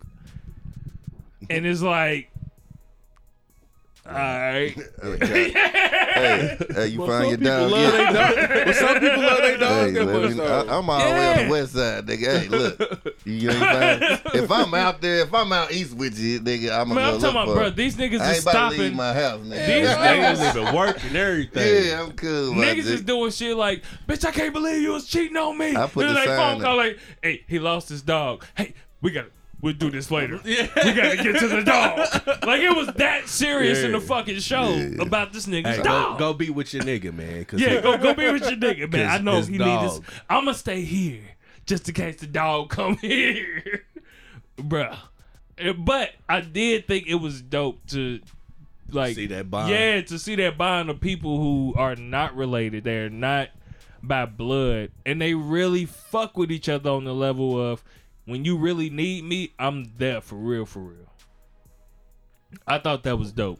And 1.49 1.65
it's 1.65 1.81
like, 1.81 2.30
all 4.05 4.13
right. 4.13 4.75
Oh, 5.03 5.17
hey, 5.19 6.57
hey, 6.75 6.87
you 6.87 7.05
find 7.07 7.29
your 7.29 7.37
dog. 7.37 7.71
love 7.71 7.81
yet? 7.81 7.91
they 7.91 8.13
dog. 8.13 8.65
But 8.65 8.75
some 8.75 8.93
people 8.99 9.21
love 9.21 9.37
their 9.39 9.57
dog 9.57 9.85
Hey, 9.87 9.91
that 9.93 10.05
let 10.05 10.21
much 10.21 10.29
me- 10.31 10.37
though. 10.37 10.67
I, 10.67 10.77
am 10.77 10.89
all 10.89 10.99
the 10.99 11.05
way 11.15 11.31
on 11.33 11.45
the 11.45 11.51
west 11.51 11.73
side, 11.73 12.05
nigga. 12.05 12.39
Hey, 12.39 12.47
look, 12.47 13.15
you 13.25 13.49
ain't 13.49 13.59
find. 13.59 14.21
If 14.43 14.51
I'm 14.51 14.73
out 14.75 15.01
there, 15.01 15.21
if 15.21 15.33
I'm 15.33 15.51
out 15.51 15.71
east 15.71 15.95
with 15.95 16.17
you, 16.19 16.39
nigga, 16.39 16.71
I'm 16.71 16.89
gonna 16.89 16.95
Man, 16.95 16.95
go 16.95 17.07
I'm 17.07 17.13
look 17.13 17.21
talking 17.21 17.31
about, 17.41 17.47
for. 17.47 17.53
bro, 17.55 17.69
these 17.71 17.95
niggas 17.95 18.19
I 18.21 18.31
is 18.31 18.37
ain't 18.37 18.41
about 18.55 18.69
to 18.71 18.77
leave 18.77 18.93
stopping. 18.93 18.95
my 18.97 19.13
house, 19.13 19.39
nigga. 19.41 19.67
These 19.67 19.87
Niggas 19.97 20.35
niggas 20.35 20.55
even 20.61 20.75
work 20.75 21.03
and 21.03 21.15
everything. 21.15 21.85
yeah, 21.85 22.01
I'm 22.03 22.11
cool. 22.13 22.51
about 22.53 22.63
Niggas 22.65 22.83
that. 22.83 22.93
is 22.93 23.01
doing 23.01 23.31
shit 23.31 23.55
like, 23.57 23.83
bitch, 24.07 24.25
I 24.25 24.31
can't 24.31 24.53
believe 24.53 24.81
you 24.81 24.91
was 24.91 25.07
cheating 25.07 25.37
on 25.37 25.57
me. 25.57 25.75
I 25.75 25.87
put 25.87 26.01
then 26.05 26.13
the 26.13 26.19
they 26.19 26.25
sign 26.27 26.37
phone 26.37 26.61
call 26.61 26.77
like, 26.77 26.99
hey, 27.23 27.43
he 27.47 27.57
lost 27.59 27.89
his 27.89 28.01
dog. 28.03 28.45
Hey, 28.55 28.73
we 29.01 29.11
got 29.11 29.21
to 29.25 29.31
we'll 29.61 29.73
do 29.73 29.89
this 29.91 30.09
later. 30.11 30.39
We 30.45 30.55
gotta 30.55 31.17
get 31.17 31.39
to 31.39 31.47
the 31.47 31.63
dog. 31.63 31.99
Like 32.45 32.61
it 32.61 32.75
was 32.75 32.87
that 32.95 33.27
serious 33.27 33.79
in 33.79 33.91
the 33.91 33.99
fucking 34.01 34.39
show 34.39 34.69
Yeah. 34.75 35.01
about 35.01 35.33
this 35.33 35.45
nigga's 35.45 35.77
Hey, 35.77 35.83
dog. 35.83 36.19
go 36.19 36.33
be 36.33 36.49
with 36.49 36.73
your 36.73 36.83
nigga, 36.83 37.13
man. 37.13 37.45
'cause 37.45 37.59
yeah, 37.61 37.75
he- 37.75 37.81
go 37.81 37.97
go 37.97 38.13
be 38.13 38.29
with 38.31 38.41
your 38.43 38.59
nigga, 38.59 38.91
man. 38.91 39.09
I 39.09 39.17
know 39.19 39.41
he 39.41 39.57
needs 39.57 39.81
his. 39.83 39.93
dog. 39.99 40.03
I'ma 40.29 40.51
stay 40.53 40.81
here 40.81 41.21
just 41.65 41.87
in 41.87 41.93
case 41.95 42.17
the 42.17 42.27
dog 42.27 42.69
come 42.69 42.97
here, 43.01 43.83
bruh. 44.57 44.97
But 45.77 46.11
I 46.27 46.41
did 46.41 46.87
think 46.87 47.07
it 47.07 47.15
was 47.15 47.41
dope 47.41 47.85
to 47.89 48.19
like 48.89 49.15
See 49.15 49.27
that 49.27 49.49
bond? 49.51 49.69
Yeah, 49.69 50.01
to 50.01 50.17
see 50.19 50.35
that 50.37 50.57
bond 50.57 50.89
of 50.89 50.99
people 50.99 51.37
who 51.37 51.73
are 51.77 51.95
not 51.95 52.35
related. 52.35 52.83
They're 52.83 53.09
not 53.09 53.49
by 54.03 54.25
blood, 54.25 54.91
and 55.05 55.21
they 55.21 55.35
really 55.35 55.85
fuck 55.85 56.35
with 56.35 56.51
each 56.51 56.67
other 56.67 56.89
on 56.89 57.03
the 57.03 57.13
level 57.13 57.61
of 57.61 57.83
when 58.25 58.45
you 58.45 58.57
really 58.57 58.89
need 58.89 59.23
me, 59.23 59.53
I'm 59.59 59.91
there 59.97 60.21
for 60.21 60.35
real, 60.35 60.65
for 60.65 60.79
real. 60.79 61.07
I 62.67 62.77
thought 62.79 63.03
that 63.03 63.17
was 63.17 63.31
dope. 63.31 63.59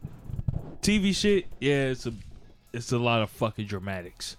TV 0.81 1.15
shit, 1.15 1.45
yeah, 1.59 1.85
it's 1.87 2.05
a 2.05 2.13
it's 2.73 2.91
a 2.91 2.97
lot 2.97 3.21
of 3.21 3.29
fucking 3.29 3.67
dramatics. 3.67 4.37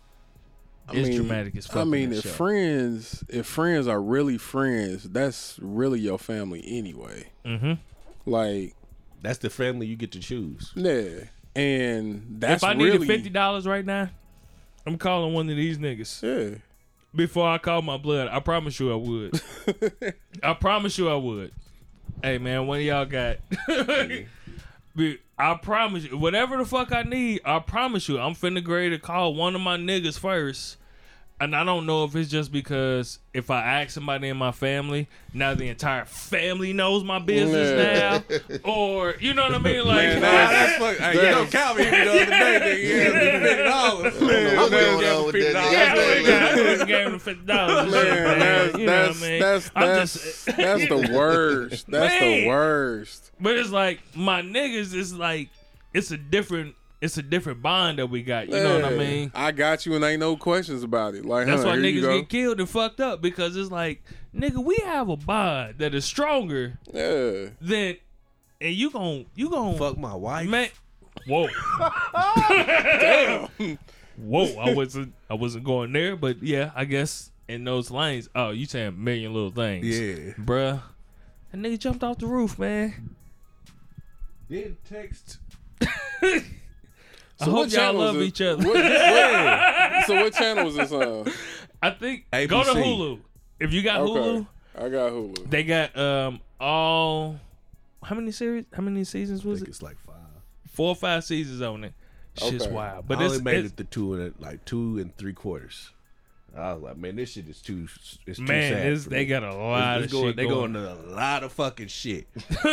I 0.88 0.96
It's 0.96 1.08
mean- 1.08 1.16
dramatic 1.18 1.56
as 1.56 1.66
fuck. 1.66 1.76
I 1.76 1.84
mean, 1.84 2.12
if 2.12 2.22
show. 2.24 2.28
friends, 2.30 3.22
if 3.28 3.46
friends 3.46 3.86
are 3.86 4.02
really 4.02 4.36
friends, 4.38 5.04
that's 5.04 5.58
really 5.62 6.00
your 6.00 6.18
family 6.18 6.62
anyway. 6.66 7.30
Mhm. 7.44 7.78
Like, 8.26 8.74
That's 9.22 9.38
the 9.38 9.50
family 9.50 9.86
you 9.86 9.94
get 9.96 10.10
to 10.12 10.18
choose. 10.18 10.72
yeah, 10.74 11.24
and 11.54 12.26
that's 12.40 12.62
if 12.62 12.68
I 12.68 12.74
needed 12.74 13.04
fifty 13.06 13.30
dollars 13.30 13.66
right 13.66 13.84
now, 13.84 14.10
I'm 14.84 14.98
calling 14.98 15.32
one 15.34 15.48
of 15.48 15.56
these 15.56 15.78
niggas. 15.78 16.22
yeah. 16.22 16.58
Before 17.14 17.48
I 17.48 17.58
call 17.58 17.82
my 17.82 17.98
blood, 17.98 18.28
I 18.28 18.40
promise 18.40 18.80
you 18.80 18.92
I 18.92 18.96
would. 18.96 19.40
I 20.42 20.54
promise 20.54 20.96
you 20.96 21.10
I 21.10 21.16
would. 21.16 21.52
Hey 22.22 22.38
man, 22.38 22.66
one 22.66 22.78
of 22.78 22.84
y'all 22.84 23.04
got 23.04 23.38
I 25.38 25.54
promise 25.54 26.04
you, 26.04 26.16
whatever 26.16 26.56
the 26.56 26.64
fuck 26.64 26.92
I 26.92 27.02
need, 27.02 27.40
I 27.44 27.58
promise 27.58 28.08
you, 28.08 28.18
I'm 28.18 28.34
finna 28.34 28.62
grade 28.62 28.92
to 28.92 28.98
call 28.98 29.34
one 29.34 29.54
of 29.54 29.60
my 29.60 29.76
niggas 29.76 30.18
first. 30.18 30.76
And 31.42 31.56
I 31.56 31.64
don't 31.64 31.86
know 31.86 32.04
if 32.04 32.14
it's 32.14 32.30
just 32.30 32.52
because 32.52 33.18
if 33.34 33.50
I 33.50 33.62
ask 33.62 33.90
somebody 33.90 34.28
in 34.28 34.36
my 34.36 34.52
family, 34.52 35.08
now 35.34 35.54
the 35.54 35.66
entire 35.70 36.04
family 36.04 36.72
knows 36.72 37.02
my 37.02 37.18
business 37.18 38.22
now, 38.22 38.58
or 38.64 39.16
you 39.18 39.34
know 39.34 39.42
what 39.42 39.54
I 39.56 39.58
mean? 39.58 39.84
Like, 39.84 39.96
Man, 39.96 40.20
that's, 40.20 40.52
that's 40.52 40.78
fuck, 40.78 40.96
hey, 40.98 41.14
you 41.16 41.34
know, 41.34 41.46
Calvin 41.46 41.84
hit 41.84 41.92
me 41.92 42.04
the 42.04 42.10
other 42.10 42.26
day, 42.26 42.60
nigga. 42.60 42.78
He 42.78 42.90
had 42.90 43.40
me 43.40 43.48
fifty 43.48 43.62
dollars. 43.64 44.14
What's 44.14 44.70
going 44.70 45.04
on 45.04 45.26
with 45.26 45.34
that 45.34 45.72
yeah, 45.72 45.94
nigga? 45.96 46.20
we 46.20 46.26
got 46.28 46.78
we 46.78 46.86
gave 46.86 47.06
him 47.08 47.18
fifty 47.18 47.44
dollars. 47.44 47.90
Man, 47.90 48.38
that's 48.38 48.78
you 48.78 48.86
know 48.86 48.92
that's 48.92 49.20
what 49.20 49.26
I 49.26 49.30
mean? 49.30 49.40
that's 49.40 49.70
that's, 49.70 50.12
just- 50.12 50.46
that's 50.56 50.88
the 50.88 51.10
worst. 51.12 51.90
That's 51.90 52.20
the 52.20 52.46
worst. 52.46 53.32
But 53.40 53.56
it's 53.56 53.70
like 53.70 54.00
my 54.14 54.42
niggas 54.42 54.94
is 54.94 55.12
like 55.12 55.48
it's 55.92 56.12
a 56.12 56.16
different 56.16 56.76
it's 57.02 57.18
a 57.18 57.22
different 57.22 57.60
bond 57.60 57.98
that 57.98 58.06
we 58.06 58.22
got. 58.22 58.48
You 58.48 58.54
know 58.54 58.76
what 58.76 58.84
I 58.86 58.96
mean? 58.96 59.30
I 59.34 59.50
got 59.52 59.84
you, 59.84 59.94
and 59.94 60.02
ain't 60.04 60.20
no 60.20 60.36
questions 60.36 60.82
about 60.82 61.14
it. 61.14 61.26
Like, 61.26 61.46
That's 61.46 61.62
huh, 61.62 61.68
why 61.70 61.76
here 61.76 61.86
you 61.86 62.00
niggas 62.00 62.04
go. 62.04 62.20
get 62.20 62.28
killed 62.30 62.60
and 62.60 62.68
fucked 62.68 63.00
up 63.00 63.20
because 63.20 63.56
it's 63.56 63.70
like, 63.70 64.02
nigga, 64.34 64.64
we 64.64 64.76
have 64.84 65.08
a 65.10 65.16
bond 65.16 65.74
that 65.78 65.94
is 65.94 66.04
stronger 66.06 66.78
Yeah. 66.94 67.48
than, 67.60 67.96
and 68.60 68.74
you 68.74 68.90
gon' 68.90 69.26
you 69.34 69.50
gon' 69.50 69.76
Fuck 69.76 69.98
my 69.98 70.14
wife. 70.14 70.48
man. 70.48 70.68
Whoa, 71.26 71.46
Damn. 72.48 73.78
whoa! 74.16 74.56
I 74.58 74.72
wasn't 74.74 75.12
I 75.28 75.34
wasn't 75.34 75.64
going 75.64 75.92
there, 75.92 76.16
but 76.16 76.42
yeah, 76.42 76.70
I 76.74 76.84
guess 76.84 77.30
in 77.48 77.64
those 77.64 77.90
lanes. 77.90 78.28
Oh, 78.34 78.50
you 78.50 78.66
saying 78.66 78.88
a 78.88 78.92
million 78.92 79.32
little 79.34 79.50
things? 79.50 79.86
Yeah. 79.86 80.32
bruh. 80.38 80.80
That 81.50 81.60
nigga 81.60 81.78
jumped 81.78 82.02
off 82.02 82.18
the 82.18 82.26
roof, 82.26 82.58
man. 82.58 83.14
Then 84.48 84.76
text. 84.88 85.38
I 87.42 87.44
hope 87.46 87.54
what 87.54 87.70
y'all 87.70 87.80
channel 87.80 88.00
love 88.00 88.16
is 88.16 88.26
each 88.28 88.40
other. 88.40 88.66
What, 88.66 88.74
what- 88.76 90.06
so 90.06 90.14
what 90.22 90.32
channel 90.34 90.64
was 90.64 90.76
this 90.76 90.92
on? 90.92 91.32
I 91.82 91.90
think 91.90 92.26
go 92.30 92.46
to 92.64 92.70
Hulu. 92.70 93.20
If 93.60 93.72
you 93.72 93.82
got 93.82 94.00
Okay. 94.00 94.12
Hulu, 94.20 94.46
I 94.76 94.88
got 94.88 95.12
Hulu. 95.12 95.50
they 95.50 95.64
got 95.64 95.96
um 95.96 96.40
all 96.60 97.38
how 98.02 98.16
many 98.16 98.32
series? 98.32 98.64
How 98.72 98.82
many 98.82 99.04
seasons 99.04 99.44
I 99.44 99.48
was 99.48 99.58
think 99.60 99.68
it? 99.68 99.70
it's 99.70 99.82
like 99.82 99.96
five. 100.06 100.16
Four 100.72 100.88
or 100.88 100.96
five 100.96 101.22
seasons 101.24 101.60
on 101.62 101.84
it. 101.84 101.92
Shit's 102.36 102.64
Okay. 102.64 102.72
wild, 102.74 103.06
But 103.06 103.18
but 103.18 103.22
I 103.22 103.26
it's, 103.26 103.32
only 103.34 103.44
made 103.44 103.64
it's 103.64 103.74
it 103.74 103.76
to 103.76 103.84
two 103.84 104.14
and 104.14 104.34
like 104.40 104.64
two 104.64 104.98
and 104.98 105.14
three 105.16 105.34
quarters. 105.34 105.91
I 106.56 106.74
was 106.74 106.82
like, 106.82 106.96
man, 106.98 107.16
this 107.16 107.32
shit 107.32 107.48
is 107.48 107.62
too. 107.62 107.88
It's 108.26 108.36
too 108.38 108.44
man, 108.44 108.72
sad 108.74 108.86
it's, 108.92 109.04
they 109.06 109.24
got 109.24 109.42
a 109.42 109.54
lot 109.54 110.02
It's 110.02 110.06
of 110.06 110.12
going, 110.12 110.26
shit 110.28 110.36
they 110.36 110.46
going. 110.46 110.72
going 110.74 110.84
to 110.84 110.92
a 110.92 110.98
lot 111.14 111.42
of 111.44 111.52
fucking 111.52 111.86
shit. 111.88 112.26
I 112.64 112.68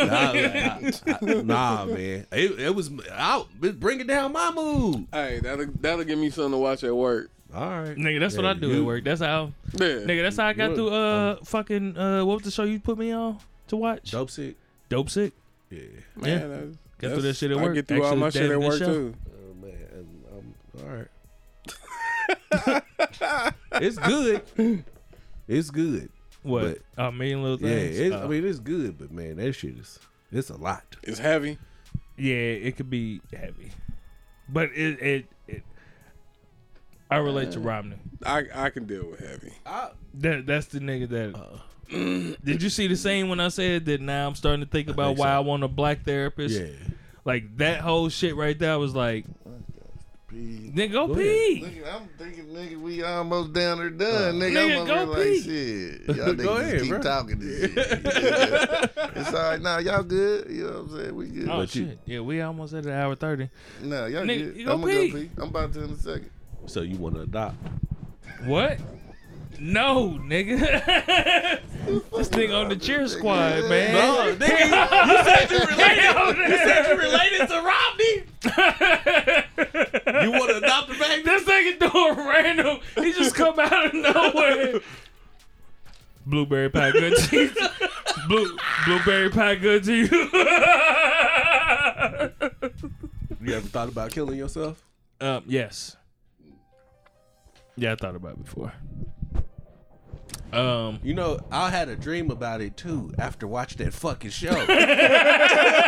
like, 0.91 1.07
I- 1.25 1.37
I- 1.37 1.41
nah, 1.43 1.85
man. 1.85 2.25
It, 2.31 2.59
it 2.59 2.75
was 2.75 2.91
out. 3.13 3.47
Bring 3.59 4.01
it 4.01 4.07
down 4.07 4.33
my 4.33 4.51
mood. 4.51 5.07
Hey, 5.13 5.39
that'll 5.41 5.67
that'll 5.79 6.03
give 6.03 6.19
me 6.19 6.29
something 6.29 6.51
to 6.51 6.57
watch 6.57 6.83
at 6.83 6.93
work. 6.95 7.29
All 7.53 7.67
right, 7.67 7.95
Nigga, 7.97 8.19
that's 8.19 8.35
what 8.35 8.45
I 8.45 8.53
do 8.53 8.67
you- 8.67 8.81
at 8.81 8.85
work. 8.85 9.03
That's 9.05 9.21
how, 9.21 9.53
Yeah. 9.73 9.87
nigga. 9.87 10.23
That's 10.23 10.37
how 10.37 10.47
I 10.47 10.53
got 10.53 10.67
Good. 10.69 10.75
through. 10.75 10.89
Uh, 10.89 11.35
fucking. 11.45 11.97
Uh, 11.97 12.25
what 12.25 12.35
was 12.35 12.43
the 12.43 12.51
show 12.51 12.63
you 12.63 12.79
put 12.79 12.97
me 12.97 13.11
on 13.11 13.37
to 13.69 13.77
watch? 13.77 14.11
Dopesick. 14.11 14.55
Dope 14.89 15.09
sick. 15.09 15.33
Yeah. 15.69 15.79
Man, 16.15 16.29
Yeah. 16.41 16.47
that's- 16.47 16.75
Got 16.99 17.11
through 17.13 17.21
that 17.21 17.35
shit 17.37 17.51
at 17.51 17.55
work. 17.57 17.63
I 17.63 17.67
work. 17.67 17.75
get 17.75 17.87
through 17.87 18.03
all 18.03 18.15
my 18.17 18.29
shit 18.29 18.51
at 18.51 18.59
work 18.59 18.77
show. 18.77 18.85
too. 18.85 19.15
Oh 19.31 19.53
man, 19.65 19.73
and, 19.93 20.23
um, 20.35 20.53
all 20.83 20.89
right. 20.97 21.07
it's 23.73 23.97
good. 23.97 24.83
It's 25.47 25.69
good. 25.71 26.09
What? 26.43 26.79
A 26.97 27.11
million 27.11 27.43
little 27.43 27.59
Yeah, 27.59 27.75
things. 27.75 27.99
it's, 27.99 28.15
Uh, 28.15 28.23
I 28.23 28.27
mean 28.27 28.45
it's 28.45 28.59
good, 28.59 28.97
but 28.97 29.11
man, 29.11 29.37
that 29.37 29.53
shit 29.53 29.77
is 29.77 29.99
it's 30.31 30.49
a 30.49 30.57
lot. 30.57 30.95
It's 31.03 31.19
heavy. 31.19 31.57
yeah, 32.17 32.33
it 32.35 32.77
could 32.77 32.89
be 32.89 33.21
heavy, 33.33 33.71
but 34.47 34.69
it 34.73 35.01
it. 35.01 35.25
it 35.47 35.63
I 37.11 37.17
relate 37.17 37.51
to 37.53 37.59
Romany. 37.59 37.95
I 38.25 38.45
I 38.53 38.69
can 38.69 38.85
deal 38.85 39.09
with 39.09 39.19
heavy. 39.19 39.51
I, 39.65 39.89
that 40.15 40.45
that's 40.45 40.67
the 40.67 40.79
nigga 40.79 41.09
that. 41.09 41.35
Uh, 41.35 41.57
Did 42.43 42.61
you 42.61 42.69
see 42.69 42.85
the 42.85 42.95
same 42.95 43.29
when 43.29 43.39
I 43.39 43.47
said 43.47 43.85
that? 43.85 43.99
Now 43.99 44.27
I'm 44.27 44.35
starting 44.35 44.63
to 44.63 44.69
think 44.69 44.89
about 44.89 45.07
think 45.15 45.19
why 45.19 45.25
so. 45.29 45.37
I 45.37 45.39
want 45.39 45.63
a 45.63 45.67
black 45.67 46.03
therapist. 46.05 46.59
Yeah. 46.59 46.67
Like 47.25 47.57
that 47.57 47.81
whole 47.81 48.09
shit 48.09 48.35
right 48.35 48.57
there 48.57 48.77
was 48.77 48.93
like, 48.95 49.25
Pee. 50.29 50.71
nigga, 50.75 50.91
go, 50.91 51.07
Go 51.07 51.15
pee. 51.15 51.63
Nigga, 51.65 51.93
I'm 51.95 52.07
thinking, 52.17 52.45
nigga, 52.53 52.77
we 52.79 53.01
almost 53.03 53.51
down 53.53 53.79
there 53.79 53.89
done, 53.89 54.35
nigga. 54.35 54.51
Nigga, 54.53 54.79
I'm 54.81 54.85
go 54.87 55.15
pee. 55.15 55.33
like, 55.33 55.43
shit. 55.43 56.17
Y'all 56.17 56.33
niggas 56.35 56.43
Go 56.43 56.57
just 56.57 56.61
ahead, 56.67 56.81
keep 56.81 56.89
bro. 56.89 57.01
talking 57.01 57.39
this 57.39 57.59
shit. 57.61 57.75
Yeah. 57.75 58.87
it's 59.15 59.33
all 59.33 59.33
right. 59.41 59.61
Nah, 59.61 59.77
y'all 59.79 60.03
good. 60.03 60.49
You 60.51 60.63
know 60.65 60.69
what 60.69 60.79
I'm 60.91 60.97
saying? 60.97 61.15
We 61.15 61.25
good. 61.29 61.49
Oh 61.49 61.57
But 61.57 61.75
you- 61.75 61.85
shit! 61.87 61.99
Yeah, 62.05 62.19
we 62.19 62.41
almost 62.41 62.73
at 62.73 62.85
an 62.85 62.91
hour 62.91 63.15
thirty. 63.15 63.49
Nah, 63.81 64.05
y'all 64.05 64.21
Nigga, 64.23 64.45
good. 64.53 64.57
you 64.57 64.65
go 64.65 64.73
I'm 64.73 64.81
gonna 64.81 64.93
go 64.93 65.13
pee. 65.19 65.29
I'm 65.37 65.43
about 65.49 65.73
to 65.73 65.83
in 65.83 65.89
a 65.91 65.97
second. 65.97 66.29
So 66.67 66.81
you 66.81 66.97
want 66.97 67.15
to 67.15 67.21
adopt? 67.21 67.55
What? 68.45 68.77
No, 69.59 70.19
nigga. 70.23 70.59
this 72.15 72.27
thing 72.29 72.51
on 72.51 72.69
the 72.69 72.75
cheer 72.75 73.07
squad, 73.07 73.69
man. 73.69 73.93
No, 73.93 74.35
nigga, 74.35 75.07
you 75.07 75.17
said 75.23 75.51
you 75.51 75.59
related. 75.59 75.99
You 76.49 76.57
said 76.57 76.87
you 76.89 76.97
related 76.97 77.47
to 77.47 77.55
Romany. 77.55 78.23
You 80.23 80.31
want 80.31 80.49
to 80.51 80.57
adopt 80.57 80.89
a 80.89 80.93
baby? 80.99 81.23
This 81.23 81.43
nigga 81.43 81.79
doing 81.91 82.27
random. 82.27 82.79
He 82.95 83.13
just 83.13 83.35
come 83.35 83.59
out 83.59 83.85
of 83.87 83.93
nowhere. 83.93 84.79
Blueberry 86.25 86.69
pie 86.69 86.91
good 86.91 87.15
to 87.17 87.35
you. 87.37 87.51
Blue, 88.27 88.57
blueberry 88.85 89.29
pie 89.29 89.55
good 89.55 89.83
to 89.85 89.93
you. 89.93 90.07
You 93.41 93.55
ever 93.55 93.67
thought 93.67 93.87
about 93.89 94.11
killing 94.11 94.37
yourself? 94.37 94.83
um, 95.21 95.43
yes. 95.47 95.95
Yeah, 97.77 97.93
I 97.93 97.95
thought 97.95 98.15
about 98.15 98.33
it 98.33 98.43
before. 98.43 98.73
Um, 100.53 100.99
You 101.03 101.13
know, 101.13 101.39
I 101.51 101.69
had 101.69 101.89
a 101.89 101.95
dream 101.95 102.31
about 102.31 102.61
it 102.61 102.75
too 102.77 103.13
after 103.19 103.47
watching 103.47 103.83
that 103.85 103.93
fucking 103.93 104.31
show. 104.31 104.51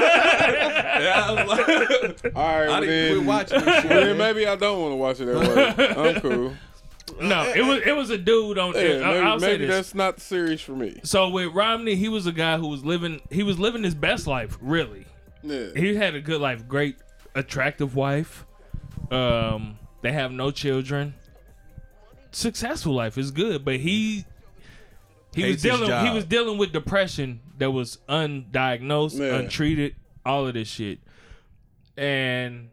yeah, 0.01 1.45
like, 1.47 1.67
All 2.35 2.43
right, 2.43 2.67
I 2.67 2.67
well 2.67 2.81
didn't 2.81 2.87
then, 2.89 3.15
quit 3.15 3.27
watching 3.27 3.59
this 3.65 3.83
well, 3.85 4.05
then 4.05 4.17
maybe 4.17 4.47
I 4.47 4.55
don't 4.55 4.79
want 4.81 4.91
to 4.91 4.95
watch 4.95 5.19
it 5.19 5.27
at 5.27 5.77
work. 5.79 5.97
I'm 5.97 6.21
cool. 6.21 6.53
no, 7.21 7.43
it 7.53 7.61
was 7.65 7.81
it 7.85 7.95
was 7.95 8.09
a 8.09 8.17
dude 8.17 8.57
on. 8.57 8.73
Yeah, 8.73 8.81
I, 8.81 9.13
maybe, 9.13 9.19
I'll 9.19 9.39
say 9.39 9.47
maybe 9.53 9.65
this. 9.65 9.75
that's 9.75 9.95
not 9.95 10.19
serious 10.19 10.61
for 10.61 10.73
me. 10.75 10.99
So 11.03 11.29
with 11.29 11.53
Romany, 11.53 11.95
he 11.95 12.09
was 12.09 12.25
a 12.27 12.31
guy 12.31 12.57
who 12.57 12.67
was 12.67 12.83
living. 12.85 13.21
He 13.29 13.43
was 13.43 13.59
living 13.59 13.83
his 13.83 13.95
best 13.95 14.27
life. 14.27 14.57
Really, 14.61 15.05
Yeah. 15.43 15.67
he 15.75 15.95
had 15.95 16.15
a 16.15 16.21
good 16.21 16.39
life. 16.41 16.67
Great, 16.67 16.97
attractive 17.35 17.95
wife. 17.95 18.45
Um, 19.11 19.77
they 20.01 20.11
have 20.13 20.31
no 20.31 20.51
children. 20.51 21.15
Successful 22.31 22.93
life 22.93 23.17
is 23.17 23.31
good, 23.31 23.65
but 23.65 23.77
he 23.81 24.25
he 25.33 25.43
was 25.45 25.61
dealing. 25.61 26.05
He 26.07 26.13
was 26.13 26.25
dealing 26.25 26.57
with 26.57 26.71
depression 26.71 27.41
that 27.57 27.71
was 27.71 27.99
undiagnosed, 28.09 29.19
Yeah. 29.19 29.37
untreated, 29.39 29.95
all 30.25 30.47
of 30.47 30.53
this 30.53 30.67
shit, 30.67 30.99
and 31.97 32.69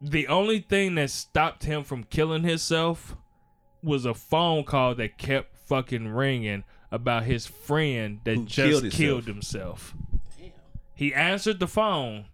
the 0.00 0.28
only 0.28 0.60
thing 0.60 0.94
that 0.96 1.10
stopped 1.10 1.64
him 1.64 1.82
from 1.84 2.04
killing 2.04 2.44
himself 2.44 3.16
was 3.82 4.04
a 4.04 4.14
phone 4.14 4.64
call 4.64 4.94
that 4.94 5.18
kept 5.18 5.56
fucking 5.66 6.08
ringing 6.08 6.64
about 6.90 7.24
his 7.24 7.46
friend 7.46 8.20
that 8.24 8.36
Who 8.36 8.44
just 8.46 8.80
killed 8.82 8.92
killed 8.92 9.24
himself. 9.26 9.94
himself. 10.38 10.60
He 10.94 11.12
answered 11.14 11.60
the 11.60 11.66
phone 11.68 12.26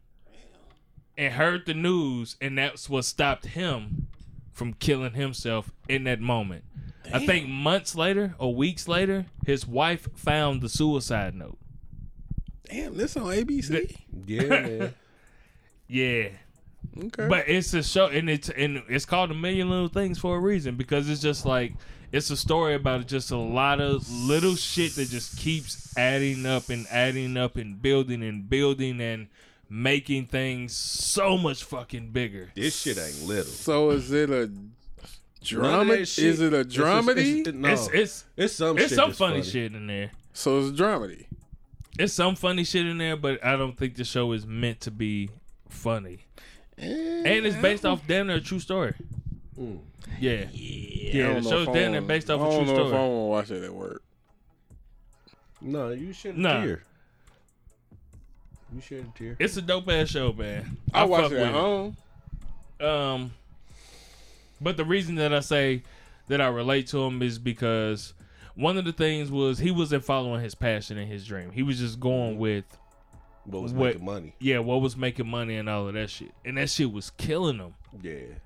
and 1.18 1.34
heard 1.34 1.66
the 1.66 1.74
news, 1.74 2.36
and 2.40 2.56
that's 2.58 2.88
what 2.88 3.04
stopped 3.04 3.46
him 3.46 4.08
from 4.52 4.74
killing 4.74 5.14
himself 5.14 5.72
in 5.88 6.04
that 6.04 6.20
moment. 6.20 6.64
I 7.12 7.24
think 7.26 7.48
months 7.48 7.94
later 7.94 8.34
or 8.38 8.54
weeks 8.54 8.88
later, 8.88 9.26
his 9.46 9.66
wife 9.66 10.08
found 10.14 10.62
the 10.62 10.68
suicide 10.68 11.34
note. 11.34 11.58
Damn, 12.70 12.96
this 12.96 13.16
on 13.16 13.24
ABC. 13.24 13.96
Yeah. 14.26 14.88
Yeah. 15.86 16.30
Okay. 16.98 17.28
But 17.28 17.48
it's 17.48 17.74
a 17.74 17.82
show, 17.82 18.06
and 18.06 18.30
it's 18.30 18.48
and 18.48 18.82
it's 18.88 19.04
called 19.04 19.30
a 19.30 19.34
million 19.34 19.68
little 19.68 19.88
things 19.88 20.18
for 20.18 20.36
a 20.36 20.40
reason 20.40 20.76
because 20.76 21.08
it's 21.10 21.20
just 21.20 21.44
like 21.44 21.74
it's 22.10 22.30
a 22.30 22.36
story 22.36 22.74
about 22.74 23.06
just 23.06 23.30
a 23.30 23.36
lot 23.36 23.80
of 23.80 24.10
little 24.10 24.54
shit 24.56 24.94
that 24.96 25.10
just 25.10 25.36
keeps 25.38 25.96
adding 25.96 26.46
up 26.46 26.70
and 26.70 26.86
adding 26.90 27.36
up 27.36 27.56
and 27.56 27.82
building 27.82 28.22
and 28.22 28.48
building 28.48 29.00
and 29.00 29.28
making 29.68 30.26
things 30.26 30.74
so 30.74 31.36
much 31.36 31.64
fucking 31.64 32.10
bigger. 32.10 32.50
This 32.54 32.80
shit 32.80 32.96
ain't 32.98 33.22
little. 33.26 33.44
so 33.44 33.90
is 33.90 34.10
it 34.10 34.30
a 34.30 34.50
None 35.52 35.60
drama? 35.62 35.92
of 35.94 36.08
shit- 36.08 36.40
it 36.40 36.52
a 36.52 36.60
it's 36.60 36.74
just- 36.74 36.86
dramedy? 36.86 37.40
it's- 37.40 37.54
no, 37.54 37.68
It's 37.68 37.88
it's 37.88 38.24
it's 38.36 38.54
some 38.54 38.78
it's 38.78 38.88
shit 38.88 38.96
some 38.96 39.08
that's 39.10 39.18
funny, 39.18 39.42
shit 39.42 39.74
in 39.74 39.86
there. 39.86 40.10
so 40.32 40.60
it's 40.60 40.78
a 40.78 40.82
dramedy. 40.82 41.26
It's 41.98 42.12
some 42.12 42.34
funny 42.36 42.64
shit 42.64 42.86
in 42.86 42.98
there, 42.98 43.16
but 43.16 43.44
I 43.44 43.56
don't 43.56 43.76
think 43.78 43.94
the 43.96 44.04
show 44.04 44.32
is 44.32 44.46
meant 44.46 44.80
to 44.82 44.90
be 44.90 45.30
funny. 45.68 46.20
And 46.76 47.46
it's 47.46 47.56
based 47.56 47.84
off 47.86 48.00
damn 48.08 48.26
near 48.26 48.36
a 48.36 48.40
true 48.40 48.58
story. 48.58 48.94
Mm. 49.58 49.78
Yeah. 50.20 50.32
I 50.32 50.50
Yeah, 50.52 51.26
don't 51.34 51.42
the 51.44 51.50
show's 51.50 51.62
if 51.62 51.68
I 51.68 51.72
damn 51.72 51.92
near 51.92 52.00
wanna- 52.00 52.06
based 52.08 52.30
off 52.30 52.40
I 52.40 52.46
a 52.46 52.50
don't 52.50 52.64
true 52.64 52.74
know 52.74 52.80
if 52.80 52.86
I 52.86 52.88
story. 52.88 53.08
want 53.08 53.48
to 53.48 53.52
watch 53.54 53.60
it 53.62 53.64
at 53.64 53.74
work. 53.74 54.02
No, 55.60 55.90
you 55.90 56.12
should 56.12 56.36
Nah. 56.36 56.62
tear. 56.64 56.82
You 58.74 58.80
should 58.80 59.14
tear. 59.14 59.36
It's 59.38 59.56
a 59.56 59.62
dope 59.62 59.88
ass 59.88 60.08
show, 60.08 60.32
man. 60.32 60.76
I, 60.92 61.04
watch 61.04 61.30
it 61.30 61.36
at 61.36 61.42
with 61.42 61.50
home. 61.52 61.96
Um, 62.80 63.32
but 64.60 64.76
the 64.76 64.84
reason 64.84 65.14
that 65.16 65.32
I 65.32 65.40
say 65.40 65.82
that 66.28 66.40
I 66.40 66.48
relate 66.48 66.86
to 66.88 67.02
him 67.04 67.22
is 67.22 67.38
because 67.38 68.14
one 68.54 68.78
of 68.78 68.84
the 68.84 68.92
things 68.92 69.30
was 69.30 69.58
he 69.58 69.70
wasn't 69.70 70.04
following 70.04 70.42
his 70.42 70.54
passion 70.54 70.96
and 70.98 71.10
his 71.10 71.26
dream. 71.26 71.50
He 71.50 71.62
was 71.62 71.78
just 71.78 72.00
going 72.00 72.32
mm-hmm. 72.32 72.40
with 72.40 72.78
What 73.44 73.62
was 73.62 73.72
What- 73.72 73.86
making 73.94 74.04
money? 74.04 74.34
yeah, 74.40 74.58
what 74.60 74.80
was 74.80 74.96
making 74.96 75.28
money 75.28 75.56
and 75.56 75.68
all 75.68 75.88
of 75.88 75.94
that 75.94 76.10
shit, 76.10 76.32
and 76.44 76.56
that 76.56 76.70
shit 76.70 76.90
was 76.92 77.10
killing 77.10 77.58
him. 77.58 77.74
Yeah. 78.02 78.38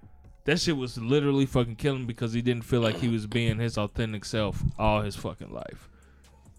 That 0.44 0.58
shit 0.58 0.76
was 0.78 0.96
literally 0.96 1.44
fucking 1.44 1.76
killing 1.76 2.00
him 2.00 2.06
because 2.06 2.32
he 2.32 2.40
didn't 2.40 2.64
feel 2.64 2.80
like 2.80 2.96
he 2.96 3.08
was 3.08 3.26
being 3.26 3.58
his 3.58 3.76
authentic 3.76 4.24
self 4.24 4.62
all 4.78 5.02
his 5.02 5.14
fucking 5.14 5.52
life. 5.52 5.88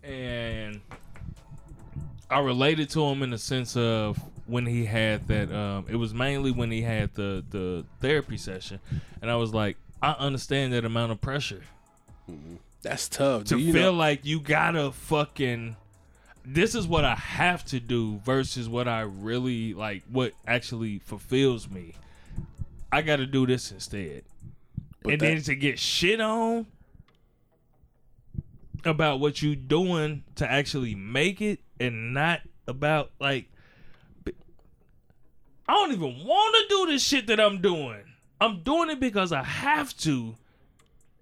And 0.04 0.80
I 2.30 2.40
related 2.40 2.92
to 2.92 3.04
him 3.04 3.24
in 3.24 3.32
the 3.32 3.40
sense 3.40 3.76
of 3.76 4.20
when 4.50 4.66
he 4.66 4.86
had 4.86 5.28
that 5.28 5.52
um 5.52 5.86
it 5.90 5.96
was 5.96 6.14
mainly 6.14 6.52
when 6.52 6.72
he 6.72 6.82
had 6.82 7.14
the 7.16 7.44
the 7.50 7.86
therapy 8.02 8.38
session 8.38 8.80
and 9.22 9.30
I 9.30 9.36
was 9.36 9.54
like 9.54 9.78
I 10.02 10.12
understand 10.14 10.74
that 10.74 10.86
amount 10.86 11.12
of 11.12 11.22
pressure 11.22 11.62
That's 12.82 13.08
tough. 13.10 13.46
to 13.46 13.58
you 13.58 13.74
feel 13.74 13.92
know? 13.92 13.98
like 13.98 14.26
you 14.26 14.40
gotta 14.40 14.92
fucking 14.92 15.76
this 16.46 16.74
is 16.74 16.88
what 16.88 17.06
I 17.06 17.16
have 17.16 17.64
to 17.66 17.80
do 17.80 18.20
versus 18.26 18.68
what 18.70 18.88
I 18.88 19.02
really 19.02 19.74
like 19.74 20.04
what 20.10 20.34
actually 20.48 21.00
fulfills 21.00 21.70
me. 21.70 21.94
I 22.92 23.02
gotta 23.04 23.28
do 23.28 23.46
this 23.46 23.72
instead. 23.72 24.24
But 25.04 25.14
and 25.14 25.22
that- 25.22 25.26
then 25.26 25.42
to 25.44 25.56
get 25.56 25.78
shit 25.78 26.20
on 26.20 26.66
about 28.86 29.20
what 29.20 29.42
you 29.42 29.56
doing 29.56 30.24
to 30.36 30.50
actually 30.50 30.96
make 30.96 31.42
it 31.42 31.60
and 31.80 32.14
not 32.14 32.42
about 32.68 33.12
like 33.20 33.50
I 35.70 35.74
don't 35.74 35.92
even 35.92 36.26
want 36.26 36.56
to 36.56 36.66
do 36.68 36.92
this 36.92 37.04
shit 37.04 37.28
that 37.28 37.40
I'm 37.40 37.62
doing. 37.62 38.02
I'm 38.42 38.64
doing 38.64 38.90
it 38.90 39.00
because 39.00 39.32
I 39.32 39.44
have 39.44 39.96
to. 39.98 40.36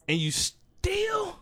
And 0.07 0.17
you 0.17 0.31
still 0.31 1.39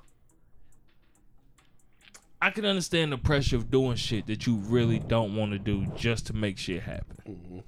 I 2.41 2.49
can 2.49 2.65
understand 2.65 3.11
the 3.11 3.17
pressure 3.19 3.57
of 3.57 3.69
doing 3.69 3.95
shit 3.95 4.25
that 4.25 4.47
you 4.47 4.55
really 4.55 4.97
don't 4.97 5.35
want 5.35 5.51
to 5.51 5.59
do 5.59 5.85
just 5.95 6.25
to 6.27 6.33
make 6.33 6.57
shit 6.57 6.81
happen. 6.81 7.63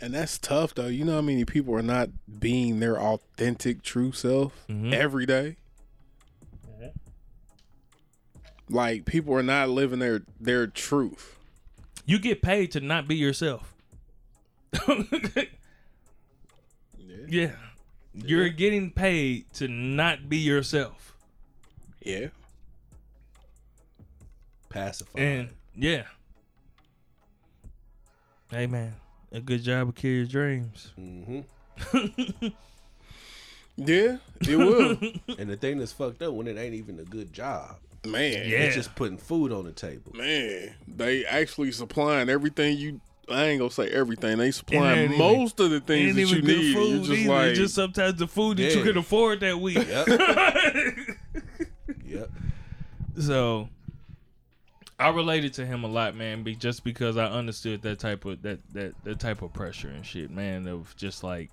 And 0.00 0.12
that's 0.12 0.36
tough 0.36 0.74
though. 0.74 0.88
You 0.88 1.06
know 1.06 1.14
how 1.14 1.20
many 1.22 1.46
people 1.46 1.74
are 1.74 1.80
not 1.82 2.10
being 2.38 2.80
their 2.80 3.00
authentic 3.00 3.82
true 3.82 4.12
self 4.12 4.52
Mhm. 4.68 4.92
every 4.92 5.24
day? 5.24 5.56
Like 8.68 9.06
people 9.06 9.32
are 9.34 9.42
not 9.42 9.70
living 9.70 10.00
their 10.00 10.20
their 10.38 10.66
truth. 10.66 11.38
You 12.04 12.18
get 12.18 12.42
paid 12.42 12.72
to 12.72 12.80
not 12.80 13.08
be 13.08 13.16
yourself. 13.16 13.72
yeah. 17.28 17.52
You're 18.14 18.48
getting 18.48 18.90
paid 18.90 19.52
to 19.54 19.68
not 19.68 20.28
be 20.28 20.38
yourself. 20.38 21.16
Yeah. 22.02 22.28
Pacify. 24.68 25.18
And 25.20 25.48
yeah. 25.74 26.04
Hey 28.50 28.66
man, 28.66 28.94
a 29.32 29.40
good 29.40 29.62
job 29.62 29.88
of 29.88 29.94
kill 29.94 30.10
your 30.12 30.26
dreams. 30.26 30.92
hmm 30.94 31.40
Yeah, 33.76 34.16
it 34.40 34.56
will. 34.56 34.96
And 35.38 35.50
the 35.50 35.56
thing 35.56 35.78
that's 35.78 35.92
fucked 35.92 36.22
up 36.22 36.32
when 36.32 36.46
it 36.46 36.56
ain't 36.56 36.74
even 36.74 36.98
a 36.98 37.04
good 37.04 37.32
job. 37.32 37.76
Man. 38.06 38.48
Yeah. 38.48 38.58
It's 38.58 38.74
just 38.74 38.94
putting 38.94 39.18
food 39.18 39.52
on 39.52 39.64
the 39.64 39.72
table. 39.72 40.12
Man. 40.14 40.74
They 40.88 41.26
actually 41.26 41.72
supplying 41.72 42.30
everything 42.30 42.78
you 42.78 43.00
I 43.28 43.44
ain't 43.46 43.58
gonna 43.58 43.70
say 43.70 43.88
everything. 43.88 44.38
They 44.38 44.46
ain't 44.46 44.54
supplying 44.54 45.04
even- 45.06 45.18
most 45.18 45.58
of 45.58 45.70
the 45.70 45.80
things 45.80 46.14
that 46.14 46.22
you 46.22 46.42
need. 46.42 46.74
food 46.74 46.88
You're 46.90 46.98
just 46.98 47.10
either. 47.12 47.28
like 47.32 47.54
just 47.54 47.74
sometimes 47.74 48.18
the 48.18 48.26
food 48.28 48.58
that 48.58 48.74
you 48.74 48.82
can 48.84 48.96
afford 48.96 49.40
that 49.40 49.58
week. 49.60 49.76
Yep. 49.78 50.08
yep. 52.06 52.30
So 53.18 53.68
I 54.98 55.08
related 55.08 55.54
to 55.54 55.66
him 55.66 55.84
a 55.84 55.88
lot, 55.88 56.14
man, 56.16 56.42
be, 56.42 56.54
just 56.54 56.84
because 56.84 57.16
I 57.16 57.26
understood 57.26 57.82
that 57.82 57.98
type 57.98 58.24
of 58.24 58.42
that 58.42 58.60
that 58.74 58.94
that 59.04 59.18
type 59.20 59.42
of 59.42 59.52
pressure 59.52 59.88
and 59.88 60.06
shit, 60.06 60.30
man. 60.30 60.66
Of 60.68 60.94
just 60.96 61.24
like 61.24 61.50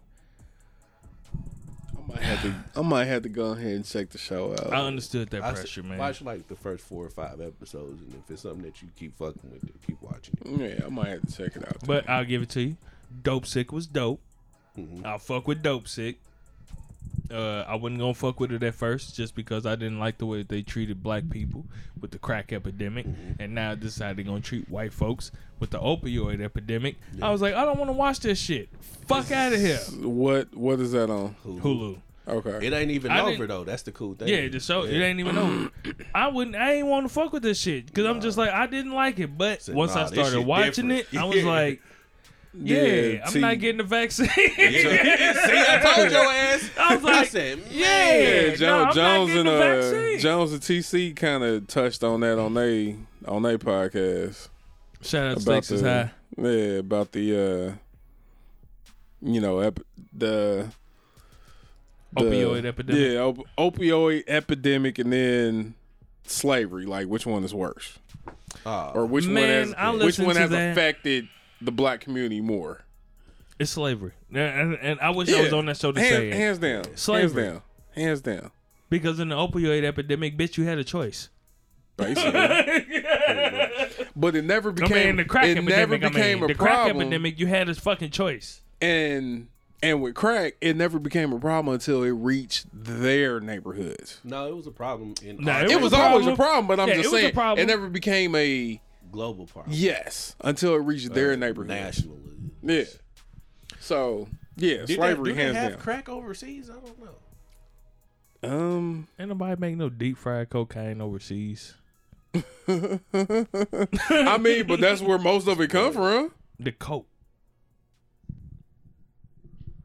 I 2.04 2.12
might 2.14 2.22
have 2.22 2.42
to 2.42 2.80
I 2.80 2.82
might 2.82 3.06
have 3.06 3.24
to 3.24 3.30
go 3.30 3.52
ahead 3.52 3.72
and 3.74 3.86
check 3.86 4.10
the 4.10 4.18
show 4.18 4.52
out. 4.54 4.74
I 4.74 4.86
understood 4.86 5.30
that 5.32 5.44
I 5.44 5.50
s- 5.52 5.60
pressure, 5.60 5.84
man. 5.84 5.98
Watch 5.98 6.22
like 6.22 6.48
the 6.48 6.56
first 6.56 6.84
four 6.86 7.06
or 7.06 7.10
five 7.10 7.40
episodes, 7.42 8.02
and 8.02 8.14
if 8.14 8.30
it's 8.32 8.42
something 8.44 8.64
that 8.64 8.82
you 8.82 8.90
keep 8.98 9.18
fucking 9.18 9.42
with, 9.52 9.62
then 9.62 9.74
keep 9.88 10.02
watching 10.02 10.36
it. 10.46 10.80
yeah, 10.80 10.86
I 10.86 10.90
might 10.90 11.08
have 11.08 11.22
to 11.22 11.32
check 11.34 11.56
it 11.56 11.66
out. 11.68 11.80
too. 11.80 11.88
But 11.88 12.10
I'll 12.10 12.26
give 12.26 12.42
it 12.42 12.50
to 12.52 12.62
you. 12.62 12.78
Dopesick 13.22 13.72
was 13.72 13.88
dope. 13.88 14.22
Mhm. 14.78 15.06
I'll 15.06 15.20
fuck 15.20 15.48
with 15.48 15.62
Dopesick. 15.64 16.16
Uh, 17.32 17.64
I 17.68 17.76
wasn't 17.76 18.00
gonna 18.00 18.14
fuck 18.14 18.40
with 18.40 18.52
it 18.52 18.64
at 18.64 18.76
first 18.76 19.16
just 19.16 19.34
because 19.36 19.66
I 19.66 19.76
didn't 19.76 20.00
like 20.00 20.18
the 20.18 20.26
way 20.26 20.44
they 20.44 20.62
treated 20.62 21.02
black 21.02 21.30
people 21.30 21.66
with 22.00 22.12
the 22.12 22.18
crack 22.20 22.52
epidemic, 22.52 23.06
and 23.40 23.56
now 23.56 23.72
I 23.72 23.76
decided 23.76 24.18
they're 24.18 24.26
gonna 24.26 24.42
treat 24.42 24.70
white 24.70 24.92
folks 24.94 25.32
with 25.60 25.70
the 25.72 25.80
opioid 25.80 26.42
epidemic. 26.42 26.98
I 27.22 27.30
was 27.32 27.42
like, 27.42 27.54
I 27.54 27.64
don't 27.66 27.78
want 27.78 27.90
to 27.90 27.94
watch 27.94 28.20
this 28.20 28.40
shit. 28.40 28.70
Fuck 29.08 29.32
out 29.32 29.54
of 29.54 29.60
here. 29.60 29.78
what 30.02 30.54
what 30.56 30.80
is 30.80 30.92
that 30.92 31.10
on? 31.10 31.36
Hulu. 31.46 32.00
Okay. 32.26 32.68
It 32.68 32.72
ain't 32.74 32.92
even 32.92 33.12
I 33.12 33.20
over 33.22 33.48
though. 33.48 33.64
That's 33.66 33.84
the 33.84 33.92
cool 33.92 34.14
thing. 34.14 34.30
Yeah, 34.30 34.48
the 34.48 34.60
show 34.60 34.84
it 34.84 34.94
ain't 34.98 35.20
even 35.20 35.38
over. 35.38 35.70
I 36.16 36.28
wouldn't. 36.28 36.56
I 36.56 36.76
ain't 36.76 36.88
want 36.88 37.06
to 37.08 37.14
fuck 37.14 37.34
with 37.34 37.44
this 37.44 37.60
shit 37.60 37.88
because 37.88 38.06
I'm 38.06 38.22
just 38.22 38.38
like 38.38 38.50
I 38.50 38.66
didn't 38.68 38.94
like 38.94 39.20
it. 39.20 39.38
But 39.38 39.62
Said, 39.64 39.76
once 39.76 39.96
nah, 39.96 40.04
I 40.04 40.08
started 40.08 40.42
watching 40.42 40.88
different. 40.88 41.14
it, 41.14 41.20
I 41.20 41.26
was 41.26 41.36
Yeah. 41.44 41.50
like, 41.50 41.82
Yeah, 42.56 43.24
I'm 43.26 43.32
see- 43.32 43.40
not 43.40 43.60
getting 43.60 43.78
the 43.80 43.84
vaccine. 43.84 44.28
See, 44.36 44.48
I 44.56 45.94
told 45.96 46.12
your 46.12 46.22
ass. 46.24 46.70
I 46.80 46.96
was 46.96 47.04
like, 47.04 47.28
said, 47.30 47.60
yeah, 47.72 48.14
Yeah, 48.18 48.56
no, 48.60 48.84
I'm 48.86 48.94
Jones 48.94 49.28
getting 49.34 49.48
and 49.48 49.62
the 49.62 50.16
uh. 50.16 50.20
Jones 50.20 50.52
and 50.54 50.62
TC 50.62 51.16
kind 51.16 51.44
of 51.44 51.66
touched 51.68 52.04
on 52.04 52.20
that 52.22 52.38
on 52.40 52.54
they 52.54 52.96
on 53.28 53.42
their 53.44 53.58
podcast 53.58 54.50
Shout 55.02 55.28
out 55.32 55.38
to 55.38 55.44
about 55.44 55.54
Texas 55.56 55.82
the 55.82 55.90
High. 55.90 56.12
yeah 56.38 56.80
about 56.80 57.12
the 57.12 57.36
uh 57.36 57.74
you 59.22 59.42
know 59.42 59.60
ep- 59.60 59.80
the 60.14 60.68
the- 62.16 62.22
Opioid 62.22 62.66
epidemic. 62.66 63.02
Yeah, 63.14 63.20
op- 63.22 63.48
opioid 63.58 64.24
epidemic 64.28 65.00
and 65.00 65.12
then 65.12 65.74
slavery. 66.26 66.86
Like 66.86 67.08
which 67.08 67.26
one 67.26 67.44
is 67.44 67.54
worse, 67.56 67.98
or 68.66 69.08
which 69.08 69.26
one 69.26 69.38
has 69.38 69.74
I 69.76 69.90
which 69.96 70.20
one 70.20 70.36
has 70.36 70.52
that. 70.52 70.72
affected 70.74 71.28
the 71.64 71.72
black 71.72 72.02
community 72.02 72.42
more? 72.42 72.82
It's 73.60 73.72
slavery, 73.72 74.14
and, 74.34 74.74
and 74.76 75.00
I 75.00 75.12
wish 75.12 75.32
I 75.32 75.42
was 75.42 75.54
on 75.54 75.68
that 75.68 75.78
show 75.78 75.92
to 75.92 76.00
hands, 76.00 76.12
say 76.16 76.30
it. 76.30 76.34
hands 76.34 76.58
down, 76.58 76.98
Slavery. 76.98 77.44
hands 77.46 77.54
down, 77.54 77.62
hands 78.04 78.22
down. 78.22 78.52
because 78.90 79.20
in 79.20 79.30
the 79.30 79.36
opioid 79.36 79.84
epidemic, 79.84 80.38
bitch, 80.38 80.58
you 80.58 80.64
had 80.66 80.80
a 80.80 80.84
choice. 80.84 81.30
Basically. 81.96 82.32
but 84.16 84.36
it 84.36 84.44
never 84.44 84.70
I 84.70 84.74
became. 84.74 85.08
mean, 85.08 85.16
the 85.18 85.26
crack 85.26 85.46
it 85.46 85.58
epidemic. 85.58 85.76
never 85.76 85.98
became 86.10 86.38
I 86.38 86.42
mean, 86.42 86.44
a 86.46 86.48
the 86.48 86.56
crack 86.56 86.74
problem. 86.74 86.98
epidemic, 87.02 87.40
you 87.40 87.48
had 87.48 87.70
a 87.70 87.76
fucking 87.76 88.10
choice. 88.12 88.62
and 88.82 89.48
and 89.84 90.02
with 90.02 90.16
crack, 90.16 90.56
it 90.62 90.76
never 90.78 90.98
became 90.98 91.34
a 91.34 91.40
problem 91.40 91.74
until 91.74 92.04
it 92.04 92.10
reached 92.12 92.66
their 92.74 93.40
neighborhoods. 93.42 94.20
No, 94.24 94.48
it 94.48 94.56
was 94.56 94.66
a 94.66 94.72
problem 94.72 95.14
in 95.22 95.38
No, 95.38 95.52
our 95.52 95.66
It 95.66 95.72
It 95.72 95.76
was 95.76 95.92
was 95.92 95.94
a 95.94 95.98
always 95.98 96.26
a 96.26 96.36
problem. 96.36 96.38
problem, 96.38 96.68
but 96.68 96.80
I'm 96.80 96.88
Yeah, 96.88 96.96
just 96.96 97.06
it 97.08 97.12
was 97.12 97.20
a 97.20 97.22
saying 97.26 97.34
problem. 97.34 97.64
it 97.64 97.68
never 97.72 97.90
became 97.90 98.34
a 98.36 98.82
global 99.14 99.46
problem. 99.46 99.74
yes 99.76 100.36
until 100.42 100.74
it 100.76 100.80
reached 100.80 101.14
their 101.14 101.38
neighborhood. 101.38 101.70
Nationally. 101.70 102.20
Yeah. 102.62 102.84
So 103.80 104.28
yeah, 104.58 104.86
Did 104.86 104.96
slavery 104.98 105.32
they, 105.32 105.38
do 105.38 105.42
hands 105.44 105.54
they 105.56 105.60
have 105.62 105.72
down. 105.74 105.82
crack 105.82 106.10
overseas? 106.10 106.70
I 106.70 106.74
don't 106.74 107.00
know. 107.02 107.16
Um, 108.50 109.08
Ain't 109.18 109.30
nobody 109.30 109.60
make 109.60 109.78
no 109.78 109.90
deep 109.90 110.18
fried 110.18 110.50
cocaine 110.50 111.00
overseas. 111.02 111.76
I 112.68 114.38
mean, 114.40 114.68
but 114.68 114.80
that's 114.82 115.02
where 115.02 115.18
most 115.18 115.48
of 115.48 115.62
it 115.62 115.70
come 115.70 115.94
from. 115.94 116.32
The 116.60 116.72
coke. 116.74 117.08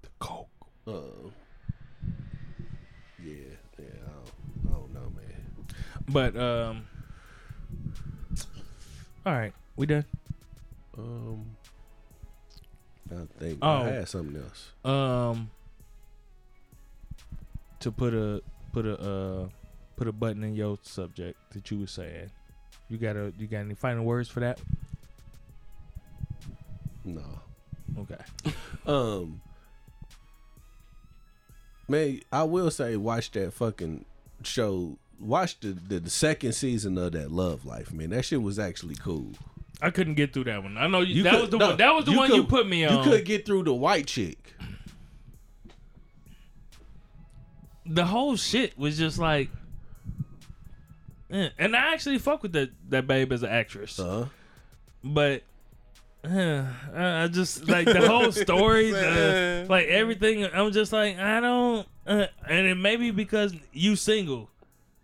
The 0.03 0.09
coke. 0.19 0.49
Uh, 0.87 0.93
yeah, 3.23 3.35
yeah, 3.79 3.85
I 4.07 4.11
don't, 4.11 4.33
I 4.67 4.71
don't 4.73 4.95
know, 4.95 5.13
man. 5.15 5.67
But 6.09 6.37
um, 6.37 6.88
all 9.29 9.35
right, 9.35 9.53
we 9.77 9.85
done. 9.85 10.07
Um, 10.97 11.45
I 13.11 13.27
think 13.39 13.59
Oh. 13.61 13.83
I 13.83 13.89
had 13.91 14.09
something 14.09 14.43
else. 14.43 14.73
Um, 14.85 15.51
to 17.81 17.93
put 17.93 18.15
a 18.15 18.43
put 18.73 18.87
a 18.87 18.99
uh 18.99 19.49
put 19.97 20.09
a 20.09 20.13
button 20.13 20.43
in 20.45 20.55
your 20.55 20.79
subject 20.83 21.39
that 21.53 21.71
you 21.71 21.79
were 21.81 21.87
saying. 21.87 22.31
You 22.89 22.97
got 22.97 23.17
a 23.17 23.35
you 23.39 23.47
got 23.47 23.59
any 23.59 23.75
final 23.75 24.03
words 24.05 24.31
for 24.31 24.41
that? 24.41 24.61
No. 27.05 27.23
Okay. 27.99 28.17
Um, 28.87 29.43
man, 31.89 32.23
I 32.33 32.45
will 32.45 32.71
say, 32.71 32.97
watch 32.97 33.31
that 33.33 33.53
fucking 33.53 34.07
show. 34.43 34.97
Watch 35.21 35.59
the, 35.61 35.69
the 35.69 36.01
the 36.01 36.11
second 36.11 36.53
season 36.53 36.97
of 36.99 37.13
that 37.13 37.31
Love 37.33 37.65
Life, 37.65 37.93
man. 37.93 38.11
That 38.11 38.25
shit 38.25 38.41
was 38.43 38.59
actually 38.59 38.95
cool. 38.97 39.33
I 39.83 39.91
couldn't 39.91 40.15
get 40.15 40.33
through 40.33 40.45
that 40.45 40.63
one. 40.63 40.77
I 40.77 40.87
know 40.89 41.01
you, 41.01 41.17
You 41.17 41.23
that 41.25 41.33
could- 41.33 41.41
was 41.43 41.51
the 41.51 41.59
no, 41.59 41.69
one. 41.69 41.77
That 41.79 41.95
was 41.95 42.05
the 42.05 42.11
you 42.13 42.17
one 42.17 42.35
you 42.35 42.45
put 42.45 42.69
me 42.69 42.85
on. 42.85 42.99
You 43.05 43.11
could 43.11 43.25
get 43.25 43.45
through 43.47 43.65
the 43.65 43.75
white 43.75 44.07
chick. 44.07 44.55
the 47.91 48.05
whole 48.05 48.37
shit 48.37 48.79
was 48.79 48.99
just 48.99 49.19
like, 49.19 49.49
eh. 51.31 51.49
and 51.59 51.75
I 51.75 51.93
actually 51.95 52.19
fuck 52.19 52.43
with 52.43 52.53
that 52.53 52.71
that 52.91 53.07
babe 53.07 53.33
as 53.33 53.43
an 53.43 53.49
actress, 53.51 53.99
Uh, 53.99 54.29
but 55.03 55.43
eh, 56.25 56.65
I 56.95 57.23
I 57.25 57.29
just 57.29 57.67
like 57.67 57.87
the 57.87 58.07
whole 58.07 58.31
story, 58.47 58.91
the, 58.91 59.67
like 59.69 59.87
everything. 59.87 60.45
I'm 60.45 60.71
just 60.73 60.93
like 60.93 61.19
I 61.19 61.41
don't, 61.41 61.89
uh, 62.07 62.27
and 62.47 62.67
it 62.67 62.75
may 62.77 62.97
be 62.97 63.11
because 63.11 63.55
you 63.73 63.97
single, 63.97 64.51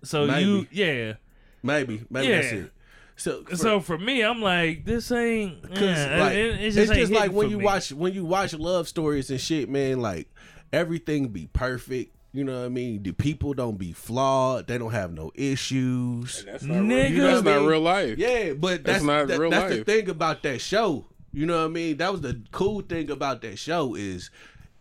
so 0.05 0.25
you 0.37 0.67
yeah. 0.71 1.15
maybe, 1.63 2.05
maybe 2.11 2.29
Yeah. 2.29 2.41
that's 2.41 2.53
it. 2.53 2.71
So, 3.17 3.45
for- 3.45 3.57
so 3.57 3.81
for 3.81 3.97
me, 3.99 4.23
I'm 4.23 4.41
like 4.43 4.85
this 4.85 5.11
ain't. 5.13 5.63
Cause 5.75 5.81
eh, 5.83 6.17
like, 6.21 6.33
it- 6.35 6.61
it's 6.63 6.77
ain't 6.77 6.93
just, 6.95 7.13
like 7.13 7.31
when 7.33 7.49
you 7.51 7.59
me. 7.59 7.65
watch 7.65 7.93
when 7.93 8.13
you 8.13 8.25
watch 8.25 8.55
love 8.55 8.89
stories 8.89 9.31
and 9.31 9.41
shit, 9.41 9.69
man. 9.69 10.01
Like 10.01 10.29
everything 10.73 11.29
be 11.29 11.47
perfect. 11.53 12.11
You 12.33 12.43
know 12.43 12.59
what 12.59 12.67
I 12.67 12.69
mean? 12.69 13.05
The 13.05 13.13
people 13.13 13.55
don't 13.55 13.79
be 13.79 13.93
flawed. 13.93 14.67
They 14.67 14.77
don't 14.79 14.91
have 14.91 15.13
no 15.13 15.31
issues. 15.37 16.45
That's 16.45 16.65
not 16.65 16.81
real- 16.83 17.23
That's 17.23 17.45
not 17.45 17.65
real 17.65 17.81
life. 17.81 18.19
Yeah, 18.19 18.55
but 18.55 18.83
That's 18.83 18.99
that's, 18.99 19.05
not 19.05 19.29
that- 19.29 19.39
real 19.39 19.51
that's 19.51 19.71
the 19.71 19.77
life. 19.79 19.87
thing 19.87 20.09
about 20.09 20.43
that 20.43 20.61
show. 20.61 21.07
You 21.33 21.47
know 21.47 21.59
what 21.61 21.67
I 21.67 21.69
mean? 21.69 21.97
That 21.99 22.11
was 22.11 22.21
the 22.23 22.41
cool 22.51 22.81
thing 22.81 23.09
about 23.11 23.43
that 23.43 23.59
show 23.61 23.95
is 23.95 24.31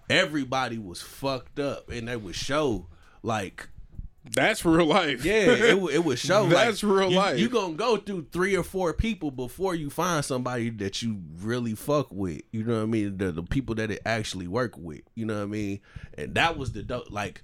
everybody 0.10 0.78
was 0.80 1.02
fucked 1.02 1.60
up 1.60 1.90
and 1.90 2.08
they 2.08 2.16
would 2.18 2.36
show 2.36 2.88
like 3.22 3.70
That's 4.32 4.64
real 4.64 4.86
life. 4.86 5.26
yeah, 5.26 5.34
it, 5.34 5.78
it 5.78 6.04
would 6.06 6.18
show. 6.18 6.48
That's 6.48 6.82
like, 6.82 6.92
real 6.92 7.10
you, 7.12 7.18
life. 7.18 7.40
You 7.40 7.50
gonna 7.50 7.74
go 7.74 7.98
through 7.98 8.28
three 8.32 8.56
or 8.56 8.64
four 8.64 8.94
people 8.94 9.32
before 9.32 9.76
you 9.76 9.90
find 9.90 10.24
somebody 10.24 10.70
that 10.70 11.02
you 11.02 11.22
really 11.42 11.76
fuck 11.76 12.08
with. 12.12 12.42
You 12.52 12.64
know 12.64 12.78
what 12.78 12.84
I 12.84 12.86
mean? 12.86 13.18
The, 13.18 13.32
the 13.32 13.44
people 13.44 13.76
that 13.76 13.92
it 13.92 14.02
actually 14.06 14.48
work 14.48 14.78
with. 14.78 15.02
You 15.16 15.26
know 15.26 15.38
what 15.38 15.44
I 15.44 15.48
mean? 15.48 15.82
And 16.18 16.36
that 16.36 16.58
was 16.58 16.72
the 16.72 16.84
dope. 16.84 17.12
Like, 17.12 17.42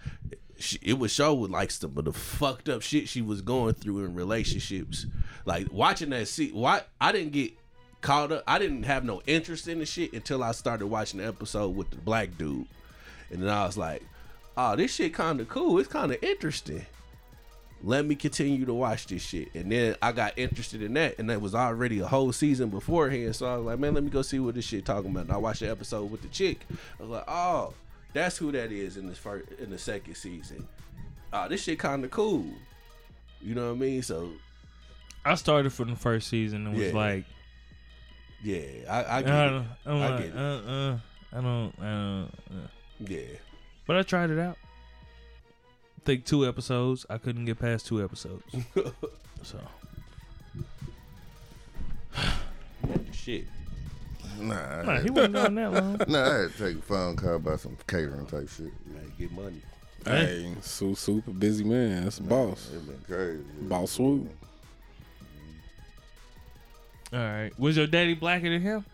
it 0.82 0.94
would 0.94 1.12
show 1.12 1.34
with 1.34 1.52
like 1.52 1.72
some 1.72 1.98
of 1.98 2.06
the 2.06 2.14
fucked 2.14 2.70
up 2.70 2.82
shit 2.82 3.08
she 3.08 3.22
was 3.22 3.42
going 3.42 3.74
through 3.74 4.06
in 4.06 4.14
relationships. 4.14 5.06
Like 5.46 5.72
watching 5.72 6.12
that. 6.12 6.28
See, 6.28 6.52
why 6.52 6.84
I 7.00 7.12
didn't 7.12 7.34
get 7.34 7.54
caught 8.02 8.32
up. 8.32 8.44
I 8.48 8.60
didn't 8.60 8.84
have 8.84 9.04
no 9.04 9.22
interest 9.28 9.68
in 9.68 9.80
the 9.80 9.86
shit 9.86 10.14
until 10.14 10.44
I 10.44 10.52
started 10.52 10.88
watching 10.88 11.20
the 11.20 11.28
episode 11.28 11.76
with 11.76 11.90
the 11.90 11.98
black 11.98 12.38
dude, 12.38 12.68
and 13.32 13.44
then 13.44 13.50
I 13.50 13.66
was 13.66 13.78
like, 13.78 14.04
"Oh, 14.62 14.76
this 14.76 14.94
shit 14.96 15.14
kind 15.14 15.40
of 15.40 15.48
cool. 15.50 15.80
It's 15.80 15.88
kind 15.90 16.12
of 16.12 16.22
interesting." 16.24 16.86
let 17.82 18.06
me 18.06 18.14
continue 18.14 18.66
to 18.66 18.74
watch 18.74 19.08
this 19.08 19.22
shit. 19.22 19.48
And 19.56 19.72
then 19.72 19.96
I 20.02 20.12
got 20.12 20.38
interested 20.38 20.82
in 20.82 20.96
that, 20.96 21.18
and 21.18 21.30
that 21.30 21.40
was 21.40 21.56
already 21.56 22.02
a 22.02 22.08
whole 22.08 22.34
season 22.34 22.68
beforehand. 22.68 23.34
So 23.38 23.46
I 23.46 23.56
was 23.56 23.66
like, 23.68 23.80
man, 23.80 23.94
let 23.94 24.04
me 24.04 24.10
go 24.10 24.22
see 24.22 24.38
what 24.38 24.56
this 24.56 24.66
shit 24.66 24.84
talking 24.84 25.12
about. 25.12 25.24
And 25.28 25.32
I 25.32 25.38
watched 25.38 25.62
the 25.62 25.70
episode 25.72 26.12
with 26.12 26.22
the 26.22 26.28
chick. 26.28 26.66
I 27.00 27.04
was 27.04 27.10
like, 27.10 27.24
oh, 27.30 27.74
that's 28.12 28.36
who 28.36 28.52
that 28.52 28.74
is 28.74 28.98
in 28.98 29.08
this 29.08 29.18
first 29.18 29.48
in 29.60 29.70
the 29.70 29.78
second 29.78 30.16
season. 30.16 30.68
Oh, 31.32 31.48
this 31.48 31.64
shit 31.64 31.80
kind 31.80 32.04
of 32.04 32.12
cool. 32.12 32.48
You 33.42 33.56
know 33.56 33.68
what 33.70 33.78
I 33.78 33.80
mean? 33.80 34.02
So 34.02 34.30
I 35.24 35.36
started 35.36 35.72
from 35.72 35.90
the 35.92 35.96
first 35.96 36.28
season 36.28 36.68
and 36.68 36.76
was 36.76 36.88
Yeah. 36.88 36.94
like, 36.94 37.24
yeah, 38.44 38.62
I, 38.90 39.04
I 39.04 39.18
I 39.20 39.22
get 39.22 39.28
don't, 39.32 39.54
it. 39.62 39.68
I 39.86 39.94
like, 39.94 40.18
get 40.18 40.28
it. 40.28 40.36
uh, 40.36 40.40
uh, 40.42 40.98
I 41.32 41.42
don't, 41.42 41.74
I 41.80 41.84
don't. 41.86 42.32
Uh. 42.52 42.68
Yeah, 43.08 43.20
But 43.90 43.98
I 43.98 44.04
tried 44.04 44.30
it 44.30 44.38
out. 44.38 44.56
I 45.98 46.02
think 46.06 46.24
two 46.24 46.48
episodes. 46.48 47.08
I 47.10 47.18
couldn't 47.18 47.46
get 47.46 47.58
past 47.58 47.88
two 47.88 48.04
episodes. 48.04 48.44
so 49.42 49.58
shit. 53.12 53.46
Nah, 54.40 54.84
nah, 54.84 55.00
he 55.00 55.10
wasn't 55.10 55.34
gone 55.34 55.56
that 55.56 55.74
long. 55.74 55.98
nah, 56.08 56.22
I 56.24 56.42
had 56.42 56.52
to 56.52 56.58
take 56.60 56.78
a 56.78 56.82
phone 56.84 57.16
call 57.16 57.38
about 57.38 57.62
some 57.62 57.78
catering 57.88 58.28
type 58.28 58.48
shit. 58.48 58.72
Man, 58.86 59.12
get 59.18 59.32
money. 59.32 59.64
Hey, 60.06 60.54
su- 60.62 60.94
super 60.94 61.32
busy 61.32 61.64
man. 61.64 62.04
That's 62.04 62.20
a 62.20 62.22
boss. 62.22 62.70
It 62.72 62.86
been 62.86 63.02
crazy. 63.08 63.44
Boss 63.62 63.94
swoop. 63.94 64.30
All 67.12 67.20
right. 67.20 67.58
Was 67.58 67.76
your 67.76 67.88
daddy 67.88 68.14
blacker 68.14 68.52
than 68.52 68.62
him? 68.62 68.86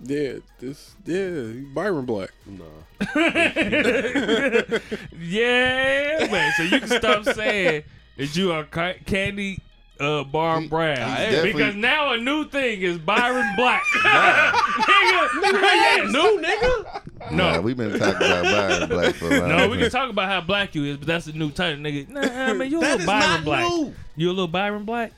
Yeah, 0.00 0.34
this 0.60 0.94
yeah, 1.04 1.52
Byron 1.74 2.04
Black. 2.04 2.30
No, 2.46 2.64
Yeah, 5.18 6.28
man. 6.30 6.52
So 6.56 6.62
you 6.62 6.78
can 6.80 6.88
stop 6.88 7.24
saying 7.34 7.84
that 8.16 8.36
you 8.36 8.52
are 8.52 8.64
ca- 8.64 8.94
Candy 9.06 9.58
uh, 10.00 10.22
Bar 10.24 10.60
Brown 10.62 10.96
definitely- 10.96 11.52
because 11.52 11.74
now 11.74 12.12
a 12.12 12.16
new 12.16 12.44
thing 12.48 12.80
is 12.82 12.98
Byron 12.98 13.46
Black. 13.56 13.82
nigga, 13.92 15.62
yes. 15.62 16.12
new 16.12 16.40
nigga. 16.42 17.02
No, 17.32 17.50
Nah, 17.54 17.60
we 17.60 17.74
been 17.74 17.98
talking 17.98 18.16
about 18.16 18.44
Byron 18.44 18.88
Black 18.88 19.14
for 19.16 19.26
a 19.34 19.40
while. 19.40 19.48
no, 19.48 19.68
we 19.68 19.76
can 19.78 19.90
talk 19.90 20.08
about 20.10 20.28
how 20.28 20.40
black 20.40 20.74
you 20.76 20.84
is, 20.84 20.96
but 20.98 21.06
that's 21.08 21.26
the 21.26 21.32
new 21.32 21.50
title, 21.50 21.78
nigga. 21.80 22.08
Nah, 22.08 22.54
man, 22.54 22.70
you 22.70 22.78
a 22.78 22.80
little 22.80 23.06
Byron 23.06 23.44
Black. 23.44 23.68
new. 23.68 23.94
You 24.16 24.28
a 24.28 24.30
little 24.30 24.46
Byron 24.48 24.84
Black. 24.84 25.12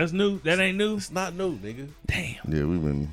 That's 0.00 0.12
new. 0.12 0.38
That 0.40 0.58
ain't 0.60 0.78
new. 0.78 0.96
It's 0.96 1.10
not 1.10 1.34
new, 1.34 1.58
nigga. 1.58 1.86
Damn. 2.06 2.36
Yeah, 2.48 2.64
we've 2.64 2.82
been. 2.82 3.10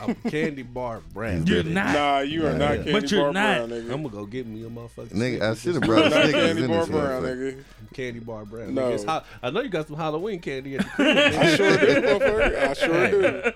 I'm 0.00 0.14
Candy 0.30 0.62
Bar 0.62 1.02
brand. 1.12 1.46
You're 1.46 1.62
not. 1.62 1.92
Nah, 1.92 2.18
you 2.20 2.46
are 2.46 2.52
Yeah, 2.52 2.56
not 2.56 2.70
yeah. 2.70 2.76
Candy 2.76 2.92
But 2.92 3.10
you're 3.10 3.24
Bar 3.24 3.32
not. 3.34 3.68
Brown, 3.68 3.68
nigga. 3.68 3.92
I'm 3.92 4.02
gonna 4.02 4.08
go 4.08 4.24
get 4.24 4.46
me 4.46 4.64
a 4.64 4.70
motherfucking 4.70 5.12
Nigga, 5.12 5.42
I 5.42 5.54
should 5.54 5.74
have 5.74 5.82
brought 5.82 6.04
not 6.04 6.12
Snickers 6.12 6.32
Candy 6.32 6.62
in 6.64 6.68
Bar 6.70 6.78
this 6.80 6.88
Brown, 6.88 7.22
motherfucker. 7.22 7.54
nigga. 7.54 7.64
candy 7.94 8.20
bar 8.20 8.44
brown. 8.46 8.74
No. 8.74 8.82
Nigga, 8.82 8.94
it's 8.94 9.04
ho- 9.04 9.22
I 9.42 9.50
know 9.50 9.60
you 9.60 9.68
got 9.68 9.88
some 9.88 9.96
Halloween 9.96 10.40
candy 10.40 10.76
at 10.76 10.84
the 10.84 10.90
crib. 10.90 11.16
I 11.18 11.54
sure 11.56 11.76
do, 11.76 11.86
motherfucker. 12.00 12.56
I 12.68 12.72
sure 12.72 13.10
do. 13.10 13.52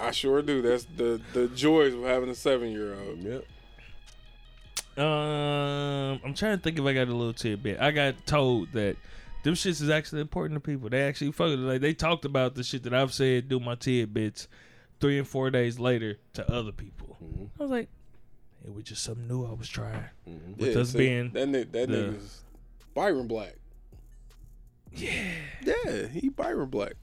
I 0.00 0.10
sure 0.10 0.42
do. 0.42 0.60
That's 0.60 0.84
the 0.96 1.20
the 1.34 1.46
joys 1.48 1.94
of 1.94 2.02
having 2.02 2.30
a 2.30 2.34
seven 2.34 2.72
year 2.72 2.94
old. 2.94 3.18
Yep. 3.22 3.44
Um, 4.98 6.20
I'm 6.24 6.34
trying 6.34 6.58
to 6.58 6.62
think 6.62 6.78
if 6.80 6.84
I 6.84 6.92
got 6.92 7.06
a 7.08 7.14
little 7.14 7.32
tidbit. 7.32 7.78
I 7.80 7.92
got 7.92 8.26
told 8.26 8.72
that 8.72 8.96
them 9.42 9.54
shits 9.54 9.80
is 9.82 9.90
actually 9.90 10.20
important 10.20 10.54
to 10.56 10.60
people. 10.60 10.88
They 10.88 11.02
actually 11.02 11.32
fuck 11.32 11.48
with 11.50 11.60
it. 11.60 11.62
Like 11.62 11.80
they 11.80 11.94
talked 11.94 12.24
about 12.24 12.54
the 12.54 12.62
shit 12.62 12.82
that 12.84 12.94
I've 12.94 13.12
said, 13.12 13.48
do 13.48 13.58
my 13.60 13.74
tidbits, 13.74 14.48
three 15.00 15.18
and 15.18 15.26
four 15.26 15.50
days 15.50 15.78
later 15.78 16.18
to 16.34 16.50
other 16.52 16.72
people. 16.72 17.16
Mm-hmm. 17.22 17.44
I 17.58 17.62
was 17.62 17.70
like, 17.70 17.88
it 18.64 18.72
was 18.72 18.84
just 18.84 19.02
something 19.02 19.26
new 19.26 19.44
I 19.44 19.52
was 19.54 19.68
trying. 19.68 20.04
Mm-hmm. 20.28 20.60
With 20.60 20.76
us 20.76 20.92
being 20.92 21.30
that 21.32 21.46
ni- 21.48 21.64
that 21.64 21.88
the- 21.88 21.96
nigga's 21.96 22.42
Byron 22.94 23.26
Black. 23.26 23.54
Yeah, 24.94 25.10
yeah, 25.64 26.06
he 26.08 26.28
Byron 26.28 26.68
Black. 26.68 26.94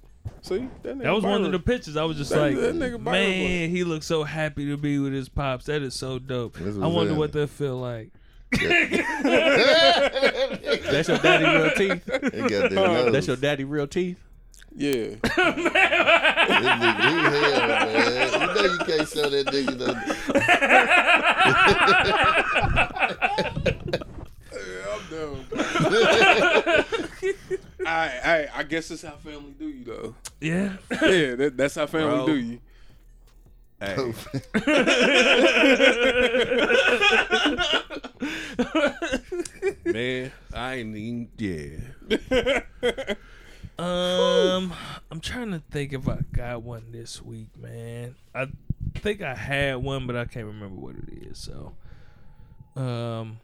See, 0.41 0.69
that, 0.83 0.95
nigga 0.97 1.03
That 1.03 1.11
was 1.13 1.23
one 1.23 1.43
of 1.43 1.51
the 1.51 1.59
pictures. 1.59 1.97
I 1.97 2.03
was 2.03 2.17
just 2.17 2.29
That- 2.29 2.39
like, 2.39 2.55
that 2.55 2.75
nigga 2.75 3.03
Byron 3.03 3.29
man, 3.29 3.69
he 3.69 3.83
looks 3.83 4.05
so 4.05 4.23
happy 4.23 4.67
to 4.67 4.77
be 4.77 4.99
with 4.99 5.11
his 5.11 5.27
pops. 5.27 5.65
That 5.65 5.81
is 5.81 5.95
so 5.95 6.19
dope. 6.19 6.57
I 6.57 6.63
wonder 6.65 6.79
happening. 6.99 7.17
what 7.17 7.31
that 7.33 7.47
feel 7.49 7.77
like. 7.77 8.11
That's 8.51 8.67
your 11.07 11.17
daddy 11.19 11.45
real 11.45 11.71
teeth. 11.75 12.03
They 12.05 12.39
got 12.41 12.49
their 12.49 12.69
nose. 12.71 13.11
That's 13.13 13.27
your 13.27 13.35
daddy 13.35 13.63
real 13.63 13.85
teeth. 13.87 14.17
Yeah, 14.75 14.93
This 14.93 15.19
nigga, 16.69 17.01
he 17.01 17.09
hell, 17.41 17.67
man. 17.67 18.31
You 18.31 18.39
know 18.53 18.65
you 18.65 18.77
can't 18.85 19.07
show 19.09 19.27
that 19.29 19.45
nigga 19.47 19.75
no. 19.79 19.87
I'm 24.91 25.03
done. 25.09 25.45
I, 27.85 28.05
I 28.23 28.47
I 28.59 28.63
guess 28.63 28.87
that's 28.89 29.01
how 29.01 29.15
family 29.17 29.53
do 29.57 29.67
you 29.67 29.83
though. 29.83 30.15
Yeah. 30.39 30.73
Yeah, 30.91 31.35
that, 31.35 31.57
that's 31.57 31.75
how 31.75 31.87
family 31.87 32.15
Bro. 32.17 32.25
do 32.27 32.35
you. 32.37 32.59
Hey, 33.81 33.95
man, 39.85 40.31
I 40.53 40.75
ain't 40.75 40.95
even. 40.97 41.29
Yeah. 41.37 42.73
Um, 43.77 44.73
I'm 45.09 45.21
trying 45.21 45.51
to 45.51 45.63
think 45.71 45.93
if 45.93 46.07
I 46.09 46.17
got 46.33 46.63
one 46.63 46.91
this 46.91 47.21
week, 47.21 47.55
man. 47.57 48.15
I 48.35 48.47
think 48.95 49.21
I 49.21 49.33
had 49.33 49.75
one, 49.77 50.05
but 50.05 50.17
I 50.17 50.25
can't 50.25 50.47
remember 50.47 50.75
what 50.75 50.95
it 50.95 51.27
is. 51.29 51.37
So, 51.37 51.71
um, 52.75 53.39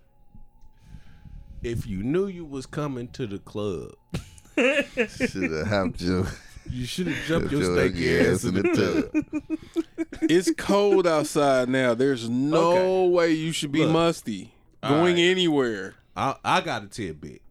If 1.64 1.88
you 1.88 2.04
knew 2.04 2.28
you 2.28 2.44
was 2.44 2.66
coming 2.66 3.08
to 3.10 3.26
the 3.26 3.40
club, 3.40 3.92
Should 4.58 5.52
have 5.52 5.68
hopped 5.68 6.02
your, 6.02 6.28
you 6.70 6.86
should 6.86 7.08
have 7.08 7.26
jumped 7.26 7.52
your 7.52 7.62
your 7.62 7.72
stanky 7.72 7.90
ugly 7.90 8.20
ass 8.34 8.44
in 8.44 8.54
the 8.56 8.64
tub. 8.64 10.08
It's 10.24 10.52
cold 10.58 11.06
outside 11.08 11.70
now. 11.70 11.94
There's 11.94 12.30
no 12.30 12.72
Okay. 13.06 13.10
way 13.14 13.32
you 13.32 13.52
should 13.52 13.72
be 13.72 13.84
Look. 13.84 13.92
musty 13.92 14.54
going 14.82 15.16
right. 15.16 15.22
anywhere. 15.22 15.96
I, 16.16 16.36
I 16.44 16.62
got 16.62 16.84
a 16.84 16.88
tidbit. 16.88 17.42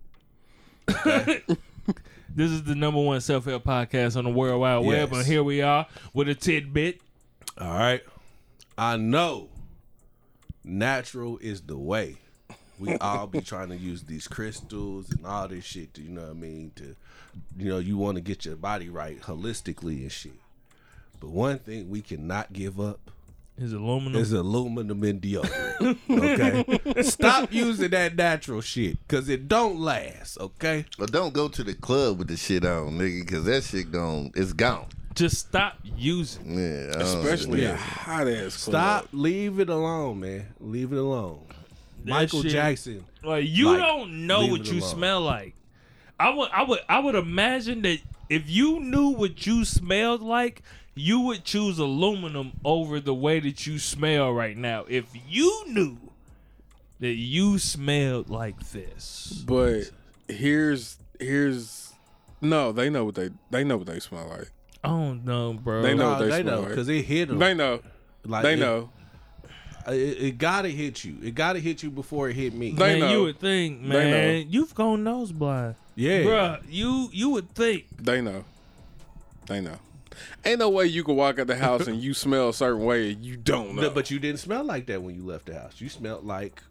this 1.04 2.50
is 2.50 2.64
the 2.64 2.74
number 2.74 3.00
one 3.00 3.20
self 3.20 3.44
help 3.44 3.64
podcast 3.64 4.16
on 4.16 4.24
the 4.24 4.30
World 4.30 4.60
Wide 4.60 4.78
Web, 4.78 5.08
Yes. 5.10 5.18
and 5.18 5.26
here 5.26 5.42
we 5.42 5.62
are 5.62 5.86
with 6.12 6.28
a 6.28 6.34
tidbit. 6.34 7.00
All 7.58 7.68
right. 7.78 8.02
I 8.76 8.96
know 8.96 9.48
natural 10.64 11.38
is 11.38 11.60
the 11.62 11.76
way. 11.76 12.16
We 12.78 12.96
all 12.96 13.28
be 13.28 13.40
trying 13.40 13.68
to 13.68 13.76
use 13.76 14.02
these 14.02 14.26
crystals 14.26 15.10
and 15.10 15.24
all 15.24 15.46
this 15.46 15.64
shit 15.64 15.94
to, 15.94 16.02
you 16.02 16.08
know 16.10 16.22
what 16.22 16.30
I 16.30 16.34
mean, 16.34 16.72
to 16.76 16.96
you 17.58 17.68
know, 17.68 17.78
you 17.78 17.96
want 17.96 18.16
to 18.16 18.20
get 18.20 18.44
your 18.44 18.56
body 18.56 18.88
right 18.88 19.20
holistically 19.22 20.02
and 20.02 20.12
shit. 20.12 20.32
But 21.20 21.30
one 21.30 21.58
thing 21.58 21.88
we 21.90 22.02
cannot 22.02 22.52
give 22.52 22.78
up 22.80 22.98
Is 23.56 23.72
aluminum? 23.72 24.20
is 24.20 24.32
aluminum 24.32 25.02
in 25.04 25.20
deodorant. 25.20 25.98
Okay? 26.10 27.02
Stop 27.02 27.52
using 27.52 27.90
that 27.90 28.16
natural 28.16 28.60
shit 28.60 28.98
cuz 29.08 29.28
it 29.28 29.48
don't 29.48 29.78
last, 29.80 30.38
okay? 30.38 30.84
But 30.98 31.12
don't 31.12 31.32
go 31.32 31.48
to 31.48 31.62
the 31.64 31.74
club 31.74 32.18
with 32.18 32.28
the 32.28 32.36
shit 32.36 32.64
on, 32.64 32.98
nigga, 32.98 33.20
because 33.24 33.44
that 33.44 33.62
shit 33.64 33.90
gone. 33.92 34.32
It's 34.34 34.52
gone. 34.52 34.86
Just 35.14 35.38
stop 35.38 35.78
using. 35.96 36.58
Yeah, 36.58 36.98
Especially 37.00 37.62
yeah. 37.62 37.74
a 37.74 37.76
hot 37.76 38.26
ass 38.26 38.64
club. 38.64 38.72
Stop, 39.04 39.08
leave 39.12 39.60
it 39.60 39.68
alone, 39.68 40.18
man. 40.18 40.46
Leave 40.58 40.92
it 40.92 40.98
alone. 40.98 41.38
Michael 42.04 42.42
shit- 42.42 42.50
Jackson. 42.50 43.04
Like 43.22 43.46
you 43.48 43.68
Like, 43.68 43.78
don't 43.78 44.26
know 44.26 44.46
what 44.46 44.66
you 44.66 44.80
alone. 44.80 44.90
smell 44.90 45.20
like. 45.22 45.54
I 46.18 46.30
would, 46.30 46.48
I 46.52 46.62
would, 46.62 46.80
I 46.88 46.98
would 47.00 47.14
imagine 47.14 47.82
that 47.82 47.98
if 48.28 48.48
you 48.48 48.80
knew 48.80 49.08
what 49.08 49.46
you 49.46 49.64
smelled 49.64 50.22
like, 50.22 50.62
you 50.94 51.20
would 51.20 51.44
choose 51.44 51.78
aluminum 51.78 52.52
over 52.64 53.00
the 53.00 53.14
way 53.14 53.40
that 53.40 53.66
you 53.66 53.78
smell 53.78 54.32
right 54.32 54.56
now. 54.56 54.84
If 54.88 55.06
you 55.28 55.64
knew 55.68 55.98
that 57.00 57.14
you 57.14 57.58
smelled 57.58 58.30
like 58.30 58.70
this, 58.70 59.42
But 59.46 59.90
here's 60.28 60.96
here's 61.18 61.92
no, 62.40 62.70
they 62.72 62.88
know 62.90 63.04
what 63.04 63.16
they 63.16 63.30
they 63.50 63.64
know 63.64 63.76
what 63.78 63.86
they 63.88 63.98
smell 63.98 64.28
like. 64.28 64.50
I 64.84 64.88
don't 64.88 65.24
know, 65.24 65.54
bro. 65.54 65.82
They 65.82 65.94
know 65.94 66.04
Nah, 66.04 66.10
what 66.12 66.18
they 66.20 66.30
they 66.30 66.42
smell 66.42 66.54
know 66.56 66.60
like. 66.60 66.68
because 66.70 66.88
it 66.88 67.04
hit 67.04 67.28
them. 67.28 67.38
They 67.38 67.54
know. 67.54 67.80
like, 68.26 68.42
They 68.44 68.52
it- 68.54 68.58
know. 68.60 68.90
It, 69.86 69.92
it 69.92 70.38
gotta 70.38 70.68
hit 70.68 71.04
you. 71.04 71.16
It 71.22 71.34
gotta 71.34 71.58
hit 71.58 71.82
you 71.82 71.90
before 71.90 72.30
it 72.30 72.34
hit 72.36 72.54
me. 72.54 72.70
They 72.70 72.92
man, 72.92 72.98
know. 73.00 73.10
you 73.10 73.22
would 73.24 73.38
think, 73.38 73.80
man, 73.82 74.46
you've 74.48 74.74
gone 74.74 75.04
nose 75.04 75.30
blind, 75.30 75.74
yeah, 75.94 76.22
Bruh, 76.22 76.62
You 76.68 77.08
you 77.12 77.30
would 77.30 77.50
think. 77.54 77.84
They 77.98 78.20
know. 78.20 78.44
They 79.46 79.60
know. 79.60 79.78
Ain't 80.44 80.58
no 80.60 80.70
way 80.70 80.86
you 80.86 81.02
can 81.04 81.16
walk 81.16 81.38
out 81.38 81.46
the 81.48 81.56
house 81.56 81.86
and 81.86 82.00
you 82.00 82.14
smell 82.24 82.50
a 82.50 82.54
certain 82.54 82.84
way 82.84 83.12
and 83.12 83.24
you 83.24 83.36
don't 83.36 83.74
know. 83.74 83.82
No, 83.82 83.90
But 83.90 84.10
you 84.10 84.18
didn't 84.18 84.40
smell 84.40 84.64
like 84.64 84.86
that 84.86 85.02
when 85.02 85.14
you 85.14 85.24
left 85.24 85.46
the 85.46 85.58
house. 85.58 85.80
You 85.80 85.88
smelled 85.88 86.24
like 86.24 86.62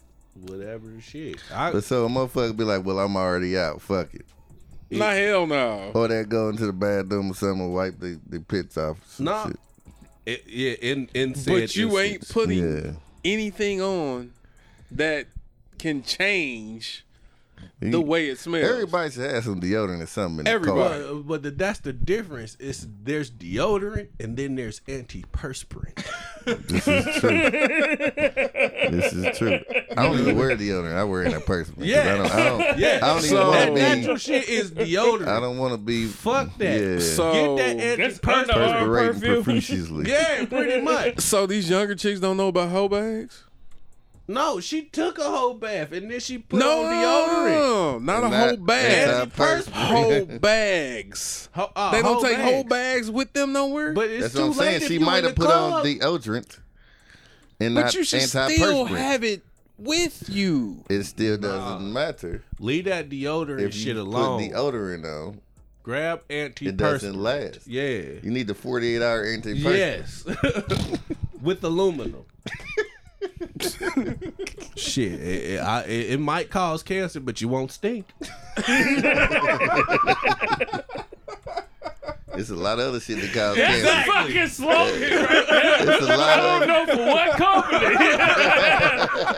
whatever 0.48 0.90
shit. 1.02 1.38
I, 1.54 1.72
But 1.72 1.84
so 1.84 2.06
a 2.06 2.10
motherfucker 2.10 2.56
be 2.56 2.64
like, 2.64 2.86
well, 2.86 3.00
I'm 3.00 3.16
already 3.18 3.58
out. 3.58 3.82
Fuck 3.82 4.14
it. 4.14 4.26
Nah, 4.90 5.12
hell 5.12 5.48
no. 5.48 5.92
Or 5.94 6.08
they 6.08 6.24
go 6.24 6.50
into 6.50 6.66
the 6.68 6.74
bathroom 6.74 7.32
or 7.32 7.34
something 7.36 7.62
and 7.66 7.74
wipe 7.74 8.00
the, 8.00 8.20
the 8.30 8.40
pits 8.40 8.78
off. 8.78 8.98
or 9.20 9.24
nah, 9.24 9.48
shit. 9.48 9.60
it, 10.26 10.44
yeah, 10.48 10.74
in 10.82 11.10
in 11.14 11.36
said 11.36 11.54
But 11.62 11.76
you 11.76 11.98
ain't 12.00 12.30
putting 12.30 12.60
Yeah. 12.60 12.92
anything 13.26 13.82
on 13.82 14.32
that 14.92 15.28
can 15.80 16.04
change 16.04 17.06
the 17.80 18.02
way 18.02 18.28
it 18.30 18.40
smells. 18.40 18.70
Everybody 18.70 19.12
should 19.12 19.30
have 19.32 19.44
some 19.44 19.60
deodorant 19.62 20.02
or 20.04 20.06
something 20.08 20.40
in 20.40 20.44
the 20.46 20.52
Everybody. 20.52 21.04
car. 21.04 21.14
But, 21.14 21.28
but 21.28 21.44
the, 21.44 21.52
that's 21.52 21.80
the 21.80 21.94
difference. 21.94 22.58
It's 22.60 22.86
there's 23.04 23.30
deodorant 23.32 24.10
and 24.20 24.36
then 24.38 24.56
there's 24.56 24.80
antiperspirant. 24.82 26.06
This 26.46 26.88
is 26.88 27.06
true. 27.22 27.30
this 28.92 29.14
is 29.14 29.38
true. 29.38 29.60
I 29.98 30.04
don't 30.04 30.20
even 30.20 30.38
wear 30.38 30.56
deodorant. 30.58 30.94
I 30.96 31.04
wear 31.04 31.24
it 31.24 31.28
in 31.28 31.34
a 31.36 31.40
person. 31.40 31.76
Yeah. 31.80 32.02
I 32.02 32.18
don't, 32.18 32.32
I 32.32 32.46
don't, 32.68 32.80
Yeah, 32.80 33.00
I 33.02 33.08
don't 33.08 33.18
even 33.20 33.30
So- 33.30 33.50
want 33.50 33.54
that 33.54 33.74
be. 33.76 33.80
natural 33.82 34.18
shit 34.18 34.50
is 34.50 34.72
deodorant. 34.72 35.28
I 35.28 35.40
don't 35.40 35.58
want 35.58 35.74
to 35.74 35.78
be. 35.78 36.06
Fuck 36.08 36.58
that. 36.58 36.82
Yeah. 36.82 37.00
So- 37.00 37.56
Get 37.58 37.78
that 37.78 38.00
antiperspirant. 38.00 38.48
perspirating 38.48 39.14
perfume. 39.22 39.44
profusely. 39.44 40.10
Yeah, 40.10 40.46
pretty 40.46 40.82
much. 40.82 41.20
So 41.34 41.48
these 41.48 41.70
younger 41.70 41.96
chicks 41.96 42.20
don't 42.20 42.38
know 42.38 42.50
about 42.50 42.70
hoe 42.70 42.88
bags? 42.90 43.44
No, 44.26 44.62
she 44.62 44.84
took 44.84 45.18
a 45.20 45.24
whole 45.24 45.54
bath 45.54 45.92
and 45.92 46.10
then 46.10 46.20
she 46.22 46.38
put 46.38 46.58
no, 46.60 46.86
on 46.86 46.94
deodorant. 48.00 48.04
not 48.04 48.24
a 48.24 48.26
And 48.28 48.34
whole 48.36 48.50
that- 48.52 48.66
bag. 48.66 49.30
antiperspirant. 49.32 49.72
Whole 49.72 50.26
bags. 50.40 51.50
Ho- 51.54 51.72
uh, 51.76 51.92
They 51.92 52.02
don't 52.02 52.14
whole 52.14 52.22
take 52.24 52.38
bags. 52.38 52.52
whole 52.52 52.64
bags 52.64 53.12
with 53.12 53.34
them 53.34 53.52
nowhere. 53.52 53.92
But 53.94 54.10
it's 54.10 54.22
That's 54.22 54.34
too 54.36 54.40
what 54.48 54.52
I'm 54.52 54.58
late 54.60 54.66
saying. 54.70 54.82
if 54.84 54.88
She 54.88 55.00
might 55.00 55.24
have 55.26 55.36
the 55.36 55.42
put 55.42 55.50
on 55.52 55.72
club. 55.72 55.86
deodorant 55.86 56.60
and 57.60 57.76
But 57.76 57.82
not 57.82 57.94
you 57.94 58.04
should 58.06 58.22
still 58.22 58.86
have 58.86 59.24
it 59.26 59.42
with 59.78 60.30
you. 60.30 60.86
It 60.90 61.04
still 61.04 61.38
doesn't 61.38 61.92
matter 61.92 62.44
Leave 62.60 62.86
that 62.86 63.10
deodorant 63.10 63.60
if 63.62 63.74
shit 63.74 63.96
you 63.98 64.02
alone. 64.04 64.42
put 64.50 64.56
deodorant 64.56 65.04
on. 65.06 65.42
Grab 65.84 66.26
antiperspirant. 66.30 66.68
It 66.70 66.78
doesn't 66.78 67.16
last. 67.22 67.68
Yeah. 67.68 67.90
You 68.24 68.32
need 68.32 68.48
the 68.48 68.54
48 68.56 69.02
hour 69.02 69.26
antiperspirant. 69.26 69.76
Yes. 69.76 70.24
With 71.42 71.62
aluminum. 71.66 72.24
Shit, 74.76 75.14
it, 75.14 75.52
it, 75.52 75.60
I, 75.60 75.84
it, 75.84 76.12
it 76.12 76.20
might 76.20 76.50
cause 76.50 76.84
cancer, 76.84 77.20
but 77.20 77.42
you 77.42 77.48
won't 77.48 77.72
stink. 77.72 78.08
It's 82.36 82.50
a 82.50 82.56
lot 82.56 82.80
of 82.80 82.88
other 82.90 83.00
shit 83.00 83.22
that 83.22 83.32
cause 83.34 83.56
That's 83.56 83.84
cancer. 83.84 84.10
a 84.10 84.14
fucking 84.14 84.48
slogan 84.48 85.02
right 85.24 85.48
there. 85.50 85.94
It's 85.94 86.02
a 86.02 86.06
lot 86.06 86.20
I 86.20 86.38
don't 86.38 86.62
of 86.64 86.68
know 86.68 86.96
for 86.96 87.06
what 87.06 87.38
company, 87.38 87.96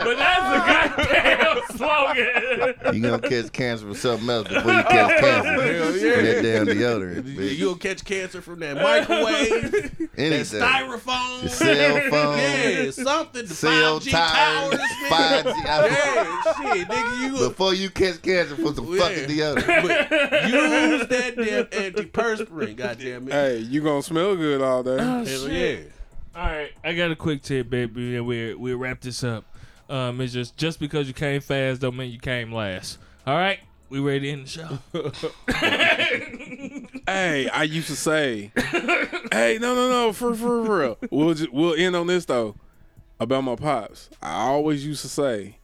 but 0.06 0.18
that's 0.18 0.48
a 0.56 1.06
goddamn 1.06 1.62
slogan. 1.78 2.96
you 2.96 3.02
gonna 3.02 3.20
catch 3.20 3.52
cancer 3.52 3.86
from 3.86 3.96
something 3.96 4.30
else 4.30 4.48
before 4.48 4.72
you 4.74 4.84
catch 4.84 5.20
cancer. 5.20 5.52
Hell 5.52 5.96
yeah. 5.98 6.16
From 6.16 6.26
that 6.26 6.42
damn 6.44 6.66
deodorant. 6.68 7.36
bitch. 7.36 7.58
You'll 7.58 7.76
catch 7.76 8.06
cancer 8.06 8.42
from 8.42 8.60
that 8.60 8.76
microwave, 8.78 9.72
that 9.72 10.10
Anything. 10.18 10.62
styrofoam, 10.62 11.42
The 11.44 11.50
cell 11.50 12.00
phone, 12.10 12.38
yeah, 12.38 12.92
something. 12.92 13.46
The 13.46 13.54
cell 13.54 14.00
5G 14.00 14.12
towers, 14.12 14.70
towers, 14.72 14.80
nigga. 14.80 15.44
5G. 15.44 15.66
I- 15.66 15.86
Yeah, 15.86 16.74
shit, 16.76 16.88
nigga, 16.88 17.20
you 17.42 17.50
Before 17.50 17.74
you 17.74 17.90
catch 17.90 18.22
cancer 18.22 18.56
from 18.56 18.74
some 18.76 18.94
Yeah. 18.94 19.00
fucking 19.02 19.26
deodorant. 19.26 19.82
but 19.82 20.50
use 20.50 21.08
that 21.08 21.36
damn 21.36 21.66
antiperspirant, 21.66 22.78
goddamn 22.88 23.28
it. 23.28 23.32
Hey, 23.34 23.58
you 23.58 23.82
gonna 23.82 24.02
smell 24.02 24.36
good 24.36 24.62
all 24.62 24.84
day. 24.84 24.98
Hell 24.98 25.50
yeah. 25.50 25.78
All 26.36 26.46
right, 26.46 26.72
I 26.84 26.94
got 26.94 27.12
a 27.12 27.16
quick 27.16 27.42
tip, 27.42 27.70
baby, 27.70 28.18
and 28.18 28.26
we 28.26 28.54
we 28.56 28.74
wrap 28.74 29.02
this 29.02 29.24
up. 29.24 29.46
Um, 29.90 30.20
it's 30.22 30.34
just 30.34 30.58
just 30.58 30.80
because 30.80 31.08
you 31.08 31.14
came 31.14 31.42
fast 31.42 31.82
don't 31.82 31.96
mean 31.96 32.12
you 32.12 32.20
came 32.20 32.52
last. 32.52 32.98
All 33.26 33.38
right, 33.38 33.60
we 33.90 34.00
ready 34.00 34.20
to 34.22 34.30
end 34.32 34.48
the 34.48 34.50
show. 34.50 34.80
hey, 37.08 37.50
I 37.50 37.64
used 37.64 37.88
to 37.88 37.96
say, 37.96 38.52
hey, 39.32 39.58
no, 39.62 39.76
no, 39.76 39.90
no, 39.90 40.14
for 40.14 40.34
for, 40.36 40.66
for 40.66 40.80
real. 40.80 40.98
We'll 41.10 41.34
just, 41.34 41.54
we'll 41.54 41.76
end 41.76 41.96
on 41.96 42.08
this 42.08 42.26
though 42.26 42.56
about 43.20 43.44
my 43.44 43.56
pops. 43.56 44.10
I 44.22 44.34
always 44.44 44.86
used 44.86 45.02
to 45.04 45.10
say 45.10 45.58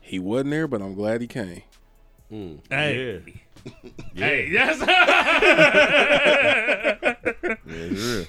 he 0.00 0.18
wasn't 0.18 0.50
there, 0.50 0.66
but 0.66 0.82
I'm 0.82 0.94
glad 0.94 1.20
he 1.20 1.26
came. 1.26 1.62
Hey, 2.68 3.22
hey, 4.14 4.48
yes. 4.50 4.78
Yeah, 7.66 7.66
yeah. 7.66 8.24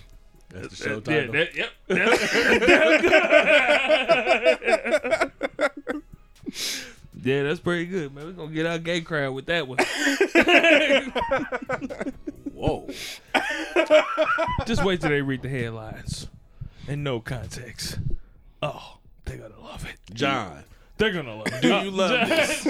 That's 0.49 0.69
the 0.69 0.75
show 0.75 0.95
yeah, 0.95 0.99
title. 1.01 1.33
that, 1.33 1.55
yep. 1.55 1.69
That's, 1.87 2.33
yeah, 7.23 7.43
that's 7.43 7.59
pretty 7.59 7.85
good, 7.85 8.13
man. 8.15 8.25
We're 8.25 8.31
gonna 8.31 8.51
get 8.51 8.65
our 8.65 8.79
gay 8.79 9.01
crowd 9.01 9.33
with 9.33 9.45
that 9.47 9.67
one. 9.67 9.77
Whoa. 12.53 12.87
Just 14.65 14.83
wait 14.83 15.01
till 15.01 15.09
they 15.09 15.21
read 15.21 15.41
the 15.41 15.49
headlines 15.49 16.27
in 16.87 17.03
no 17.03 17.19
context. 17.19 17.99
Oh, 18.63 18.97
they're 19.25 19.37
gonna 19.37 19.59
love 19.61 19.85
it. 19.85 19.97
John, 20.13 20.63
They're 20.97 21.11
gonna 21.11 21.35
love 21.35 21.47
it. 21.47 21.61
do 21.61 21.67
you 21.67 21.91
love 21.91 22.27
this? 22.29 22.63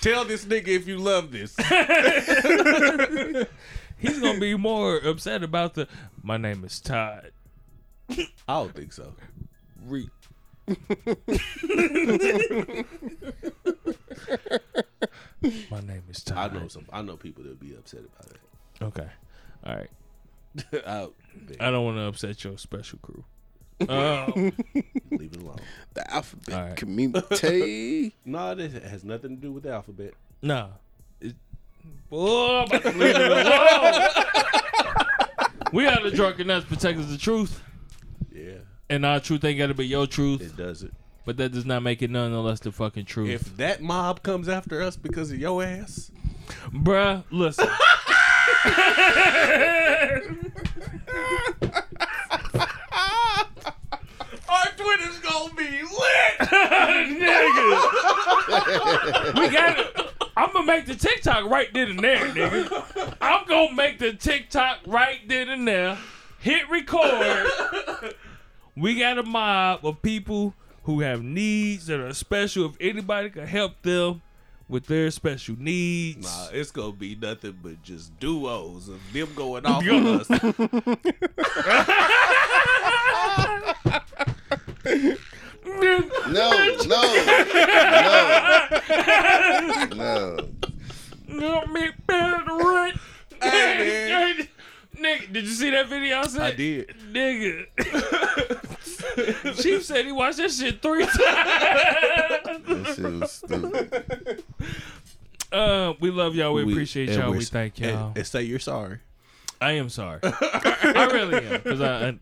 Tell 0.00 0.24
this 0.24 0.44
nigga 0.44 0.68
if 0.68 0.88
you 0.88 0.98
love 0.98 1.30
this. 1.30 1.54
He's 3.98 4.18
gonna 4.18 4.40
be 4.40 4.56
more 4.56 4.96
upset 4.96 5.44
about 5.44 5.74
the. 5.74 5.86
My 6.22 6.36
name 6.36 6.64
is 6.64 6.80
Todd. 6.80 7.30
I 8.10 8.26
don't 8.48 8.74
think 8.74 8.92
so. 8.92 9.14
Re- 9.86 10.10
My 15.70 15.80
name 15.80 16.02
is 16.10 16.22
Todd. 16.22 16.54
I 16.56 16.58
know 16.58 16.68
some. 16.68 16.86
I 16.92 17.00
know 17.02 17.16
people 17.16 17.42
that'll 17.44 17.56
be 17.58 17.74
upset 17.74 18.00
about 18.00 18.26
it. 18.32 18.38
Okay. 18.82 19.08
All 19.64 19.76
right. 19.76 19.90
I, 20.86 21.08
I 21.60 21.70
don't 21.70 21.84
want 21.84 21.96
to 21.98 22.02
upset 22.06 22.42
your 22.44 22.58
special 22.58 22.98
crew. 23.00 23.24
Um, 23.88 24.52
leave 25.10 25.32
it 25.32 25.40
alone. 25.40 25.58
The 25.94 26.12
alphabet 26.14 26.54
All 26.54 26.62
right. 26.68 26.76
community. 26.76 28.14
No, 28.24 28.54
this 28.54 28.72
has 28.90 29.04
nothing 29.04 29.36
to 29.36 29.42
do 29.42 29.52
with 29.52 29.62
the 29.64 29.72
alphabet. 29.72 30.12
nah. 30.42 30.68
It, 31.20 31.34
boy, 32.10 32.60
I'm 32.60 32.66
about 32.66 32.82
to 32.82 32.90
leave 32.90 33.16
it 33.16 33.46
alone. 33.46 34.08
we 35.72 35.86
are 35.86 36.02
the 36.02 36.10
drunken 36.10 36.46
knights 36.48 36.66
protectors 36.66 37.06
of 37.06 37.10
the 37.12 37.18
truth, 37.18 37.62
Yeah, 38.34 38.58
and 38.88 39.04
our 39.06 39.20
truth 39.20 39.44
ain't 39.44 39.58
got 39.58 39.68
to 39.68 39.74
be 39.74 39.86
your 39.86 40.06
truth. 40.06 40.40
it 40.42 40.56
does 40.56 40.82
it. 40.82 40.92
But 41.24 41.36
that 41.38 41.52
does 41.52 41.64
not 41.66 41.82
make 41.82 42.02
it 42.02 42.10
none 42.10 42.32
unless 42.32 42.60
the 42.60 42.72
fucking 42.72 43.04
truth. 43.06 43.30
If 43.30 43.56
that 43.58 43.80
mob 43.82 44.22
comes 44.22 44.48
after 44.48 44.82
us 44.82 44.96
because 44.96 45.30
of 45.30 45.38
your 45.38 45.62
ass, 45.62 46.10
Bruh, 46.72 47.22
listen. 47.30 47.68
our 54.48 54.66
Twitter's 54.82 55.18
gonna 55.18 55.54
be 55.54 55.82
lit. 55.82 56.38
nigga. 57.20 57.78
we 59.38 59.48
got 59.50 59.78
it. 59.78 59.96
I'm 60.36 60.52
gonna 60.52 60.66
make 60.66 60.86
the 60.86 60.94
TikTok 60.94 61.44
right 61.50 61.72
then 61.74 61.90
and 61.90 62.00
there, 62.00 62.26
nigga. 62.26 63.14
I'm 63.20 63.46
gonna 63.46 63.74
make 63.74 63.98
the 63.98 64.12
TikTok 64.14 64.78
right 64.86 65.20
then 65.28 65.48
and 65.50 65.66
there. 65.68 65.98
Hit 66.40 66.68
record. 66.70 67.46
We 68.76 68.98
got 68.98 69.18
a 69.18 69.22
mob 69.22 69.84
of 69.84 70.00
people 70.00 70.54
who 70.84 71.00
have 71.00 71.22
needs 71.22 71.86
that 71.88 72.00
are 72.00 72.14
special. 72.14 72.64
If 72.66 72.76
anybody 72.80 73.28
can 73.30 73.46
help 73.46 73.82
them 73.82 74.22
with 74.68 74.86
their 74.86 75.10
special 75.10 75.56
needs, 75.58 76.24
Nah, 76.24 76.48
it's 76.52 76.70
gonna 76.70 76.92
be 76.92 77.14
nothing 77.16 77.58
but 77.62 77.82
just 77.82 78.18
duos 78.18 78.88
of 78.88 79.00
them 79.12 79.28
going 79.34 79.66
off 79.66 79.82
on 79.86 80.06
us. 80.20 80.28
No, 85.80 86.50
no, 86.86 87.02
no, 89.90 89.96
no. 89.96 90.38
Help 91.40 91.68
me 91.70 91.88
bear 92.06 92.38
the 92.46 92.54
rent. 92.64 92.96
Hey, 93.42 94.48
Nigga, 94.96 95.32
did 95.32 95.44
you 95.44 95.50
see 95.52 95.70
that 95.70 95.88
video 95.88 96.18
I 96.18 96.26
said? 96.26 96.42
I 96.42 96.50
did. 96.52 96.94
Nigga. 97.10 97.66
Chief 99.62 99.82
said 99.84 100.04
he 100.04 100.12
watched 100.12 100.36
that 100.38 100.50
shit 100.50 100.82
three 100.82 101.04
times. 101.06 101.16
That 102.66 102.92
shit 102.96 103.04
was 103.20 103.32
stupid. 103.32 104.44
Uh, 105.50 105.94
we 106.00 106.10
love 106.10 106.34
y'all. 106.34 106.52
We, 106.52 106.62
appreciate 106.70 107.08
y'all. 107.10 107.30
we're 107.30 107.38
We 107.38 107.42
s- 107.42 107.48
thank 107.48 107.78
y'all. 107.80 108.12
And, 108.14 108.26
say 108.26 108.42
you're 108.42 108.58
sorry. 108.58 108.98
I 109.60 109.72
am 109.72 109.88
sorry. 109.88 110.20
I 110.22 111.08
really 111.12 111.44
am. 111.46 111.60
Cause 111.62 111.80
I, 111.80 112.08
I 112.08 112.18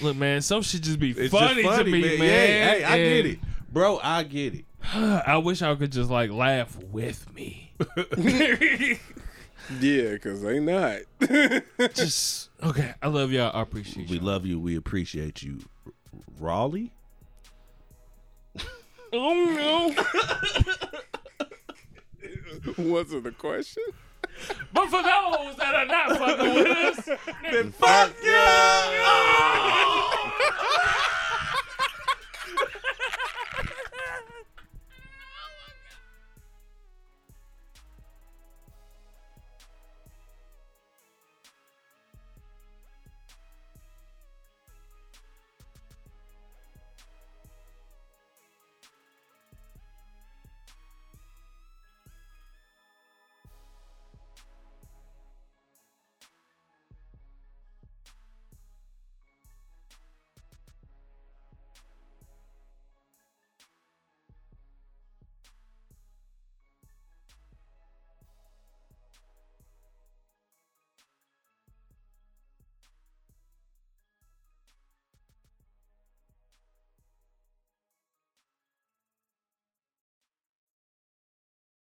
look, 0.00 0.16
man, 0.16 0.42
some 0.42 0.62
shit 0.62 0.82
just 0.82 0.98
be 0.98 1.10
It's 1.10 1.32
funny, 1.32 1.62
just 1.62 1.76
funny, 1.76 1.84
to 1.84 1.90
me, 1.90 2.00
man. 2.02 2.18
man. 2.18 2.28
Yeah, 2.28 2.74
hey, 2.74 2.84
I 2.84 2.96
get 2.98 3.26
it, 3.26 3.38
bro. 3.72 3.98
I 4.02 4.22
get 4.22 4.54
it. 4.54 4.64
I 4.94 5.36
wish 5.36 5.62
I 5.62 5.74
could 5.74 5.92
just 5.92 6.10
like 6.10 6.30
laugh 6.30 6.76
with 6.84 7.32
me. 7.34 7.72
Yeah, 9.80 10.18
cause 10.18 10.42
they 10.42 10.58
not. 10.60 10.98
just 11.94 12.50
okay. 12.62 12.94
I 13.00 13.06
love 13.08 13.30
y'all. 13.30 13.56
I 13.56 13.62
appreciate 13.62 14.08
you. 14.08 14.10
We 14.10 14.16
you. 14.18 14.20
love 14.20 14.44
you. 14.44 14.58
We 14.58 14.76
appreciate 14.76 15.42
you, 15.42 15.60
Raleigh. 16.38 16.92
Oh 19.12 19.94
no. 19.94 19.94
What's 22.90 23.10
the 23.10 23.32
question? 23.36 23.84
But 24.72 24.86
for 24.86 25.02
those 25.02 25.56
that 25.56 25.74
are 25.74 25.86
not 25.86 26.16
fucking 26.18 26.54
with 26.54 26.66
us, 26.66 27.06
then 27.50 27.72
fuck 27.72 28.12
you! 28.22 28.32